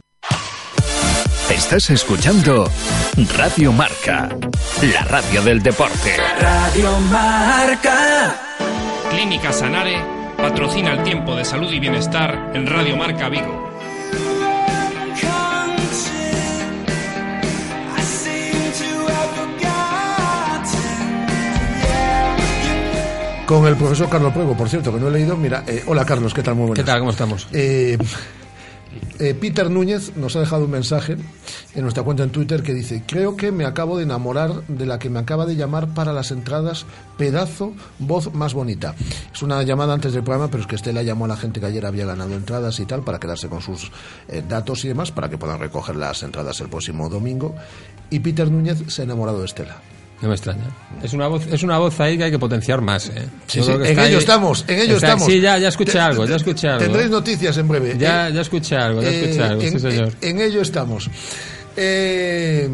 Estás 1.63 1.91
escuchando 1.91 2.69
Radio 3.38 3.71
Marca, 3.71 4.27
la 4.81 5.03
radio 5.03 5.43
del 5.43 5.61
deporte. 5.61 6.17
Radio 6.39 6.99
Marca. 7.01 8.35
Clínica 9.11 9.53
Sanare 9.53 10.03
patrocina 10.35 10.93
el 10.93 11.03
tiempo 11.03 11.35
de 11.35 11.45
salud 11.45 11.71
y 11.71 11.79
bienestar 11.79 12.51
en 12.55 12.65
Radio 12.65 12.97
Marca 12.97 13.29
Vigo. 13.29 13.69
Con 23.45 23.67
el 23.67 23.75
profesor 23.75 24.09
Carlos 24.09 24.33
Pruebo, 24.33 24.57
por 24.57 24.67
cierto, 24.67 24.91
que 24.91 24.99
no 24.99 25.07
he 25.09 25.11
leído. 25.11 25.38
Mira, 25.38 25.63
eh, 25.67 25.83
hola 25.85 26.05
Carlos, 26.05 26.33
¿qué 26.33 26.41
tal? 26.41 26.55
Muy 26.55 26.67
buenas. 26.67 26.83
¿Qué 26.83 26.91
tal? 26.91 26.99
¿Cómo 26.99 27.11
estamos? 27.11 27.47
Eh, 27.53 27.97
eh, 29.19 29.34
Peter 29.34 29.69
Núñez 29.69 30.15
nos 30.18 30.35
ha 30.35 30.39
dejado 30.39 30.65
un 30.65 30.72
mensaje 30.72 31.18
en 31.76 31.81
nuestra 31.81 32.03
cuenta 32.03 32.23
en 32.23 32.31
Twitter 32.31 32.63
que 32.63 32.73
dice, 32.73 33.03
creo 33.05 33.35
que 33.35 33.51
me 33.51 33.65
acabo 33.65 33.97
de 33.97 34.03
enamorar 34.03 34.65
de 34.68 34.85
la 34.85 34.99
que 34.99 35.09
me 35.09 35.19
acaba 35.19 35.45
de 35.45 35.55
llamar 35.55 35.93
para 35.93 36.13
las 36.13 36.31
entradas, 36.31 36.85
pedazo, 37.18 37.73
voz 37.99 38.34
más 38.34 38.53
bonita. 38.53 38.95
Es 39.34 39.41
una 39.41 39.61
llamada 39.63 39.93
antes 39.93 40.13
del 40.13 40.23
programa, 40.23 40.49
pero 40.49 40.61
es 40.61 40.68
que 40.68 40.76
Estela 40.76 41.03
llamó 41.03 41.26
a 41.26 41.30
la 41.30 41.38
gente 41.38 41.59
que 41.59 41.68
ayer 41.68 41.85
había 41.85 42.05
ganado 42.05 42.34
entradas 42.34 42.80
y 42.80 42.85
tal 42.85 43.03
para 43.03 43.19
quedarse 43.19 43.47
con 43.47 43.61
sus 43.61 43.91
eh, 44.27 44.43
datos 44.47 44.84
y 44.85 44.89
demás 44.89 45.11
para 45.11 45.30
que 45.30 45.38
puedan 45.38 45.59
recoger 45.59 45.95
las 45.95 46.23
entradas 46.23 46.59
el 46.61 46.69
próximo 46.69 47.09
domingo. 47.09 47.55
Y 48.09 48.19
Peter 48.19 48.49
Núñez 48.51 48.84
se 48.88 49.01
ha 49.01 49.05
enamorado 49.05 49.39
de 49.39 49.45
Estela. 49.45 49.90
No 50.22 50.27
me 50.30 50.35
extraña. 50.35 50.65
Es 51.02 51.14
una 51.14 51.27
voz, 51.27 51.48
es 51.52 51.64
una 51.64 51.80
voz 51.80 51.99
ahí 51.99 52.18
que 52.18 52.26
hay 52.26 52.31
que 52.31 52.38
potenciar 52.38 52.80
más. 52.81 53.07
¿eh? 53.10 53.26
Sí, 53.48 53.61
sí, 53.64 53.72
en 53.72 53.81
ello 53.85 54.02
ahí- 54.02 54.14
estamos, 54.15 54.64
en 54.68 54.80
ello 54.80 54.98
estamos. 54.98 55.26
Sí, 55.26 55.39
ya, 55.41 55.57
ya 55.57 55.69
escuché 55.69 55.93
Te- 55.93 55.99
algo, 55.99 56.26
ya 56.26 56.35
escuché 56.35 56.68
algo. 56.68 56.84
Tendréis 56.84 57.10
noticias 57.10 57.57
en 57.57 57.68
breve. 57.68 57.95
Ya, 57.98 58.30
Eh, 58.30 58.34
ya 58.34 58.41
escuché 58.41 58.76
algo, 58.76 59.02
ya 59.02 59.10
escuché 59.10 59.39
Eh, 59.39 59.43
algo, 59.43 59.61
en, 59.64 59.72
sí 59.72 59.80
señor. 59.80 60.14
en- 60.22 60.38
en 60.39 60.41
ello 60.48 60.61
estamos. 60.61 61.10
Eh, 61.76 62.69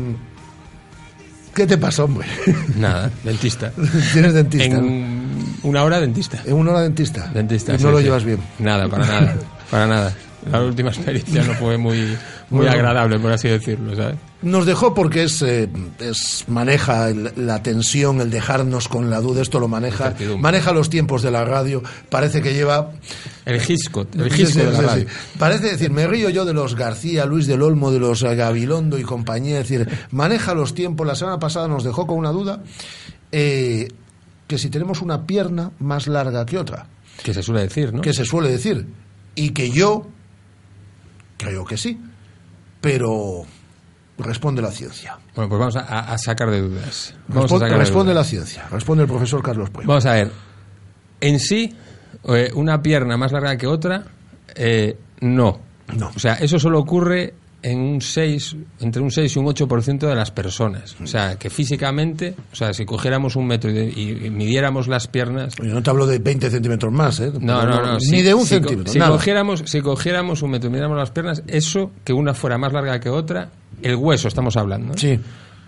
¿Qué 1.56 1.66
te 1.66 1.78
pasa, 1.78 2.04
hombre? 2.04 2.28
Nada, 2.78 3.10
dentista. 3.24 3.72
Tienes 4.14 4.34
dentista. 4.34 4.66
En 4.78 5.56
una 5.64 5.84
hora 5.84 6.00
dentista. 6.00 6.42
En 6.46 6.54
una 6.54 6.72
hora 6.72 6.82
dentista. 6.82 7.32
Dentista. 7.34 7.74
Y 7.76 7.78
sí, 7.78 7.84
no 7.86 7.92
lo 7.92 7.98
sí. 8.00 8.04
llevas 8.04 8.24
bien. 8.26 8.40
Nada, 8.60 8.88
para 8.90 9.06
nada, 9.06 9.36
para 9.72 9.88
nada. 9.88 10.14
La 10.52 10.62
última 10.62 10.90
experiencia 10.90 11.44
no 11.44 11.54
fue 11.56 11.78
muy, 11.78 11.98
muy 12.50 12.60
Bueno. 12.66 12.72
agradable, 12.72 13.20
por 13.20 13.32
así 13.32 13.48
decirlo, 13.50 13.96
¿sabes? 13.96 14.16
Nos 14.44 14.68
dejó 14.68 14.94
porque 14.94 15.24
es, 15.24 15.42
eh, 15.42 15.68
es 16.00 16.46
maneja 16.48 17.10
el- 17.10 17.34
la 17.36 17.64
tensión, 17.64 18.22
el 18.22 18.30
dejarnos 18.30 18.88
con 18.88 19.10
la 19.10 19.20
duda, 19.20 19.42
esto 19.42 19.60
lo 19.60 19.68
maneja, 19.68 20.14
maneja 20.38 20.74
los 20.74 20.92
tiempos 20.92 21.24
de 21.24 21.32
la 21.32 21.44
radio, 21.44 21.82
parece 22.10 22.42
que 22.44 22.54
lleva... 22.54 22.92
El 23.46 23.60
Gisco, 23.60 24.06
el 24.16 24.32
Gisco 24.32 24.60
de 24.60 24.72
la 24.72 24.82
radio. 24.82 25.06
Parece 25.40 25.72
decir, 25.72 25.90
me 25.90 26.06
río 26.06 26.30
yo 26.30 26.46
de 26.46 26.54
los 26.54 26.76
García, 26.76 27.26
Luis 27.26 27.48
del 27.48 27.64
Olmo, 27.64 27.90
de 27.92 28.00
los 28.00 28.22
Gabilondo 28.24 29.00
y 29.00 29.04
compañía, 29.04 29.60
es 29.60 29.70
decir, 29.70 29.88
maneja 30.12 30.54
los 30.54 30.76
tiempos, 30.76 31.08
la 31.08 31.16
semana 31.16 31.40
pasada 31.40 31.68
nos 31.68 31.84
dejó 31.84 32.06
con 32.06 32.18
una 32.20 32.30
duda, 32.32 32.62
eh, 33.32 33.88
que 34.46 34.58
si 34.60 34.70
tenemos 34.70 35.02
una 35.02 35.26
pierna 35.26 35.72
más 35.80 36.06
larga 36.06 36.46
que 36.46 36.60
otra, 36.60 36.86
Que 37.24 37.34
se 37.34 37.42
suele 37.42 37.62
decir, 37.64 37.92
¿no? 37.92 38.02
que 38.02 38.14
se 38.14 38.24
suele 38.24 38.52
decir, 38.52 38.86
y 39.34 39.50
que 39.50 39.72
yo 39.72 40.06
creo 41.38 41.66
que 41.66 41.76
sí, 41.78 42.00
pero 42.82 43.46
responde 44.18 44.62
la 44.62 44.72
ciencia. 44.72 45.18
Bueno, 45.36 45.50
pues 45.50 45.60
vamos 45.60 45.76
a, 45.76 46.18
sacar 46.18 46.50
de 46.50 46.62
dudas. 46.62 47.14
Vamos 47.28 47.52
a 47.52 47.56
Respon- 47.56 47.60
sacar 47.60 47.72
de 47.74 47.78
responde 47.78 48.12
dudas. 48.14 48.26
la 48.26 48.30
ciencia, 48.30 48.68
responde 48.72 49.04
el 49.04 49.10
profesor 49.10 49.42
Carlos 49.44 49.70
Pueblo. 49.70 49.88
Vamos 49.90 50.06
a 50.06 50.14
ver. 50.14 50.32
En 51.22 51.40
sí, 51.40 51.76
eh, 52.30 52.52
una 52.56 52.82
pierna 52.82 53.18
más 53.18 53.32
larga 53.32 53.58
que 53.58 53.68
otra, 53.68 54.04
eh, 54.56 54.98
no. 55.22 55.60
No. 55.96 56.12
O 56.16 56.20
sea, 56.20 56.34
eso 56.36 56.60
solo 56.60 56.80
ocurre 56.80 57.34
en 57.64 57.80
un 57.80 58.02
6, 58.02 58.56
entre 58.82 59.02
un 59.02 59.10
6 59.12 59.36
y 59.36 59.40
un 59.40 59.46
8% 59.48 60.08
de 60.08 60.16
las 60.16 60.32
personas. 60.32 60.96
O 61.02 61.08
sea, 61.08 61.38
que 61.38 61.50
físicamente, 61.50 62.36
o 62.52 62.56
sea, 62.56 62.74
si 62.74 62.86
cogiéramos 62.86 63.36
un 63.36 63.48
metro 63.48 63.70
y, 63.72 63.74
de- 63.74 63.90
y 63.90 64.30
midiéramos 64.30 64.88
las 64.88 65.08
piernas... 65.08 65.56
Yo 65.58 65.74
no 65.74 65.82
te 65.84 65.90
hablo 65.90 66.06
de 66.06 66.20
20 66.20 66.50
centímetros 66.52 66.94
más, 66.94 67.20
¿eh? 67.20 67.32
No, 67.40 67.66
no, 67.66 67.82
no. 67.84 67.94
Ni 67.96 68.00
si- 68.06 68.22
de 68.22 68.34
un 68.34 68.44
si 68.44 68.50
centímetro, 68.56 68.94
Si 68.94 69.00
nada. 69.00 69.12
cogiéramos, 69.12 69.64
si 69.66 69.82
cogiéramos 69.82 70.42
un 70.44 70.52
metro 70.52 70.70
y 70.70 70.74
miráramos 70.74 70.98
las 70.98 71.12
piernas, 71.12 71.42
eso, 71.48 71.92
que 72.04 72.14
una 72.14 72.34
fuera 72.34 72.58
más 72.58 72.72
larga 72.74 73.00
que 73.00 73.10
otra, 73.10 73.50
el 73.82 73.96
hueso 73.96 74.28
estamos 74.28 74.56
hablando. 74.56 74.96
Sí. 74.98 75.20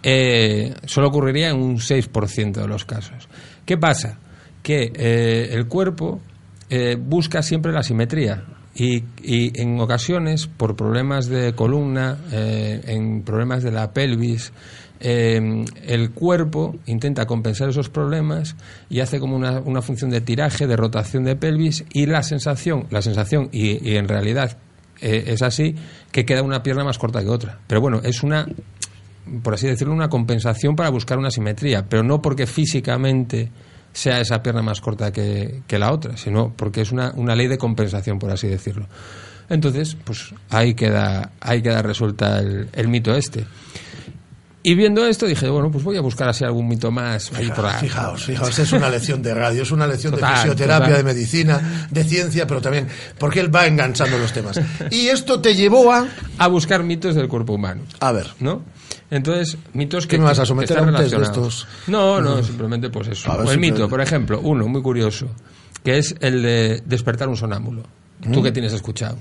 eh, 0.03 0.73
solo 0.85 1.07
ocurriría 1.09 1.49
en 1.49 1.57
un 1.57 1.77
6% 1.79 2.53
de 2.61 2.67
los 2.67 2.85
casos. 2.85 3.27
¿Qué 3.65 3.77
pasa? 3.77 4.17
que 4.61 4.91
eh, 4.93 5.49
el 5.53 5.67
cuerpo 5.67 6.21
eh, 6.69 6.97
busca 6.99 7.41
siempre 7.41 7.71
la 7.71 7.81
simetría. 7.81 8.43
Y, 8.79 9.03
y 9.21 9.61
en 9.61 9.79
ocasiones, 9.79 10.47
por 10.47 10.75
problemas 10.75 11.27
de 11.27 11.53
columna, 11.53 12.17
eh, 12.31 12.81
en 12.85 13.23
problemas 13.23 13.61
de 13.61 13.71
la 13.71 13.91
pelvis, 13.91 14.53
eh, 15.01 15.65
el 15.85 16.11
cuerpo 16.11 16.75
intenta 16.85 17.25
compensar 17.25 17.69
esos 17.69 17.89
problemas 17.89 18.55
y 18.89 19.01
hace 19.01 19.19
como 19.19 19.35
una, 19.35 19.59
una 19.59 19.81
función 19.81 20.09
de 20.09 20.21
tiraje, 20.21 20.65
de 20.65 20.75
rotación 20.75 21.23
de 21.23 21.35
pelvis 21.35 21.85
y 21.93 22.05
la 22.05 22.23
sensación, 22.23 22.87
la 22.89 23.01
sensación 23.01 23.49
y, 23.51 23.87
y 23.87 23.97
en 23.97 24.07
realidad 24.07 24.57
eh, 25.01 25.25
es 25.27 25.41
así, 25.41 25.75
que 26.11 26.25
queda 26.25 26.43
una 26.43 26.63
pierna 26.63 26.83
más 26.83 26.97
corta 26.97 27.21
que 27.21 27.29
otra. 27.29 27.59
Pero 27.67 27.81
bueno, 27.81 28.01
es 28.03 28.23
una, 28.23 28.45
por 29.43 29.53
así 29.53 29.67
decirlo, 29.67 29.93
una 29.93 30.09
compensación 30.09 30.75
para 30.75 30.89
buscar 30.89 31.17
una 31.17 31.31
simetría, 31.31 31.85
pero 31.87 32.03
no 32.03 32.21
porque 32.21 32.45
físicamente 32.45 33.51
sea 33.93 34.19
esa 34.19 34.41
pierna 34.43 34.61
más 34.61 34.81
corta 34.81 35.11
que, 35.11 35.61
que 35.67 35.79
la 35.79 35.91
otra, 35.91 36.17
sino 36.17 36.53
porque 36.55 36.81
es 36.81 36.91
una, 36.91 37.11
una 37.15 37.35
ley 37.35 37.47
de 37.47 37.57
compensación, 37.57 38.19
por 38.19 38.31
así 38.31 38.47
decirlo. 38.47 38.87
Entonces, 39.49 39.97
pues 40.03 40.33
ahí 40.49 40.75
queda, 40.75 41.31
ahí 41.41 41.61
queda 41.61 41.81
resuelta 41.81 42.39
el, 42.39 42.69
el 42.73 42.87
mito 42.87 43.15
este. 43.15 43.45
Y 44.61 44.75
viendo 44.75 45.07
esto 45.07 45.25
dije, 45.25 45.47
bueno, 45.49 45.71
pues 45.71 45.83
voy 45.85 45.95
a 45.95 46.01
buscar 46.01 46.27
así 46.27 46.43
algún 46.43 46.67
mito 46.67 46.91
más. 46.91 47.31
ahí 47.33 47.49
por 47.49 47.65
ahí. 47.65 47.79
Fijaos, 47.79 48.25
fijaos, 48.25 48.59
es 48.59 48.71
una 48.73 48.89
lección 48.89 49.21
de 49.23 49.33
radio, 49.33 49.63
es 49.63 49.71
una 49.71 49.87
lección 49.87 50.13
Total, 50.13 50.33
de 50.33 50.35
fisioterapia, 50.41 50.87
total. 50.87 50.97
de 51.05 51.13
medicina, 51.13 51.87
de 51.89 52.03
ciencia, 52.03 52.45
pero 52.45 52.61
también 52.61 52.87
porque 53.17 53.39
él 53.39 53.53
va 53.55 53.65
enganchando 53.67 54.17
los 54.17 54.33
temas. 54.33 54.59
Y 54.91 55.07
esto 55.07 55.39
te 55.39 55.55
llevó 55.55 55.91
a... 55.91 56.07
A 56.37 56.47
buscar 56.47 56.83
mitos 56.83 57.15
del 57.15 57.27
cuerpo 57.27 57.53
humano. 57.53 57.81
A 57.99 58.11
ver. 58.11 58.27
¿No? 58.39 58.63
Entonces, 59.11 59.57
mitos 59.73 60.05
que... 60.05 60.15
¿Qué 60.15 60.19
me 60.19 60.25
vas 60.25 60.39
a 60.39 60.45
someter 60.45 60.77
a 60.77 60.83
un 60.83 60.95
test 60.95 61.13
de 61.15 61.23
estos? 61.23 61.67
No, 61.87 62.21
no, 62.21 62.43
simplemente 62.43 62.89
pues 62.89 63.07
eso. 63.09 63.31
Ver 63.31 63.39
O 63.41 63.43
el 63.43 63.49
si 63.55 63.57
mito, 63.57 63.83
te- 63.83 63.89
por 63.89 64.01
ejemplo, 64.01 64.39
uno 64.43 64.67
muy 64.67 64.81
curioso, 64.81 65.27
que 65.83 65.97
es 65.97 66.15
el 66.19 66.41
de 66.43 66.83
despertar 66.85 67.27
un 67.27 67.35
sonámbulo. 67.37 67.83
¿Tú 68.31 68.39
Mm. 68.39 68.43
qué 68.43 68.51
tienes 68.51 68.73
escuchado? 68.73 69.17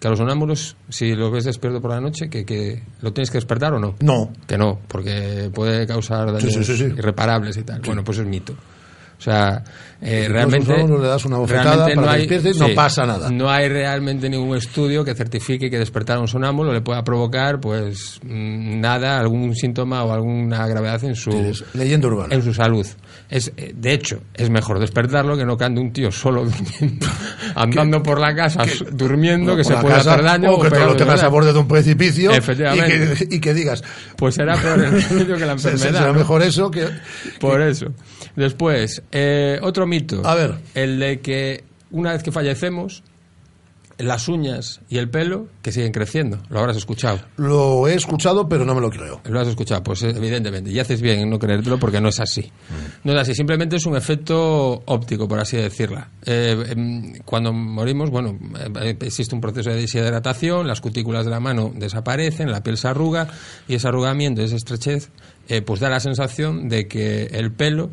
Que 0.00 0.06
a 0.08 0.10
los 0.10 0.18
sonámbulos, 0.18 0.76
si 0.88 1.14
lo 1.14 1.30
ves 1.30 1.44
despierto 1.44 1.80
por 1.80 1.90
la 1.90 2.00
noche, 2.00 2.28
que, 2.30 2.44
que 2.44 2.82
lo 3.00 3.12
tienes 3.12 3.30
que 3.30 3.38
despertar 3.38 3.72
o 3.74 3.78
no. 3.80 3.94
No. 4.00 4.30
Que 4.46 4.56
no, 4.58 4.78
porque 4.88 5.50
puede 5.54 5.86
causar 5.86 6.26
daños 6.32 6.42
Sí, 6.52 6.62
sí, 6.62 6.64
sí, 6.64 6.76
sí. 6.76 6.84
irreparables 6.96 7.56
y 7.56 7.62
tal. 7.62 7.80
Bueno, 7.80 8.04
pues 8.04 8.18
es 8.18 8.26
mito. 8.26 8.54
O 9.18 9.20
sea, 9.20 9.64
eh, 10.02 10.26
realmente... 10.28 10.76
le 10.76 11.06
das 11.06 11.24
una 11.24 11.38
bofetada 11.38 11.88
no 11.94 12.02
que 12.02 12.08
hay, 12.08 12.26
despierte, 12.26 12.58
no 12.58 12.74
pasa 12.74 13.06
nada. 13.06 13.30
No 13.30 13.48
hay 13.48 13.68
realmente 13.68 14.28
ningún 14.28 14.56
estudio 14.56 15.04
que 15.04 15.14
certifique 15.14 15.70
que 15.70 15.78
despertar 15.78 16.18
a 16.18 16.20
un 16.20 16.28
sonámbulo 16.28 16.72
le 16.72 16.82
pueda 16.82 17.02
provocar, 17.02 17.58
pues, 17.58 18.20
mm, 18.22 18.78
nada, 18.78 19.18
algún 19.18 19.54
síntoma 19.54 20.04
o 20.04 20.12
alguna 20.12 20.66
gravedad 20.66 21.02
en 21.04 21.14
su... 21.14 21.30
Leyenda 21.72 22.08
urbana. 22.08 22.34
En 22.34 22.42
su 22.42 22.52
salud. 22.52 22.86
Es, 23.30 23.50
eh, 23.56 23.72
de 23.74 23.94
hecho, 23.94 24.20
es 24.34 24.50
mejor 24.50 24.78
despertarlo 24.78 25.36
que 25.36 25.44
no 25.44 25.56
que 25.56 25.64
ande 25.64 25.80
un 25.80 25.92
tío 25.92 26.12
solo 26.12 26.44
durmiendo, 26.78 27.06
andando 27.54 28.02
por 28.02 28.20
la 28.20 28.34
casa, 28.34 28.64
durmiendo, 28.92 29.56
que 29.56 29.64
se 29.64 29.74
casa, 29.74 30.12
hacer 30.12 30.22
daño. 30.22 30.52
o 30.52 30.60
que 30.60 30.70
te 30.70 30.80
lo 30.80 30.94
tengas 30.94 31.22
a 31.22 31.28
borde 31.28 31.52
de 31.52 31.58
un 31.58 31.66
precipicio 31.66 32.30
y 32.32 32.40
que, 32.40 33.28
y 33.30 33.40
que 33.40 33.54
digas 33.54 33.82
Pues 34.16 34.34
será 34.34 34.56
peor 34.56 34.84
el 34.84 35.26
que 35.26 35.46
la 35.46 35.52
enfermedad. 35.52 35.92
será 35.92 36.06
¿no? 36.08 36.14
mejor 36.14 36.42
eso 36.42 36.70
que 36.70 36.86
Por 37.40 37.62
eso. 37.62 37.86
Después, 38.36 39.02
eh, 39.12 39.58
otro 39.62 39.86
mito. 39.86 40.22
A 40.24 40.34
ver. 40.34 40.56
El 40.74 40.98
de 40.98 41.20
que 41.20 41.64
una 41.90 42.12
vez 42.12 42.22
que 42.22 42.32
fallecemos, 42.32 43.02
las 43.98 44.28
uñas 44.28 44.80
y 44.88 44.98
el 44.98 45.08
pelo 45.08 45.48
que 45.62 45.72
siguen 45.72 45.92
creciendo. 45.92 46.38
Lo 46.50 46.60
habrás 46.60 46.76
escuchado. 46.76 47.20
lo 47.36 47.88
he 47.88 47.94
escuchado 47.94 48.48
pero 48.48 48.64
no 48.64 48.74
me 48.74 48.80
lo 48.80 48.90
creo 48.90 49.20
Lo 49.24 49.40
has 49.40 49.48
escuchado, 49.48 49.82
pues 49.82 50.02
eh, 50.02 50.12
evidentemente. 50.14 50.70
Y 50.70 50.78
haces 50.78 51.00
bien 51.00 51.20
en 51.20 51.30
no 51.30 51.38
creértelo 51.38 51.78
porque 51.78 52.00
no 52.00 52.08
es 52.08 52.20
así. 52.20 52.50
No 53.04 53.12
es 53.12 53.18
así, 53.18 53.34
simplemente 53.34 53.76
es 53.76 53.86
un 53.86 53.96
efecto 53.96 54.82
óptico, 54.84 55.26
por 55.26 55.38
así 55.38 55.56
decirla. 55.56 56.10
Eh, 56.24 56.66
em, 56.70 57.14
cuando 57.24 57.52
morimos, 57.52 58.10
bueno, 58.10 58.38
eh, 58.82 58.96
existe 59.00 59.34
un 59.34 59.40
proceso 59.40 59.70
de 59.70 59.76
deshidratación, 59.76 60.66
las 60.66 60.80
cutículas 60.80 61.24
de 61.24 61.30
la 61.30 61.40
mano 61.40 61.72
desaparecen, 61.74 62.50
la 62.50 62.62
piel 62.62 62.76
se 62.76 62.88
arruga 62.88 63.28
y 63.66 63.74
ese 63.74 63.88
arrugamiento, 63.88 64.42
esa 64.42 64.56
estrechez, 64.56 65.10
eh, 65.48 65.62
pues 65.62 65.80
da 65.80 65.88
la 65.88 66.00
sensación 66.00 66.68
de 66.68 66.88
que 66.88 67.24
el 67.26 67.52
pelo 67.52 67.90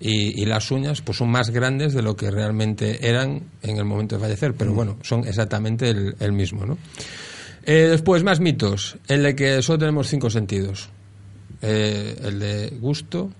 y, 0.00 0.40
y 0.40 0.44
las 0.46 0.70
uñas 0.70 1.00
pues 1.02 1.18
son 1.18 1.30
más 1.30 1.50
grandes 1.50 1.94
de 1.94 2.02
lo 2.02 2.16
que 2.16 2.30
realmente 2.30 3.08
eran 3.08 3.42
en 3.62 3.76
el 3.78 3.84
momento 3.84 4.16
de 4.16 4.22
fallecer, 4.22 4.54
pero 4.54 4.72
bueno, 4.72 4.98
son 5.02 5.26
exactamente 5.26 5.88
el, 5.88 6.16
el 6.20 6.32
mismo, 6.32 6.66
¿no? 6.66 6.78
Eh, 7.66 7.88
después, 7.90 8.22
más 8.22 8.38
mitos. 8.38 8.96
El 9.08 9.24
de 9.24 9.34
que 9.34 9.60
solo 9.60 9.80
tenemos 9.80 10.06
cinco 10.06 10.30
sentidos. 10.30 10.88
Eh, 11.62 12.16
el 12.22 12.38
de 12.38 12.68
gusto, 12.80 13.32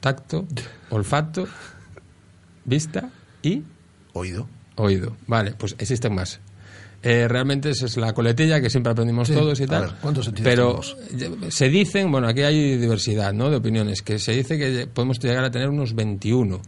tacto, 0.00 0.46
olfato, 0.90 1.46
vista 2.64 3.10
y... 3.42 3.62
Oído. 4.12 4.48
Oído. 4.74 5.16
Vale, 5.28 5.52
pues 5.52 5.76
existen 5.78 6.14
más. 6.14 6.40
Eh, 7.08 7.28
realmente 7.28 7.70
esa 7.70 7.86
es 7.86 7.96
la 7.96 8.12
coletilla 8.12 8.60
que 8.60 8.68
siempre 8.68 8.90
aprendimos 8.90 9.28
Sí, 9.28 9.34
todos 9.34 9.60
y 9.60 9.66
tal. 9.66 9.82
ver, 9.82 9.90
¿cuántos 10.00 10.24
sentidos 10.24 10.44
Pero 10.50 10.80
tenemos? 11.20 11.54
se 11.54 11.68
dicen, 11.68 12.10
bueno, 12.10 12.26
aquí 12.26 12.42
hay 12.42 12.76
diversidad 12.78 13.32
¿no? 13.32 13.48
de 13.48 13.56
opiniones, 13.56 14.02
que 14.02 14.18
se 14.18 14.32
dice 14.32 14.58
que 14.58 14.88
podemos 14.92 15.20
llegar 15.20 15.44
a 15.44 15.50
tener 15.52 15.68
unos 15.68 15.94
21. 15.94 16.60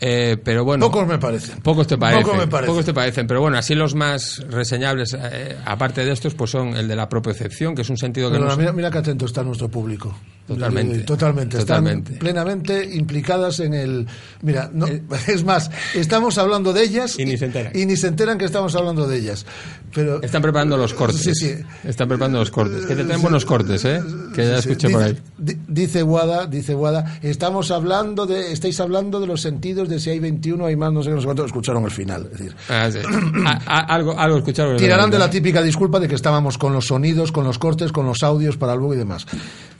Eh, 0.00 0.36
pero 0.42 0.64
bueno, 0.64 0.86
Pocos 0.86 1.06
me 1.06 1.18
parecen. 1.18 1.60
Pocos 1.60 1.86
te 1.86 1.96
parecen. 1.96 2.24
Pocos 2.24 2.38
me 2.38 2.46
parecen. 2.48 2.72
Pocos 2.72 2.86
te 2.86 2.92
parecen. 2.94 3.26
Pero 3.28 3.40
bueno, 3.40 3.56
así 3.58 3.76
los 3.76 3.94
más 3.94 4.42
reseñables, 4.48 5.16
eh, 5.16 5.56
aparte 5.64 6.04
de 6.04 6.10
estos, 6.12 6.34
pues 6.34 6.50
son 6.50 6.76
el 6.76 6.88
de 6.88 6.96
la 6.96 7.08
propiocepción, 7.08 7.76
que 7.76 7.82
es 7.82 7.90
un 7.90 7.96
sentido 7.98 8.32
que 8.32 8.38
mira, 8.40 8.72
mira 8.72 8.90
qué 8.90 8.98
atento 8.98 9.26
está 9.26 9.44
nuestro 9.44 9.68
público. 9.68 10.16
Totalmente. 10.48 10.96
Eh, 10.96 11.00
Totalmente. 11.02 11.58
Totalmente. 11.58 12.12
Están 12.12 12.18
plenamente 12.20 12.96
implicadas 12.96 13.60
en 13.60 13.74
el. 13.74 14.06
Mira, 14.42 14.70
no, 14.72 14.86
es 15.28 15.44
más, 15.44 15.70
estamos 15.94 16.38
hablando 16.38 16.72
de 16.72 16.82
ellas 16.84 17.18
Y 17.18 17.24
ni 17.26 17.36
se 17.36 17.44
enteran. 17.44 17.72
y 17.74 17.84
ni 17.86 17.96
se 17.96 18.08
enteran 18.08 18.38
que 18.38 18.46
estamos 18.46 18.74
hablando 18.74 19.06
de 19.06 19.18
ellas. 19.18 19.44
Pero 19.94 20.22
Están 20.22 20.42
preparando 20.42 20.76
los 20.76 20.92
cortes. 20.94 21.20
Sí, 21.20 21.32
sí. 21.34 21.54
Están 21.84 22.08
preparando 22.08 22.38
los 22.38 22.50
cortes. 22.50 22.84
Que 22.86 22.94
te 22.96 23.04
traen 23.04 23.20
buenos 23.22 23.44
cortes, 23.44 23.84
¿eh? 23.84 24.00
Que 24.34 24.46
ya 24.46 24.60
Sí, 24.62 24.70
escuché 24.70 24.88
dice, 24.88 24.98
por 24.98 25.02
ahí. 25.06 25.18
di- 25.38 25.58
Dice 25.68 26.02
Guada, 26.02 26.46
dice 26.46 26.74
Guada, 26.74 27.18
estamos 27.22 27.70
hablando 27.70 28.26
de, 28.26 28.52
estáis 28.52 28.80
hablando 28.80 29.20
de 29.20 29.26
los 29.26 29.40
sentidos 29.40 29.88
de 29.88 29.98
si 30.00 30.10
hay 30.10 30.18
21, 30.18 30.64
hay 30.66 30.76
más, 30.76 30.92
no 30.92 31.02
sé 31.02 31.10
no 31.10 31.20
sé 31.20 31.24
cuánto, 31.26 31.44
escucharon 31.44 31.84
el 31.84 31.90
final. 31.90 32.28
Es 32.32 32.38
decir, 32.38 32.54
Ah, 32.68 32.90
sí. 32.90 32.98
A- 33.46 33.60
a- 33.66 33.94
algo, 33.94 34.18
algo 34.18 34.38
escucharon. 34.38 34.76
tirarán 34.76 35.10
de 35.10 35.18
la 35.18 35.30
típica 35.30 35.62
disculpa 35.62 36.00
de 36.00 36.08
que 36.08 36.14
estábamos 36.14 36.58
con 36.58 36.72
los 36.72 36.86
sonidos, 36.86 37.32
con 37.32 37.44
los 37.44 37.58
cortes, 37.58 37.92
con 37.92 38.06
los 38.06 38.22
audios 38.22 38.56
para 38.56 38.74
luego 38.74 38.94
y 38.94 38.98
demás. 38.98 39.26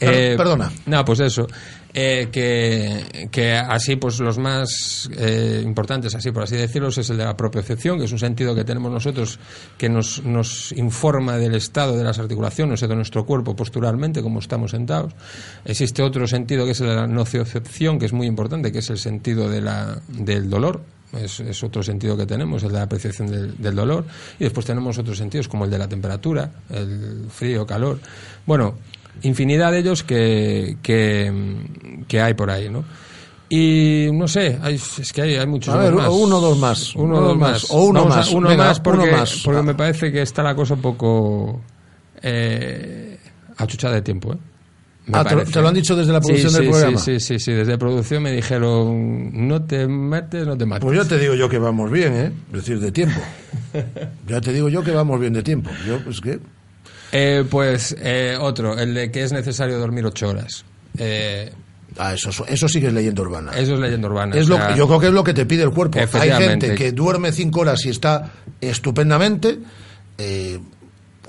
Eh, 0.01 0.35
Perdona. 0.37 0.71
No, 0.87 1.05
pues 1.05 1.21
eso. 1.21 1.47
Eh, 1.93 2.29
que, 2.31 3.29
que 3.31 3.53
así, 3.55 3.97
pues 3.97 4.21
los 4.21 4.39
más 4.39 5.11
eh, 5.17 5.63
importantes, 5.65 6.15
así 6.15 6.31
por 6.31 6.43
así 6.43 6.55
decirlo, 6.55 6.89
es 6.89 7.11
el 7.11 7.17
de 7.17 7.25
la 7.25 7.37
propiocepción, 7.37 7.99
que 7.99 8.05
es 8.05 8.13
un 8.13 8.19
sentido 8.19 8.55
que 8.55 8.63
tenemos 8.63 8.93
nosotros 8.93 9.39
que 9.77 9.89
nos, 9.89 10.23
nos 10.23 10.73
informa 10.73 11.39
del 11.39 11.55
estado 11.55 11.97
de 11.97 12.05
las 12.05 12.19
articulaciones, 12.19 12.81
de 12.81 12.95
nuestro 12.95 13.25
cuerpo 13.25 13.57
posturalmente, 13.57 14.23
como 14.23 14.39
estamos 14.39 14.73
sentados. 14.73 15.15
Existe 15.65 16.03
otro 16.03 16.27
sentido 16.29 16.67
que 16.67 16.73
es 16.73 16.81
el 16.81 16.89
de 16.89 16.95
la 16.95 17.07
nociocepción, 17.07 17.99
que 17.99 18.07
es 18.07 18.13
muy 18.13 18.27
importante, 18.27 18.71
que 18.71 18.79
es 18.79 18.91
el 18.91 18.99
sentido 18.99 19.49
de 19.49 19.63
la, 19.63 20.01
del 20.09 20.49
dolor. 20.49 20.83
Es, 21.13 21.41
es 21.41 21.65
otro 21.65 21.83
sentido 21.83 22.19
que 22.19 22.27
tenemos, 22.27 22.63
el 22.65 22.71
de 22.71 22.79
la 22.79 22.89
percepción 22.89 23.31
del, 23.31 23.57
del 23.57 23.75
dolor. 23.75 24.05
Y 24.39 24.45
después 24.45 24.67
tenemos 24.67 24.99
otros 24.99 25.17
sentidos 25.17 25.49
como 25.49 25.65
el 25.65 25.71
de 25.71 25.79
la 25.79 25.89
temperatura, 25.89 26.51
el 26.69 27.27
frío, 27.31 27.67
calor. 27.67 27.99
Bueno, 28.45 28.75
infinidad 29.23 29.73
de 29.73 29.79
ellos 29.81 30.03
que, 30.05 30.77
que, 30.83 31.33
que 32.07 32.21
hay 32.21 32.35
por 32.35 32.51
ahí, 32.51 32.69
¿no? 32.69 32.85
Y 33.51 34.09
no 34.13 34.29
sé, 34.29 34.59
hay, 34.63 34.75
es 34.75 35.13
que 35.13 35.23
hay, 35.23 35.37
hay 35.37 35.47
muchos 35.47 35.75
A 35.75 35.79
ver, 35.79 35.95
más. 35.95 36.09
uno 36.13 36.37
o 36.37 36.41
dos 36.41 36.59
más. 36.59 36.95
Uno 36.95 37.17
o 37.17 37.21
dos 37.23 37.39
más. 37.39 37.65
O 37.71 37.85
uno 37.87 38.01
Vamos 38.01 38.15
a- 38.15 38.19
más. 38.19 38.31
uno 38.31 38.49
Venga, 38.49 38.65
más 38.65 38.81
porque, 38.81 39.09
uno 39.09 39.17
más. 39.19 39.41
porque 39.45 39.63
me 39.63 39.75
parece 39.75 40.13
que 40.13 40.21
está 40.23 40.43
la 40.43 40.55
cosa 40.55 40.75
un 40.75 40.83
poco 40.83 41.63
eh, 42.23 43.19
achuchada 43.57 43.95
de 43.95 44.03
tiempo, 44.03 44.35
¿eh? 44.35 44.39
Ah, 45.11 45.25
te 45.25 45.31
lo- 45.31 45.37
parece. 45.39 45.53
te 45.53 45.61
lo 45.63 45.69
han 45.69 45.75
dicho 45.75 45.97
desde 45.97 46.13
la 46.13 46.21
Sí, 46.21 46.27
producción 46.27 46.53
del 46.53 46.63
sí, 46.65 46.69
programa. 46.71 46.99
Sí, 46.99 47.21
sí, 47.21 47.21
sí, 47.21 47.39
sí, 47.39 47.53
desde 47.53 47.79
producción 47.79 48.23
me 48.23 48.31
dijeron, 48.33 49.49
no 49.49 49.63
te 49.63 49.87
metes, 49.89 50.47
no 50.47 50.59
te 50.59 50.67
mates. 50.67 50.85
Pues 50.85 50.99
ya 50.99 51.09
te 51.09 51.19
digo 51.19 51.35
yo 51.35 51.49
que 51.49 51.59
vamos 51.59 51.91
bien, 51.91 52.13
¿eh? 52.15 52.33
Es 52.49 52.53
decir, 52.53 52.79
de 52.81 52.93
tiempo. 52.93 53.19
Ya 54.29 54.41
te 54.43 54.53
digo 54.53 54.69
yo 54.69 54.83
que 54.83 54.91
vamos 54.93 55.19
bien 55.21 55.33
de 55.33 55.43
tiempo. 55.43 55.71
Yo, 55.87 55.99
pues 56.01 56.21
que. 56.21 56.39
Eh, 57.13 57.45
pues 57.49 57.97
eh, 57.99 58.37
otro, 58.39 58.79
el 58.79 58.95
de 58.95 59.11
que 59.11 59.23
es 59.23 59.33
necesario 59.33 59.79
dormir 59.79 60.05
ocho 60.07 60.29
horas. 60.29 60.65
Eh, 60.99 61.53
Ah, 61.99 62.15
eso, 62.15 62.31
eso 62.47 62.69
sí 62.69 62.81
que 62.81 62.87
es 62.87 62.93
leyenda 62.93 63.23
urbana. 63.23 63.53
eso 63.53 63.75
es 63.75 63.81
leyenda 63.81 64.09
urbana. 64.09 64.37
Es 64.37 64.49
o 64.49 64.55
sea, 64.57 64.77
yo 64.77 64.87
creo 64.87 65.01
que 65.01 65.07
es 65.09 65.13
lo 65.13 65.25
que 65.25 65.35
te 65.35 65.47
pide 65.47 65.65
el 65.65 65.71
cuerpo. 65.71 65.99
Hay 65.99 66.31
gente 66.31 66.75
que 66.75 66.93
duerme 66.93 67.33
cinco 67.33 67.61
horas 67.61 67.85
y 67.87 67.89
está 67.91 68.31
estupendamente, 68.61 69.59
eh, 70.17 70.61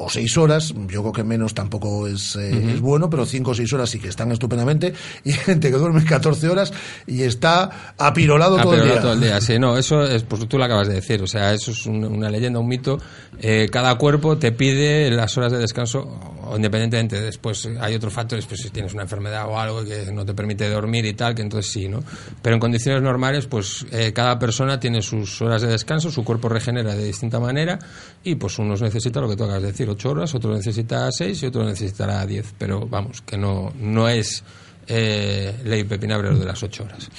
o 0.02 0.10
seis 0.10 0.38
horas, 0.38 0.74
yo 0.88 1.02
creo 1.02 1.12
que 1.12 1.24
menos 1.24 1.54
tampoco 1.54 2.08
es, 2.08 2.36
eh, 2.38 2.74
es 2.76 2.80
bueno, 2.82 3.10
pero 3.10 3.26
cinco 3.26 3.52
o 3.52 3.54
seis 3.54 3.72
horas 3.74 3.90
sí 3.90 4.00
que 4.00 4.08
están 4.08 4.32
estupendamente, 4.32 4.94
y 5.24 5.34
gente 5.34 5.70
que 5.70 5.78
duerme 5.78 6.04
14 6.06 6.48
horas 6.48 6.72
y 7.06 7.24
está 7.24 7.94
apirolado 7.98 8.58
todo 8.62 8.74
el 8.76 8.84
día. 8.84 9.02
todo 9.02 9.14
el 9.14 9.22
día, 9.22 9.42
sí, 9.42 9.60
no, 9.60 9.78
eso 9.78 10.04
es, 10.04 10.24
pues 10.24 10.48
tú 10.48 10.58
lo 10.58 10.64
acabas 10.64 10.88
de 10.88 10.96
decir, 10.96 11.22
o 11.22 11.28
sea, 11.28 11.54
eso 11.54 11.72
es 11.72 11.86
un- 11.86 12.06
una 12.06 12.30
leyenda, 12.30 12.60
un 12.60 12.68
mito. 12.68 12.98
Eh, 13.42 13.68
cada 13.72 13.96
cuerpo 13.96 14.38
te 14.38 14.52
pide 14.52 15.12
las 15.12 15.38
horas 15.38 15.52
de 15.52 15.58
descanso, 15.60 16.20
o 16.50 16.56
independientemente, 16.56 17.22
después 17.22 17.68
hay 17.80 17.96
otros 17.96 18.12
factores, 18.12 18.46
pues 18.46 18.62
si 18.62 18.70
tienes 18.70 18.94
una 18.94 19.04
enfermedad 19.04 19.46
o 19.48 19.60
algo 19.60 19.84
que 19.86 20.12
no 20.12 20.26
te 20.26 20.34
permite 20.34 20.68
dormir 20.70 21.06
y 21.06 21.14
tal, 21.14 21.36
que 21.36 21.42
entonces 21.42 21.72
sí, 21.72 21.88
¿no? 21.88 22.04
Pero 22.42 22.56
en 22.56 22.60
condiciones 22.60 23.02
normales, 23.02 23.46
pues 23.48 23.86
eh, 23.92 24.12
cada 24.14 24.38
persona 24.40 24.80
tiene 24.80 25.02
sus 25.02 25.42
horas 25.42 25.62
de 25.62 25.68
descanso, 25.70 26.12
su 26.12 26.24
cuerpo 26.24 26.50
regenera 26.50 26.96
de 26.96 27.06
distinta 27.06 27.40
manera 27.40 27.80
y 28.24 28.36
pues 28.36 28.58
unos 28.60 28.82
necesita 28.82 29.22
lo 29.22 29.30
que 29.30 29.36
tú 29.36 29.44
acabas 29.44 29.62
de 29.62 29.72
decir, 29.72 29.90
ocho 29.90 30.10
horas, 30.12 30.34
otro 30.36 30.54
necesita 30.54 31.10
seis 31.12 31.42
y 31.44 31.46
otro 31.46 31.64
necesitará 31.64 32.26
diez, 32.26 32.54
pero 32.58 32.88
vamos, 32.88 33.22
que 33.22 33.38
no, 33.38 33.72
no 33.80 34.10
es 34.10 34.44
eh, 34.88 35.56
ley 35.66 35.84
pepinabre 35.84 36.32
lo 36.32 36.40
de 36.40 36.46
las 36.46 36.64
ocho 36.64 36.84
horas. 36.84 37.10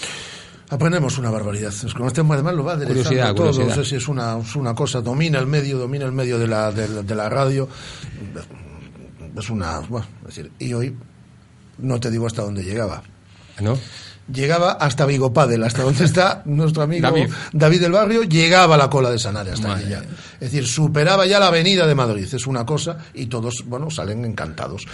Aprendemos 0.72 1.18
una 1.18 1.30
barbaridad. 1.30 1.72
Es 1.72 1.92
como 1.94 2.06
este 2.06 2.20
además 2.20 2.54
lo 2.54 2.62
va 2.62 2.74
aderezando 2.74 3.02
Curiosidad, 3.08 3.34
todo. 3.34 3.46
curiosidad. 3.50 3.76
No 3.76 3.82
sé 3.84 3.90
si 3.90 3.96
es 3.96 4.06
una, 4.06 4.38
es 4.38 4.54
una 4.54 4.72
cosa, 4.72 5.00
domina 5.00 5.38
el 5.40 5.48
medio, 5.48 5.78
domina 5.78 6.04
el 6.04 6.12
medio 6.12 6.38
de 6.38 6.46
la, 6.46 6.70
de, 6.70 6.86
la- 6.88 7.02
de 7.02 7.14
la 7.16 7.28
radio. 7.28 7.68
Es 9.36 9.50
una. 9.50 9.80
Bueno, 9.80 10.06
es 10.22 10.34
decir, 10.34 10.52
y 10.58 10.72
hoy 10.72 10.96
no 11.78 12.00
te 12.00 12.10
digo 12.10 12.26
hasta 12.26 12.42
dónde 12.42 12.62
llegaba. 12.62 13.02
¿No? 13.60 13.78
Llegaba 14.32 14.72
hasta 14.72 15.06
Vigo 15.06 15.32
Padel, 15.32 15.64
hasta 15.64 15.82
donde 15.82 16.04
está 16.04 16.42
nuestro 16.44 16.82
amigo 16.82 17.02
David. 17.02 17.30
David, 17.52 17.80
del 17.80 17.92
Barrio, 17.92 18.22
llegaba 18.22 18.76
a 18.76 18.78
la 18.78 18.88
cola 18.88 19.10
de 19.10 19.18
Sanare 19.18 19.50
hasta 19.50 19.74
allí 19.74 19.90
ya. 19.90 20.02
Es 20.34 20.52
decir, 20.52 20.66
superaba 20.66 21.26
ya 21.26 21.40
la 21.40 21.48
avenida 21.48 21.86
de 21.86 21.94
Madrid, 21.96 22.28
es 22.32 22.46
una 22.46 22.64
cosa, 22.64 22.98
y 23.14 23.26
todos, 23.26 23.64
bueno, 23.66 23.90
salen 23.90 24.24
encantados. 24.24 24.86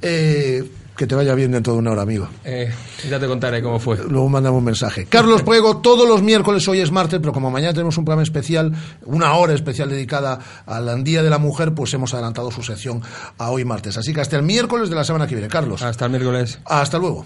Eh, 0.00 0.64
que 0.96 1.06
te 1.06 1.14
vaya 1.14 1.34
bien 1.34 1.52
dentro 1.52 1.74
de 1.74 1.78
una 1.78 1.92
hora, 1.92 2.02
amigo. 2.02 2.28
Eh, 2.44 2.72
ya 3.08 3.18
te 3.20 3.26
contaré 3.26 3.62
cómo 3.62 3.78
fue. 3.78 3.98
Luego 4.08 4.28
mandamos 4.28 4.58
un 4.58 4.64
mensaje. 4.64 5.06
Carlos 5.06 5.42
Puego, 5.46 5.78
todos 5.78 6.08
los 6.08 6.22
miércoles, 6.22 6.66
hoy 6.68 6.80
es 6.80 6.90
martes, 6.90 7.20
pero 7.20 7.32
como 7.32 7.50
mañana 7.50 7.72
tenemos 7.72 7.96
un 7.98 8.04
programa 8.04 8.22
especial, 8.22 8.72
una 9.04 9.34
hora 9.34 9.52
especial 9.52 9.90
dedicada 9.90 10.38
al 10.66 11.04
Día 11.04 11.22
de 11.22 11.30
la 11.30 11.38
Mujer, 11.38 11.74
pues 11.74 11.92
hemos 11.94 12.14
adelantado 12.14 12.50
su 12.50 12.62
sección 12.62 13.02
a 13.38 13.50
hoy 13.50 13.64
martes. 13.64 13.96
Así 13.96 14.12
que 14.12 14.20
hasta 14.20 14.36
el 14.36 14.42
miércoles 14.42 14.88
de 14.88 14.96
la 14.96 15.04
semana 15.04 15.26
que 15.26 15.34
viene. 15.34 15.48
Carlos. 15.48 15.82
Hasta 15.82 16.06
el 16.06 16.10
miércoles. 16.10 16.58
Hasta 16.64 16.98
luego. 16.98 17.24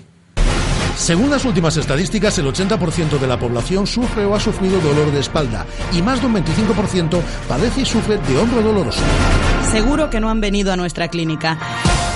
Según 0.97 1.31
las 1.31 1.45
últimas 1.45 1.77
estadísticas, 1.77 2.37
el 2.39 2.47
80% 2.47 3.19
de 3.19 3.27
la 3.27 3.39
población 3.39 3.87
sufre 3.87 4.25
o 4.25 4.35
ha 4.35 4.41
sufrido 4.41 4.81
dolor 4.81 5.11
de 5.11 5.21
espalda 5.21 5.65
y 5.93 6.03
más 6.03 6.21
de 6.21 6.27
un 6.27 6.35
25% 6.35 7.21
padece 7.49 7.83
y 7.83 7.85
sufre 7.87 8.19
de 8.19 8.37
hombro 8.37 8.61
doloroso. 8.61 9.01
Seguro 9.71 10.11
que 10.11 10.21
no 10.21 10.29
han 10.29 10.41
venido 10.41 10.73
a 10.73 10.77
nuestra 10.77 11.09
clínica. 11.09 11.59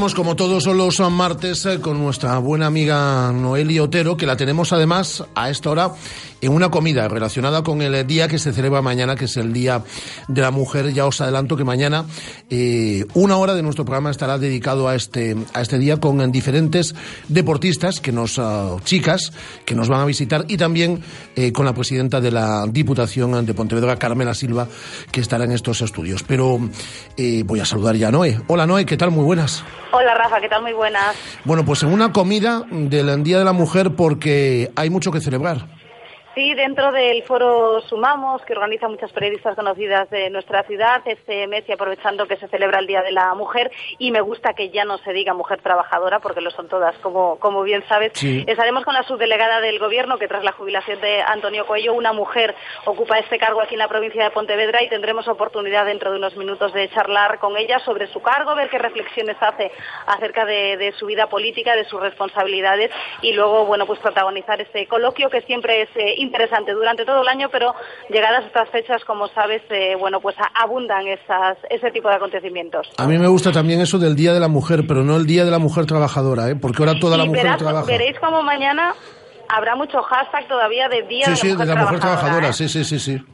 Como 0.00 0.34
todos 0.34 0.64
los 0.64 0.98
martes 1.10 1.66
eh, 1.66 1.78
con 1.78 1.98
nuestra 1.98 2.38
buena 2.38 2.64
amiga 2.66 3.30
Noelia 3.32 3.82
Otero, 3.82 4.16
que 4.16 4.24
la 4.24 4.34
tenemos 4.34 4.72
además 4.72 5.22
a 5.34 5.50
esta 5.50 5.68
hora 5.68 5.92
en 6.40 6.52
una 6.52 6.70
comida 6.70 7.08
relacionada 7.08 7.62
con 7.62 7.82
el 7.82 8.06
día 8.06 8.28
que 8.28 8.38
se 8.38 8.52
celebra 8.52 8.82
mañana, 8.82 9.16
que 9.16 9.26
es 9.26 9.36
el 9.36 9.52
Día 9.52 9.82
de 10.28 10.42
la 10.42 10.50
Mujer. 10.50 10.92
Ya 10.92 11.06
os 11.06 11.20
adelanto 11.20 11.56
que 11.56 11.64
mañana 11.64 12.04
eh, 12.48 13.04
una 13.14 13.36
hora 13.36 13.54
de 13.54 13.62
nuestro 13.62 13.84
programa 13.84 14.10
estará 14.10 14.38
dedicado 14.38 14.88
a 14.88 14.94
este, 14.94 15.36
a 15.54 15.60
este 15.60 15.78
día 15.78 15.98
con 15.98 16.30
diferentes 16.32 16.94
deportistas, 17.28 18.00
que 18.00 18.12
nos, 18.12 18.38
ah, 18.38 18.76
chicas, 18.84 19.32
que 19.64 19.74
nos 19.74 19.88
van 19.88 20.00
a 20.00 20.04
visitar 20.04 20.44
y 20.48 20.56
también 20.56 21.02
eh, 21.36 21.52
con 21.52 21.66
la 21.66 21.74
presidenta 21.74 22.20
de 22.20 22.30
la 22.30 22.66
Diputación 22.68 23.44
de 23.44 23.54
Pontevedra, 23.54 23.96
Carmela 23.96 24.34
Silva, 24.34 24.68
que 25.10 25.20
estará 25.20 25.44
en 25.44 25.52
estos 25.52 25.80
estudios. 25.82 26.22
Pero 26.22 26.58
eh, 27.16 27.42
voy 27.44 27.60
a 27.60 27.64
saludar 27.64 27.96
ya 27.96 28.08
a 28.08 28.10
Noé. 28.10 28.40
Hola 28.46 28.66
Noé, 28.66 28.86
¿qué 28.86 28.96
tal? 28.96 29.10
Muy 29.10 29.24
buenas. 29.24 29.64
Hola 29.92 30.14
Rafa, 30.14 30.40
¿qué 30.40 30.48
tal? 30.48 30.62
Muy 30.62 30.72
buenas. 30.72 31.16
Bueno, 31.44 31.64
pues 31.64 31.82
en 31.82 31.92
una 31.92 32.12
comida 32.12 32.64
del 32.70 33.22
Día 33.22 33.38
de 33.38 33.44
la 33.44 33.52
Mujer 33.52 33.94
porque 33.96 34.70
hay 34.76 34.90
mucho 34.90 35.10
que 35.10 35.20
celebrar. 35.20 35.80
Sí, 36.34 36.54
dentro 36.54 36.92
del 36.92 37.24
foro 37.24 37.80
Sumamos, 37.82 38.40
que 38.42 38.52
organiza 38.52 38.86
muchas 38.86 39.10
periodistas 39.12 39.56
conocidas 39.56 40.08
de 40.10 40.30
nuestra 40.30 40.62
ciudad, 40.62 41.02
este 41.04 41.48
mes 41.48 41.64
y 41.68 41.72
aprovechando 41.72 42.26
que 42.28 42.36
se 42.36 42.46
celebra 42.46 42.78
el 42.78 42.86
Día 42.86 43.02
de 43.02 43.10
la 43.10 43.34
Mujer, 43.34 43.72
y 43.98 44.12
me 44.12 44.20
gusta 44.20 44.54
que 44.54 44.70
ya 44.70 44.84
no 44.84 44.98
se 44.98 45.12
diga 45.12 45.34
mujer 45.34 45.60
trabajadora, 45.60 46.20
porque 46.20 46.40
lo 46.40 46.52
son 46.52 46.68
todas, 46.68 46.96
como, 46.98 47.36
como 47.40 47.62
bien 47.64 47.82
sabes, 47.88 48.12
Sí. 48.14 48.44
estaremos 48.46 48.84
con 48.84 48.94
la 48.94 49.02
subdelegada 49.02 49.60
del 49.60 49.80
Gobierno, 49.80 50.18
que 50.18 50.28
tras 50.28 50.44
la 50.44 50.52
jubilación 50.52 51.00
de 51.00 51.20
Antonio 51.20 51.66
Coello, 51.66 51.94
una 51.94 52.12
mujer 52.12 52.54
ocupa 52.84 53.18
este 53.18 53.36
cargo 53.38 53.60
aquí 53.60 53.74
en 53.74 53.80
la 53.80 53.88
provincia 53.88 54.22
de 54.22 54.30
Pontevedra 54.30 54.84
y 54.84 54.88
tendremos 54.88 55.26
oportunidad 55.26 55.84
dentro 55.84 56.12
de 56.12 56.18
unos 56.18 56.36
minutos 56.36 56.72
de 56.72 56.88
charlar 56.90 57.40
con 57.40 57.56
ella 57.56 57.80
sobre 57.80 58.06
su 58.06 58.22
cargo, 58.22 58.54
ver 58.54 58.70
qué 58.70 58.78
reflexiones 58.78 59.36
hace 59.40 59.72
acerca 60.06 60.44
de, 60.44 60.76
de 60.76 60.92
su 60.92 61.06
vida 61.06 61.26
política, 61.26 61.74
de 61.74 61.84
sus 61.86 62.00
responsabilidades 62.00 62.92
y 63.20 63.32
luego, 63.32 63.64
bueno, 63.66 63.84
pues 63.84 63.98
protagonizar 63.98 64.60
este 64.60 64.86
coloquio 64.86 65.28
que 65.28 65.40
siempre 65.42 65.82
es 65.82 65.88
eh, 65.96 66.14
interesante 66.30 66.72
durante 66.72 67.04
todo 67.04 67.22
el 67.22 67.28
año, 67.28 67.48
pero 67.50 67.74
llegadas 68.08 68.44
estas 68.46 68.68
fechas, 68.70 69.04
como 69.04 69.26
sabes, 69.28 69.62
eh, 69.70 69.96
bueno, 69.98 70.20
pues 70.20 70.36
abundan 70.54 71.06
esas, 71.08 71.58
ese 71.68 71.90
tipo 71.90 72.08
de 72.08 72.14
acontecimientos. 72.14 72.88
A 72.98 73.06
mí 73.06 73.18
me 73.18 73.26
gusta 73.26 73.50
también 73.50 73.80
eso 73.80 73.98
del 73.98 74.14
Día 74.14 74.32
de 74.32 74.38
la 74.40 74.48
Mujer, 74.48 74.84
pero 74.86 75.02
no 75.02 75.16
el 75.16 75.26
Día 75.26 75.44
de 75.44 75.50
la 75.50 75.58
Mujer 75.58 75.86
Trabajadora, 75.86 76.48
¿eh? 76.48 76.54
porque 76.56 76.82
ahora 76.82 76.98
toda 77.00 77.16
la 77.16 77.24
y 77.24 77.28
mujer 77.28 77.44
verás- 77.46 77.58
trabaja. 77.58 77.86
veréis 77.86 78.18
como 78.20 78.42
mañana 78.42 78.94
habrá 79.48 79.74
mucho 79.74 80.00
hashtag 80.02 80.46
todavía 80.46 80.88
de 80.88 81.02
Día 81.02 81.24
Sí, 81.24 81.30
de 81.30 81.30
la 81.30 81.36
sí, 81.36 81.48
Mujer 81.52 81.66
de 81.66 81.74
la 81.74 81.80
mujer 81.82 81.98
Trabajadora. 82.00 82.00
trabajadora, 82.00 82.48
¿eh? 82.50 82.52
sí, 82.52 82.68
sí, 82.68 82.84
sí, 82.84 82.98
sí. 83.00 83.24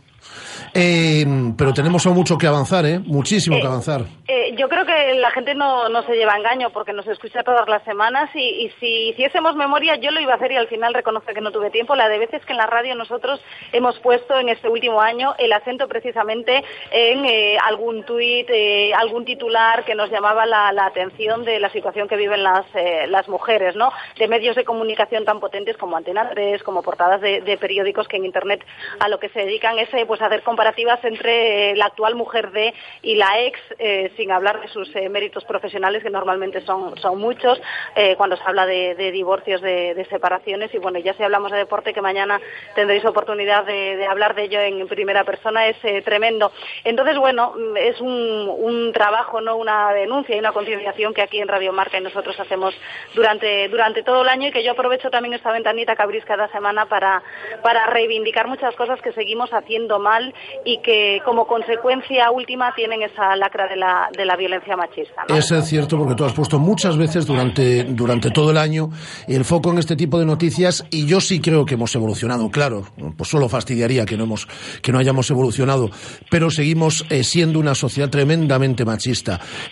Eh, 0.78 1.24
pero 1.56 1.72
tenemos 1.72 2.04
aún 2.06 2.16
mucho 2.16 2.36
que 2.36 2.46
avanzar, 2.46 2.84
¿eh? 2.84 2.98
Muchísimo 2.98 3.56
Eh, 3.56 3.60
que 3.60 3.66
avanzar. 3.66 4.02
Eh, 4.28 4.54
yo 4.58 4.68
creo 4.68 4.84
que 4.84 5.14
la 5.14 5.30
gente 5.30 5.54
no, 5.54 5.88
no 5.88 6.02
se 6.02 6.14
lleva 6.14 6.34
a 6.34 6.36
engaño 6.36 6.68
porque 6.70 6.92
nos 6.92 7.06
escucha 7.06 7.42
todas 7.42 7.66
las 7.66 7.82
semanas 7.84 8.28
y, 8.34 8.66
y 8.66 8.70
si 8.78 9.08
hiciésemos 9.08 9.56
memoria 9.56 9.96
yo 9.96 10.10
lo 10.10 10.20
iba 10.20 10.34
a 10.34 10.36
hacer 10.36 10.52
y 10.52 10.56
al 10.56 10.68
final 10.68 10.92
reconozco 10.92 11.32
que 11.32 11.40
no 11.40 11.50
tuve 11.50 11.70
tiempo. 11.70 11.96
La 11.96 12.10
de 12.10 12.18
veces 12.18 12.44
que 12.44 12.52
en 12.52 12.58
la 12.58 12.66
radio 12.66 12.94
nosotros 12.94 13.40
hemos 13.72 13.98
puesto 14.00 14.38
en 14.38 14.50
este 14.50 14.68
último 14.68 15.00
año 15.00 15.34
el 15.38 15.52
acento 15.52 15.88
precisamente 15.88 16.62
en 16.90 17.24
eh, 17.24 17.56
algún 17.64 18.04
tuit, 18.04 18.48
eh, 18.50 18.92
algún 18.94 19.24
titular 19.24 19.84
que 19.86 19.94
nos 19.94 20.10
llamaba 20.10 20.44
la, 20.44 20.72
la 20.72 20.86
atención 20.86 21.44
de 21.44 21.58
la 21.58 21.70
situación 21.70 22.06
que 22.06 22.16
viven 22.16 22.42
las, 22.42 22.66
eh, 22.74 23.06
las 23.08 23.28
mujeres, 23.28 23.76
¿no? 23.76 23.90
De 24.18 24.28
medios 24.28 24.56
de 24.56 24.64
comunicación 24.64 25.24
tan 25.24 25.40
potentes 25.40 25.78
como 25.78 25.96
Antena 25.96 26.28
3, 26.28 26.62
como 26.62 26.82
portadas 26.82 27.22
de, 27.22 27.40
de 27.40 27.56
periódicos 27.56 28.08
que 28.08 28.18
en 28.18 28.26
Internet 28.26 28.62
a 29.00 29.08
lo 29.08 29.18
que 29.18 29.30
se 29.30 29.40
dedican 29.40 29.78
es 29.78 29.88
pues 30.06 30.20
hacer 30.20 30.42
comparativas 30.66 31.04
entre 31.04 31.76
la 31.76 31.86
actual 31.86 32.16
mujer 32.16 32.50
de 32.50 32.74
y 33.02 33.14
la 33.14 33.40
ex, 33.40 33.60
eh, 33.78 34.10
sin 34.16 34.32
hablar 34.32 34.60
de 34.60 34.68
sus 34.68 34.94
eh, 34.96 35.08
méritos 35.08 35.44
profesionales, 35.44 36.02
que 36.02 36.10
normalmente 36.10 36.60
son, 36.62 36.98
son 36.98 37.20
muchos, 37.20 37.60
eh, 37.94 38.16
cuando 38.16 38.36
se 38.36 38.42
habla 38.44 38.66
de, 38.66 38.94
divorcios, 39.12 39.60
de, 39.60 40.06
separaciones. 40.10 40.74
Y 40.74 40.78
bueno, 40.78 40.98
ya 40.98 41.14
si 41.14 41.22
hablamos 41.22 41.52
de 41.52 41.58
deporte, 41.58 41.94
que 41.94 42.02
mañana 42.02 42.40
tendréis 42.74 43.04
oportunidad 43.04 43.64
de, 43.64 44.06
hablar 44.06 44.34
de 44.34 44.44
ello 44.44 44.60
en 44.60 44.88
primera 44.88 45.22
persona, 45.24 45.66
es 45.68 45.76
tremendo. 46.04 46.50
Entonces, 46.84 47.16
bueno, 47.16 47.54
es 47.76 48.00
un, 48.00 48.48
un 48.58 48.92
trabajo, 48.92 49.40
no 49.40 49.56
una 49.56 49.92
denuncia 49.92 50.34
y 50.34 50.38
una 50.40 50.52
concienciación 50.52 51.14
que 51.14 51.22
aquí 51.22 51.38
en 51.38 51.48
Radio 51.48 51.72
Marca 51.72 51.98
y 51.98 52.00
nosotros 52.00 52.38
hacemos 52.40 52.74
durante, 53.14 53.68
durante 53.68 54.02
todo 54.02 54.22
el 54.22 54.28
año 54.28 54.48
y 54.48 54.52
que 54.52 54.64
yo 54.64 54.72
aprovecho 54.72 55.10
también 55.10 55.34
esta 55.34 55.52
ventanita 55.52 55.94
que 55.94 56.02
abrís 56.02 56.24
cada 56.24 56.48
semana 56.48 56.86
para, 56.86 57.22
para 57.62 57.86
reivindicar 57.86 58.48
muchas 58.48 58.74
cosas 58.74 59.00
que 59.00 59.12
seguimos 59.12 59.52
haciendo 59.52 59.98
mal 59.98 60.34
y 60.64 60.80
que 60.82 61.20
como 61.24 61.46
consecuencia 61.46 62.30
última 62.30 62.74
tienen 62.74 63.02
esa 63.02 63.36
lacra 63.36 63.68
de 63.68 63.76
la, 63.76 64.08
de 64.16 64.24
la 64.24 64.36
violencia 64.36 64.76
machista. 64.76 65.24
¿no? 65.28 65.36
Es 65.36 65.52
cierto 65.66 65.98
porque 65.98 66.14
tú 66.14 66.24
has 66.24 66.32
puesto 66.32 66.58
muchas 66.58 66.96
veces 66.96 67.26
durante, 67.26 67.84
durante 67.84 68.30
todo 68.30 68.50
el 68.50 68.58
año 68.58 68.90
el 69.26 69.44
foco 69.44 69.70
en 69.70 69.78
este 69.78 69.96
tipo 69.96 70.18
de 70.18 70.26
noticias 70.26 70.84
y 70.90 71.06
yo 71.06 71.20
sí 71.20 71.40
creo 71.40 71.64
que 71.64 71.74
hemos 71.74 71.94
evolucionado, 71.94 72.50
claro, 72.50 72.84
pues 73.16 73.30
solo 73.30 73.48
fastidiaría 73.48 74.04
que 74.04 74.16
no, 74.16 74.24
hemos, 74.24 74.46
que 74.82 74.92
no 74.92 74.98
hayamos 74.98 75.30
evolucionado, 75.30 75.90
pero 76.30 76.50
seguimos 76.50 77.04
eh, 77.10 77.24
siendo 77.24 77.58
una 77.58 77.74
sociedad 77.74 78.10
tremendamente 78.10 78.84
machista 78.84 79.06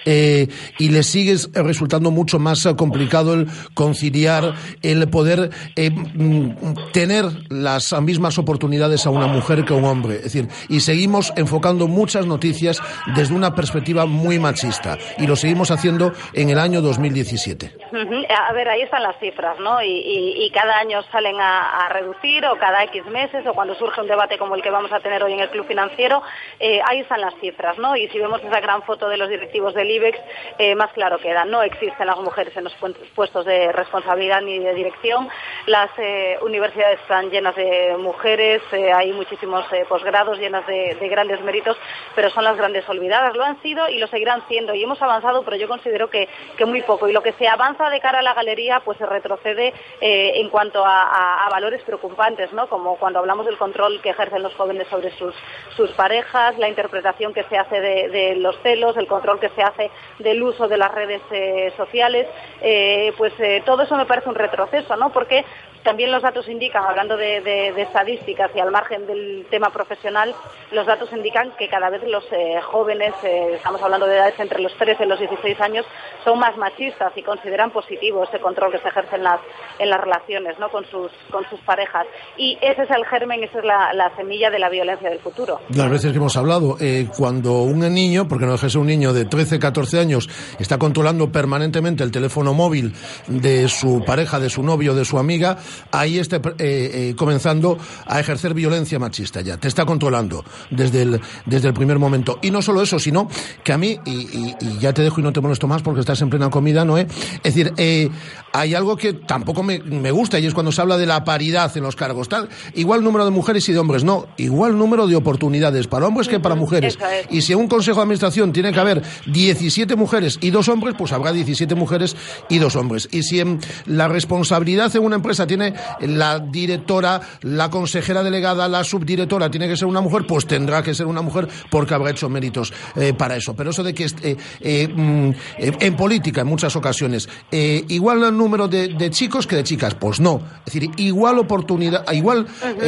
Eh, 0.05 0.49
y 0.79 0.89
le 0.91 1.03
sigue 1.03 1.37
resultando 1.55 2.11
mucho 2.11 2.39
más 2.39 2.67
complicado 2.77 3.35
el 3.35 3.47
conciliar, 3.75 4.55
el 4.83 5.09
poder 5.09 5.51
eh, 5.77 5.91
mm, 5.91 6.91
tener 6.93 7.25
las 7.51 7.99
mismas 8.03 8.39
oportunidades 8.39 9.07
a 9.07 9.11
una 9.11 9.27
mujer 9.27 9.65
que 9.65 9.73
a 9.73 9.77
un 9.77 9.85
hombre, 9.85 10.17
es 10.17 10.25
decir, 10.25 10.49
y 10.69 10.81
seguimos 10.81 11.33
enfocando 11.37 11.89
muchas 11.89 12.27
noticias 12.27 12.83
desde 13.15 13.35
una 13.35 13.55
perspectiva 13.55 14.07
muy 14.07 14.39
machista 14.39 14.99
y 15.19 15.27
lo 15.27 15.37
seguimos 15.37 15.71
haciendo 15.71 16.13
en 16.33 16.51
el 16.51 16.59
año 16.59 16.81
2017. 16.81 17.73
Ujú. 17.93 18.25
A 18.29 18.53
ver, 18.53 18.69
ahí 18.69 18.83
están 18.83 19.03
las 19.03 19.19
cifras, 19.19 19.59
¿no? 19.61 19.83
Y, 19.83 20.51
cada 20.55 20.79
año 20.79 21.03
salen 21.11 21.37
a, 21.41 21.89
reducir 21.91 22.45
o 22.47 22.57
cada 22.59 22.85
X 22.85 23.05
meses 23.07 23.45
o 23.47 23.55
cuando 23.55 23.75
surge 23.75 24.01
un 24.01 24.07
debate 24.07 24.39
como 24.39 24.55
el 24.55 24.63
que 24.63 24.71
vamos 24.71 24.93
a 24.93 25.01
tener 25.01 25.23
hoy 25.23 25.33
en 25.33 25.41
el 25.41 25.51
Club 25.51 25.67
Financiero, 25.67 26.23
eh, 26.61 26.81
ahí 26.87 27.01
están 27.01 27.21
las 27.21 27.35
cifras, 27.41 27.77
¿no? 27.79 27.97
Y 27.97 28.09
si 28.09 28.19
vemos 28.19 28.43
esa 28.43 28.61
gran 28.61 28.83
foto 28.83 29.09
de 29.09 29.17
los 29.17 29.29
directivos 29.29 29.75
del 29.75 29.91
IBEX, 29.91 30.19
eh, 30.59 30.75
más 30.75 30.93
claro 30.93 31.19
queda. 31.19 31.45
No 31.45 31.63
existen 31.63 32.07
las 32.07 32.19
mujeres 32.19 32.57
en 32.57 32.65
los 32.65 32.75
puestos 33.15 33.45
de 33.45 33.73
responsabilidad 33.73 34.43
ni 34.43 34.59
de 34.59 34.75
dirección. 34.75 35.29
Las 35.67 35.91
eh, 35.99 36.39
universidades 36.43 37.01
están 37.01 37.31
llenas 37.31 37.57
de 37.57 37.97
mujeres, 37.99 38.63
hay 38.73 39.13
muchísimos 39.13 39.65
posgrados 39.89 40.39
de, 40.63 40.97
de 41.01 41.09
grandes 41.09 41.41
méritos, 41.43 41.77
pero 42.15 42.31
son 42.31 42.45
las 42.45 42.57
grandes 42.57 42.89
olvidadas. 42.89 43.37
Lo 43.37 43.45
han 43.45 43.61
sido 43.63 43.89
y 43.89 43.99
lo 43.99 44.07
seguirán 44.07 44.43
siendo. 44.49 44.75
Y 44.75 44.83
hemos 44.83 45.01
avanzado, 45.03 45.43
pero 45.45 45.57
yo 45.57 45.69
considero 45.69 46.09
que, 46.09 46.29
que 46.57 46.65
muy 46.65 46.83
poco. 46.83 47.09
Y 47.09 47.13
lo 47.13 47.23
que 47.23 47.33
se 47.33 47.49
avanza 47.49 47.91
de 47.91 48.01
cara 48.01 48.21
a 48.21 48.23
la 48.23 48.35
galería, 48.35 48.81
pues 48.81 48.99
se 48.99 49.07
retrocede 49.07 49.73
eh, 50.01 50.33
en 50.37 50.49
cuanto 50.51 50.85
a, 50.85 51.49
valores 51.51 51.83
preocupantes, 51.83 52.53
¿no? 52.53 52.67
Como 52.69 52.97
cuando 52.97 53.21
hablamos 53.21 53.47
del 53.47 53.57
control 53.57 54.01
que 54.03 54.11
ejercen 54.11 54.43
los 54.43 54.55
jóvenes 54.55 54.89
sobre 54.89 55.11
sus, 55.13 55.35
sus 55.77 55.91
parejas, 55.93 56.59
la 56.59 56.69
interpretación 56.69 57.33
que 57.33 57.45
se 57.45 57.57
hace 57.57 57.81
de, 57.81 58.37
los 58.37 58.59
celos, 58.63 58.97
el 58.97 59.07
control 59.07 59.39
que 59.39 59.51
se 59.51 59.63
hace 59.63 59.91
del 60.19 60.43
uso 60.43 60.67
de 60.67 60.77
las 60.77 60.93
redes 60.93 61.23
eh, 61.31 61.73
sociales, 61.77 62.27
eh, 62.61 63.13
pues 63.17 63.33
todo 63.65 63.83
eso 63.83 63.97
me 63.97 64.07
parece 64.07 64.29
un 64.29 64.35
retroceso, 64.35 64.97
¿no? 64.97 65.11
Porque 65.11 65.45
también 65.85 66.11
los 66.11 66.23
datos 66.23 66.49
indican, 66.49 66.85
hablando 66.85 67.17
de 67.17 67.69
estadísticas 67.77 68.51
y 68.55 68.61
al 68.61 68.71
margen 68.71 69.07
del 69.07 69.47
tema 69.51 69.71
profesional, 69.71 70.35
los 70.75 70.87
datos 70.87 71.09
indican 71.13 71.53
que 71.59 71.69
cada 71.69 71.89
vez 71.89 72.03
los 72.05 72.25
eh, 72.33 72.61
jóvenes, 72.63 73.15
eh, 73.23 73.55
estamos 73.55 73.81
hablando 73.83 74.07
de 74.07 74.17
edades 74.17 74.35
entre 74.39 74.61
los 74.61 74.75
13 74.77 75.05
y 75.05 75.07
los 75.07 75.19
16 75.19 75.61
años, 75.61 75.87
son 76.25 76.39
más 76.39 76.57
machistas 76.57 77.13
y 77.17 77.23
consideran 77.23 77.71
positivo 77.71 78.25
ese 78.25 78.41
control 78.41 78.73
que 78.73 78.79
se 78.79 78.89
ejerce 78.89 79.17
en 79.17 79.23
las, 79.23 79.41
relaciones 79.79 80.59
¿no? 80.59 80.69
con, 80.71 80.85
sus, 80.87 81.13
con 81.31 81.49
sus 81.49 81.61
parejas. 81.61 82.07
Y 82.37 82.59
ese 82.61 82.83
es 82.83 82.91
el 82.91 83.05
germen, 83.07 83.45
esa 83.45 83.59
es 83.59 83.65
la, 83.65 83.93
la 83.93 84.15
semilla 84.17 84.51
de 84.51 84.59
la 84.59 84.69
violencia 84.69 85.09
del 85.09 85.21
futuro. 85.21 85.61
Las 85.71 85.91
veces 85.91 86.13
que 86.13 86.19
hemos 86.19 86.37
hablado, 86.37 86.77
eh, 86.81 87.07
cuando 87.17 87.63
un 87.63 87.81
niño, 87.95 88.27
porque 88.27 88.47
no 88.47 88.57
ser 88.57 88.77
un 88.79 88.87
niño 88.87 89.13
de 89.13 89.27
13, 89.27 89.59
14 89.59 90.01
años, 90.01 90.29
está 90.59 90.79
controlando 90.79 91.31
permanentemente 91.31 92.03
el 92.03 92.11
teléfono 92.11 92.55
móvil 92.55 92.95
de 93.29 93.69
su 93.69 94.03
pareja, 94.05 94.41
de 94.41 94.51
su 94.51 94.63
novio, 94.63 94.95
de 94.95 95.05
su 95.05 95.19
amiga, 95.19 95.59
ahí 95.93 96.19
está 96.19 96.41
eh, 96.59 97.15
comenzando 97.17 97.79
a 98.07 98.19
ejercer 98.19 98.55
violencia 98.55 98.99
machista 98.99 99.41
ya. 99.41 99.57
Te 99.57 99.69
está 99.69 99.85
controlando 99.85 100.34
desde 100.71 101.03
el, 101.03 101.21
desde 101.47 101.69
el 101.69 101.75
primer 101.75 101.99
momento. 101.99 102.39
Y 102.43 102.51
no 102.51 102.63
solo 102.63 102.83
eso, 102.83 102.99
sino 102.99 103.29
que 103.63 103.73
a 103.73 103.79
mí, 103.79 103.99
y, 104.05 104.11
y- 104.11 104.55
y 104.61 104.79
ya 104.81 104.93
te 104.93 105.03
dejo 105.03 105.21
y 105.21 105.23
no 105.25 105.33
te 105.33 105.41
molesto 105.41 105.67
más 105.69 105.83
porque 105.83 106.01
estás 106.01 106.21
en 106.23 106.31
plena 106.31 106.51
comida, 106.51 106.85
Noé, 106.85 107.07
es 107.43 107.43
decir, 107.55 107.73
eh, 107.77 108.09
hay 108.53 108.75
algo 108.75 108.97
que 108.97 109.13
tampoco 109.13 109.63
me, 109.63 109.79
me 109.81 110.11
gusta 110.11 110.39
y 110.39 110.47
es 110.47 110.55
cuando 110.55 110.73
se 110.73 110.81
habla 110.81 110.97
de 110.97 111.07
la 111.07 111.25
paridad 111.25 111.71
en 111.77 111.83
los 111.83 111.97
cargos. 111.97 112.29
Tal, 112.29 112.49
igual 112.75 113.03
número 113.05 113.25
de 113.25 113.31
mujeres 113.31 113.69
y 113.69 113.73
de 113.73 113.79
hombres, 113.79 114.05
no, 114.05 114.27
igual 114.37 114.79
número 114.79 115.07
de 115.07 115.17
oportunidades 115.17 115.87
para 115.87 116.07
hombres 116.07 116.29
que 116.29 116.41
para 116.41 116.55
mujeres. 116.55 116.97
es. 116.97 117.27
Y 117.31 117.43
si 117.43 117.53
en 117.53 117.59
un 117.59 117.69
consejo 117.69 117.97
de 117.99 118.03
administración 118.03 118.53
tiene 118.53 118.73
que 118.73 118.81
haber 118.81 119.03
17 119.27 119.97
mujeres 119.97 120.39
y 120.41 120.51
dos 120.51 120.69
hombres, 120.69 120.95
pues 120.97 121.13
habrá 121.13 121.33
17 121.33 121.75
mujeres 121.75 122.17
y 122.49 122.59
dos 122.59 122.77
hombres. 122.77 123.09
Y 123.11 123.23
si 123.23 123.41
en 123.41 123.59
la 123.87 124.09
responsabilidad 124.09 124.95
en 124.97 125.03
una 125.05 125.17
empresa 125.17 125.47
tiene 125.47 125.75
la 126.01 126.39
directora, 126.39 127.21
la 127.43 127.71
consejera 127.71 128.23
delegada, 128.23 128.69
la 128.69 128.85
subdirectora, 128.85 129.51
tiene 129.51 129.69
que 129.69 129.77
ser 129.77 129.87
una 129.89 130.01
mujer, 130.01 130.24
pues 130.25 130.47
tendrá 130.47 130.83
que 130.83 130.95
ser 130.95 131.07
una 131.07 131.23
mujer 131.23 131.49
porque 131.71 131.95
habrá 131.95 132.11
hecho 132.11 132.29
méritos 132.29 132.73
eh, 132.97 133.13
para 133.13 133.37
eso. 133.37 133.55
Pero 133.55 133.71
eso 133.71 133.83
de 133.83 133.95
que 133.95 134.05
eh, 134.05 134.37
eh, 134.61 134.89
mm, 134.89 135.31
eh, 135.59 135.73
en 135.81 135.97
política 135.97 136.43
en 136.43 136.47
muchas 136.47 136.77
ocasiones 136.77 137.29
igual 137.51 138.23
el 138.25 138.37
número 138.37 138.69
de, 138.69 138.89
de 138.89 139.11
chicos 139.11 139.47
que 139.47 139.57
de 139.57 139.65
chicas, 139.65 139.95
pues 139.95 140.21
no. 140.21 140.41
Es 140.67 140.73
decir, 140.73 140.91
igual 140.97 141.39
oportunidad, 141.39 142.11
igual 142.13 142.47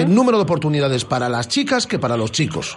número 0.08 0.38
de 0.38 0.42
oportunidades 0.42 1.04
para 1.04 1.28
las 1.28 1.48
chicas 1.48 1.86
que 1.86 1.98
para 1.98 2.16
los 2.16 2.32
chicos. 2.32 2.76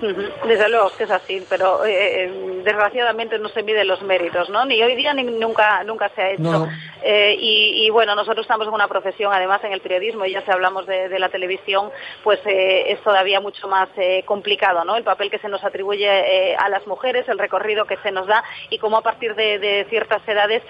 Desde 0.00 0.68
luego 0.68 0.90
que 0.96 1.04
es 1.04 1.10
así, 1.10 1.44
pero 1.48 1.84
eh, 1.84 2.24
eh, 2.24 2.60
desgraciadamente 2.64 3.38
no 3.38 3.48
se 3.50 3.62
miden 3.62 3.86
los 3.86 4.02
méritos, 4.02 4.48
¿no? 4.48 4.64
Ni 4.64 4.82
hoy 4.82 4.94
día 4.94 5.12
ni 5.14 5.24
nunca 5.24 5.84
nunca 5.84 6.10
se 6.14 6.22
ha 6.22 6.30
hecho. 6.30 6.42
No. 6.42 6.68
Eh, 7.02 7.34
y, 7.38 7.86
y, 7.86 7.90
bueno, 7.90 8.14
nosotros 8.14 8.44
estamos 8.44 8.66
en 8.66 8.74
una 8.74 8.86
profesión, 8.86 9.32
además 9.32 9.64
en 9.64 9.72
el 9.72 9.80
periodismo, 9.80 10.26
y 10.26 10.32
ya 10.32 10.42
si 10.42 10.50
hablamos 10.50 10.86
de, 10.86 11.08
de 11.08 11.18
la 11.18 11.30
televisión, 11.30 11.90
pues 12.22 12.38
eh, 12.44 12.92
es 12.92 13.00
todavía 13.02 13.40
mucho 13.40 13.68
más 13.68 13.88
eh, 13.96 14.22
complicado, 14.26 14.84
¿no? 14.84 14.96
El 14.96 15.02
papel 15.04 15.30
que 15.30 15.38
se 15.38 15.48
nos 15.48 15.64
atribuye 15.64 16.56
a 16.56 16.68
las 16.68 16.86
mujeres, 16.86 17.26
el 17.28 17.38
recorrido 17.38 17.86
que 17.86 17.96
se 17.98 18.10
nos 18.10 18.26
da 18.26 18.44
y 18.68 18.78
cómo 18.78 18.98
a 18.98 19.02
partir 19.02 19.34
de, 19.34 19.58
de 19.58 19.86
ciertas 19.88 20.26
edades, 20.28 20.62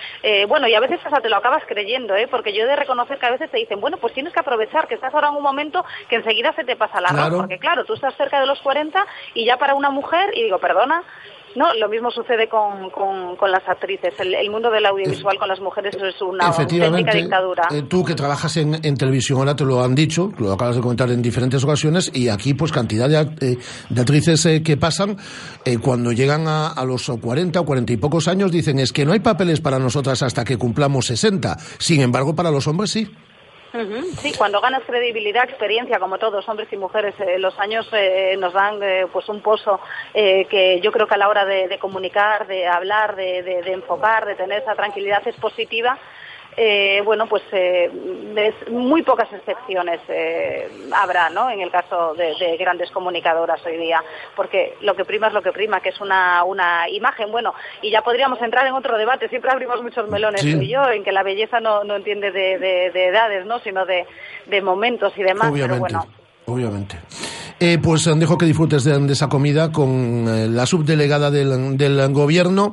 bueno, 0.49 0.69
y 0.69 0.75
a 0.75 0.81
veces 0.81 1.01
hasta 1.05 1.21
te 1.21 1.29
lo 1.29 1.37
acabas 1.37 1.65
creyendo, 1.67 2.15
¿eh? 2.15 2.29
Porque 2.29 2.53
yo 2.53 2.65
he 2.65 2.67
de 2.67 2.77
reconocer 2.77 3.19
que 3.19 3.27
a 3.27 3.31
veces 3.31 3.51
te 3.51 3.57
dicen, 3.59 3.81
bueno, 3.81 3.97
pues 3.97 4.13
tienes 4.15 4.33
que 4.33 4.41
aprovechar 4.41 4.87
que 4.87 4.95
estás 4.95 5.13
ahora 5.15 5.29
en 5.29 5.37
un 5.37 5.43
momento 5.43 5.85
que 6.09 6.17
enseguida 6.17 6.53
se 6.55 6.65
te 6.65 6.77
pasa 6.77 7.01
la 7.01 7.09
Claro. 7.11 7.39
porque 7.39 7.59
claro, 7.59 7.85
tú 7.85 7.95
estás 7.95 8.15
cerca 8.17 8.41
de 8.41 8.47
los 8.47 8.61
40 8.61 9.05
y 9.35 9.47
ya 9.47 9.57
para 9.57 9.75
una 9.75 9.91
mujer, 9.91 10.31
y 10.35 10.45
digo, 10.45 10.59
perdona, 10.59 11.03
no, 11.57 11.75
lo 11.75 11.89
mismo 11.89 12.13
sucede 12.13 12.49
con, 12.49 12.91
con, 12.91 13.35
con 13.35 13.51
las 13.51 13.69
actrices. 13.69 14.15
El, 14.21 14.35
el 14.37 14.49
mundo 14.51 14.71
del 14.71 14.87
audiovisual 14.87 15.37
con 15.37 15.49
las 15.49 15.59
mujeres 15.59 15.97
es 15.97 16.23
una 16.23 16.47
auténtica 16.47 17.13
dictadura. 17.13 17.67
eh, 17.73 17.83
tú 17.89 18.05
que 18.05 18.15
trabajas 18.15 18.57
en, 18.57 18.79
en 18.85 18.97
televisión 18.97 19.41
ahora 19.41 19.57
te 19.57 19.65
lo 19.65 19.83
han 19.83 19.97
dicho, 19.97 20.31
lo 20.39 20.53
acabas 20.53 20.77
de 20.77 20.83
comentar 20.83 21.11
en 21.11 21.21
diferentes 21.21 21.65
ocasiones, 21.65 22.13
y 22.15 22.29
aquí 22.29 22.55
pues 22.55 22.71
cantidad 22.71 23.09
de, 23.09 23.21
eh, 23.45 23.59
de 23.89 24.01
actrices 24.01 24.47
eh, 24.47 24.63
que 24.63 24.77
pasan, 24.77 25.17
eh, 25.65 25.79
cuando 25.79 26.13
llegan 26.13 26.47
a, 26.47 26.69
a 26.69 26.85
los 26.85 27.11
40 27.21 27.61
o 27.61 27.65
40 27.65 27.95
y 27.95 27.97
pocos 27.97 28.29
años, 28.29 28.53
dicen 28.53 28.79
es 28.79 28.93
que 28.93 29.05
no 29.05 29.13
hay 29.13 29.21
papeles 29.21 29.61
para 29.61 29.81
nosotras 29.81 30.23
hasta 30.23 30.45
que 30.45 30.57
cumplamos 30.57 31.07
60. 31.07 31.57
Sin 31.79 32.01
embargo, 32.01 32.37
para 32.37 32.53
los 32.53 32.69
hombres 32.69 32.93
sí. 32.93 33.09
Sí, 34.19 34.33
cuando 34.37 34.61
ganas 34.61 34.83
credibilidad, 34.85 35.45
experiencia, 35.45 36.01
como 36.01 36.19
todos, 36.19 36.49
hombres 36.49 36.73
y 36.73 36.77
mujeres, 36.77 37.15
eh, 37.21 37.39
los 37.39 37.57
años 37.59 37.89
eh, 37.93 38.37
nos 38.39 38.53
dan 38.53 38.83
eh, 38.83 39.07
pues 39.13 39.29
un 39.29 39.41
pozo 39.41 39.81
eh, 40.13 40.47
que 40.47 40.81
yo 40.81 40.91
creo 40.91 41.07
que 41.07 41.15
a 41.15 41.19
la 41.19 41.29
hora 41.29 41.45
de, 41.45 41.79
comunicar, 41.79 42.47
de 42.49 42.67
hablar, 42.67 43.15
de 43.15 43.63
enfocar, 43.67 44.27
de 44.27 44.35
tener 44.35 44.63
esa 44.63 44.75
tranquilidad 44.75 45.23
es 45.27 45.37
positiva. 45.37 45.99
Eh, 46.57 47.01
bueno, 47.05 47.27
pues 47.29 47.43
eh, 47.53 47.91
es- 48.37 48.69
muy 48.71 49.03
pocas 49.03 49.33
excepciones 49.33 50.01
eh, 50.09 50.69
habrá, 50.95 51.31
¿no? 51.31 51.49
En 51.49 51.61
el 51.61 51.71
caso 51.71 52.15
de, 52.15 52.35
de 52.39 52.57
grandes 52.57 52.91
comunicadoras 52.91 53.65
hoy 53.65 53.77
día, 53.77 54.03
porque 54.35 54.75
lo 54.81 54.95
que 54.97 55.05
prima 55.05 55.29
es 55.29 55.33
lo 55.33 55.43
que 55.43 55.53
prima, 55.53 55.81
que 55.81 55.91
es 55.91 56.01
una, 56.01 56.43
una 56.45 56.89
imagen. 56.89 57.31
Bueno, 57.31 57.55
y 57.83 57.91
ya 57.91 58.03
podríamos 58.03 58.43
entrar 58.43 58.67
en 58.67 58.75
otro 58.75 58.99
debate. 58.99 59.29
Siempre 59.29 59.51
abrimos 59.51 59.81
muchos 59.83 60.09
melones 60.09 60.41
Sí. 60.43 60.55
tú 60.55 60.61
y 60.61 60.69
yo, 60.69 60.91
en 60.91 61.05
que 61.05 61.13
la 61.13 61.23
belleza 61.23 61.61
no, 61.61 61.85
no 61.85 61.97
entiende 61.97 62.31
de, 62.33 62.59
de- 62.59 62.91
de 62.91 63.07
edades, 63.07 63.47
¿no? 63.47 63.61
Sino 63.61 63.87
de, 63.87 64.07
de 64.47 64.61
momentos 64.61 65.13
y 65.17 65.23
demás. 65.23 65.51
Obviamente. 65.51 65.69
Pero 65.69 65.79
bueno, 65.79 66.07
Obviamente. 66.47 66.99
Eh, 67.63 67.79
pues 67.83 68.09
dejo 68.17 68.39
que 68.39 68.47
disfrutes 68.47 68.85
de, 68.85 68.99
de 68.99 69.13
esa 69.13 69.29
comida 69.29 69.71
con 69.71 70.27
eh, 70.29 70.49
la 70.49 70.65
subdelegada 70.65 71.31
del, 71.31 71.77
del 71.77 72.13
gobierno 72.13 72.73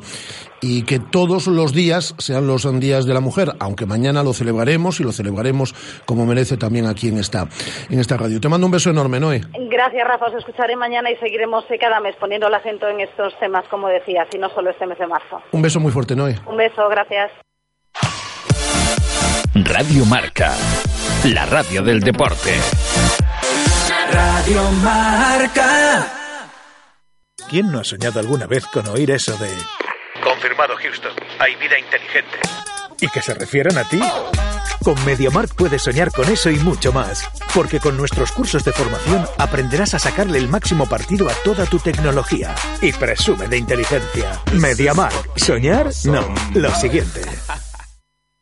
y 0.61 0.83
que 0.83 0.99
todos 0.99 1.47
los 1.47 1.73
días 1.73 2.15
sean 2.17 2.47
los 2.47 2.67
días 2.79 3.05
de 3.05 3.13
la 3.13 3.19
mujer, 3.19 3.51
aunque 3.59 3.85
mañana 3.85 4.23
lo 4.23 4.33
celebraremos 4.33 4.99
y 4.99 5.03
lo 5.03 5.11
celebraremos 5.11 5.75
como 6.05 6.25
merece 6.25 6.55
también 6.57 6.85
aquí 6.87 7.09
en 7.09 7.17
esta, 7.17 7.47
en 7.89 7.99
esta 7.99 8.15
radio. 8.17 8.39
Te 8.39 8.47
mando 8.49 8.65
un 8.65 8.71
beso 8.71 8.89
enorme, 8.89 9.19
Noé. 9.19 9.41
gracias 9.69 10.07
Rafa, 10.07 10.27
os 10.27 10.35
escucharé 10.35 10.75
mañana 10.77 11.11
y 11.11 11.17
seguiremos 11.17 11.65
eh, 11.69 11.77
cada 11.77 11.99
mes 11.99 12.15
poniendo 12.19 12.47
el 12.47 12.53
acento 12.53 12.87
en 12.87 13.01
estos 13.01 13.37
temas, 13.39 13.65
como 13.69 13.89
decías, 13.89 14.27
y 14.33 14.37
no 14.37 14.49
solo 14.49 14.69
este 14.71 14.87
mes 14.87 14.97
de 14.97 15.07
marzo. 15.07 15.41
Un 15.51 15.61
beso 15.61 15.79
muy 15.81 15.91
fuerte, 15.91 16.15
Noé. 16.15 16.39
Un 16.47 16.55
beso, 16.57 16.87
gracias. 16.89 17.29
Radio 19.53 20.05
Marca, 20.05 20.53
la 21.25 21.45
radio 21.45 21.81
del 21.81 21.99
deporte. 21.99 22.55
Radio 24.11 24.71
Marca. 24.83 26.13
¿Quién 27.49 27.71
no 27.71 27.79
ha 27.79 27.83
soñado 27.83 28.19
alguna 28.19 28.45
vez 28.45 28.65
con 28.67 28.87
oír 28.87 29.11
eso 29.11 29.35
de... 29.37 29.49
Confirmado, 30.23 30.75
Houston. 30.81 31.11
Hay 31.39 31.55
vida 31.55 31.77
inteligente. 31.79 32.37
y 32.99 33.07
que 33.07 33.21
se 33.21 33.33
refieran 33.33 33.77
a 33.77 33.83
ti? 33.87 34.01
Con 34.83 35.03
MediaMark 35.05 35.55
puedes 35.55 35.81
soñar 35.83 36.11
con 36.11 36.29
eso 36.29 36.49
y 36.49 36.57
mucho 36.59 36.93
más, 36.93 37.29
porque 37.53 37.79
con 37.79 37.97
nuestros 37.97 38.31
cursos 38.31 38.63
de 38.63 38.71
formación 38.71 39.25
aprenderás 39.37 39.93
a 39.93 39.99
sacarle 39.99 40.37
el 40.37 40.47
máximo 40.47 40.87
partido 40.87 41.29
a 41.29 41.33
toda 41.43 41.65
tu 41.65 41.79
tecnología. 41.79 42.55
Y 42.81 42.93
presume 42.93 43.47
de 43.47 43.57
inteligencia. 43.57 44.41
MediaMark. 44.53 45.37
¿Soñar? 45.37 45.89
No. 46.05 46.33
Lo 46.53 46.73
siguiente. 46.75 47.21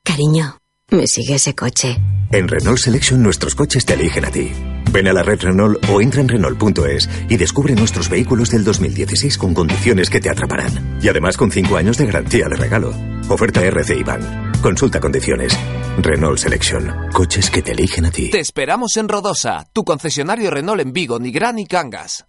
Cariño, 0.04 0.58
me 0.96 1.08
sigue 1.08 1.36
ese 1.36 1.54
coche. 1.54 1.98
En 2.32 2.48
Renault 2.48 2.80
Selection 2.80 3.22
nuestros 3.22 3.54
coches 3.56 3.86
te 3.86 3.94
eligen 3.94 4.26
a 4.26 4.32
ti. 4.32 4.52
Ven 4.92 5.08
a 5.08 5.14
la 5.14 5.24
red 5.24 5.40
Renault 5.42 5.84
o 5.90 6.02
entra 6.02 6.22
en 6.22 6.30
Renault.es 6.30 7.10
y 7.30 7.38
descubre 7.38 7.76
nuestros 7.76 8.10
vehículos 8.10 8.50
del 8.50 8.64
2016 8.64 9.38
con 9.38 9.54
condiciones 9.54 10.10
que 10.10 10.20
te 10.20 10.30
atraparán. 10.30 10.98
Y 11.02 11.08
además 11.08 11.38
con 11.38 11.52
5 11.52 11.78
años 11.78 11.98
de 11.98 12.06
garantía 12.06 12.48
de 12.48 12.56
regalo. 12.56 12.94
Oferta 13.30 13.62
RCI 13.62 14.04
Bank. 14.04 14.24
Consulta 14.62 15.00
condiciones. 15.00 15.58
Renault 15.98 16.38
Selection. 16.38 16.92
Coches 17.14 17.50
que 17.50 17.62
te 17.62 17.74
eligen 17.74 18.06
a 18.06 18.12
ti. 18.12 18.30
Te 18.32 18.40
esperamos 18.40 18.98
en 18.98 19.08
Rodosa, 19.10 19.66
tu 19.74 19.84
concesionario 19.84 20.50
Renault 20.50 20.82
en 20.82 20.94
Vigo, 20.94 21.20
Nigrán 21.20 21.60
y 21.60 21.66
Cangas. 21.66 22.26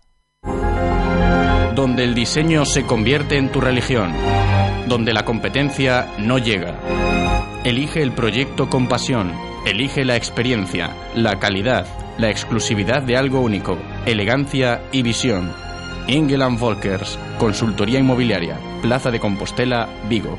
donde 1.74 2.04
el 2.04 2.14
diseño 2.14 2.64
se 2.64 2.84
convierte 2.84 3.36
en 3.36 3.52
tu 3.52 3.60
religión. 3.60 4.10
Donde 4.86 5.12
la 5.12 5.24
competencia 5.24 6.08
no 6.18 6.38
llega. 6.38 6.78
Elige 7.64 8.02
el 8.02 8.12
proyecto 8.12 8.70
con 8.70 8.88
pasión, 8.88 9.32
elige 9.66 10.04
la 10.04 10.16
experiencia, 10.16 10.94
la 11.14 11.38
calidad, 11.38 11.86
la 12.18 12.30
exclusividad 12.30 13.02
de 13.02 13.16
algo 13.16 13.40
único, 13.40 13.78
elegancia 14.06 14.82
y 14.92 15.02
visión. 15.02 15.52
Ingeland 16.06 16.58
Volkers, 16.58 17.18
Consultoría 17.38 17.98
Inmobiliaria, 17.98 18.58
Plaza 18.80 19.10
de 19.10 19.18
Compostela, 19.18 19.88
Vigo. 20.08 20.38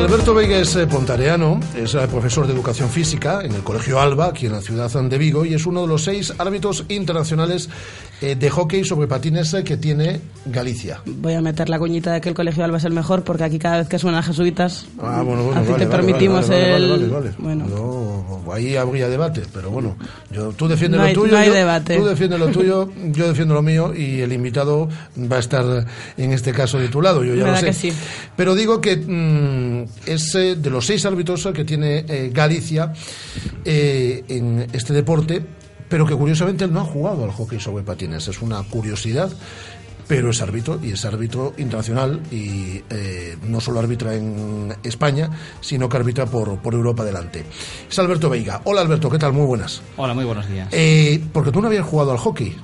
Alberto 0.00 0.34
Veiga 0.34 0.58
es 0.58 0.74
eh, 0.76 0.86
pontareano, 0.86 1.60
es 1.76 1.94
eh, 1.94 1.98
profesor 2.10 2.46
de 2.46 2.52
educación 2.52 2.88
física 2.88 3.42
en 3.44 3.52
el 3.52 3.62
Colegio 3.62 4.00
Alba, 4.00 4.26
aquí 4.26 4.46
en 4.46 4.52
la 4.52 4.60
ciudad 4.60 4.90
de 4.90 5.18
Vigo, 5.18 5.44
y 5.44 5.54
es 5.54 5.66
uno 5.66 5.82
de 5.82 5.86
los 5.88 6.02
seis 6.04 6.32
árbitros 6.38 6.84
internacionales 6.88 7.68
eh, 8.20 8.34
de 8.34 8.50
hockey 8.50 8.82
sobre 8.84 9.06
patines 9.06 9.54
que 9.64 9.76
tiene 9.76 10.20
Galicia. 10.46 11.00
Voy 11.06 11.34
a 11.34 11.40
meter 11.40 11.68
la 11.68 11.78
coñita 11.78 12.12
de 12.12 12.20
que 12.20 12.28
el 12.30 12.34
Colegio 12.34 12.64
Alba 12.64 12.78
es 12.78 12.84
el 12.84 12.92
mejor 12.92 13.22
porque 13.24 13.44
aquí 13.44 13.58
cada 13.58 13.78
vez 13.78 13.88
que 13.88 13.98
suenan 13.98 14.22
jesuitas 14.22 14.86
Ah, 15.00 15.22
bueno, 15.24 15.44
bueno, 15.44 15.60
así 15.60 15.70
vale, 15.70 15.84
te 15.84 15.90
vale, 15.90 16.02
permitimos 16.04 16.48
vale, 16.48 16.76
el... 16.76 16.90
vale, 16.90 17.06
vale, 17.08 17.12
vale. 17.12 17.34
Bueno, 17.38 17.66
No, 17.66 18.52
ahí 18.52 18.76
habría 18.76 19.08
debate, 19.08 19.42
pero 19.52 19.70
bueno, 19.70 19.96
yo, 20.32 20.48
tú 20.52 20.66
defiendes 20.66 20.98
No 20.98 21.04
lo 21.04 21.08
hay- 21.08 21.14
tuyo, 21.14 21.32
no 21.32 21.38
hay 21.38 21.48
yo- 21.48 21.54
debate. 21.54 21.96
tú 21.98 22.04
defiendes 22.06 22.40
lo 22.40 22.48
tuyo, 22.48 22.90
yo 23.12 23.28
defiendo 23.28 23.54
lo 23.54 23.62
mío 23.62 23.94
y 23.94 24.20
el 24.22 24.32
invitado 24.32 24.88
va 25.30 25.36
a 25.36 25.40
estar 25.40 25.86
en 26.16 26.32
este 26.32 26.52
caso 26.52 26.78
de 26.78 26.88
tu 26.88 27.00
lado, 27.02 27.22
yo 27.22 27.34
ya 27.34 27.40
lo 27.40 27.52
¿Verdad 27.52 27.60
sé. 27.60 27.66
que 27.66 27.72
sí? 27.74 27.92
Pero 28.36 28.54
digo 28.54 28.80
que 28.80 28.96
mm, 28.96 29.89
es 30.06 30.34
eh, 30.34 30.56
de 30.56 30.70
los 30.70 30.86
seis 30.86 31.04
árbitros 31.06 31.48
que 31.54 31.64
tiene 31.64 32.04
eh, 32.08 32.30
Galicia 32.32 32.92
eh, 33.64 34.24
en 34.28 34.66
este 34.72 34.92
deporte, 34.92 35.44
pero 35.88 36.06
que 36.06 36.14
curiosamente 36.14 36.64
él 36.64 36.72
no 36.72 36.80
ha 36.80 36.84
jugado 36.84 37.24
al 37.24 37.32
hockey 37.32 37.60
sobre 37.60 37.82
patines, 37.84 38.28
es 38.28 38.40
una 38.42 38.62
curiosidad. 38.62 39.30
Pero 40.08 40.30
es 40.30 40.42
árbitro 40.42 40.80
y 40.82 40.90
es 40.90 41.04
árbitro 41.04 41.54
internacional 41.58 42.20
y 42.32 42.82
eh, 42.90 43.36
no 43.46 43.60
solo 43.60 43.78
arbitra 43.78 44.12
en 44.12 44.74
España, 44.82 45.30
sino 45.60 45.88
que 45.88 45.98
arbitra 45.98 46.26
por, 46.26 46.58
por 46.58 46.74
Europa 46.74 47.04
adelante. 47.04 47.44
Es 47.88 47.96
Alberto 47.96 48.28
Veiga. 48.28 48.60
Hola 48.64 48.80
Alberto, 48.80 49.08
¿qué 49.08 49.18
tal? 49.18 49.32
Muy 49.32 49.46
buenas. 49.46 49.82
Hola, 49.96 50.12
muy 50.12 50.24
buenos 50.24 50.48
días. 50.48 50.66
Eh, 50.72 51.22
porque 51.32 51.52
tú 51.52 51.60
no 51.60 51.68
habías 51.68 51.86
jugado 51.86 52.10
al 52.10 52.18
hockey. 52.18 52.56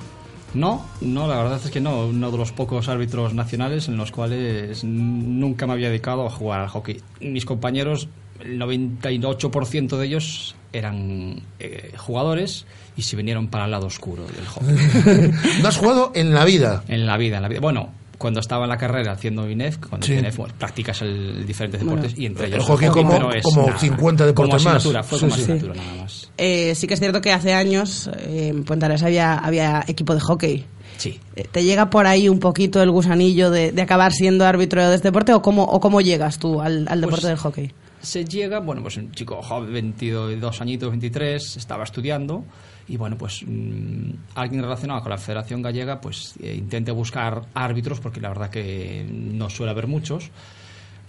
No, 0.57 0.83
no, 1.01 1.27
la 1.27 1.37
verdad 1.37 1.61
es 1.63 1.69
que 1.69 1.79
no. 1.79 2.07
Uno 2.07 2.31
de 2.31 2.37
los 2.37 2.51
pocos 2.51 2.89
árbitros 2.89 3.33
nacionales 3.33 3.87
en 3.87 3.97
los 3.97 4.11
cuales 4.11 4.83
nunca 4.83 5.67
me 5.67 5.73
había 5.73 5.89
dedicado 5.89 6.25
a 6.25 6.31
jugar 6.31 6.61
al 6.61 6.67
hockey. 6.67 6.99
Mis 7.21 7.45
compañeros, 7.45 8.09
el 8.39 8.59
98% 8.59 9.97
de 9.97 10.05
ellos 10.05 10.55
eran 10.73 11.41
eh, 11.59 11.93
jugadores 11.95 12.65
y 12.95 13.03
se 13.03 13.15
vinieron 13.15 13.47
para 13.47 13.65
el 13.65 13.71
lado 13.71 13.85
oscuro 13.85 14.25
del 14.25 14.47
hockey. 14.47 15.31
¿No 15.61 15.67
has 15.67 15.77
jugado 15.77 16.11
en 16.15 16.33
la 16.33 16.43
vida? 16.43 16.83
En 16.87 17.05
la 17.05 17.17
vida, 17.17 17.37
en 17.37 17.43
la 17.43 17.49
vida. 17.49 17.59
Bueno, 17.59 17.89
cuando 18.17 18.39
estaba 18.39 18.63
en 18.63 18.69
la 18.69 18.77
carrera 18.77 19.11
haciendo 19.11 19.49
INEF, 19.49 19.77
cuando 19.77 20.05
Sí. 20.07 20.13
INEF, 20.13 20.37
bueno, 20.37 20.53
practicas 20.57 21.01
el, 21.03 21.45
diferentes 21.45 21.81
Bueno. 21.83 21.97
deportes 21.97 22.19
y 22.19 22.25
entre 22.25 22.47
El 22.47 22.53
ellos 22.55 22.65
hockey 22.65 22.89
como- 22.89 23.11
pero 23.11 23.31
es 23.33 23.43
como 23.43 23.67
nada. 23.67 23.79
50 23.79 24.25
deportes 24.25 24.55
como 24.63 24.63
más. 24.73 24.75
asignatura, 24.77 25.03
Fue 25.03 25.19
Sí, 25.19 25.25
como 25.25 25.35
sí. 25.35 25.41
asignatura 25.43 25.73
nada 25.75 25.95
más. 26.03 26.31
eh, 26.37 26.73
sí 26.75 26.87
que 26.87 26.93
es 26.95 26.99
cierto 26.99 27.21
que 27.21 27.31
hace 27.31 27.53
años 27.53 28.09
eh, 28.19 28.47
en 28.49 28.63
Puente 28.63 28.85
Arenas 28.85 29.03
había, 29.03 29.35
había 29.37 29.83
equipo 29.87 30.13
de 30.15 30.19
hockey. 30.21 30.65
Sí. 30.97 31.19
Eh, 31.35 31.45
¿Te 31.51 31.63
llega 31.63 31.91
por 31.91 32.07
ahí 32.07 32.27
un 32.27 32.39
poquito 32.39 32.81
el 32.81 32.89
gusanillo 32.89 33.51
de, 33.51 33.71
de 33.71 33.81
acabar 33.83 34.11
siendo 34.13 34.45
árbitro 34.47 34.87
de 34.89 34.95
este 34.95 35.09
deporte 35.09 35.31
o 35.33 35.41
cómo, 35.43 35.63
o 35.63 35.79
cómo 35.79 36.01
llegas 36.01 36.39
tú 36.39 36.59
al, 36.59 36.87
al 36.89 37.01
deporte 37.01 37.21
Pues, 37.21 37.29
del 37.29 37.37
hockey? 37.37 37.71
se 38.01 38.25
llega, 38.25 38.59
bueno, 38.61 38.81
pues 38.81 38.97
un 38.97 39.11
chico 39.11 39.41
joven, 39.43 39.71
22 39.73 40.61
añitos, 40.61 40.89
23, 40.89 41.57
estaba 41.57 41.83
estudiando 41.83 42.45
y 42.87 42.97
bueno, 42.97 43.17
pues 43.17 43.43
mm, 43.45 44.11
alguien 44.35 44.61
relacionado 44.61 45.01
con 45.01 45.09
la 45.09 45.17
Federación 45.17 45.61
Gallega 45.61 45.99
pues 45.99 46.35
eh, 46.41 46.55
intente 46.57 46.91
buscar 46.91 47.43
árbitros 47.53 47.99
porque 47.99 48.21
la 48.21 48.29
verdad 48.29 48.49
que 48.49 49.05
no 49.09 49.49
suele 49.49 49.71
haber 49.71 49.87
muchos 49.87 50.31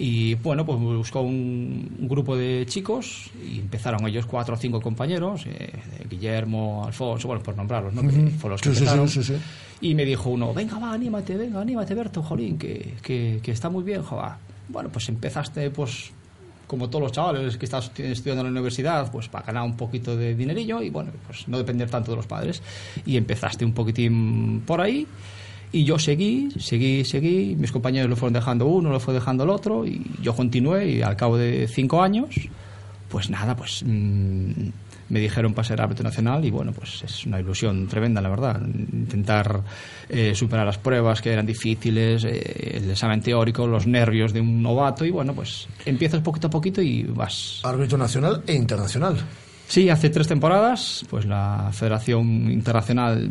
y 0.01 0.37
bueno, 0.37 0.65
pues 0.65 0.79
buscó 0.79 1.23
un, 1.23 1.97
un 1.99 2.09
grupo 2.09 2.37
de 2.37 2.65
chicos 2.69 3.31
y 3.45 3.59
empezaron 3.59 4.07
ellos 4.07 4.27
cuatro 4.27 4.55
o 4.55 4.57
cinco 4.57 4.81
compañeros, 4.81 5.45
eh, 5.47 5.73
Guillermo, 6.09 6.85
Alfonso, 6.87 7.27
bueno, 7.27 7.43
por 7.43 7.57
nombrarlos, 7.57 7.95
¿no? 7.95 8.03
Ujú. 8.03 8.31
fueron 8.31 8.51
los 8.53 8.61
que 8.61 8.75
Sí, 8.75 8.87
sí, 9.09 9.23
sí. 9.25 9.35
Y 9.81 9.95
me 9.97 10.05
dijo 10.05 10.31
uno, 10.31 10.55
venga, 10.55 10.79
va, 10.79 10.93
anímate, 10.93 11.37
venga, 11.37 11.61
anímate, 11.61 11.95
Berto, 11.95 12.23
jolín, 12.23 12.59
que, 12.59 12.95
que, 13.03 13.41
que 13.43 13.51
está 13.51 13.71
muy 13.71 13.83
bien, 13.83 14.03
joder. 14.03 14.33
Bueno, 14.69 14.89
pues 14.91 15.09
empezaste, 15.09 15.71
pues, 15.71 16.13
como 16.69 16.89
todos 16.89 17.03
los 17.03 17.13
chavales 17.13 17.57
que 17.57 17.67
estu- 17.67 17.91
estudiando 17.99 18.43
en 18.43 18.47
la 18.47 18.51
universidad, 18.61 19.11
pues 19.11 19.29
para 19.29 19.45
ganar 19.47 19.65
un 19.65 19.77
poquito 19.77 20.17
de 20.17 20.37
dinerillo 20.37 20.81
y, 20.83 20.91
bueno, 20.91 21.11
pues 21.27 21.49
no 21.49 21.59
depender 21.59 21.91
tanto 21.91 22.13
de 22.13 22.17
los 22.19 22.27
padres. 22.27 22.63
Y 23.05 23.17
empezaste 23.17 23.65
un 23.65 23.73
poquitín 23.73 24.63
por 24.65 24.81
ahí. 24.81 25.07
Y 25.73 25.85
yo 25.85 25.99
seguí, 25.99 26.49
seguí, 26.59 27.05
seguí. 27.05 27.57
Mis 27.57 27.73
compañeros 27.73 28.09
lo 28.09 28.15
fueron 28.17 28.35
dejando 28.35 28.67
uno, 28.67 28.91
lo 28.91 29.01
fue 29.01 29.13
dejando 29.15 29.43
el 29.45 29.51
otro. 29.51 29.85
Y 29.85 30.03
yo 30.23 30.35
continué. 30.37 30.89
Y 30.91 31.03
al 31.03 31.17
cabo 31.17 31.37
de 31.37 31.67
cinco 31.69 32.01
años, 32.03 32.29
pues 33.09 33.29
nada, 33.31 33.57
pues 33.57 33.83
mm, 33.85 34.53
me 35.09 35.21
dijeron 35.21 35.55
para 35.55 35.67
ser 35.67 35.81
árbitro 35.81 36.05
nacional 36.05 36.45
y 36.45 36.51
bueno, 36.51 36.73
pues 36.73 37.03
es 37.03 37.27
una 37.27 37.41
ilusión 37.41 37.87
tremenda, 37.89 38.21
la 38.21 38.29
verdad. 38.29 38.61
Intentar 38.63 39.63
eh, 40.09 40.35
superar 40.35 40.67
las 40.67 40.79
pruebas 40.79 41.21
que 41.21 41.33
eran 41.33 41.47
difíciles, 41.47 42.25
eh, 42.25 42.73
el 42.77 42.91
examen 42.91 43.21
teórico, 43.21 43.67
los 43.67 43.87
nervios 43.87 44.33
de 44.33 44.41
un 44.41 44.63
novato 44.63 45.05
y 45.05 45.11
bueno, 45.11 45.35
pues 45.35 45.69
empiezas 45.85 46.21
poquito 46.21 46.49
a 46.49 46.51
poquito 46.51 46.83
y 46.83 47.03
vas. 47.05 47.61
Árbitro 47.65 47.99
nacional 47.99 48.43
e 48.47 48.55
internacional. 48.55 49.17
Sí, 49.69 49.91
hace 49.91 50.09
tres 50.09 50.27
temporadas, 50.27 51.05
pues 51.11 51.27
la 51.27 51.69
Federación 51.73 52.51
Internacional 52.51 53.31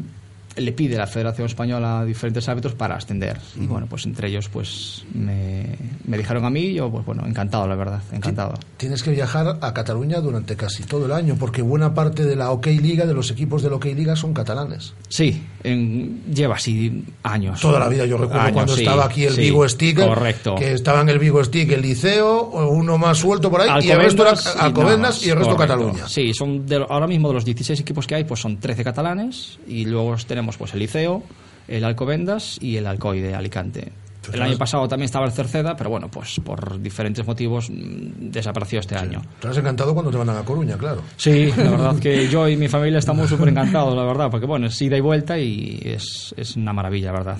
le 0.57 0.71
pide 0.73 0.95
a 0.95 0.99
la 0.99 1.07
Federación 1.07 1.45
Española 1.47 1.99
a 1.99 2.05
diferentes 2.05 2.47
árbitros 2.49 2.73
para 2.73 2.95
ascender. 2.95 3.37
Y 3.59 3.65
bueno, 3.67 3.87
pues 3.89 4.05
entre 4.05 4.27
ellos 4.29 4.49
pues 4.49 5.05
me, 5.13 5.65
me 6.05 6.17
dijeron 6.17 6.45
a 6.45 6.49
mí, 6.49 6.61
y 6.61 6.73
yo 6.75 6.89
pues 6.91 7.05
bueno, 7.05 7.25
encantado, 7.25 7.67
la 7.67 7.75
verdad, 7.75 8.01
encantado. 8.11 8.53
Tienes 8.77 9.03
que 9.03 9.11
viajar 9.11 9.57
a 9.61 9.73
Cataluña 9.73 10.19
durante 10.19 10.55
casi 10.55 10.83
todo 10.83 11.05
el 11.05 11.11
año, 11.11 11.35
porque 11.39 11.61
buena 11.61 11.93
parte 11.93 12.23
de 12.25 12.35
la 12.35 12.51
OK 12.51 12.67
Liga, 12.67 13.05
de 13.05 13.13
los 13.13 13.31
equipos 13.31 13.61
de 13.61 13.69
la 13.69 13.75
OK 13.77 13.85
Liga, 13.85 14.15
son 14.15 14.33
catalanes. 14.33 14.93
Sí, 15.09 15.41
en- 15.63 16.23
lleva 16.33 16.55
así 16.55 17.03
años. 17.23 17.59
Toda 17.61 17.79
la 17.79 17.87
vida, 17.89 18.05
yo 18.05 18.17
recuerdo 18.17 18.41
Años, 18.41 18.53
cuando 18.53 18.73
sí, 18.75 18.81
estaba 18.83 19.05
aquí 19.05 19.25
el 19.25 19.33
sí, 19.33 19.41
Vigo 19.41 19.67
Stick, 19.67 19.97
Correcto. 19.99 20.55
que 20.55 20.73
estaba 20.73 21.01
en 21.01 21.09
el 21.09 21.19
Vigo 21.19 21.43
Stick 21.43 21.71
el 21.71 21.81
liceo, 21.81 22.43
uno 22.69 22.97
más 22.97 23.17
suelto 23.17 23.49
por 23.49 23.61
ahí, 23.61 23.85
y 23.85 23.91
el 23.91 23.97
resto 24.01 24.21
era 24.23 24.31
Alcobendas 24.31 24.55
y 24.61 24.65
Alcobendas 24.65 24.99
más, 25.15 25.25
y 25.25 25.29
el 25.29 25.35
resto 25.37 25.55
correcto. 25.55 25.73
Cataluña. 25.75 26.07
Sí, 26.07 26.33
son 26.33 26.65
de, 26.65 26.85
ahora 26.89 27.07
mismo 27.07 27.27
de 27.29 27.33
los 27.35 27.45
16 27.45 27.79
equipos 27.79 28.07
que 28.07 28.15
hay, 28.15 28.23
pues 28.23 28.39
son 28.39 28.57
13 28.57 28.83
catalanes 28.83 29.59
y 29.67 29.85
luego 29.85 30.15
tenemos 30.27 30.46
pues 30.55 30.73
el 30.73 30.79
Liceo, 30.79 31.23
el 31.67 31.83
Alcobendas 31.83 32.57
y 32.61 32.77
el 32.77 32.87
Alcoy 32.87 33.19
de 33.19 33.35
Alicante. 33.35 33.91
El 34.33 34.41
año 34.41 34.57
pasado 34.57 34.87
también 34.87 35.05
estaba 35.05 35.25
el 35.25 35.31
Cerceda, 35.31 35.75
pero 35.75 35.89
bueno, 35.89 36.09
pues 36.09 36.39
por 36.43 36.81
diferentes 36.81 37.25
motivos 37.25 37.69
mm, 37.69 38.29
desapareció 38.29 38.79
este 38.79 38.95
año. 38.95 39.21
Te 39.39 39.47
has 39.47 39.57
encantado 39.57 39.93
cuando 39.93 40.11
te 40.11 40.17
mandan 40.17 40.37
a 40.37 40.43
Coruña, 40.43 40.77
claro. 40.77 41.01
Sí, 41.15 41.51
la 41.55 41.71
verdad 41.71 41.99
que 41.99 42.27
yo 42.31 42.47
y 42.47 42.57
mi 42.57 42.67
familia 42.67 42.99
estamos 42.99 43.29
súper 43.29 43.49
encantados, 43.49 43.95
la 43.95 44.03
verdad, 44.03 44.29
porque 44.29 44.45
bueno, 44.45 44.67
es 44.67 44.81
ida 44.81 44.97
y 44.97 45.01
vuelta 45.01 45.37
y 45.39 45.79
es, 45.83 46.33
es 46.37 46.55
una 46.55 46.73
maravilla, 46.73 47.11
la 47.11 47.19
verdad. 47.19 47.37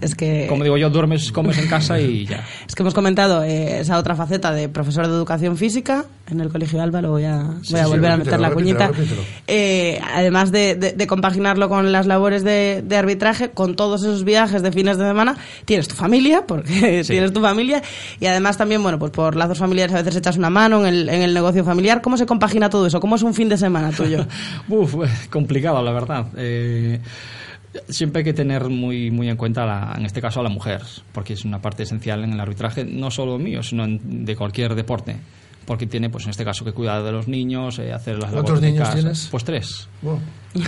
Es 0.00 0.14
que... 0.14 0.46
Como 0.48 0.64
digo 0.64 0.76
yo, 0.76 0.90
duermes, 0.90 1.32
comes 1.32 1.58
en 1.58 1.68
casa 1.68 2.00
y 2.00 2.26
ya. 2.26 2.44
Es 2.66 2.74
que 2.74 2.82
hemos 2.82 2.94
comentado 2.94 3.42
eh, 3.42 3.80
esa 3.80 3.98
otra 3.98 4.14
faceta 4.14 4.52
de 4.52 4.68
profesor 4.68 5.06
de 5.06 5.12
educación 5.12 5.56
física, 5.56 6.06
en 6.32 6.40
el 6.40 6.48
Colegio 6.48 6.82
Alba, 6.82 7.00
lo 7.00 7.10
voy 7.10 7.24
a, 7.24 7.36
voy 7.42 7.64
sí, 7.64 7.74
volver 7.86 8.10
a 8.10 8.16
meter 8.16 8.40
la 8.40 8.48
repítelo, 8.48 8.54
cuñita. 8.78 8.86
repítelo. 8.88 9.22
Eh, 9.46 10.00
además 10.14 10.50
de, 10.50 10.74
de- 10.74 10.92
de 10.92 11.06
compaginarlo 11.06 11.68
con 11.68 11.92
las 11.92 12.06
labores 12.06 12.42
de, 12.44 12.82
de 12.84 12.96
arbitraje, 12.96 13.50
con 13.50 13.76
todos 13.76 14.02
esos 14.02 14.24
viajes 14.24 14.62
de 14.62 14.72
fines 14.72 14.98
de 14.98 15.04
semana, 15.06 15.36
tienes 15.64 15.86
tu 15.88 15.94
familia, 15.94 16.44
porque 16.46 17.02
tienes 17.06 17.32
tu 17.32 17.40
familia, 17.40 17.82
y 18.20 18.26
además 18.26 18.56
también, 18.58 18.82
bueno, 18.82 18.98
pues 18.98 19.12
por 19.12 19.36
lazos 19.36 19.58
familiares 19.58 19.94
a 19.94 19.98
veces 19.98 20.16
echas 20.16 20.36
una 20.36 20.50
mano 20.50 20.80
en 20.86 20.86
el, 20.94 21.08
en 21.08 21.22
el 21.22 21.32
negocio 21.34 21.64
familiar. 21.64 22.00
¿Cómo 22.02 22.16
se 22.16 22.26
compagina 22.26 22.68
todo 22.70 22.86
eso? 22.86 22.98
¿Cómo 23.00 23.16
es 23.16 23.22
un 23.22 23.34
fin 23.34 23.48
de 23.48 23.56
semana 23.58 23.90
tuyo? 23.92 24.26
Uf, 24.68 24.94
complicado, 25.30 25.82
la 25.82 25.92
verdad. 25.92 26.26
Eh, 26.36 27.00
siempre 27.88 28.20
hay 28.20 28.24
que 28.24 28.34
tener 28.34 28.68
muy, 28.68 29.10
muy 29.10 29.28
en 29.30 29.36
cuenta, 29.36 29.64
la- 29.64 29.94
en 29.96 30.04
este 30.04 30.20
caso, 30.20 30.40
a 30.40 30.42
la 30.42 30.48
mujer, 30.50 30.82
porque 31.12 31.32
es 31.32 31.44
una 31.44 31.60
parte 31.62 31.84
esencial 31.84 32.22
en 32.24 32.32
el 32.32 32.40
arbitraje, 32.40 32.84
no 32.84 33.10
solo 33.10 33.38
mío, 33.38 33.62
sino 33.62 33.84
en- 33.84 34.24
de 34.24 34.36
cualquier 34.36 34.74
deporte. 34.74 35.16
Porque 35.64 35.86
tiene, 35.86 36.10
pues 36.10 36.24
en 36.24 36.30
este 36.30 36.44
caso, 36.44 36.64
que 36.64 36.72
cuidar 36.72 37.02
de 37.02 37.12
los 37.12 37.28
niños, 37.28 37.78
eh, 37.78 37.92
hacer 37.92 38.18
las 38.18 38.32
¿Cuántos 38.32 38.60
de 38.60 38.68
niños 38.68 38.88
casa. 38.88 38.98
tienes? 38.98 39.28
Pues 39.30 39.44
tres. 39.44 39.88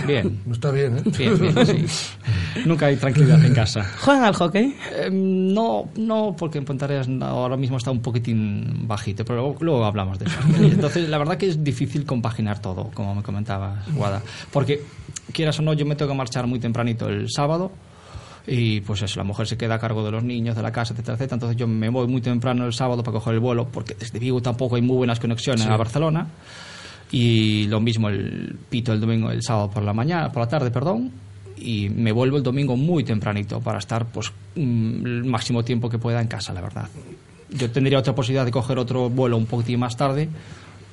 Bien. 0.07 0.41
está 0.51 0.71
bien, 0.71 0.97
¿eh? 0.97 1.03
Bien, 1.17 1.39
bien, 1.39 1.65
sí. 1.65 1.85
Nunca 2.65 2.87
hay 2.87 2.95
tranquilidad 2.95 3.43
en 3.43 3.53
casa. 3.53 3.83
¿Juegan 4.01 4.23
al 4.23 4.33
hockey? 4.33 4.75
Eh, 4.93 5.09
no, 5.11 5.89
no, 5.97 6.35
porque 6.37 6.57
en 6.57 6.65
Pontareas 6.65 7.07
ahora 7.21 7.57
mismo 7.57 7.77
está 7.77 7.91
un 7.91 8.01
poquitín 8.01 8.87
bajito, 8.87 9.25
pero 9.25 9.41
luego, 9.41 9.57
luego 9.61 9.85
hablamos 9.85 10.17
de 10.19 10.25
eso. 10.25 10.37
Entonces, 10.59 11.09
la 11.09 11.17
verdad 11.17 11.37
que 11.37 11.47
es 11.47 11.63
difícil 11.63 12.05
compaginar 12.05 12.61
todo, 12.61 12.89
como 12.93 13.15
me 13.15 13.23
comentabas, 13.23 13.85
Guada. 13.93 14.21
Porque, 14.51 14.81
quieras 15.31 15.59
o 15.59 15.61
no, 15.61 15.73
yo 15.73 15.85
me 15.85 15.95
tengo 15.95 16.11
que 16.11 16.17
marchar 16.17 16.47
muy 16.47 16.59
tempranito 16.59 17.07
el 17.07 17.29
sábado 17.29 17.71
y 18.47 18.81
pues 18.81 19.01
eso, 19.01 19.19
la 19.19 19.23
mujer 19.23 19.47
se 19.47 19.57
queda 19.57 19.75
a 19.75 19.79
cargo 19.79 20.03
de 20.05 20.11
los 20.11 20.23
niños, 20.23 20.55
de 20.55 20.61
la 20.61 20.71
casa, 20.71 20.93
etcétera, 20.93 21.15
etcétera. 21.15 21.35
Entonces 21.35 21.57
yo 21.57 21.67
me 21.67 21.89
voy 21.89 22.07
muy 22.07 22.21
temprano 22.21 22.65
el 22.65 22.73
sábado 22.73 23.01
para 23.03 23.13
coger 23.17 23.33
el 23.35 23.39
vuelo, 23.39 23.67
porque 23.71 23.95
desde 23.95 24.19
Vigo 24.19 24.41
tampoco 24.41 24.75
hay 24.75 24.81
muy 24.81 24.97
buenas 24.97 25.19
conexiones 25.19 25.63
Sí. 25.63 25.69
a 25.69 25.77
Barcelona. 25.77 26.27
Y 27.11 27.67
lo 27.67 27.79
mismo 27.79 28.09
el 28.09 28.57
pito 28.69 28.91
el 28.93 28.99
domingo, 28.99 29.29
el 29.31 29.41
sábado 29.43 29.69
por 29.69 29.83
la 29.83 29.93
mañana, 29.93 30.31
por 30.31 30.41
la 30.43 30.47
tarde, 30.49 30.71
perdón. 30.71 31.11
Y 31.57 31.89
me 31.89 32.11
vuelvo 32.11 32.37
el 32.37 32.43
domingo 32.43 32.75
muy 32.75 33.03
tempranito 33.03 33.61
para 33.61 33.79
estar 33.79 34.05
pues 34.07 34.31
el 34.55 35.23
máximo 35.23 35.63
tiempo 35.63 35.89
que 35.89 35.97
pueda 35.97 36.21
en 36.21 36.27
casa, 36.27 36.53
la 36.53 36.61
verdad. 36.61 36.87
Yo 37.49 37.71
tendría 37.71 37.99
otra 37.99 38.13
posibilidad 38.13 38.43
de 38.45 38.51
coger 38.51 38.77
otro 38.79 39.09
vuelo 39.09 39.37
un 39.37 39.45
poquitín 39.45 39.79
más 39.79 39.95
tarde 39.95 40.27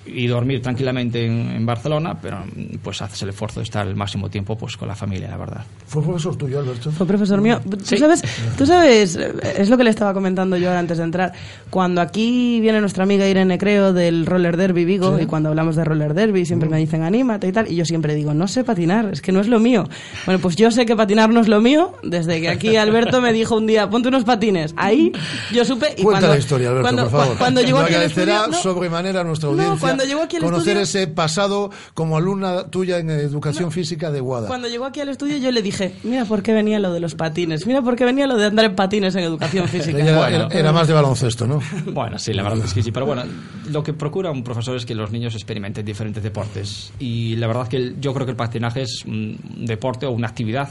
y 0.05 0.27
dormir 0.27 0.61
tranquilamente 0.61 1.25
en, 1.27 1.51
en 1.53 1.65
Barcelona, 1.67 2.19
pero 2.21 2.39
mm, 2.45 2.79
pues 2.83 3.01
haces 3.03 3.23
el 3.23 3.29
esfuerzo 3.29 3.61
de 3.61 3.65
estar 3.65 3.87
el 3.87 3.95
máximo 3.95 4.29
tiempo 4.29 4.57
pues 4.59 4.77
con 4.77 4.89
la 4.89 4.95
familia, 4.97 5.29
la 5.29 5.37
verdad. 5.37 5.65
Fue 5.87 6.03
profesor 6.03 6.37
tuyo, 6.37 6.59
Alberto. 6.59 6.91
Fue 6.91 7.07
profesor 7.07 7.41
mío. 7.41 7.61
¿Tú 7.69 7.79
Sí. 7.85 7.99
sabes, 7.99 8.23
tú 8.59 8.67
sabes, 8.67 9.17
es 9.17 9.69
lo 9.71 9.77
que 9.77 9.85
le 9.85 9.91
estaba 9.91 10.13
comentando 10.13 10.57
yo 10.57 10.69
ahora 10.69 10.81
antes 10.81 10.99
de 10.99 11.05
entrar. 11.05 11.33
Cuando 11.71 12.01
aquí 12.01 12.59
viene 12.61 12.81
nuestra 12.81 13.05
amiga 13.05 13.29
Irene 13.29 13.59
Creo 13.59 13.93
del 13.93 14.27
Roller 14.27 14.57
Derby 14.57 14.85
Vigo, 14.85 15.17
Sí. 15.17 15.25
y 15.25 15.27
cuando 15.27 15.51
hablamos 15.51 15.77
de 15.77 15.85
Roller 15.85 16.15
Derby 16.15 16.45
siempre 16.47 16.69
me 16.69 16.79
dicen 16.79 17.03
anímate 17.03 17.47
y 17.49 17.53
tal, 17.53 17.71
y 17.71 17.77
yo 17.77 17.85
siempre 17.85 18.15
digo, 18.15 18.35
no 18.35 18.49
sé 18.49 18.65
patinar, 18.65 19.11
es 19.13 19.23
que 19.23 19.31
no 19.33 19.41
es 19.41 19.47
lo 19.49 19.61
mío. 19.61 19.89
Bueno, 20.27 20.41
pues 20.41 20.57
yo 20.57 20.71
sé 20.71 20.85
que 20.87 20.97
patinar 20.97 21.31
no 21.31 21.41
es 21.41 21.49
lo 21.49 21.61
mío, 21.61 21.93
desde 22.03 22.41
que 22.41 22.49
aquí 22.49 22.77
Alberto 22.77 23.21
me 23.21 23.33
dijo 23.33 23.57
un 23.57 23.67
día, 23.67 23.89
ponte 23.89 24.09
unos 24.09 24.25
patines. 24.25 24.75
Ahí 24.77 25.13
yo 25.53 25.65
supe 25.65 25.95
y 25.97 26.03
Cuenta 26.03 26.21
cuando, 26.23 26.29
la 26.29 26.39
historia, 26.39 26.69
Alberto, 26.71 26.83
cuando, 26.83 27.03
por 27.09 27.21
favor. 27.21 27.39
cuando 27.39 27.61
llegó 27.61 27.79
Lo 27.79 27.85
aquí 27.85 27.95
estudio, 27.95 28.47
no, 28.49 28.53
sobremanera 28.55 29.21
a 29.21 29.25
nuestra 29.25 29.49
No, 29.49 29.53
audiencia. 29.55 29.89
Cuando 29.97 30.05
llegó 30.05 30.23
aquí 30.23 30.37
al 30.37 30.43
conocer 30.43 30.77
estudio- 30.77 31.03
ese 31.03 31.07
pasado 31.13 31.71
como 31.95 32.17
alumna 32.17 32.69
tuya 32.69 32.99
en 32.99 33.11
educación 33.11 33.71
física 33.73 34.11
de 34.11 34.21
Guada. 34.21 34.47
Cuando 34.49 34.69
llegó 34.69 34.85
aquí 34.85 35.01
al 35.01 35.09
estudio 35.09 35.37
yo 35.39 35.51
le 35.51 35.63
dije, 35.63 35.95
mira 36.03 36.25
por 36.25 36.43
qué 36.43 36.53
venía 36.53 36.79
lo 36.79 36.93
de 36.93 37.01
los 37.01 37.15
patines, 37.15 37.67
mira 37.67 37.83
por 37.83 37.97
qué 37.97 38.05
venía 38.05 38.27
lo 38.27 38.37
de 38.37 38.47
andar 38.47 38.65
en 38.65 38.75
patines 38.75 39.15
en 39.15 39.25
educación 39.25 39.69
física. 39.69 39.99
Ella 39.99 40.17
Bueno. 40.17 40.47
era, 40.47 40.59
era 40.59 40.73
más 40.73 40.89
de 40.89 40.95
baloncesto, 40.95 41.47
¿no? 41.47 41.61
Bueno, 41.93 42.19
sí, 42.19 42.33
la 42.33 42.43
verdad 42.43 42.65
es 42.65 42.75
que 42.75 42.83
sí. 42.83 42.91
Pero 42.93 43.07
bueno, 43.07 43.23
lo 43.71 43.83
que 43.83 43.93
procura 43.93 44.31
un 44.31 44.43
profesor 44.45 44.77
es 44.77 44.85
que 44.87 44.95
los 44.95 45.11
niños 45.11 45.35
experimenten 45.35 45.85
diferentes 45.85 46.23
deportes. 46.23 46.93
Y 46.99 47.37
la 47.37 47.47
verdad 47.47 47.69
que 47.69 47.77
el- 47.77 48.01
yo 48.01 48.13
creo 48.15 48.27
que 48.27 48.31
el 48.33 48.37
patinaje 48.37 48.83
es 48.83 49.05
un 49.05 49.39
deporte 49.67 50.07
o 50.07 50.11
una 50.13 50.29
actividad, 50.29 50.69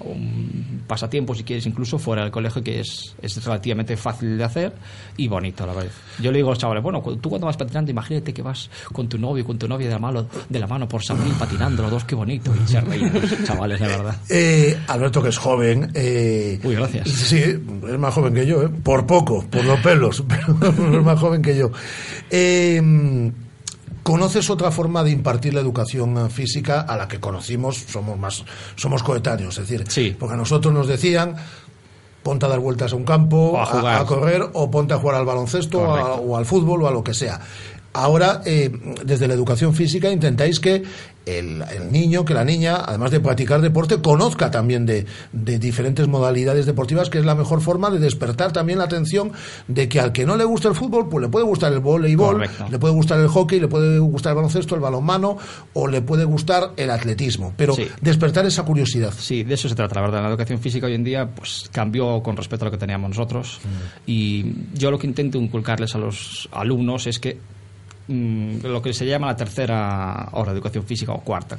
o 0.00 0.10
un 0.10 0.82
pasatiempo, 0.86 1.34
si 1.34 1.44
quieres, 1.44 1.66
incluso 1.66 1.98
fuera 1.98 2.22
del 2.22 2.30
colegio, 2.30 2.62
que 2.62 2.80
es, 2.80 3.14
es 3.22 3.44
relativamente 3.44 3.96
fácil 3.96 4.36
de 4.36 4.44
hacer 4.44 4.72
y 5.16 5.28
bonito 5.28 5.64
a 5.64 5.68
la 5.68 5.74
vez. 5.74 5.92
Yo 6.20 6.30
le 6.30 6.38
digo 6.38 6.48
a 6.48 6.52
los 6.52 6.58
chavales, 6.58 6.82
bueno, 6.82 7.00
tú 7.20 7.28
cuando 7.28 7.46
vas 7.46 7.56
patinando, 7.56 7.90
imagínate 7.90 8.32
que 8.32 8.42
vas 8.42 8.70
con 8.92 9.08
tu 9.08 9.18
novio, 9.18 9.44
con 9.44 9.58
tu 9.58 9.68
novia 9.68 9.86
de 9.86 9.94
la 9.94 9.98
mano, 9.98 10.26
de 10.48 10.58
la 10.58 10.66
mano 10.66 10.88
por 10.88 11.02
San 11.02 11.18
patinando, 11.38 11.82
los 11.82 11.90
dos, 11.90 12.04
qué 12.04 12.14
bonito. 12.14 12.52
Y 12.64 12.68
se 12.68 12.80
reían, 12.80 13.12
los 13.12 13.44
chavales, 13.44 13.80
la 13.80 13.86
verdad. 13.86 14.16
Eh, 14.28 14.78
Alberto, 14.88 15.22
que 15.22 15.28
es 15.28 15.38
joven. 15.38 15.90
Eh, 15.94 16.58
Uy, 16.62 16.74
gracias. 16.74 17.08
Sí, 17.08 17.38
es 17.38 17.98
más 17.98 18.14
joven 18.14 18.34
que 18.34 18.46
yo, 18.46 18.62
¿eh? 18.62 18.68
por 18.68 19.06
poco, 19.06 19.44
por 19.48 19.64
los 19.64 19.80
pelos, 19.80 20.24
pero 20.60 20.98
es 20.98 21.04
más 21.04 21.18
joven 21.18 21.42
que 21.42 21.56
yo. 21.56 21.70
Eh, 22.30 23.32
¿Conoces 24.10 24.50
otra 24.50 24.70
forma 24.70 25.02
de 25.04 25.10
impartir 25.10 25.54
la 25.54 25.60
educación 25.60 26.16
eh, 26.18 26.28
física 26.30 26.80
a 26.80 26.96
la 26.96 27.06
que 27.08 27.20
conocimos? 27.20 27.76
Somos 27.76 28.18
más, 28.18 28.44
somos 28.76 29.02
coetáneos, 29.02 29.56
es 29.58 29.68
decir, 29.68 30.16
porque 30.18 30.34
a 30.34 30.36
nosotros 30.36 30.72
nos 30.74 30.86
decían 30.88 31.36
ponte 32.22 32.44
a 32.44 32.50
dar 32.50 32.58
vueltas 32.58 32.92
a 32.92 32.96
un 32.96 33.04
campo, 33.04 33.58
a 33.58 33.62
a, 33.62 33.66
jugar. 33.66 34.00
a 34.02 34.04
correr, 34.04 34.50
o 34.52 34.70
ponte 34.70 34.92
a 34.92 34.98
jugar 34.98 35.16
al 35.16 35.24
baloncesto 35.24 35.84
a- 35.96 36.14
o 36.16 36.36
al 36.36 36.44
fútbol 36.44 36.82
o 36.82 36.86
a 36.86 36.90
lo 36.90 37.02
que 37.02 37.14
sea. 37.14 37.40
Ahora, 37.92 38.42
eh, 38.44 38.70
desde 39.04 39.26
la 39.26 39.34
educación 39.34 39.74
física, 39.74 40.10
intentáis 40.10 40.60
que 40.60 40.82
el, 41.26 41.62
el 41.62 41.92
niño, 41.92 42.24
que 42.24 42.34
la 42.34 42.44
niña, 42.44 42.76
además 42.86 43.10
de 43.10 43.18
practicar 43.20 43.60
deporte, 43.60 44.00
conozca 44.00 44.50
también 44.50 44.86
de, 44.86 45.06
de 45.32 45.58
diferentes 45.58 46.06
modalidades 46.08 46.66
deportivas, 46.66 47.10
que 47.10 47.18
es 47.18 47.24
la 47.24 47.34
mejor 47.34 47.60
forma 47.60 47.90
de 47.90 47.98
despertar 47.98 48.52
también 48.52 48.78
la 48.78 48.84
atención 48.84 49.32
de 49.68 49.88
que 49.88 50.00
al 50.00 50.12
que 50.12 50.24
no 50.24 50.36
le 50.36 50.44
gusta 50.44 50.68
el 50.68 50.74
fútbol, 50.76 51.08
pues 51.08 51.22
le 51.22 51.28
puede 51.28 51.44
gustar 51.44 51.72
el 51.72 51.80
voleibol, 51.80 52.34
Correcto. 52.36 52.66
le 52.70 52.78
puede 52.78 52.94
gustar 52.94 53.18
el 53.20 53.28
hockey, 53.28 53.58
le 53.60 53.68
puede 53.68 53.98
gustar 53.98 54.30
el 54.32 54.36
baloncesto, 54.36 54.74
el 54.76 54.80
balonmano, 54.80 55.36
o 55.74 55.86
le 55.88 56.00
puede 56.00 56.24
gustar 56.24 56.70
el 56.76 56.90
atletismo. 56.90 57.52
Pero 57.56 57.74
Sí. 57.74 57.86
despertar 58.00 58.46
esa 58.46 58.64
curiosidad. 58.64 59.12
Sí, 59.16 59.42
de 59.42 59.54
eso 59.54 59.68
se 59.68 59.74
trata, 59.74 59.96
la 59.96 60.02
verdad. 60.02 60.22
La 60.22 60.28
educación 60.28 60.60
física 60.60 60.86
hoy 60.86 60.94
en 60.94 61.04
día 61.04 61.28
pues 61.28 61.68
cambió 61.72 62.22
con 62.22 62.36
respecto 62.36 62.64
a 62.64 62.66
lo 62.66 62.72
que 62.72 62.78
teníamos 62.78 63.10
nosotros. 63.10 63.60
Y 64.06 64.52
yo 64.74 64.90
lo 64.92 64.98
que 64.98 65.06
intento 65.08 65.38
inculcarles 65.38 65.94
a 65.94 65.98
los 65.98 66.48
alumnos 66.52 67.06
es 67.08 67.18
que 67.18 67.38
mm, 68.10 68.66
lo 68.66 68.82
que 68.82 68.92
se 68.92 69.06
llama 69.06 69.28
la 69.28 69.36
tercera 69.36 70.28
hora 70.32 70.52
de 70.52 70.58
educación 70.58 70.84
física 70.84 71.12
o 71.12 71.20
cuarta, 71.20 71.56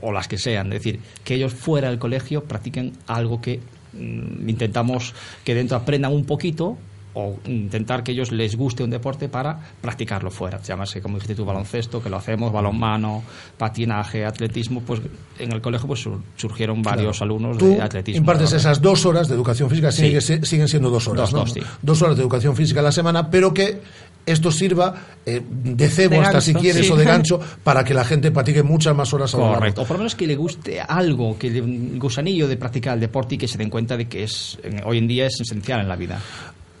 o 0.00 0.12
las 0.12 0.28
que 0.28 0.38
sean, 0.38 0.68
es 0.68 0.82
decir, 0.82 1.00
que 1.24 1.34
ellos 1.34 1.52
fuera 1.52 1.88
del 1.90 1.98
colegio 1.98 2.44
practiquen 2.44 2.92
algo 3.06 3.40
que 3.40 3.60
mm, 3.92 4.48
intentamos 4.48 5.14
que 5.44 5.54
dentro 5.54 5.76
aprendan 5.76 6.12
un 6.12 6.24
poquito 6.24 6.78
o 7.20 7.36
intentar 7.46 8.04
que 8.04 8.12
ellos 8.12 8.30
les 8.30 8.54
guste 8.56 8.84
un 8.84 8.90
deporte 8.90 9.28
para 9.28 9.58
practicarlo 9.80 10.30
fuera. 10.30 10.62
Llámase, 10.62 11.00
como 11.02 11.16
dijiste 11.16 11.34
tú, 11.34 11.44
baloncesto, 11.44 12.00
que 12.00 12.08
lo 12.08 12.16
hacemos, 12.16 12.52
balonmano, 12.52 13.24
patinaje, 13.56 14.24
atletismo, 14.24 14.82
pues 14.82 15.00
en 15.38 15.50
el 15.52 15.60
colegio 15.60 15.88
pues 15.88 16.00
sur- 16.00 16.20
surgieron 16.36 16.80
varios 16.82 17.18
Claro. 17.18 17.24
alumnos 17.34 17.58
Tú 17.58 17.70
de 17.70 17.82
atletismo. 17.82 18.18
impartes 18.20 18.52
verdad. 18.52 18.70
esas 18.70 18.80
dos 18.80 19.04
horas 19.04 19.26
de 19.28 19.34
educación 19.34 19.68
física, 19.68 19.90
Sí. 19.90 20.02
sigue- 20.02 20.20
se- 20.20 20.44
siguen 20.44 20.68
siendo 20.68 20.90
dos 20.90 21.08
horas, 21.08 21.30
Dos, 21.30 21.32
¿no? 21.32 21.38
dos, 21.40 21.52
sí. 21.52 21.60
Dos 21.82 22.00
horas 22.02 22.16
de 22.16 22.22
educación 22.22 22.54
física 22.54 22.80
a 22.80 22.84
la 22.84 22.92
semana, 22.92 23.28
pero 23.30 23.52
que 23.52 23.80
esto 24.24 24.52
sirva 24.52 24.94
eh, 25.26 25.42
de 25.48 25.88
cebo 25.88 26.10
De 26.10 26.16
hasta 26.18 26.32
gancho, 26.32 26.40
si 26.46 26.54
quieres 26.54 26.86
sí. 26.86 26.92
o 26.92 26.96
de 26.96 27.04
gancho 27.04 27.40
para 27.64 27.82
que 27.84 27.94
la 27.94 28.04
gente 28.04 28.30
practique 28.30 28.62
muchas 28.62 28.94
más 28.94 29.12
horas 29.12 29.34
a 29.34 29.38
lo 29.38 29.44
largo. 29.44 29.58
Correcto. 29.58 29.82
O 29.82 29.84
por 29.86 29.96
lo 29.96 29.98
menos 30.00 30.14
que 30.14 30.26
le 30.26 30.36
guste 30.36 30.80
algo, 30.80 31.36
que 31.38 31.50
le, 31.50 31.60
un 31.62 31.98
gusanillo 31.98 32.46
de 32.46 32.56
practicar 32.56 32.94
el 32.94 33.00
deporte 33.00 33.34
y 33.34 33.38
que 33.38 33.48
se 33.48 33.58
den 33.58 33.70
cuenta 33.70 33.96
de 33.96 34.06
que 34.06 34.24
es 34.24 34.58
en- 34.62 34.82
hoy 34.84 34.98
en 34.98 35.08
día 35.08 35.26
es 35.26 35.40
esencial 35.40 35.80
en 35.80 35.88
la 35.88 35.96
vida. 35.96 36.20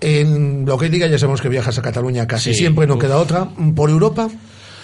En 0.00 0.64
lo 0.64 0.78
que 0.78 0.88
liga 0.88 1.06
ya 1.08 1.18
sabemos 1.18 1.40
que 1.40 1.48
viajas 1.48 1.76
a 1.78 1.82
Cataluña 1.82 2.26
casi 2.26 2.52
Sí. 2.52 2.60
siempre, 2.60 2.86
no 2.86 2.94
Uf. 2.94 3.00
queda 3.00 3.16
otra. 3.18 3.48
¿Por 3.74 3.90
Europa? 3.90 4.28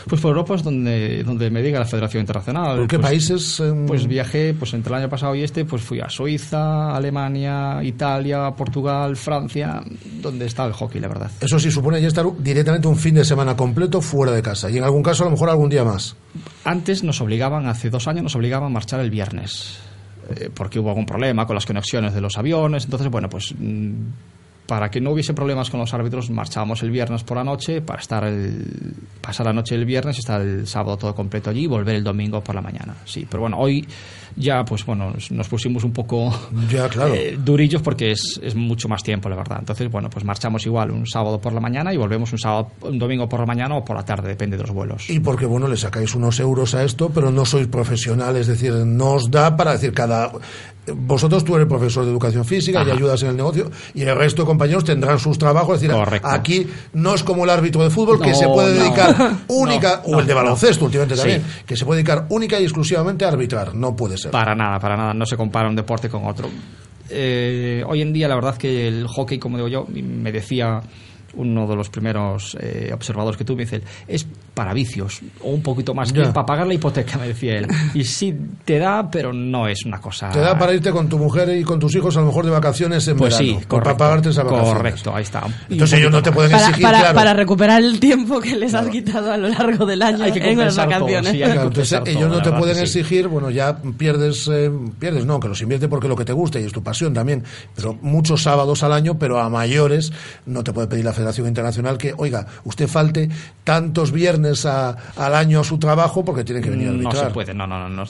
Pues 0.08 0.20
por 0.20 0.30
Europa 0.32 0.56
es 0.56 0.62
donde, 0.62 1.22
donde 1.24 1.50
me 1.50 1.62
diga 1.62 1.78
la 1.78 1.86
Federación 1.86 2.20
Internacional. 2.20 2.76
¿Por 2.76 2.86
qué 2.88 2.98
Pues- 2.98 3.08
países? 3.08 3.60
em? 3.60 3.86
Pues 3.86 4.06
viajé, 4.06 4.52
pues 4.52 4.74
entre 4.74 4.92
el 4.92 5.00
año 5.00 5.08
pasado 5.08 5.34
y 5.34 5.42
este, 5.42 5.64
pues 5.64 5.80
fui 5.80 5.98
a 6.00 6.10
Suiza, 6.10 6.94
Alemania, 6.94 7.82
Italia, 7.82 8.50
Portugal, 8.54 9.16
Francia, 9.16 9.82
donde 10.20 10.44
está 10.44 10.66
el 10.66 10.74
hockey, 10.74 11.00
la 11.00 11.08
verdad. 11.08 11.30
Eso 11.40 11.58
sí 11.58 11.70
supone 11.70 12.02
ya 12.02 12.08
estar 12.08 12.26
directamente 12.38 12.86
un 12.86 12.96
fin 12.96 13.14
de 13.14 13.24
semana 13.24 13.56
completo 13.56 14.02
fuera 14.02 14.32
de 14.32 14.42
casa 14.42 14.68
y 14.70 14.76
en 14.76 14.84
algún 14.84 15.02
caso 15.02 15.22
a 15.22 15.26
lo 15.26 15.30
mejor 15.30 15.48
algún 15.48 15.70
día 15.70 15.84
más. 15.84 16.16
Antes 16.64 17.02
nos 17.02 17.20
obligaban, 17.22 17.66
hace 17.66 17.88
dos 17.88 18.06
años 18.06 18.24
nos 18.24 18.36
obligaban 18.36 18.66
a 18.66 18.72
marchar 18.74 19.00
el 19.00 19.08
viernes, 19.10 19.78
eh, 20.36 20.50
porque 20.52 20.80
hubo 20.80 20.90
algún 20.90 21.06
problema 21.06 21.46
con 21.46 21.54
las 21.54 21.64
conexiones 21.64 22.12
de 22.12 22.20
los 22.20 22.36
aviones. 22.36 22.84
Entonces, 22.84 23.08
bueno, 23.08 23.30
pues 23.30 23.54
mm, 23.58 23.92
para 24.66 24.90
que 24.90 25.00
no 25.00 25.10
hubiese 25.10 25.34
problemas 25.34 25.68
con 25.70 25.80
los 25.80 25.92
árbitros, 25.92 26.30
marchábamos 26.30 26.82
el 26.82 26.90
viernes 26.90 27.22
por 27.22 27.36
la 27.36 27.44
noche 27.44 27.82
para 27.82 28.00
estar 28.00 28.24
el, 28.24 28.94
pasar 29.20 29.46
la 29.46 29.52
noche 29.52 29.74
el 29.74 29.84
viernes 29.84 30.18
estar 30.18 30.40
el 30.40 30.66
sábado 30.66 30.96
todo 30.96 31.14
completo 31.14 31.50
allí 31.50 31.64
y 31.64 31.66
volver 31.66 31.96
el 31.96 32.04
domingo 32.04 32.42
por 32.42 32.54
la 32.54 32.62
mañana. 32.62 32.94
Sí, 33.04 33.26
pero 33.28 33.42
bueno, 33.42 33.58
hoy 33.58 33.86
ya 34.36 34.65
pues 34.65 34.85
bueno, 34.85 35.12
nos- 35.31 35.48
pusimos 35.48 35.85
un 35.85 35.93
poco 35.93 36.32
Ya, 36.70 36.89
claro. 36.89 37.15
eh, 37.15 37.39
durillos 37.43 37.82
porque 37.82 38.11
es, 38.12 38.40
es 38.43 38.55
mucho 38.55 38.89
más 38.89 39.02
tiempo, 39.02 39.28
la 39.28 39.36
verdad. 39.36 39.59
Entonces, 39.61 39.90
bueno, 39.90 40.11
pues 40.11 40.24
marchamos 40.24 40.65
igual 40.66 40.90
un 40.90 41.06
sábado 41.06 41.40
por 41.40 41.52
la 41.52 41.61
mañana 41.61 41.93
y 41.93 41.97
volvemos 41.97 42.32
un 42.32 42.39
sábado, 42.39 42.70
un 42.82 42.98
domingo 42.98 43.28
por 43.28 43.40
la 43.40 43.47
mañana 43.47 43.77
o 43.77 43.85
por 43.85 43.97
la 43.97 44.05
tarde, 44.05 44.28
depende 44.28 44.56
de 44.56 44.62
los 44.62 44.73
vuelos. 44.73 45.09
Y 45.11 45.20
porque, 45.20 45.47
bueno, 45.47 45.69
le 45.69 45.77
sacáis 45.77 46.15
unos 46.15 46.40
euros 46.40 46.74
a 46.74 46.82
esto, 46.85 47.11
pero 47.15 47.31
no 47.31 47.44
sois 47.44 47.66
profesionales, 47.66 48.48
es 48.48 48.61
decir, 48.61 48.73
no 48.73 49.12
os 49.12 49.31
da 49.31 49.56
para 49.56 49.73
decir 49.73 49.93
cada... 49.93 50.32
vosotros 50.86 51.44
tú 51.44 51.56
eres 51.56 51.66
profesor 51.66 52.05
de 52.05 52.11
educación 52.11 52.44
física 52.44 52.85
y 52.86 52.90
ayudas 52.90 53.23
en 53.23 53.31
el 53.31 53.36
negocio 53.36 53.70
y 53.94 54.02
el 54.02 54.15
resto 54.16 54.43
de 54.43 54.47
compañeros 54.47 54.85
tendrán 54.85 55.19
sus 55.19 55.39
trabajos. 55.39 55.77
Es 55.77 55.81
decir, 55.82 55.97
Correcto. 55.97 56.28
aquí 56.28 56.66
no 56.93 57.15
es 57.15 57.23
como 57.23 57.44
el 57.44 57.51
árbitro 57.51 57.82
de 57.82 57.90
fútbol 57.90 58.20
que 58.20 58.35
se 58.35 58.47
puede 58.48 58.77
no. 58.77 58.82
dedicar 58.85 59.32
única, 59.48 60.02
No, 60.06 60.16
o 60.16 60.20
el 60.20 60.27
de 60.27 60.35
baloncesto 60.35 60.85
últimamente 60.85 61.15
Sí. 61.16 61.20
también, 61.23 61.43
que 61.66 61.77
se 61.77 61.85
puede 61.86 62.02
dedicar 62.02 62.27
única 62.28 62.61
y 62.61 62.65
exclusivamente 62.65 63.24
a 63.24 63.28
arbitrar. 63.28 63.74
No 63.74 63.97
puede 63.97 64.19
Para 64.30 64.55
nada, 64.55 64.78
para 64.78 64.96
nada. 64.96 65.14
No 65.14 65.26
se 65.26 65.36
compara 65.36 65.68
un 65.68 65.76
deporte 65.76 66.09
con 66.09 66.26
otro. 66.26 66.48
Eh, 67.10 67.84
hoy 67.86 68.02
en 68.02 68.12
día, 68.12 68.28
la 68.28 68.34
verdad 68.34 68.56
que 68.56 68.88
el 68.88 69.06
hockey, 69.06 69.38
como 69.38 69.56
digo 69.56 69.68
yo, 69.68 69.86
me 69.86 70.32
decía 70.32 70.80
uno 71.34 71.66
de 71.66 71.76
los 71.76 71.90
primeros 71.90 72.56
eh, 72.60 72.90
observadores 72.92 73.36
que 73.36 73.44
tuve, 73.44 73.64
dice, 73.64 73.82
es 74.06 74.26
para 74.55 74.72
vicios, 74.72 75.20
o 75.43 75.51
un 75.51 75.62
poquito 75.62 75.94
más 75.94 76.12
Ya. 76.12 76.32
para 76.32 76.47
pagar 76.47 76.66
la 76.66 76.74
hipoteca, 76.74 77.18
me 77.18 77.28
decía 77.28 77.55
él. 77.59 77.66
Y 77.93 78.05
sí, 78.05 78.35
te 78.64 78.78
da, 78.78 79.10
pero 79.10 79.32
no 79.32 79.66
es 79.68 79.85
una 79.85 80.01
cosa... 80.01 80.31
Te 80.31 80.39
da 80.40 80.56
para 80.56 80.72
irte 80.72 80.90
con 80.93 81.09
tu 81.09 81.18
mujer 81.18 81.48
y 81.56 81.64
con 81.64 81.78
tus 81.81 81.94
hijos 81.97 82.16
a 82.16 82.20
lo 82.20 82.26
mejor 82.26 82.44
de 82.44 82.52
vacaciones 82.52 83.06
en 83.09 83.16
Pues 83.16 83.36
verano. 83.39 83.48
sí, 83.48 83.55
o 83.55 83.68
para 83.68 83.68
correcto. 83.68 83.97
pagarte 83.98 84.28
esas 84.31 84.44
vacaciones. 84.44 84.74
Correcto, 84.76 85.14
ahí 85.14 85.22
está. 85.24 85.43
Entonces 85.68 85.98
ellos 85.98 86.12
no 86.12 86.22
te 86.22 86.31
pueden. 86.32 86.52
Para, 86.52 86.64
exigir, 86.68 86.82
para- 86.85 86.98
claro. 87.01 87.14
para 87.14 87.35
recuperar 87.35 87.82
el 87.82 87.98
tiempo 88.01 88.40
que 88.40 88.55
les 88.56 88.72
has 88.74 88.89
quitado 88.89 89.32
a 89.32 89.36
lo 89.36 89.48
largo 89.48 89.85
del 89.86 90.01
año 90.02 90.22
Hay 90.24 90.32
que 90.32 90.39
en 90.51 90.59
las 90.59 90.76
todo, 90.76 90.86
vacaciones. 90.86 91.31
sí, 91.32 91.36
hay 91.43 91.48
que 91.48 91.52
Claro, 91.55 91.68
entonces 91.68 91.98
compensar 91.98 92.22
ellos 92.24 92.36
no 92.36 92.43
te 92.43 92.52
pueden 92.56 92.76
sí. 92.76 92.82
exigir, 92.82 93.28
bueno, 93.28 93.51
ya 93.51 93.76
pierdes, 93.98 94.48
eh, 94.52 94.70
pierdes, 94.98 95.24
no, 95.26 95.40
que 95.40 95.48
los 95.48 95.60
inviertes 95.62 95.89
porque 95.89 96.06
es 96.06 96.10
lo 96.10 96.16
que 96.16 96.24
te 96.24 96.32
gusta 96.32 96.60
y 96.60 96.64
es 96.64 96.72
tu 96.72 96.82
pasión 96.82 97.12
también, 97.12 97.43
pero 97.74 97.98
muchos 98.02 98.43
sábados 98.43 98.82
al 98.85 98.93
año, 98.93 99.18
pero 99.18 99.40
a 99.40 99.48
mayores 99.48 100.12
no 100.47 100.62
te 100.62 100.72
puede 100.72 100.86
pedir 100.86 101.05
la 101.05 101.12
Federación 101.12 101.48
Internacional 101.48 101.98
que, 101.98 102.14
oiga, 102.16 102.47
usted 102.64 102.86
falte 102.86 103.28
tantos 103.64 104.12
viernes 104.12 104.43
a- 104.66 104.90
al 105.16 105.34
año 105.34 105.60
a 105.60 105.64
su 105.64 105.78
trabajo 105.78 106.24
porque 106.24 106.44
tiene 106.44 106.60
que 106.60 106.70
venir 106.70 106.88
a 106.88 106.92
No 106.92 107.08
arbitrar. 107.08 107.26
se 107.28 107.32
puede, 107.34 107.54
no, 107.54 107.66
no, 107.66 107.88
no. 107.88 107.88
no. 107.88 108.02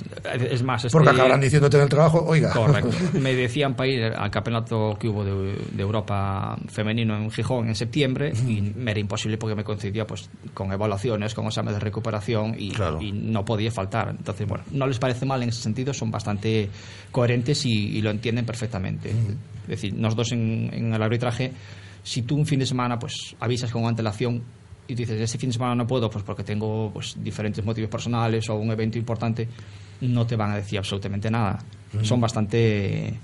Es 0.50 0.62
más, 0.62 0.86
Porque 0.90 1.08
este- 1.08 1.20
acabarán 1.20 1.40
diciéndote 1.40 1.76
en 1.76 1.82
el 1.84 1.88
trabajo, 1.88 2.24
oiga. 2.26 2.52
Correcto. 2.52 2.90
Me 3.20 3.34
decían 3.34 3.74
para 3.74 3.88
ir 3.88 4.04
al 4.04 4.30
campeonato 4.30 4.96
que 4.98 5.08
hubo 5.08 5.24
de, 5.24 5.56
de 5.72 5.82
Europa 5.82 6.56
femenino 6.68 7.16
en 7.16 7.30
Gijón 7.30 7.68
en 7.68 7.74
septiembre 7.74 8.32
y 8.46 8.60
me 8.74 8.90
era 8.90 9.00
imposible 9.00 9.38
porque 9.38 9.54
me 9.56 9.64
coincidía 9.64 10.06
pues 10.06 10.28
con 10.52 10.72
evaluaciones, 10.72 11.34
con 11.34 11.46
exámenes 11.46 11.74
de 11.76 11.80
recuperación 11.80 12.54
y, 12.58 12.72
y 13.00 13.12
no 13.12 13.44
podía 13.44 13.70
faltar. 13.70 14.10
Entonces, 14.10 14.46
bueno, 14.46 14.64
no 14.72 14.86
les 14.86 14.98
parece 14.98 15.26
mal 15.26 15.42
en 15.42 15.48
ese 15.50 15.60
sentido, 15.62 15.92
son 15.94 16.10
bastante 16.10 16.68
coherentes 17.10 17.64
y, 17.66 17.70
y 17.96 18.02
lo 18.02 18.10
entienden 18.10 18.44
perfectamente. 18.46 19.10
Es 19.10 19.68
decir, 19.68 19.94
nosotros 19.94 20.32
en, 20.32 20.70
en 20.72 20.92
el 20.94 21.02
arbitraje, 21.02 21.52
si 22.02 22.22
tú 22.22 22.36
un 22.36 22.44
fin 22.46 22.58
de 22.58 22.66
semana 22.66 22.98
pues 22.98 23.34
avisas 23.40 23.70
con 23.70 23.84
antelación 23.86 24.42
y 24.86 24.94
dices, 24.94 25.20
este 25.20 25.38
fin 25.38 25.50
de 25.50 25.54
semana 25.54 25.74
no 25.74 25.86
puedo, 25.86 26.10
pues 26.10 26.24
porque 26.24 26.44
tengo 26.44 26.90
pues 26.92 27.16
diferentes 27.22 27.64
motivos 27.64 27.90
personales 27.90 28.48
o 28.50 28.56
un 28.56 28.70
evento 28.70 28.98
importante, 28.98 29.48
no 30.00 30.26
te 30.26 30.36
van 30.36 30.52
a 30.52 30.56
decir 30.56 30.78
absolutamente 30.78 31.30
nada. 31.30 31.58
Son 32.02 32.20
bastante 32.20 33.14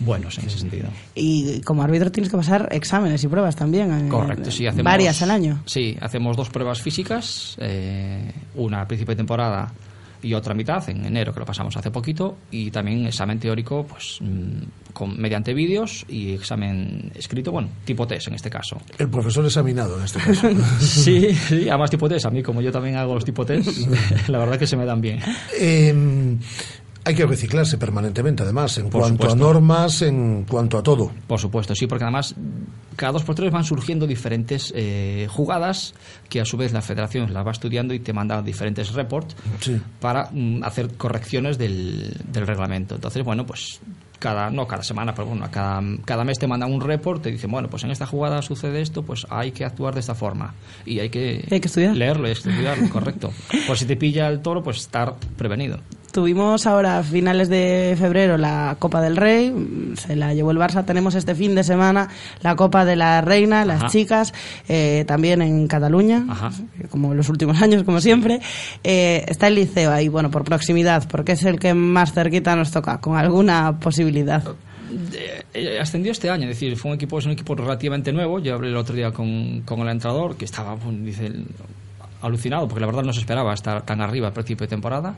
buenos 0.00 0.38
en 0.38 0.46
ese 0.46 0.58
sentido. 0.58 0.88
Y 1.14 1.60
como 1.62 1.82
árbitro 1.82 2.12
tienes 2.12 2.30
que 2.30 2.36
pasar 2.36 2.68
exámenes 2.70 3.24
y 3.24 3.28
pruebas 3.28 3.56
también. 3.56 4.06
eh, 4.06 4.08
Correcto, 4.08 4.50
sí, 4.50 4.66
hacemos... 4.66 4.84
Varias 4.84 5.22
al 5.22 5.30
año. 5.30 5.62
Sí, 5.64 5.96
hacemos 6.00 6.36
dos 6.36 6.50
pruebas 6.50 6.80
físicas, 6.82 7.56
eh, 7.60 8.30
una 8.54 8.82
a 8.82 8.86
principio 8.86 9.12
de 9.12 9.16
temporada 9.16 9.72
y 10.22 10.34
otra 10.34 10.54
mitad, 10.54 10.88
en 10.88 11.04
enero, 11.04 11.32
que 11.32 11.40
lo 11.40 11.46
pasamos 11.46 11.76
hace 11.76 11.90
poquito, 11.90 12.36
y 12.50 12.70
también 12.70 13.06
examen 13.06 13.38
teórico, 13.38 13.84
pues 13.86 14.18
mm, 14.20 14.92
con, 14.92 15.18
mediante 15.20 15.54
vídeos 15.54 16.04
y 16.08 16.34
examen 16.34 17.10
escrito, 17.14 17.52
bueno, 17.52 17.68
tipo 17.84 18.06
test 18.06 18.28
en 18.28 18.34
este 18.34 18.50
caso. 18.50 18.80
El 18.98 19.08
profesor 19.08 19.44
examinado 19.44 19.98
en 19.98 20.04
este 20.04 20.18
caso. 20.18 20.48
Sí, 20.80 21.34
sí, 21.34 21.68
además 21.68 21.90
tipo 21.90 22.08
test, 22.08 22.26
a 22.26 22.30
mí 22.30 22.42
como 22.42 22.60
yo 22.60 22.72
también 22.72 22.96
hago 22.96 23.14
los 23.14 23.24
tipo 23.24 23.44
test, 23.44 23.88
la 24.28 24.38
verdad 24.38 24.58
que 24.58 24.66
se 24.66 24.76
me 24.76 24.84
dan 24.84 25.00
bien. 25.00 25.20
Eh, 25.58 26.38
hay 27.08 27.14
que 27.14 27.26
reciclarse 27.26 27.78
permanentemente, 27.78 28.42
además, 28.42 28.76
en 28.78 28.90
Por 28.90 29.00
cuanto 29.02 29.24
supuesto. 29.24 29.34
a 29.48 29.52
normas, 29.52 30.02
en 30.02 30.44
cuanto 30.44 30.78
a 30.78 30.82
todo. 30.82 31.10
Por 31.26 31.40
supuesto, 31.40 31.74
sí, 31.74 31.86
porque 31.86 32.04
además 32.04 32.34
cada 32.96 33.12
dos 33.12 33.22
por 33.24 33.34
tres 33.34 33.50
van 33.52 33.64
surgiendo 33.64 34.06
diferentes 34.06 34.72
eh, 34.76 35.26
jugadas 35.30 35.94
que 36.28 36.40
a 36.40 36.44
su 36.44 36.56
vez 36.56 36.72
la 36.72 36.82
federación 36.82 37.32
las 37.32 37.46
va 37.46 37.52
estudiando 37.52 37.94
y 37.94 38.00
te 38.00 38.12
manda 38.12 38.42
diferentes 38.42 38.92
reports 38.92 39.36
Sí. 39.60 39.80
para 40.00 40.28
mm, 40.32 40.62
hacer 40.64 40.94
correcciones 40.96 41.58
del, 41.58 42.14
del 42.32 42.46
reglamento. 42.46 42.94
Entonces, 42.96 43.24
bueno, 43.24 43.46
pues 43.46 43.80
cada, 44.18 44.50
no 44.50 44.66
cada 44.66 44.82
semana, 44.82 45.14
pero 45.14 45.28
bueno, 45.28 45.46
cada, 45.50 45.80
cada 46.04 46.24
mes 46.24 46.38
te 46.40 46.48
mandan 46.48 46.72
un 46.72 46.80
report, 46.80 47.22
te 47.22 47.30
dicen, 47.30 47.50
bueno, 47.52 47.68
pues 47.70 47.84
en 47.84 47.92
esta 47.92 48.04
jugada 48.04 48.42
sucede 48.42 48.80
esto, 48.80 49.04
pues 49.04 49.24
hay 49.30 49.52
que 49.52 49.64
actuar 49.64 49.94
de 49.94 50.00
esta 50.00 50.16
forma. 50.16 50.54
Y 50.84 50.98
hay 50.98 51.08
que, 51.08 51.46
Hay 51.50 51.60
que 51.60 51.68
estudiar. 51.68 51.94
leerlo 51.96 52.28
y 52.28 52.32
estudiarlo, 52.32 52.88
correcto. 52.92 53.30
Por 53.66 53.78
si 53.78 53.84
te 53.86 53.96
pilla 53.96 54.26
el 54.28 54.40
toro, 54.40 54.62
pues 54.62 54.78
estar 54.78 55.14
prevenido. 55.36 55.78
Tuvimos 56.18 56.66
ahora 56.66 56.98
a 56.98 57.02
finales 57.04 57.48
de 57.48 57.94
febrero 57.96 58.36
la 58.38 58.74
Copa 58.80 59.00
del 59.00 59.16
Rey, 59.16 59.54
se 59.94 60.16
la 60.16 60.34
llevó 60.34 60.50
el 60.50 60.56
Barça. 60.56 60.84
Tenemos 60.84 61.14
este 61.14 61.36
fin 61.36 61.54
de 61.54 61.62
semana 61.62 62.08
la 62.42 62.56
Copa 62.56 62.84
de 62.84 62.96
la 62.96 63.20
Reina, 63.20 63.64
las 63.64 63.82
Ajá. 63.82 63.88
chicas, 63.88 64.34
eh, 64.68 65.04
también 65.06 65.42
en 65.42 65.68
Cataluña, 65.68 66.26
como 66.90 67.12
en 67.12 67.18
los 67.18 67.28
últimos 67.28 67.62
años, 67.62 67.84
como 67.84 68.00
siempre. 68.00 68.40
Eh, 68.82 69.26
está 69.28 69.46
el 69.46 69.54
Liceo 69.54 69.92
ahí, 69.92 70.08
bueno, 70.08 70.28
por 70.28 70.42
proximidad, 70.42 71.08
porque 71.08 71.32
es 71.32 71.44
el 71.44 71.60
que 71.60 71.72
más 71.72 72.12
cerquita 72.12 72.56
nos 72.56 72.72
toca, 72.72 72.98
con 72.98 73.16
alguna 73.16 73.78
posibilidad. 73.78 74.42
Eh, 75.54 75.78
ascendió 75.80 76.10
este 76.10 76.30
año, 76.30 76.48
es 76.48 76.58
decir, 76.58 76.76
fue 76.76 76.90
un 76.90 76.96
equipo, 76.96 77.20
es 77.20 77.26
un 77.26 77.32
equipo 77.32 77.54
relativamente 77.54 78.12
nuevo. 78.12 78.40
Yo 78.40 78.56
hablé 78.56 78.70
el 78.70 78.76
otro 78.76 78.96
día 78.96 79.12
con, 79.12 79.60
con 79.60 79.78
el 79.82 79.88
entrenador 79.90 80.34
que 80.34 80.46
estaba, 80.46 80.76
dice, 81.00 81.30
alucinado, 82.22 82.66
porque 82.66 82.80
la 82.80 82.86
verdad 82.86 83.04
no 83.04 83.12
se 83.12 83.20
esperaba 83.20 83.54
estar 83.54 83.82
tan 83.82 84.00
arriba 84.00 84.26
al 84.26 84.32
principio 84.32 84.66
de 84.66 84.70
temporada. 84.70 85.14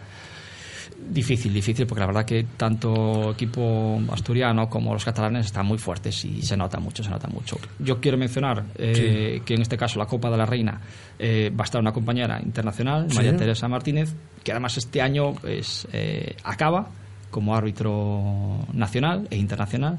Difícil, 1.10 1.52
difícil, 1.52 1.86
porque 1.86 2.00
la 2.00 2.06
verdad 2.06 2.24
que 2.24 2.46
tanto 2.56 3.32
equipo 3.32 4.00
asturiano 4.12 4.68
como 4.68 4.92
los 4.92 5.04
catalanes 5.04 5.46
están 5.46 5.66
muy 5.66 5.76
fuertes 5.78 6.24
y 6.24 6.40
se 6.42 6.56
nota 6.56 6.78
mucho, 6.78 7.02
se 7.02 7.10
nota 7.10 7.26
mucho. 7.28 7.58
Yo 7.80 8.00
quiero 8.00 8.16
mencionar 8.16 8.64
eh, 8.76 9.42
que 9.44 9.54
en 9.54 9.62
este 9.62 9.76
caso 9.76 9.98
la 9.98 10.06
Copa 10.06 10.30
de 10.30 10.36
la 10.36 10.46
Reina 10.46 10.80
eh, 11.18 11.50
va 11.58 11.62
a 11.62 11.64
estar 11.64 11.80
una 11.80 11.92
compañera 11.92 12.40
internacional, 12.40 13.06
Sí. 13.10 13.16
María 13.16 13.36
Teresa 13.36 13.66
Martínez, 13.66 14.14
que 14.44 14.52
además 14.52 14.76
este 14.78 15.02
año 15.02 15.32
pues, 15.34 15.88
eh, 15.92 16.36
acaba 16.44 16.88
como 17.30 17.56
árbitro 17.56 18.64
nacional 18.72 19.26
e 19.30 19.36
internacional. 19.36 19.98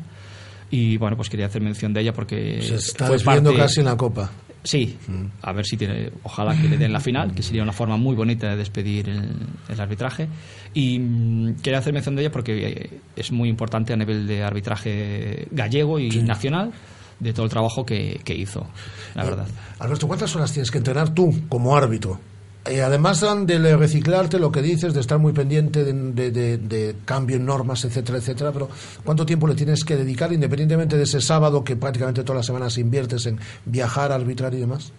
Y 0.69 0.95
bueno, 0.95 1.17
pues 1.17 1.29
quería 1.29 1.47
hacer 1.47 1.61
mención 1.61 1.93
de 1.93 1.99
ella 2.01 2.13
porque 2.13 2.61
Se 2.61 2.75
está 2.75 3.07
fue 3.07 3.19
parte- 3.19 3.53
casi 3.57 3.81
en 3.81 3.87
la 3.87 3.97
Copa. 3.97 4.29
Sí, 4.63 4.97
a 5.41 5.51
ver 5.53 5.65
si 5.65 5.75
tiene, 5.75 6.11
ojalá 6.23 6.55
que 6.59 6.67
le 6.69 6.77
den 6.77 6.93
la 6.93 6.99
final, 6.99 7.33
que 7.33 7.41
sería 7.41 7.63
una 7.63 7.71
forma 7.71 7.97
muy 7.97 8.15
bonita 8.15 8.49
de 8.49 8.57
despedir 8.57 9.09
el, 9.09 9.35
el 9.67 9.81
arbitraje. 9.81 10.27
Y 10.73 10.99
mm, 10.99 11.55
quería 11.61 11.79
hacer 11.79 11.93
mención 11.93 12.15
de 12.15 12.21
ella 12.21 12.31
porque 12.31 12.67
eh, 12.67 12.99
es 13.15 13.31
muy 13.31 13.49
importante 13.49 13.93
a 13.93 13.95
nivel 13.95 14.27
de 14.27 14.43
arbitraje 14.43 15.47
gallego 15.51 15.99
y 15.99 16.09
nacional 16.21 16.71
de 17.19 17.33
todo 17.33 17.45
el 17.45 17.51
trabajo 17.51 17.85
que, 17.85 18.19
que 18.23 18.35
hizo, 18.35 18.67
la 19.15 19.23
verdad. 19.23 19.47
Alberto, 19.79 20.07
¿cuántas 20.07 20.35
horas 20.35 20.51
tienes 20.51 20.69
que 20.71 20.79
entrenar 20.79 21.13
tú 21.13 21.43
como 21.49 21.75
árbitro? 21.75 22.19
Eh, 22.65 22.81
además 22.83 23.21
de 23.47 23.75
reciclarte 23.75 24.37
lo 24.37 24.51
que 24.51 24.61
dices, 24.61 24.93
de 24.93 24.99
estar 24.99 25.17
muy 25.17 25.33
pendiente 25.33 25.83
de- 25.83 26.57
de 26.59 26.95
cambio 27.05 27.37
en 27.37 27.45
normas, 27.45 27.83
etcétera, 27.85 28.19
etcétera, 28.19 28.51
pero 28.51 28.69
¿cuánto 29.03 29.25
tiempo 29.25 29.47
le 29.47 29.55
tienes 29.55 29.83
que 29.83 29.95
dedicar, 29.95 30.31
independientemente 30.31 30.95
de 30.95 31.03
ese 31.03 31.21
sábado 31.21 31.63
que 31.63 31.75
prácticamente 31.75 32.21
todas 32.23 32.37
las 32.37 32.45
semanas 32.45 32.77
inviertes 32.77 33.25
en 33.25 33.39
viajar, 33.65 34.11
arbitrar 34.11 34.53
y 34.53 34.57
demás? 34.59 34.91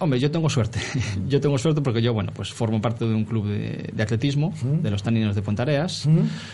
Hombre, 0.00 0.18
yo 0.20 0.30
tengo 0.30 0.50
suerte. 0.50 0.80
Yo 1.28 1.40
tengo 1.40 1.56
suerte 1.56 1.80
porque 1.80 2.02
yo, 2.02 2.12
bueno, 2.12 2.32
pues 2.34 2.52
formo 2.52 2.80
parte 2.82 3.06
de 3.06 3.14
un 3.14 3.24
club 3.24 3.46
de, 3.46 3.88
de 3.92 4.02
atletismo, 4.02 4.52
de 4.62 4.90
los 4.90 5.02
taninos 5.02 5.34
de 5.34 5.40
Pontareas. 5.42 6.06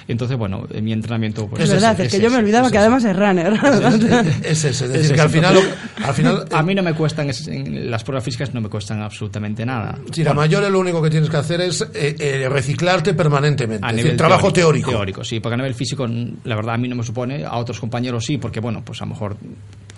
Entonces, 0.06 0.36
bueno, 0.36 0.66
en 0.70 0.84
mi 0.84 0.92
entrenamiento... 0.92 1.48
Pues, 1.48 1.64
es 1.64 1.70
verdad, 1.70 1.98
es, 2.00 2.12
que 2.12 2.20
yo 2.20 2.30
me 2.30 2.36
olvidaba 2.36 2.70
que 2.70 2.78
además 2.78 3.02
es 3.04 3.16
runner. 3.16 3.52
Es 4.44 4.64
ese, 4.64 4.84
es 4.84 4.92
decir, 4.92 5.14
que 5.14 5.20
al 5.20 5.30
final, 5.30 5.58
al 6.04 6.14
final 6.14 6.44
a 6.52 6.62
mí 6.62 6.74
no 6.74 6.82
me 6.82 6.94
cuestan, 6.94 7.30
es- 7.30 7.48
en 7.48 7.90
las 7.90 8.04
pruebas 8.04 8.22
físicas 8.24 8.54
no 8.54 8.60
me 8.60 8.68
cuestan 8.68 9.00
absolutamente 9.02 9.64
nada. 9.66 9.98
si 10.12 10.22
la 10.22 10.34
mayor 10.34 10.70
lo 10.70 10.78
único 10.78 11.02
que 11.02 11.10
tienes 11.10 11.28
que 11.30 11.36
hacer 11.38 11.60
es 11.62 11.80
eh, 11.94 12.14
eh, 12.18 12.48
reciclarte 12.48 13.14
permanentemente, 13.14 13.84
A 13.84 13.90
es 13.90 13.96
nivel 13.96 14.12
decir, 14.12 14.18
trabajo 14.18 14.52
teórico. 14.52 14.90
Teórico, 14.90 15.24
sí, 15.24 15.40
porque 15.40 15.54
a 15.54 15.56
nivel 15.56 15.74
físico, 15.74 16.06
la 16.06 16.54
verdad, 16.54 16.74
a 16.74 16.78
mí 16.78 16.86
no 16.88 16.94
me 16.96 17.02
supone, 17.02 17.44
a 17.44 17.56
otros 17.56 17.80
compañeros 17.80 18.24
sí, 18.24 18.38
porque 18.38 18.60
bueno, 18.60 18.82
pues 18.84 19.00
a 19.02 19.06
lo 19.06 19.10
mejor 19.10 19.36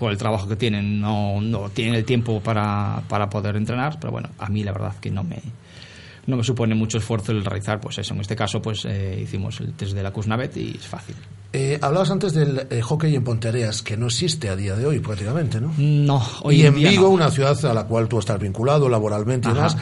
por 0.02 0.10
el 0.10 0.18
trabajo 0.18 0.48
que 0.48 0.56
tienen 0.56 1.00
no, 1.00 1.40
no 1.40 1.70
tienen 1.70 1.94
el 1.94 2.04
tiempo 2.04 2.40
para, 2.40 3.04
para 3.08 3.30
poder 3.30 3.54
entrenar, 3.54 4.00
pero 4.00 4.10
bueno, 4.10 4.30
a 4.36 4.48
mí 4.48 4.64
la 4.64 4.72
verdad 4.72 4.96
que 5.00 5.12
no 5.12 5.22
me 5.22 5.40
no 6.26 6.36
me 6.36 6.42
supone 6.42 6.74
mucho 6.74 6.98
esfuerzo 6.98 7.30
el 7.30 7.44
realizar, 7.44 7.80
pues 7.80 7.98
eso, 7.98 8.12
en 8.12 8.20
este 8.20 8.34
caso 8.34 8.60
pues 8.60 8.84
eh, 8.84 9.20
hicimos 9.22 9.60
el 9.60 9.74
test 9.74 9.92
de 9.92 10.02
la 10.02 10.10
Cusnavet 10.10 10.56
y 10.56 10.70
es 10.76 10.88
fácil. 10.88 11.14
Eh, 11.52 11.78
hablabas 11.80 12.10
antes 12.10 12.32
del 12.32 12.66
eh, 12.68 12.82
hockey 12.82 13.14
en 13.14 13.22
Pontereas, 13.22 13.80
que 13.82 13.96
no 13.96 14.06
existe 14.06 14.48
a 14.48 14.56
día 14.56 14.74
de 14.74 14.86
hoy 14.86 14.98
prácticamente, 14.98 15.60
¿no? 15.60 15.72
No, 15.78 16.20
hoy 16.42 16.62
y 16.62 16.66
en 16.66 16.74
día 16.74 16.90
Vigo, 16.90 17.04
no. 17.04 17.10
una 17.10 17.30
ciudad 17.30 17.64
a 17.64 17.72
la 17.72 17.84
cual 17.84 18.08
tú 18.08 18.18
estás 18.18 18.40
vinculado 18.40 18.88
laboralmente 18.88 19.50
y 19.50 19.52
demás, 19.52 19.76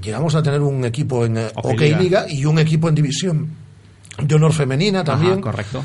llegamos 0.00 0.36
a 0.36 0.42
tener 0.44 0.60
un 0.60 0.84
equipo 0.84 1.26
en 1.26 1.36
eh, 1.36 1.48
Hockey 1.56 1.72
hockey 1.72 1.88
Liga. 1.88 1.98
liga 1.98 2.26
y 2.28 2.44
un 2.44 2.60
equipo 2.60 2.88
en 2.88 2.94
división 2.94 3.48
de 4.22 4.34
honor 4.36 4.52
femenina 4.52 5.02
también. 5.02 5.32
Ajá, 5.32 5.40
correcto. 5.40 5.84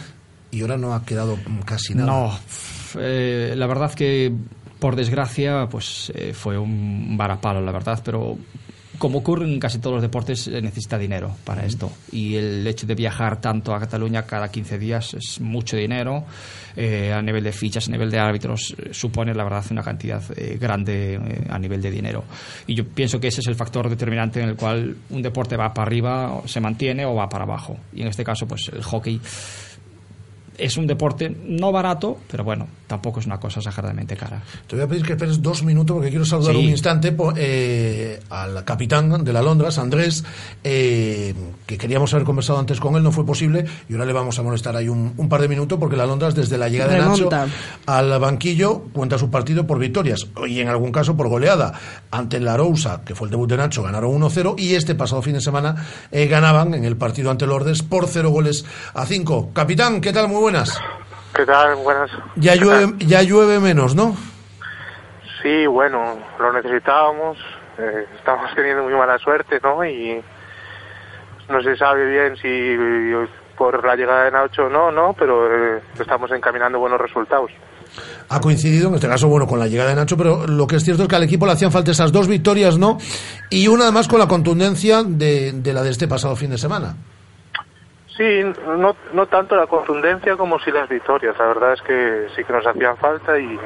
Y 0.51 0.61
ahora 0.61 0.77
no 0.77 0.93
ha 0.93 1.03
quedado 1.03 1.37
mm, 1.37 1.61
casi 1.61 1.95
nada. 1.95 2.11
No, 2.11 2.39
eh, 2.99 3.53
la 3.55 3.67
verdad 3.67 3.93
que 3.93 4.31
por 4.79 4.95
desgracia 4.95 5.67
pues 5.69 6.11
eh, 6.15 6.33
fue 6.33 6.57
un 6.57 7.15
varapalo, 7.17 7.61
la 7.61 7.71
verdad, 7.71 8.01
pero 8.03 8.37
como 8.97 9.19
ocurre 9.19 9.45
en 9.45 9.59
casi 9.59 9.79
todos 9.79 9.95
los 9.95 10.01
deportes, 10.01 10.47
eh, 10.47 10.61
necesita 10.61 10.97
dinero 10.97 11.35
para 11.43 11.65
esto. 11.65 11.91
Y 12.11 12.35
el 12.35 12.65
hecho 12.65 12.85
de 12.85 12.95
viajar 12.95 13.41
tanto 13.41 13.73
a 13.73 13.79
Cataluña 13.79 14.23
cada 14.23 14.49
15 14.49 14.77
días 14.77 15.13
es 15.13 15.41
mucho 15.41 15.75
dinero. 15.77 16.25
eh, 16.75 17.11
a 17.13 17.21
nivel 17.21 17.43
de 17.43 17.51
fichas, 17.51 17.87
a 17.87 17.91
nivel 17.91 18.09
de 18.09 18.19
árbitros, 18.19 18.75
eh, 18.77 18.89
supone 18.91 19.33
la 19.33 19.43
verdad 19.43 19.63
una 19.71 19.83
cantidad 19.83 20.21
eh, 20.35 20.57
grande 20.59 21.15
eh, 21.15 21.47
a 21.49 21.59
nivel 21.59 21.81
de 21.81 21.91
dinero. 21.91 22.23
Y 22.67 22.75
yo 22.75 22.85
pienso 22.85 23.19
que 23.19 23.27
ese 23.27 23.41
es 23.41 23.47
el 23.47 23.55
factor 23.55 23.89
determinante 23.89 24.41
en 24.41 24.49
el 24.49 24.55
cual 24.55 24.95
un 25.09 25.21
deporte 25.21 25.55
va 25.55 25.73
para 25.73 25.87
arriba, 25.87 26.41
se 26.45 26.59
mantiene 26.59 27.05
o 27.05 27.15
va 27.15 27.29
para 27.29 27.43
abajo. 27.43 27.77
Y 27.93 28.01
en 28.01 28.07
este 28.07 28.23
caso, 28.23 28.47
pues 28.47 28.69
el 28.73 28.83
hockey 28.83 29.19
es 30.63 30.77
un 30.77 30.87
deporte 30.87 31.35
no 31.45 31.71
barato, 31.71 32.17
pero 32.29 32.43
bueno, 32.43 32.67
tampoco 32.87 33.19
es 33.19 33.25
una 33.25 33.39
cosa 33.39 33.59
exageradamente 33.59 34.15
cara. 34.15 34.41
Te 34.67 34.75
voy 34.75 34.85
a 34.85 34.87
pedir 34.87 35.03
que 35.05 35.13
esperes 35.13 35.41
dos 35.41 35.63
minutos 35.63 35.95
porque 35.95 36.09
quiero 36.09 36.25
saludar 36.25 36.53
Sí. 36.53 36.59
un 36.59 36.69
instante 36.69 37.15
eh, 37.37 38.19
al 38.29 38.63
capitán 38.63 39.23
de 39.23 39.33
la 39.33 39.41
Londras, 39.41 39.77
Andrés, 39.77 40.23
eh, 40.63 41.33
que 41.65 41.77
queríamos 41.77 42.13
haber 42.13 42.25
conversado 42.25 42.59
antes 42.59 42.79
con 42.79 42.95
él, 42.95 43.03
no 43.03 43.11
fue 43.11 43.25
posible, 43.25 43.65
y 43.89 43.93
ahora 43.93 44.05
le 44.05 44.13
vamos 44.13 44.39
a 44.39 44.43
molestar 44.43 44.75
ahí 44.75 44.87
un, 44.89 45.13
un 45.17 45.29
par 45.29 45.41
de 45.41 45.47
minutos 45.47 45.77
porque 45.79 45.95
la 45.97 46.05
Londras 46.05 46.35
desde 46.35 46.57
la 46.57 46.69
llegada 46.69 46.95
Remonta. 46.95 47.41
de 47.45 47.47
Nacho 47.47 47.53
al 47.85 48.19
banquillo 48.19 48.83
cuenta 48.93 49.17
su 49.17 49.29
partido 49.29 49.67
por 49.67 49.79
victorias 49.79 50.27
y 50.47 50.59
en 50.59 50.69
algún 50.69 50.91
caso 50.91 51.15
por 51.17 51.27
goleada. 51.27 51.73
Ante 52.11 52.39
la 52.39 52.53
Arousa, 52.53 53.01
que 53.03 53.15
fue 53.15 53.27
el 53.27 53.31
debut 53.31 53.49
de 53.49 53.57
Nacho, 53.57 53.83
ganaron 53.83 54.11
1-0 54.21 54.55
y 54.57 54.75
este 54.75 54.95
pasado 54.95 55.21
fin 55.21 55.33
de 55.33 55.41
semana 55.41 55.75
eh, 56.11 56.27
ganaban 56.27 56.73
en 56.73 56.85
el 56.85 56.95
partido 56.95 57.31
ante 57.31 57.45
Lordes 57.47 57.81
por 57.83 58.07
0 58.07 58.29
goles 58.29 58.63
a 58.93 59.05
5. 59.05 59.49
Capitán, 59.53 59.99
¿qué 59.99 60.13
tal? 60.13 60.27
Muy 60.27 60.39
buenas. 60.41 60.52
¿Qué 61.35 61.45
tal? 61.45 61.75
Buenas. 61.77 62.09
Ya 62.35 62.53
¿Qué 62.53 62.59
llueve, 62.59 62.85
tal? 62.85 62.99
ya 62.99 63.21
llueve 63.23 63.59
menos, 63.59 63.95
¿no? 63.95 64.15
Sí, 65.41 65.65
bueno, 65.67 66.17
lo 66.39 66.53
necesitábamos. 66.53 67.37
eh, 67.77 68.05
estamos 68.17 68.49
teniendo 68.55 68.83
muy 68.83 68.93
mala 68.93 69.17
suerte, 69.17 69.59
¿no? 69.63 69.83
Y 69.83 70.21
no 71.49 71.61
se 71.61 71.75
sabe 71.75 72.05
bien 72.09 72.35
si 72.37 73.13
por 73.57 73.85
la 73.85 73.95
llegada 73.95 74.25
de 74.25 74.31
Nacho 74.31 74.63
o 74.65 74.69
no, 74.69 74.91
¿no? 74.91 75.13
Pero 75.17 75.47
eh, 75.77 75.81
estamos 75.99 76.31
encaminando 76.31 76.79
buenos 76.79 76.99
resultados. 76.99 77.51
ha 78.29 78.39
coincidido, 78.39 78.89
en 78.89 78.95
este 78.95 79.07
caso, 79.07 79.27
bueno, 79.27 79.45
con 79.47 79.59
la 79.59 79.67
llegada 79.67 79.89
de 79.89 79.95
Nacho, 79.95 80.17
pero 80.17 80.47
lo 80.47 80.65
que 80.67 80.77
es 80.77 80.83
cierto 80.83 81.03
es 81.03 81.09
que 81.09 81.15
al 81.15 81.23
equipo 81.23 81.45
le 81.45 81.51
hacían 81.51 81.71
falta 81.71 81.91
esas 81.91 82.11
dos 82.11 82.27
victorias, 82.27 82.77
¿no? 82.77 82.97
Y 83.49 83.67
una 83.67 83.83
además 83.83 84.07
con 84.07 84.19
la 84.19 84.27
contundencia 84.27 85.03
de, 85.03 85.51
de 85.51 85.73
la 85.73 85.81
de 85.83 85.89
este 85.91 86.07
pasado 86.07 86.35
fin 86.35 86.49
de 86.51 86.57
semana. 86.57 86.95
Sí, 88.17 88.43
no, 88.77 88.95
no 89.13 89.25
tanto 89.27 89.55
la 89.55 89.65
contundencia 89.65 90.37
como 90.37 90.59
sí 90.59 90.71
las 90.71 90.87
victorias. 90.87 91.35
La 91.37 91.47
verdad 91.47 91.73
es 91.73 91.81
que 91.81 92.27
sí 92.35 92.43
que 92.43 92.53
nos 92.53 92.65
hacían 92.65 92.95
falta 92.97 93.39
y, 93.39 93.57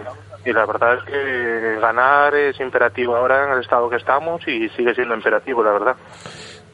y 0.45 0.53
la 0.53 0.65
verdad 0.65 0.95
es 0.95 1.03
que 1.03 1.80
ganar 1.82 2.34
es 2.34 2.60
imperativo 2.60 3.15
ahora 3.15 3.45
en 3.45 3.53
el 3.53 3.60
estado 3.60 3.90
que 3.90 3.98
estamos 3.98 4.48
y 4.48 4.69
sigue 4.69 4.95
siendo 4.95 5.15
imperativo, 5.15 5.64
la 5.64 5.72
verdad. 5.72 5.95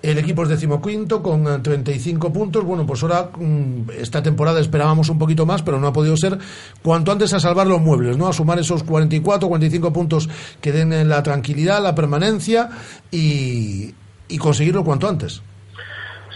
El 0.04 0.18
equipo 0.18 0.44
es 0.44 0.50
decimoquinto 0.50 1.24
con 1.24 1.48
eh, 1.48 1.60
35 1.60 2.32
puntos. 2.32 2.64
Bueno, 2.66 2.86
pues 2.86 3.02
ahora 3.04 3.30
mm, 3.36 3.90
esta 3.98 4.22
temporada 4.22 4.60
esperábamos 4.60 5.10
un 5.10 5.18
poquito 5.18 5.46
más, 5.46 5.64
pero 5.64 5.80
no 5.80 5.88
ha 5.88 5.94
podido 5.94 6.18
ser. 6.18 6.38
Cuanto 6.84 7.12
antes 7.12 7.34
a 7.34 7.40
salvar 7.40 7.68
los 7.68 7.82
muebles, 7.82 8.18
¿no? 8.18 8.28
A 8.28 8.34
sumar 8.34 8.60
esos 8.60 8.84
44, 8.84 9.48
45 9.48 9.94
puntos 9.94 10.30
que 10.62 10.74
den 10.74 10.92
eh, 10.92 11.06
la 11.06 11.24
tranquilidad, 11.24 11.82
la 11.82 11.96
permanencia 11.96 12.70
y, 13.12 13.96
y 14.28 14.38
conseguirlo 14.38 14.84
cuanto 14.84 15.08
antes. 15.08 15.42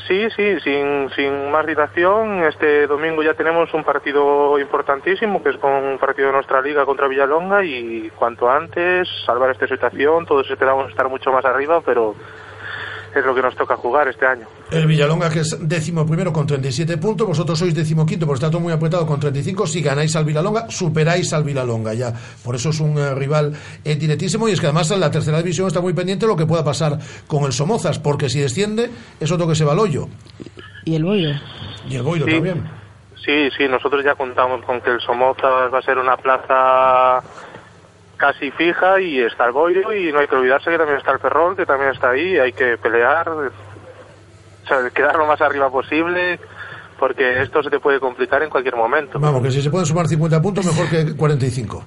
Sí, 0.08 0.30
sí, 0.38 0.58
sin, 0.62 1.10
sin 1.10 1.52
más 1.52 1.66
dilación, 1.66 2.44
este 2.46 2.88
domingo 2.88 3.24
ya 3.24 3.34
tenemos 3.34 3.74
un 3.74 3.84
partido 3.84 4.58
importantísimo, 4.58 5.44
que 5.44 5.50
es 5.50 5.58
con 5.58 5.74
un 5.74 5.98
partido 5.98 6.28
de 6.28 6.34
nuestra 6.34 6.62
liga 6.62 6.86
contra 6.86 7.10
Villalonga 7.10 7.66
y 7.66 8.10
cuanto 8.12 8.50
antes 8.50 9.06
salvar 9.26 9.52
esta 9.52 9.68
situación, 9.68 10.26
todos 10.26 10.50
esperamos 10.50 10.90
estar 10.90 11.10
mucho 11.10 11.34
más 11.34 11.44
arriba, 11.44 11.82
pero 11.82 12.16
es 13.20 13.26
lo 13.26 13.34
que 13.36 13.42
nos 13.42 13.56
toca 13.56 13.76
jugar 13.76 14.08
este 14.08 14.26
año. 14.26 14.48
El 14.72 14.86
Villalonga, 14.88 15.30
que 15.30 15.40
es 15.40 15.58
décimo 15.62 16.06
primero 16.06 16.32
con 16.34 16.46
37 16.48 16.98
puntos, 16.98 17.28
vosotros 17.28 17.58
sois 17.60 17.74
decimoquinto, 17.74 18.26
porque 18.26 18.38
está 18.38 18.50
todo 18.52 18.62
muy 18.62 18.74
apretado 18.74 19.06
con 19.06 19.20
35. 19.20 19.68
Si 19.68 19.82
ganáis 19.82 20.16
al 20.16 20.26
Villalonga, 20.26 20.70
superáis 20.70 21.32
al 21.34 21.44
Villalonga 21.44 21.94
ya. 21.94 22.14
Por 22.44 22.56
eso 22.56 22.70
es 22.70 22.80
un 22.80 22.98
eh, 22.98 23.14
rival 23.16 23.54
eh, 23.84 23.96
directísimo 23.96 24.48
y 24.48 24.52
es 24.54 24.60
que 24.60 24.68
además 24.68 24.90
en 24.92 25.00
la 25.00 25.12
tercera 25.12 25.38
división 25.40 25.68
está 25.68 25.82
muy 25.82 25.94
pendiente 25.94 26.28
lo 26.28 26.36
que 26.36 26.46
pueda 26.46 26.64
pasar 26.64 26.98
con 27.28 27.44
el 27.46 27.54
Somozas, 27.54 28.00
porque 28.00 28.30
si 28.30 28.40
desciende 28.40 28.90
es 29.20 29.32
otro 29.32 29.48
que 29.48 29.56
se 29.56 29.64
va 29.66 29.74
al 29.74 29.80
hoyo. 29.80 30.08
Y 30.86 30.96
el 30.96 31.04
bollo. 31.04 31.32
Y 31.90 31.96
el 31.96 32.04
Boiro 32.04 32.26
Sí. 32.26 32.32
también. 32.34 32.70
Sí, 33.26 33.50
sí, 33.58 33.68
nosotros 33.68 34.04
ya 34.06 34.16
contamos 34.16 34.64
con 34.64 34.80
que 34.80 34.90
el 34.90 35.02
Somoza 35.02 35.48
va 35.48 35.80
a 35.80 35.82
ser 35.82 35.98
una 35.98 36.16
plaza 36.16 37.22
casi 38.18 38.52
fija 38.52 39.00
y 39.00 39.20
está 39.20 39.46
el 39.46 39.52
Boiro 39.52 39.94
y 39.96 40.12
no 40.12 40.20
hay 40.20 40.28
que 40.28 40.36
olvidarse 40.36 40.70
que 40.70 40.78
también 40.78 40.98
está 40.98 41.12
el 41.12 41.20
Ferrol, 41.20 41.56
que 41.56 41.66
también 41.66 41.92
está 41.92 42.10
ahí, 42.10 42.38
hay 42.38 42.52
que 42.52 42.78
pelear, 42.78 43.30
o 43.30 43.50
sea, 44.68 44.90
quedar 44.90 45.16
lo 45.16 45.28
más 45.28 45.40
arriba 45.40 45.70
posible, 45.70 46.40
porque 47.00 47.42
esto 47.42 47.64
se 47.64 47.70
te 47.70 47.80
puede 47.80 48.00
complicar 48.00 48.44
en 48.44 48.50
cualquier 48.50 48.76
momento. 48.76 49.20
Vamos, 49.20 49.42
que 49.44 49.52
si 49.52 49.62
se 49.62 49.70
pueden 49.70 49.86
sumar 49.86 50.08
50 50.08 50.42
puntos, 50.42 50.66
mejor 50.66 50.90
que 50.90 51.16
45. 51.16 51.86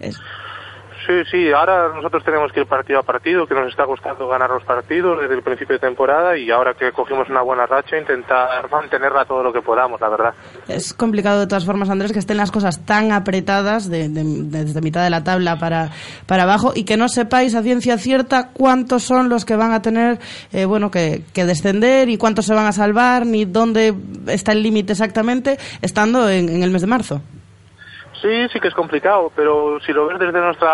Sí, 1.10 1.16
sí, 1.28 1.50
ahora 1.50 1.88
nosotros 1.92 2.22
tenemos 2.22 2.52
que 2.52 2.60
ir 2.60 2.66
partido 2.66 3.00
a 3.00 3.02
partido, 3.02 3.44
que 3.44 3.52
nos 3.54 3.66
está 3.68 3.84
costando 3.84 4.28
ganar 4.28 4.48
los 4.48 4.62
partidos 4.62 5.20
desde 5.20 5.34
el 5.34 5.42
principio 5.42 5.74
de 5.74 5.80
temporada 5.80 6.38
y 6.38 6.52
ahora 6.52 6.74
que 6.74 6.92
cogimos 6.92 7.28
una 7.28 7.42
buena 7.42 7.66
racha, 7.66 7.98
intentar 7.98 8.70
mantenerla 8.70 9.24
todo 9.24 9.42
lo 9.42 9.52
que 9.52 9.60
podamos, 9.60 10.00
la 10.00 10.08
verdad. 10.08 10.34
Es 10.68 10.94
complicado 10.94 11.40
de 11.40 11.48
todas 11.48 11.66
formas, 11.66 11.90
Andrés, 11.90 12.12
que 12.12 12.20
estén 12.20 12.36
las 12.36 12.52
cosas 12.52 12.86
tan 12.86 13.10
apretadas 13.10 13.90
de- 13.90 14.08
de- 14.08 14.22
desde 14.24 14.80
mitad 14.82 15.02
de 15.02 15.10
la 15.10 15.24
tabla 15.24 15.58
para, 15.58 15.90
para 16.26 16.44
abajo 16.44 16.74
y 16.76 16.84
que 16.84 16.96
no 16.96 17.08
sepáis 17.08 17.56
a 17.56 17.62
ciencia 17.64 17.98
cierta 17.98 18.50
cuántos 18.52 19.02
son 19.02 19.28
los 19.28 19.44
que 19.44 19.56
van 19.56 19.72
a 19.72 19.82
tener 19.82 20.20
eh, 20.52 20.64
bueno 20.64 20.92
que, 20.92 21.24
que 21.34 21.44
descender 21.44 22.08
y 22.08 22.18
cuántos 22.18 22.46
se 22.46 22.54
van 22.54 22.66
a 22.66 22.72
salvar, 22.72 23.26
ni 23.26 23.46
dónde 23.46 23.94
está 24.28 24.52
el 24.52 24.62
límite 24.62 24.92
exactamente, 24.92 25.58
estando 25.82 26.30
en, 26.30 26.48
en 26.48 26.62
el 26.62 26.70
mes 26.70 26.82
de 26.82 26.86
marzo. 26.86 27.20
Sí, 28.20 28.48
sí 28.52 28.60
que 28.60 28.68
es 28.68 28.74
complicado, 28.74 29.32
pero 29.34 29.80
si 29.80 29.92
lo 29.92 30.06
ves 30.06 30.18
desde 30.18 30.40
nuestro 30.40 30.68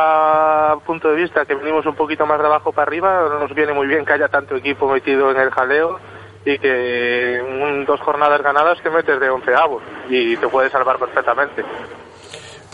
punto 0.84 1.08
de 1.08 1.16
vista, 1.16 1.44
que 1.44 1.54
venimos 1.54 1.86
un 1.86 1.94
poquito 1.94 2.26
más 2.26 2.40
de 2.40 2.46
abajo 2.46 2.72
para 2.72 2.88
arriba, 2.88 3.38
nos 3.40 3.54
viene 3.54 3.72
muy 3.72 3.86
bien 3.86 4.04
que 4.04 4.14
haya 4.14 4.28
tanto 4.28 4.56
equipo 4.56 4.90
metido 4.90 5.30
en 5.30 5.36
el 5.36 5.50
jaleo 5.50 6.00
y 6.44 6.58
que 6.58 7.84
dos 7.86 8.00
jornadas 8.00 8.42
ganadas 8.42 8.78
te 8.82 8.90
metes 8.90 9.20
de 9.20 9.30
onceavos 9.30 9.82
y 10.08 10.36
te 10.36 10.48
puedes 10.48 10.72
salvar 10.72 10.98
perfectamente. 10.98 11.64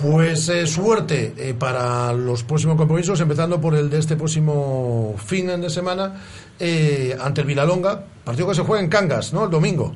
Pues 0.00 0.48
eh, 0.48 0.66
suerte 0.66 1.34
eh, 1.36 1.54
para 1.54 2.12
los 2.12 2.42
próximos 2.42 2.76
compromisos, 2.76 3.20
empezando 3.20 3.60
por 3.60 3.74
el 3.74 3.88
de 3.88 3.98
este 3.98 4.16
próximo 4.16 5.14
fin 5.18 5.60
de 5.60 5.70
semana 5.70 6.20
eh, 6.58 7.16
ante 7.20 7.42
el 7.42 7.46
Vilalonga, 7.46 8.04
partido 8.24 8.48
que 8.48 8.54
se 8.54 8.62
juega 8.62 8.82
en 8.82 8.88
Cangas, 8.88 9.32
¿no? 9.32 9.44
El 9.44 9.50
domingo. 9.50 9.94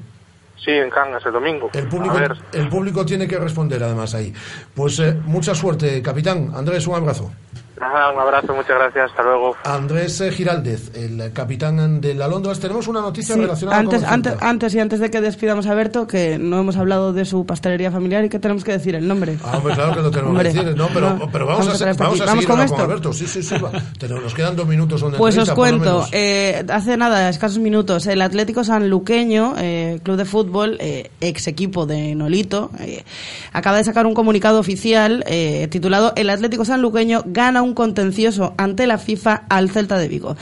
Sí, 0.56 0.70
en 0.70 0.90
Cangas 0.90 1.24
el 1.26 1.32
domingo. 1.32 1.70
El 1.72 1.88
público, 1.88 2.16
A 2.16 2.20
ver, 2.20 2.36
el 2.52 2.68
público 2.68 3.04
tiene 3.04 3.28
que 3.28 3.38
responder 3.38 3.82
además 3.82 4.14
ahí. 4.14 4.32
Pues 4.74 4.98
eh, 4.98 5.16
mucha 5.24 5.54
suerte, 5.54 6.02
capitán. 6.02 6.50
Andrés, 6.54 6.86
un 6.86 6.94
abrazo. 6.96 7.30
Nada, 7.80 8.12
un 8.12 8.18
abrazo, 8.20 8.54
muchas 8.54 8.76
gracias, 8.76 9.10
hasta 9.10 9.22
luego. 9.22 9.56
Andrés 9.64 10.20
eh, 10.20 10.30
Giraldez, 10.30 10.94
el 10.96 11.32
capitán 11.32 12.00
de 12.00 12.14
la 12.14 12.28
Londres. 12.28 12.60
Tenemos 12.60 12.86
una 12.88 13.00
noticia 13.00 13.34
Sí, 13.34 13.40
relacionada 13.40 13.78
antes, 13.78 14.00
con 14.00 14.08
el 14.08 14.14
antes, 14.14 14.36
antes 14.40 14.74
y 14.74 14.80
antes 14.80 15.00
de 15.00 15.10
que 15.10 15.20
despidamos 15.20 15.66
a 15.66 15.74
Berto, 15.74 16.06
que 16.06 16.38
no 16.38 16.60
hemos 16.60 16.76
hablado 16.76 17.12
de 17.12 17.24
su 17.24 17.44
pastelería 17.46 17.90
familiar 17.90 18.24
y 18.24 18.28
que 18.28 18.38
tenemos 18.38 18.64
que 18.64 18.72
decir 18.72 18.94
el 18.94 19.06
nombre. 19.06 19.38
Ah, 19.44 19.58
hombre, 19.58 19.74
claro 19.74 19.94
que 19.94 20.02
lo 20.02 20.10
tenemos 20.10 20.38
que 20.38 20.44
decir. 20.44 20.76
No, 20.76 20.88
pero, 20.92 21.10
no, 21.14 21.30
pero 21.30 21.46
vamos, 21.46 21.66
vamos 21.66 21.82
a 21.82 21.90
a, 21.90 21.92
vamos 21.94 22.20
a 22.20 22.24
¿Vamos 22.26 22.44
seguir 22.44 22.46
con 22.46 22.58
ahora 22.58 22.68
con 22.68 22.74
esto? 22.74 22.84
Alberto. 22.84 23.12
Sí, 23.12 23.26
sí, 23.26 23.42
sí. 23.42 23.54
va. 23.58 23.70
Nos 24.20 24.34
quedan 24.34 24.56
dos 24.56 24.66
minutos. 24.66 25.00
Son 25.00 25.12
de 25.12 25.18
Pues 25.18 25.36
os 25.38 25.50
cuento, 25.50 26.06
eh, 26.12 26.64
hace 26.68 26.96
nada, 26.96 27.28
escasos 27.28 27.58
minutos, 27.58 28.06
el 28.06 28.22
Atlético 28.22 28.64
Sanluqueño, 28.64 29.54
eh, 29.58 30.00
club 30.02 30.16
de 30.16 30.24
fútbol, 30.24 30.76
eh, 30.80 31.10
ex 31.20 31.46
equipo 31.46 31.86
de 31.86 32.14
Nolito, 32.14 32.70
eh, 32.80 33.04
acaba 33.52 33.76
de 33.76 33.84
sacar 33.84 34.06
un 34.06 34.14
comunicado 34.14 34.58
oficial 34.58 35.24
eh, 35.26 35.68
titulado 35.70 36.12
El 36.16 36.30
Atlético 36.30 36.64
Sanluqueño 36.64 37.22
gana 37.26 37.62
un 37.62 37.65
contencioso 37.74 38.54
ante 38.56 38.86
la 38.86 38.98
FIFA 38.98 39.44
al 39.48 39.70
Celta 39.70 39.98
de 39.98 40.08
Vigo. 40.08 40.36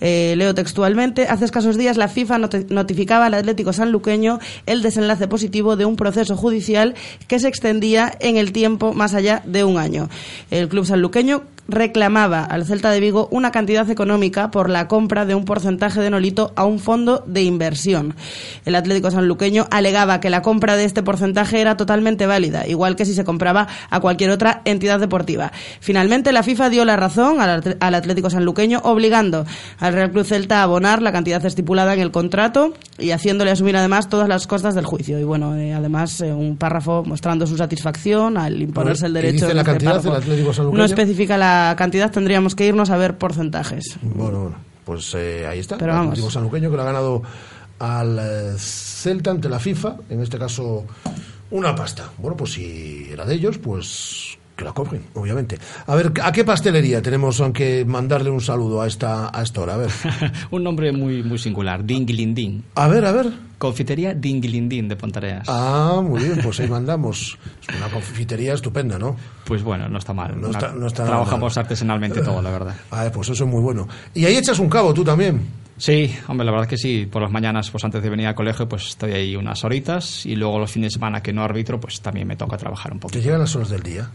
Eh, 0.00 0.34
leo 0.36 0.54
textualmente, 0.54 1.26
hace 1.28 1.44
escasos 1.44 1.76
días 1.76 1.96
la 1.96 2.08
FIFA 2.08 2.38
noti- 2.38 2.66
notificaba 2.70 3.26
al 3.26 3.34
Atlético 3.34 3.72
Sanluqueño 3.72 4.38
el 4.66 4.82
desenlace 4.82 5.28
positivo 5.28 5.76
de 5.76 5.84
un 5.84 5.96
proceso 5.96 6.36
judicial 6.36 6.94
que 7.28 7.38
se 7.38 7.48
extendía 7.48 8.12
en 8.20 8.36
el 8.36 8.52
tiempo 8.52 8.92
más 8.92 9.14
allá 9.14 9.42
de 9.44 9.64
un 9.64 9.78
año. 9.78 10.08
El 10.50 10.68
club 10.68 10.86
sanluqueño 10.86 11.42
reclamaba 11.68 12.44
al 12.44 12.64
Celta 12.66 12.90
de 12.90 12.98
Vigo 12.98 13.28
una 13.30 13.52
cantidad 13.52 13.88
económica 13.88 14.50
por 14.50 14.68
la 14.68 14.88
compra 14.88 15.24
de 15.24 15.36
un 15.36 15.44
porcentaje 15.44 16.00
de 16.00 16.10
Nolito 16.10 16.52
a 16.56 16.64
un 16.64 16.80
fondo 16.80 17.22
de 17.28 17.42
inversión. 17.42 18.16
El 18.64 18.74
Atlético 18.74 19.10
Sanluqueño 19.12 19.68
alegaba 19.70 20.18
que 20.18 20.30
la 20.30 20.42
compra 20.42 20.76
de 20.76 20.84
este 20.84 21.04
porcentaje 21.04 21.60
era 21.60 21.76
totalmente 21.76 22.26
válida, 22.26 22.66
igual 22.66 22.96
que 22.96 23.04
si 23.04 23.14
se 23.14 23.24
compraba 23.24 23.68
a 23.88 24.00
cualquier 24.00 24.30
otra 24.30 24.62
entidad 24.64 24.98
deportiva. 24.98 25.52
Finalmente, 25.80 26.32
la 26.32 26.42
FIFA 26.42 26.70
dio 26.70 26.84
la 26.84 26.96
razón 26.96 27.40
al, 27.40 27.94
Atlético 27.94 28.30
Sanluqueño, 28.30 28.80
obligando 28.82 29.46
al 29.78 29.89
Real 29.92 30.10
Club 30.10 30.24
Celta 30.24 30.60
a 30.60 30.62
abonar 30.64 31.02
la 31.02 31.12
cantidad 31.12 31.44
estipulada 31.44 31.94
en 31.94 32.00
el 32.00 32.10
contrato 32.10 32.74
y 32.98 33.10
haciéndole 33.10 33.50
asumir 33.50 33.76
además 33.76 34.08
todas 34.08 34.28
las 34.28 34.46
costas 34.46 34.74
del 34.74 34.84
juicio. 34.86 35.18
Y 35.18 35.24
bueno, 35.24 35.56
eh, 35.56 35.72
además 35.72 36.20
eh, 36.20 36.32
un 36.32 36.56
párrafo 36.56 37.02
mostrando 37.04 37.46
su 37.46 37.56
satisfacción 37.56 38.36
al 38.36 38.60
imponerse 38.60 39.06
el 39.06 39.12
¿Y 39.12 39.14
derecho. 39.14 39.48
en 39.48 39.56
la 39.56 39.62
este 39.62 39.72
cantidad? 39.86 40.02
No 40.72 40.84
especifica 40.84 41.36
la 41.36 41.74
cantidad, 41.76 42.10
tendríamos 42.10 42.54
que 42.54 42.66
irnos 42.66 42.90
a 42.90 42.96
ver 42.96 43.18
porcentajes. 43.18 43.96
Bueno, 44.02 44.40
bueno. 44.40 44.56
pues 44.84 45.14
eh, 45.14 45.46
ahí 45.46 45.58
está. 45.60 45.76
Pero 45.78 45.92
el 45.92 45.98
vamos. 45.98 46.12
último 46.12 46.30
sanluqueño 46.30 46.70
que 46.70 46.76
lo 46.76 46.82
ha 46.82 46.86
ganado 46.86 47.22
al 47.78 48.18
eh, 48.20 48.54
Celta 48.58 49.30
ante 49.30 49.48
la 49.48 49.58
FIFA, 49.58 49.96
en 50.10 50.20
este 50.20 50.38
caso 50.38 50.84
una 51.50 51.74
pasta. 51.74 52.10
Bueno, 52.18 52.36
pues 52.36 52.52
si 52.52 53.08
era 53.10 53.24
de 53.24 53.34
ellos, 53.34 53.58
pues 53.58 54.29
que 54.60 54.64
la 54.66 54.72
cobren, 54.72 55.02
obviamente. 55.14 55.58
A 55.86 55.94
ver, 55.96 56.12
¿a 56.22 56.30
qué 56.32 56.44
pastelería 56.44 57.00
tenemos 57.02 57.42
que 57.54 57.84
mandarle 57.86 58.28
un 58.30 58.40
saludo 58.42 58.82
a 58.82 58.86
esta, 58.86 59.30
a 59.36 59.42
esta 59.42 59.60
hora? 59.62 59.74
A 59.74 59.76
ver. 59.78 59.90
Un 60.50 60.62
nombre 60.62 60.92
muy, 60.92 61.22
muy 61.22 61.38
singular, 61.38 61.84
Dinglindín. 61.84 62.64
A 62.74 62.86
ver, 62.88 63.04
a 63.06 63.12
ver. 63.12 63.30
Confitería 63.58 64.14
Dinglindín 64.14 64.88
de 64.88 64.96
Pontareas. 64.96 65.46
Ah, 65.48 66.00
muy 66.02 66.22
bien, 66.22 66.40
pues 66.42 66.60
ahí 66.60 66.68
mandamos. 66.70 67.38
Es 67.68 67.76
una 67.76 67.88
confitería 67.88 68.54
estupenda, 68.54 68.98
¿no? 68.98 69.16
Pues 69.44 69.62
bueno, 69.62 69.88
no 69.88 69.98
está 69.98 70.12
mal. 70.12 70.38
No 70.40 70.48
Una- 70.48 70.58
está- 70.58 70.72
no 70.72 70.86
está 70.86 71.04
Trabajamos 71.04 71.56
artesanalmente 71.56 72.20
todo, 72.22 72.40
la 72.42 72.50
verdad. 72.50 72.74
Ah, 72.90 73.10
pues 73.12 73.28
eso 73.30 73.44
es 73.44 73.50
muy 73.50 73.60
bueno. 73.62 73.88
Y 74.14 74.24
ahí 74.26 74.36
echas 74.36 74.58
un 74.58 74.68
cabo 74.68 74.92
tú 74.94 75.02
también. 75.04 75.40
Sí, 75.78 76.14
hombre, 76.28 76.44
la 76.44 76.52
verdad 76.52 76.66
que 76.66 76.76
sí. 76.76 77.06
Por 77.10 77.22
las 77.22 77.30
mañanas, 77.30 77.70
pues 77.70 77.82
antes 77.84 78.02
de 78.02 78.10
venir 78.10 78.26
al 78.26 78.34
colegio, 78.34 78.68
pues 78.68 78.86
estoy 78.88 79.12
ahí 79.12 79.34
unas 79.36 79.64
horitas. 79.64 80.26
Y 80.26 80.36
luego 80.36 80.58
los 80.58 80.70
fines 80.70 80.90
de 80.92 80.94
semana 80.98 81.22
que 81.22 81.32
no 81.32 81.42
arbitro, 81.42 81.80
pues 81.80 82.02
también 82.02 82.26
me 82.28 82.36
toca 82.36 82.58
trabajar 82.58 82.92
un 82.92 82.98
Te 82.98 83.02
poquito. 83.04 83.22
llegan 83.24 83.40
las 83.40 83.56
horas 83.56 83.70
del 83.70 83.82
día. 83.82 84.10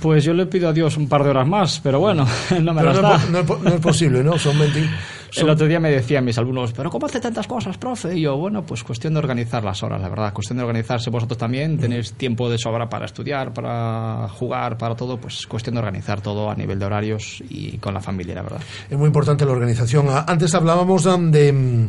Pues 0.00 0.24
yo 0.24 0.32
le 0.34 0.46
pido 0.46 0.68
a 0.68 0.72
Dios 0.72 0.96
un 0.96 1.08
par 1.08 1.22
de 1.24 1.30
horas 1.30 1.46
más, 1.46 1.80
pero 1.82 2.00
bueno, 2.00 2.26
no 2.62 2.72
me 2.74 2.82
las 2.82 2.96
no, 2.96 3.02
da. 3.02 3.16
es, 3.16 3.30
no 3.30 3.38
es 3.40 3.48
no 3.62 3.68
es 3.74 3.80
posible, 3.80 4.22
¿no? 4.22 4.38
Son 4.38 4.58
20. 4.58 4.88
El 5.38 5.50
otro 5.50 5.66
día 5.66 5.78
me 5.78 5.90
decían 5.90 6.24
mis 6.24 6.38
alumnos, 6.38 6.72
pero 6.72 6.88
¿cómo 6.88 7.04
hace 7.04 7.20
tantas 7.20 7.46
cosas, 7.46 7.76
profe? 7.76 8.16
Y 8.16 8.22
yo, 8.22 8.38
bueno, 8.38 8.64
pues 8.64 8.82
cuestión 8.82 9.12
de 9.12 9.18
organizar 9.18 9.62
las 9.62 9.82
horas, 9.82 10.00
la 10.00 10.08
verdad. 10.08 10.32
Cuestión 10.32 10.56
de 10.56 10.62
organizarse 10.64 11.10
vosotros 11.10 11.36
también. 11.36 11.76
Tenéis 11.78 12.14
tiempo 12.14 12.48
de 12.48 12.56
sobra 12.56 12.88
para 12.88 13.04
estudiar, 13.04 13.52
para 13.52 14.28
jugar, 14.30 14.78
para 14.78 14.94
todo. 14.94 15.18
Pues 15.18 15.46
cuestión 15.46 15.74
de 15.74 15.80
organizar 15.80 16.22
todo 16.22 16.48
a 16.50 16.54
nivel 16.54 16.78
de 16.78 16.86
horarios 16.86 17.42
y 17.50 17.76
con 17.78 17.92
la 17.92 18.00
familia, 18.00 18.34
la 18.36 18.42
verdad. 18.42 18.60
Es 18.88 18.96
muy 18.96 19.08
importante 19.08 19.44
la 19.44 19.52
organización. 19.52 20.06
Ah, 20.08 20.24
Antes 20.26 20.54
hablábamos 20.54 21.04
de 21.04 21.52
mm, 21.52 21.88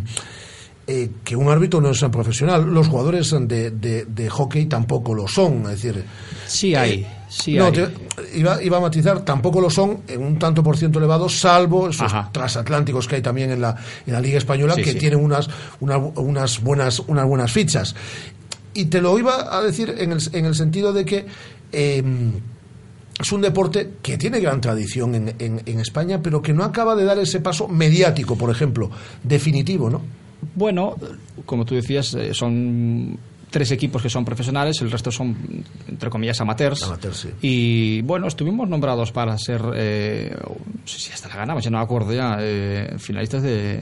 eh, 0.87 1.11
que 1.23 1.35
un 1.37 1.47
árbitro 1.49 1.79
no 1.79 1.91
es 1.91 2.01
un 2.01 2.11
profesional. 2.11 2.65
Los 2.65 2.87
jugadores 2.89 3.33
de, 3.47 3.71
de- 3.71 4.05
de 4.05 4.29
hockey 4.29 4.65
tampoco 4.65 5.13
lo 5.13 5.25
son. 5.27 5.61
Es 5.71 5.81
decir, 5.81 6.03
Sí 6.47 6.75
hay, 6.75 7.07
sí 7.29 7.55
no, 7.55 7.65
hay. 7.65 7.71
te- 7.73 7.89
iba, 8.35 8.61
iba 8.63 8.77
a 8.77 8.81
matizar, 8.81 9.23
tampoco 9.25 9.59
lo 9.61 9.69
son 9.69 10.01
en 10.07 10.21
un 10.23 10.39
tanto 10.39 10.63
por 10.63 10.77
ciento 10.77 10.99
elevado, 10.99 11.27
salvo 11.29 11.89
esos 11.89 12.11
Ajá. 12.13 12.29
transatlánticos 12.31 13.07
que 13.07 13.15
hay 13.17 13.21
también 13.21 13.51
en 13.51 13.61
la, 13.61 13.75
en 14.05 14.13
la 14.13 14.21
Liga 14.21 14.37
Española, 14.37 14.75
Sí, 14.75 14.83
que 14.83 14.91
sí. 14.93 14.97
tienen 14.99 15.19
unas, 15.19 15.49
una- 15.79 15.97
unas, 15.97 16.61
buenas, 16.61 16.99
unas 17.07 17.25
buenas 17.25 17.51
fichas. 17.51 17.95
Y 18.73 18.85
te 18.85 19.01
lo 19.01 19.17
iba 19.17 19.55
a 19.57 19.61
decir 19.61 19.95
en 19.97 20.11
el, 20.11 20.19
en 20.33 20.45
el 20.45 20.55
sentido 20.55 20.93
de 20.93 21.03
que 21.05 21.25
eh, 21.71 22.03
es 23.19 23.31
un 23.31 23.41
deporte 23.41 23.93
que 24.03 24.17
tiene 24.17 24.39
gran 24.39 24.61
tradición 24.61 25.15
en, 25.15 25.33
en- 25.39 25.61
en 25.65 25.79
España, 25.79 26.21
pero 26.21 26.41
que 26.41 26.53
no 26.53 26.63
acaba 26.63 26.95
de 26.95 27.03
dar 27.03 27.17
ese 27.17 27.39
paso 27.39 27.67
mediático, 27.67 28.37
por 28.37 28.51
ejemplo, 28.51 28.91
definitivo, 29.23 29.89
¿no? 29.89 30.01
Bueno, 30.53 30.95
como 31.47 31.65
tú 31.65 31.73
decías, 31.73 32.13
eh, 32.13 32.33
son 32.35 33.17
tres 33.49 33.71
equipos 33.71 34.01
que 34.01 34.09
son 34.09 34.25
profesionales, 34.25 34.81
el 34.81 34.91
resto 34.91 35.11
son, 35.11 35.35
entre 35.87 36.09
comillas, 36.09 36.39
amateurs. 36.41 36.83
Amateurs, 36.83 37.17
sí. 37.17 37.29
Y 37.41 38.01
bueno, 38.01 38.27
estuvimos 38.27 38.67
nombrados 38.67 39.11
para 39.11 39.37
ser, 39.37 39.61
eh, 39.75 40.35
no 40.43 40.87
sé 40.87 40.99
si 40.99 41.11
hasta 41.11 41.29
la 41.29 41.35
ganamos, 41.37 41.63
ya 41.63 41.69
no 41.69 41.77
me 41.77 41.83
acuerdo 41.83 42.13
ya, 42.13 42.37
eh, 42.39 42.95
finalistas 42.97 43.43
de, 43.43 43.79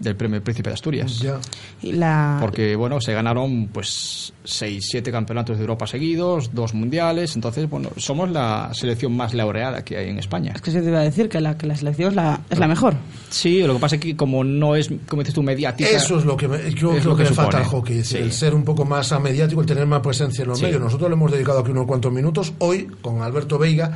del 0.00 0.16
Premio 0.16 0.42
Príncipe 0.42 0.70
de 0.70 0.74
Asturias. 0.74 1.18
Ya. 1.20 1.38
Y 1.82 1.92
la... 1.92 2.38
Porque, 2.40 2.74
bueno, 2.74 3.00
se 3.00 3.12
ganaron 3.12 3.68
pues 3.68 4.32
seis, 4.42 4.86
siete 4.90 5.12
campeonatos 5.12 5.56
de 5.58 5.62
Europa 5.62 5.86
seguidos, 5.86 6.52
dos 6.54 6.74
mundiales, 6.74 7.36
entonces, 7.36 7.68
bueno, 7.68 7.90
somos 7.98 8.30
la 8.30 8.70
selección 8.72 9.14
más 9.16 9.34
laureada 9.34 9.84
que 9.84 9.98
hay 9.98 10.08
en 10.08 10.18
España. 10.18 10.52
Es 10.54 10.62
que 10.62 10.70
se 10.70 10.80
te 10.80 10.88
iba 10.88 11.00
a 11.00 11.02
decir 11.02 11.28
que 11.28 11.40
la, 11.40 11.56
que 11.56 11.66
la 11.66 11.76
selección 11.76 12.08
es 12.08 12.14
la, 12.16 12.40
es 12.50 12.58
la 12.58 12.66
mejor. 12.66 12.94
Sí, 13.28 13.62
lo 13.62 13.74
que 13.74 13.80
pasa 13.80 13.96
es 13.96 14.00
que 14.02 14.16
como 14.16 14.42
no 14.42 14.74
es, 14.74 14.90
como 15.06 15.22
dices 15.22 15.34
tú, 15.34 15.42
mediática... 15.42 15.90
Eso 15.90 16.18
es 16.18 16.24
lo 16.24 16.36
que 16.36 16.48
me, 16.48 16.58
creo, 16.58 16.94
es 16.94 17.02
creo 17.02 17.16
que, 17.16 17.24
le 17.24 17.30
falta 17.30 17.58
al 17.58 17.64
hockey, 17.64 17.98
es 17.98 18.08
Sí. 18.08 18.16
el 18.16 18.32
ser 18.32 18.54
un 18.54 18.64
poco 18.64 18.84
más 18.84 19.12
mediático, 19.20 19.60
el 19.60 19.66
tener 19.66 19.86
más 19.86 20.00
presencia 20.00 20.42
en 20.42 20.48
los 20.48 20.58
Sí. 20.58 20.64
medios. 20.64 20.80
Nosotros 20.80 21.10
le 21.10 21.14
hemos 21.14 21.30
dedicado 21.30 21.60
aquí 21.60 21.70
unos 21.70 21.86
cuantos 21.86 22.10
minutos 22.12 22.54
hoy 22.58 22.88
con 23.02 23.22
Alberto 23.22 23.58
Veiga, 23.58 23.94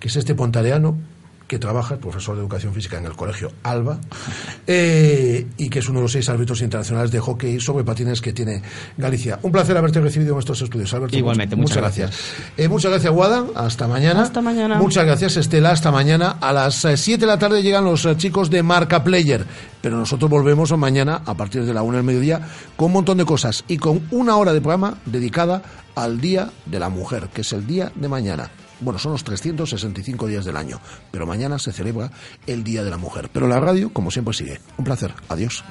que 0.00 0.08
es 0.08 0.16
este 0.16 0.34
pontareano 0.34 0.96
que 1.46 1.58
trabaja, 1.58 1.96
profesor 1.96 2.36
de 2.36 2.42
educación 2.42 2.72
física 2.72 2.98
en 2.98 3.06
el 3.06 3.12
colegio 3.12 3.52
Alba, 3.62 3.98
eh, 4.66 5.46
y 5.56 5.68
que 5.68 5.78
es 5.80 5.88
uno 5.88 6.00
de 6.00 6.04
los 6.04 6.12
seis 6.12 6.28
árbitros 6.28 6.62
internacionales 6.62 7.10
de 7.10 7.20
hockey 7.20 7.60
sobre 7.60 7.84
patines 7.84 8.20
que 8.20 8.32
tiene 8.32 8.62
Galicia. 8.96 9.38
Un 9.42 9.52
placer 9.52 9.76
haberte 9.76 10.00
recibido 10.00 10.34
en 10.34 10.38
estos 10.38 10.60
estudios, 10.62 10.92
Alberto. 10.94 11.16
Igualmente, 11.16 11.56
muchas 11.56 11.78
gracias. 11.78 12.18
Eh, 12.56 12.68
muchas 12.68 12.90
gracias, 12.90 13.12
Guada. 13.12 13.44
Hasta 13.54 13.86
mañana. 13.86 14.22
Hasta 14.22 14.40
mañana. 14.40 14.78
Muchas 14.78 15.04
gracias, 15.04 15.36
Estela. 15.36 15.70
Hasta 15.70 15.90
mañana. 15.90 16.36
A 16.40 16.52
las 16.52 16.86
7 16.94 17.18
de 17.18 17.26
la 17.26 17.38
tarde 17.38 17.62
llegan 17.62 17.84
los 17.84 18.04
eh, 18.04 18.16
chicos 18.16 18.50
de 18.50 18.62
Marca 18.62 19.04
Player. 19.04 19.44
Pero 19.80 19.96
nosotros 19.96 20.30
volvemos 20.30 20.76
mañana 20.78 21.22
a 21.26 21.34
partir 21.34 21.64
de 21.64 21.74
la 21.74 21.82
1 21.82 21.98
del 21.98 22.06
mediodía 22.06 22.40
con 22.76 22.86
un 22.86 22.92
montón 22.94 23.18
de 23.18 23.24
cosas 23.24 23.64
y 23.68 23.76
con 23.76 24.06
una 24.10 24.36
hora 24.36 24.52
de 24.52 24.60
programa 24.60 24.98
dedicada 25.04 25.62
al 25.94 26.20
Día 26.20 26.50
de 26.66 26.78
la 26.78 26.88
Mujer, 26.88 27.28
que 27.32 27.42
es 27.42 27.52
el 27.52 27.66
día 27.66 27.92
de 27.94 28.08
mañana. 28.08 28.50
Bueno, 28.84 28.98
son 28.98 29.12
los 29.12 29.24
365 29.24 30.26
días 30.26 30.44
del 30.44 30.58
año, 30.58 30.78
pero 31.10 31.26
mañana 31.26 31.58
se 31.58 31.72
celebra 31.72 32.10
el 32.46 32.62
Día 32.62 32.84
de 32.84 32.90
la 32.90 32.98
Mujer. 32.98 33.30
Pero 33.32 33.48
la 33.48 33.58
radio, 33.58 33.90
como 33.92 34.10
siempre, 34.10 34.34
sigue. 34.34 34.60
Un 34.76 34.84
placer. 34.84 35.14
Adiós. 35.30 35.64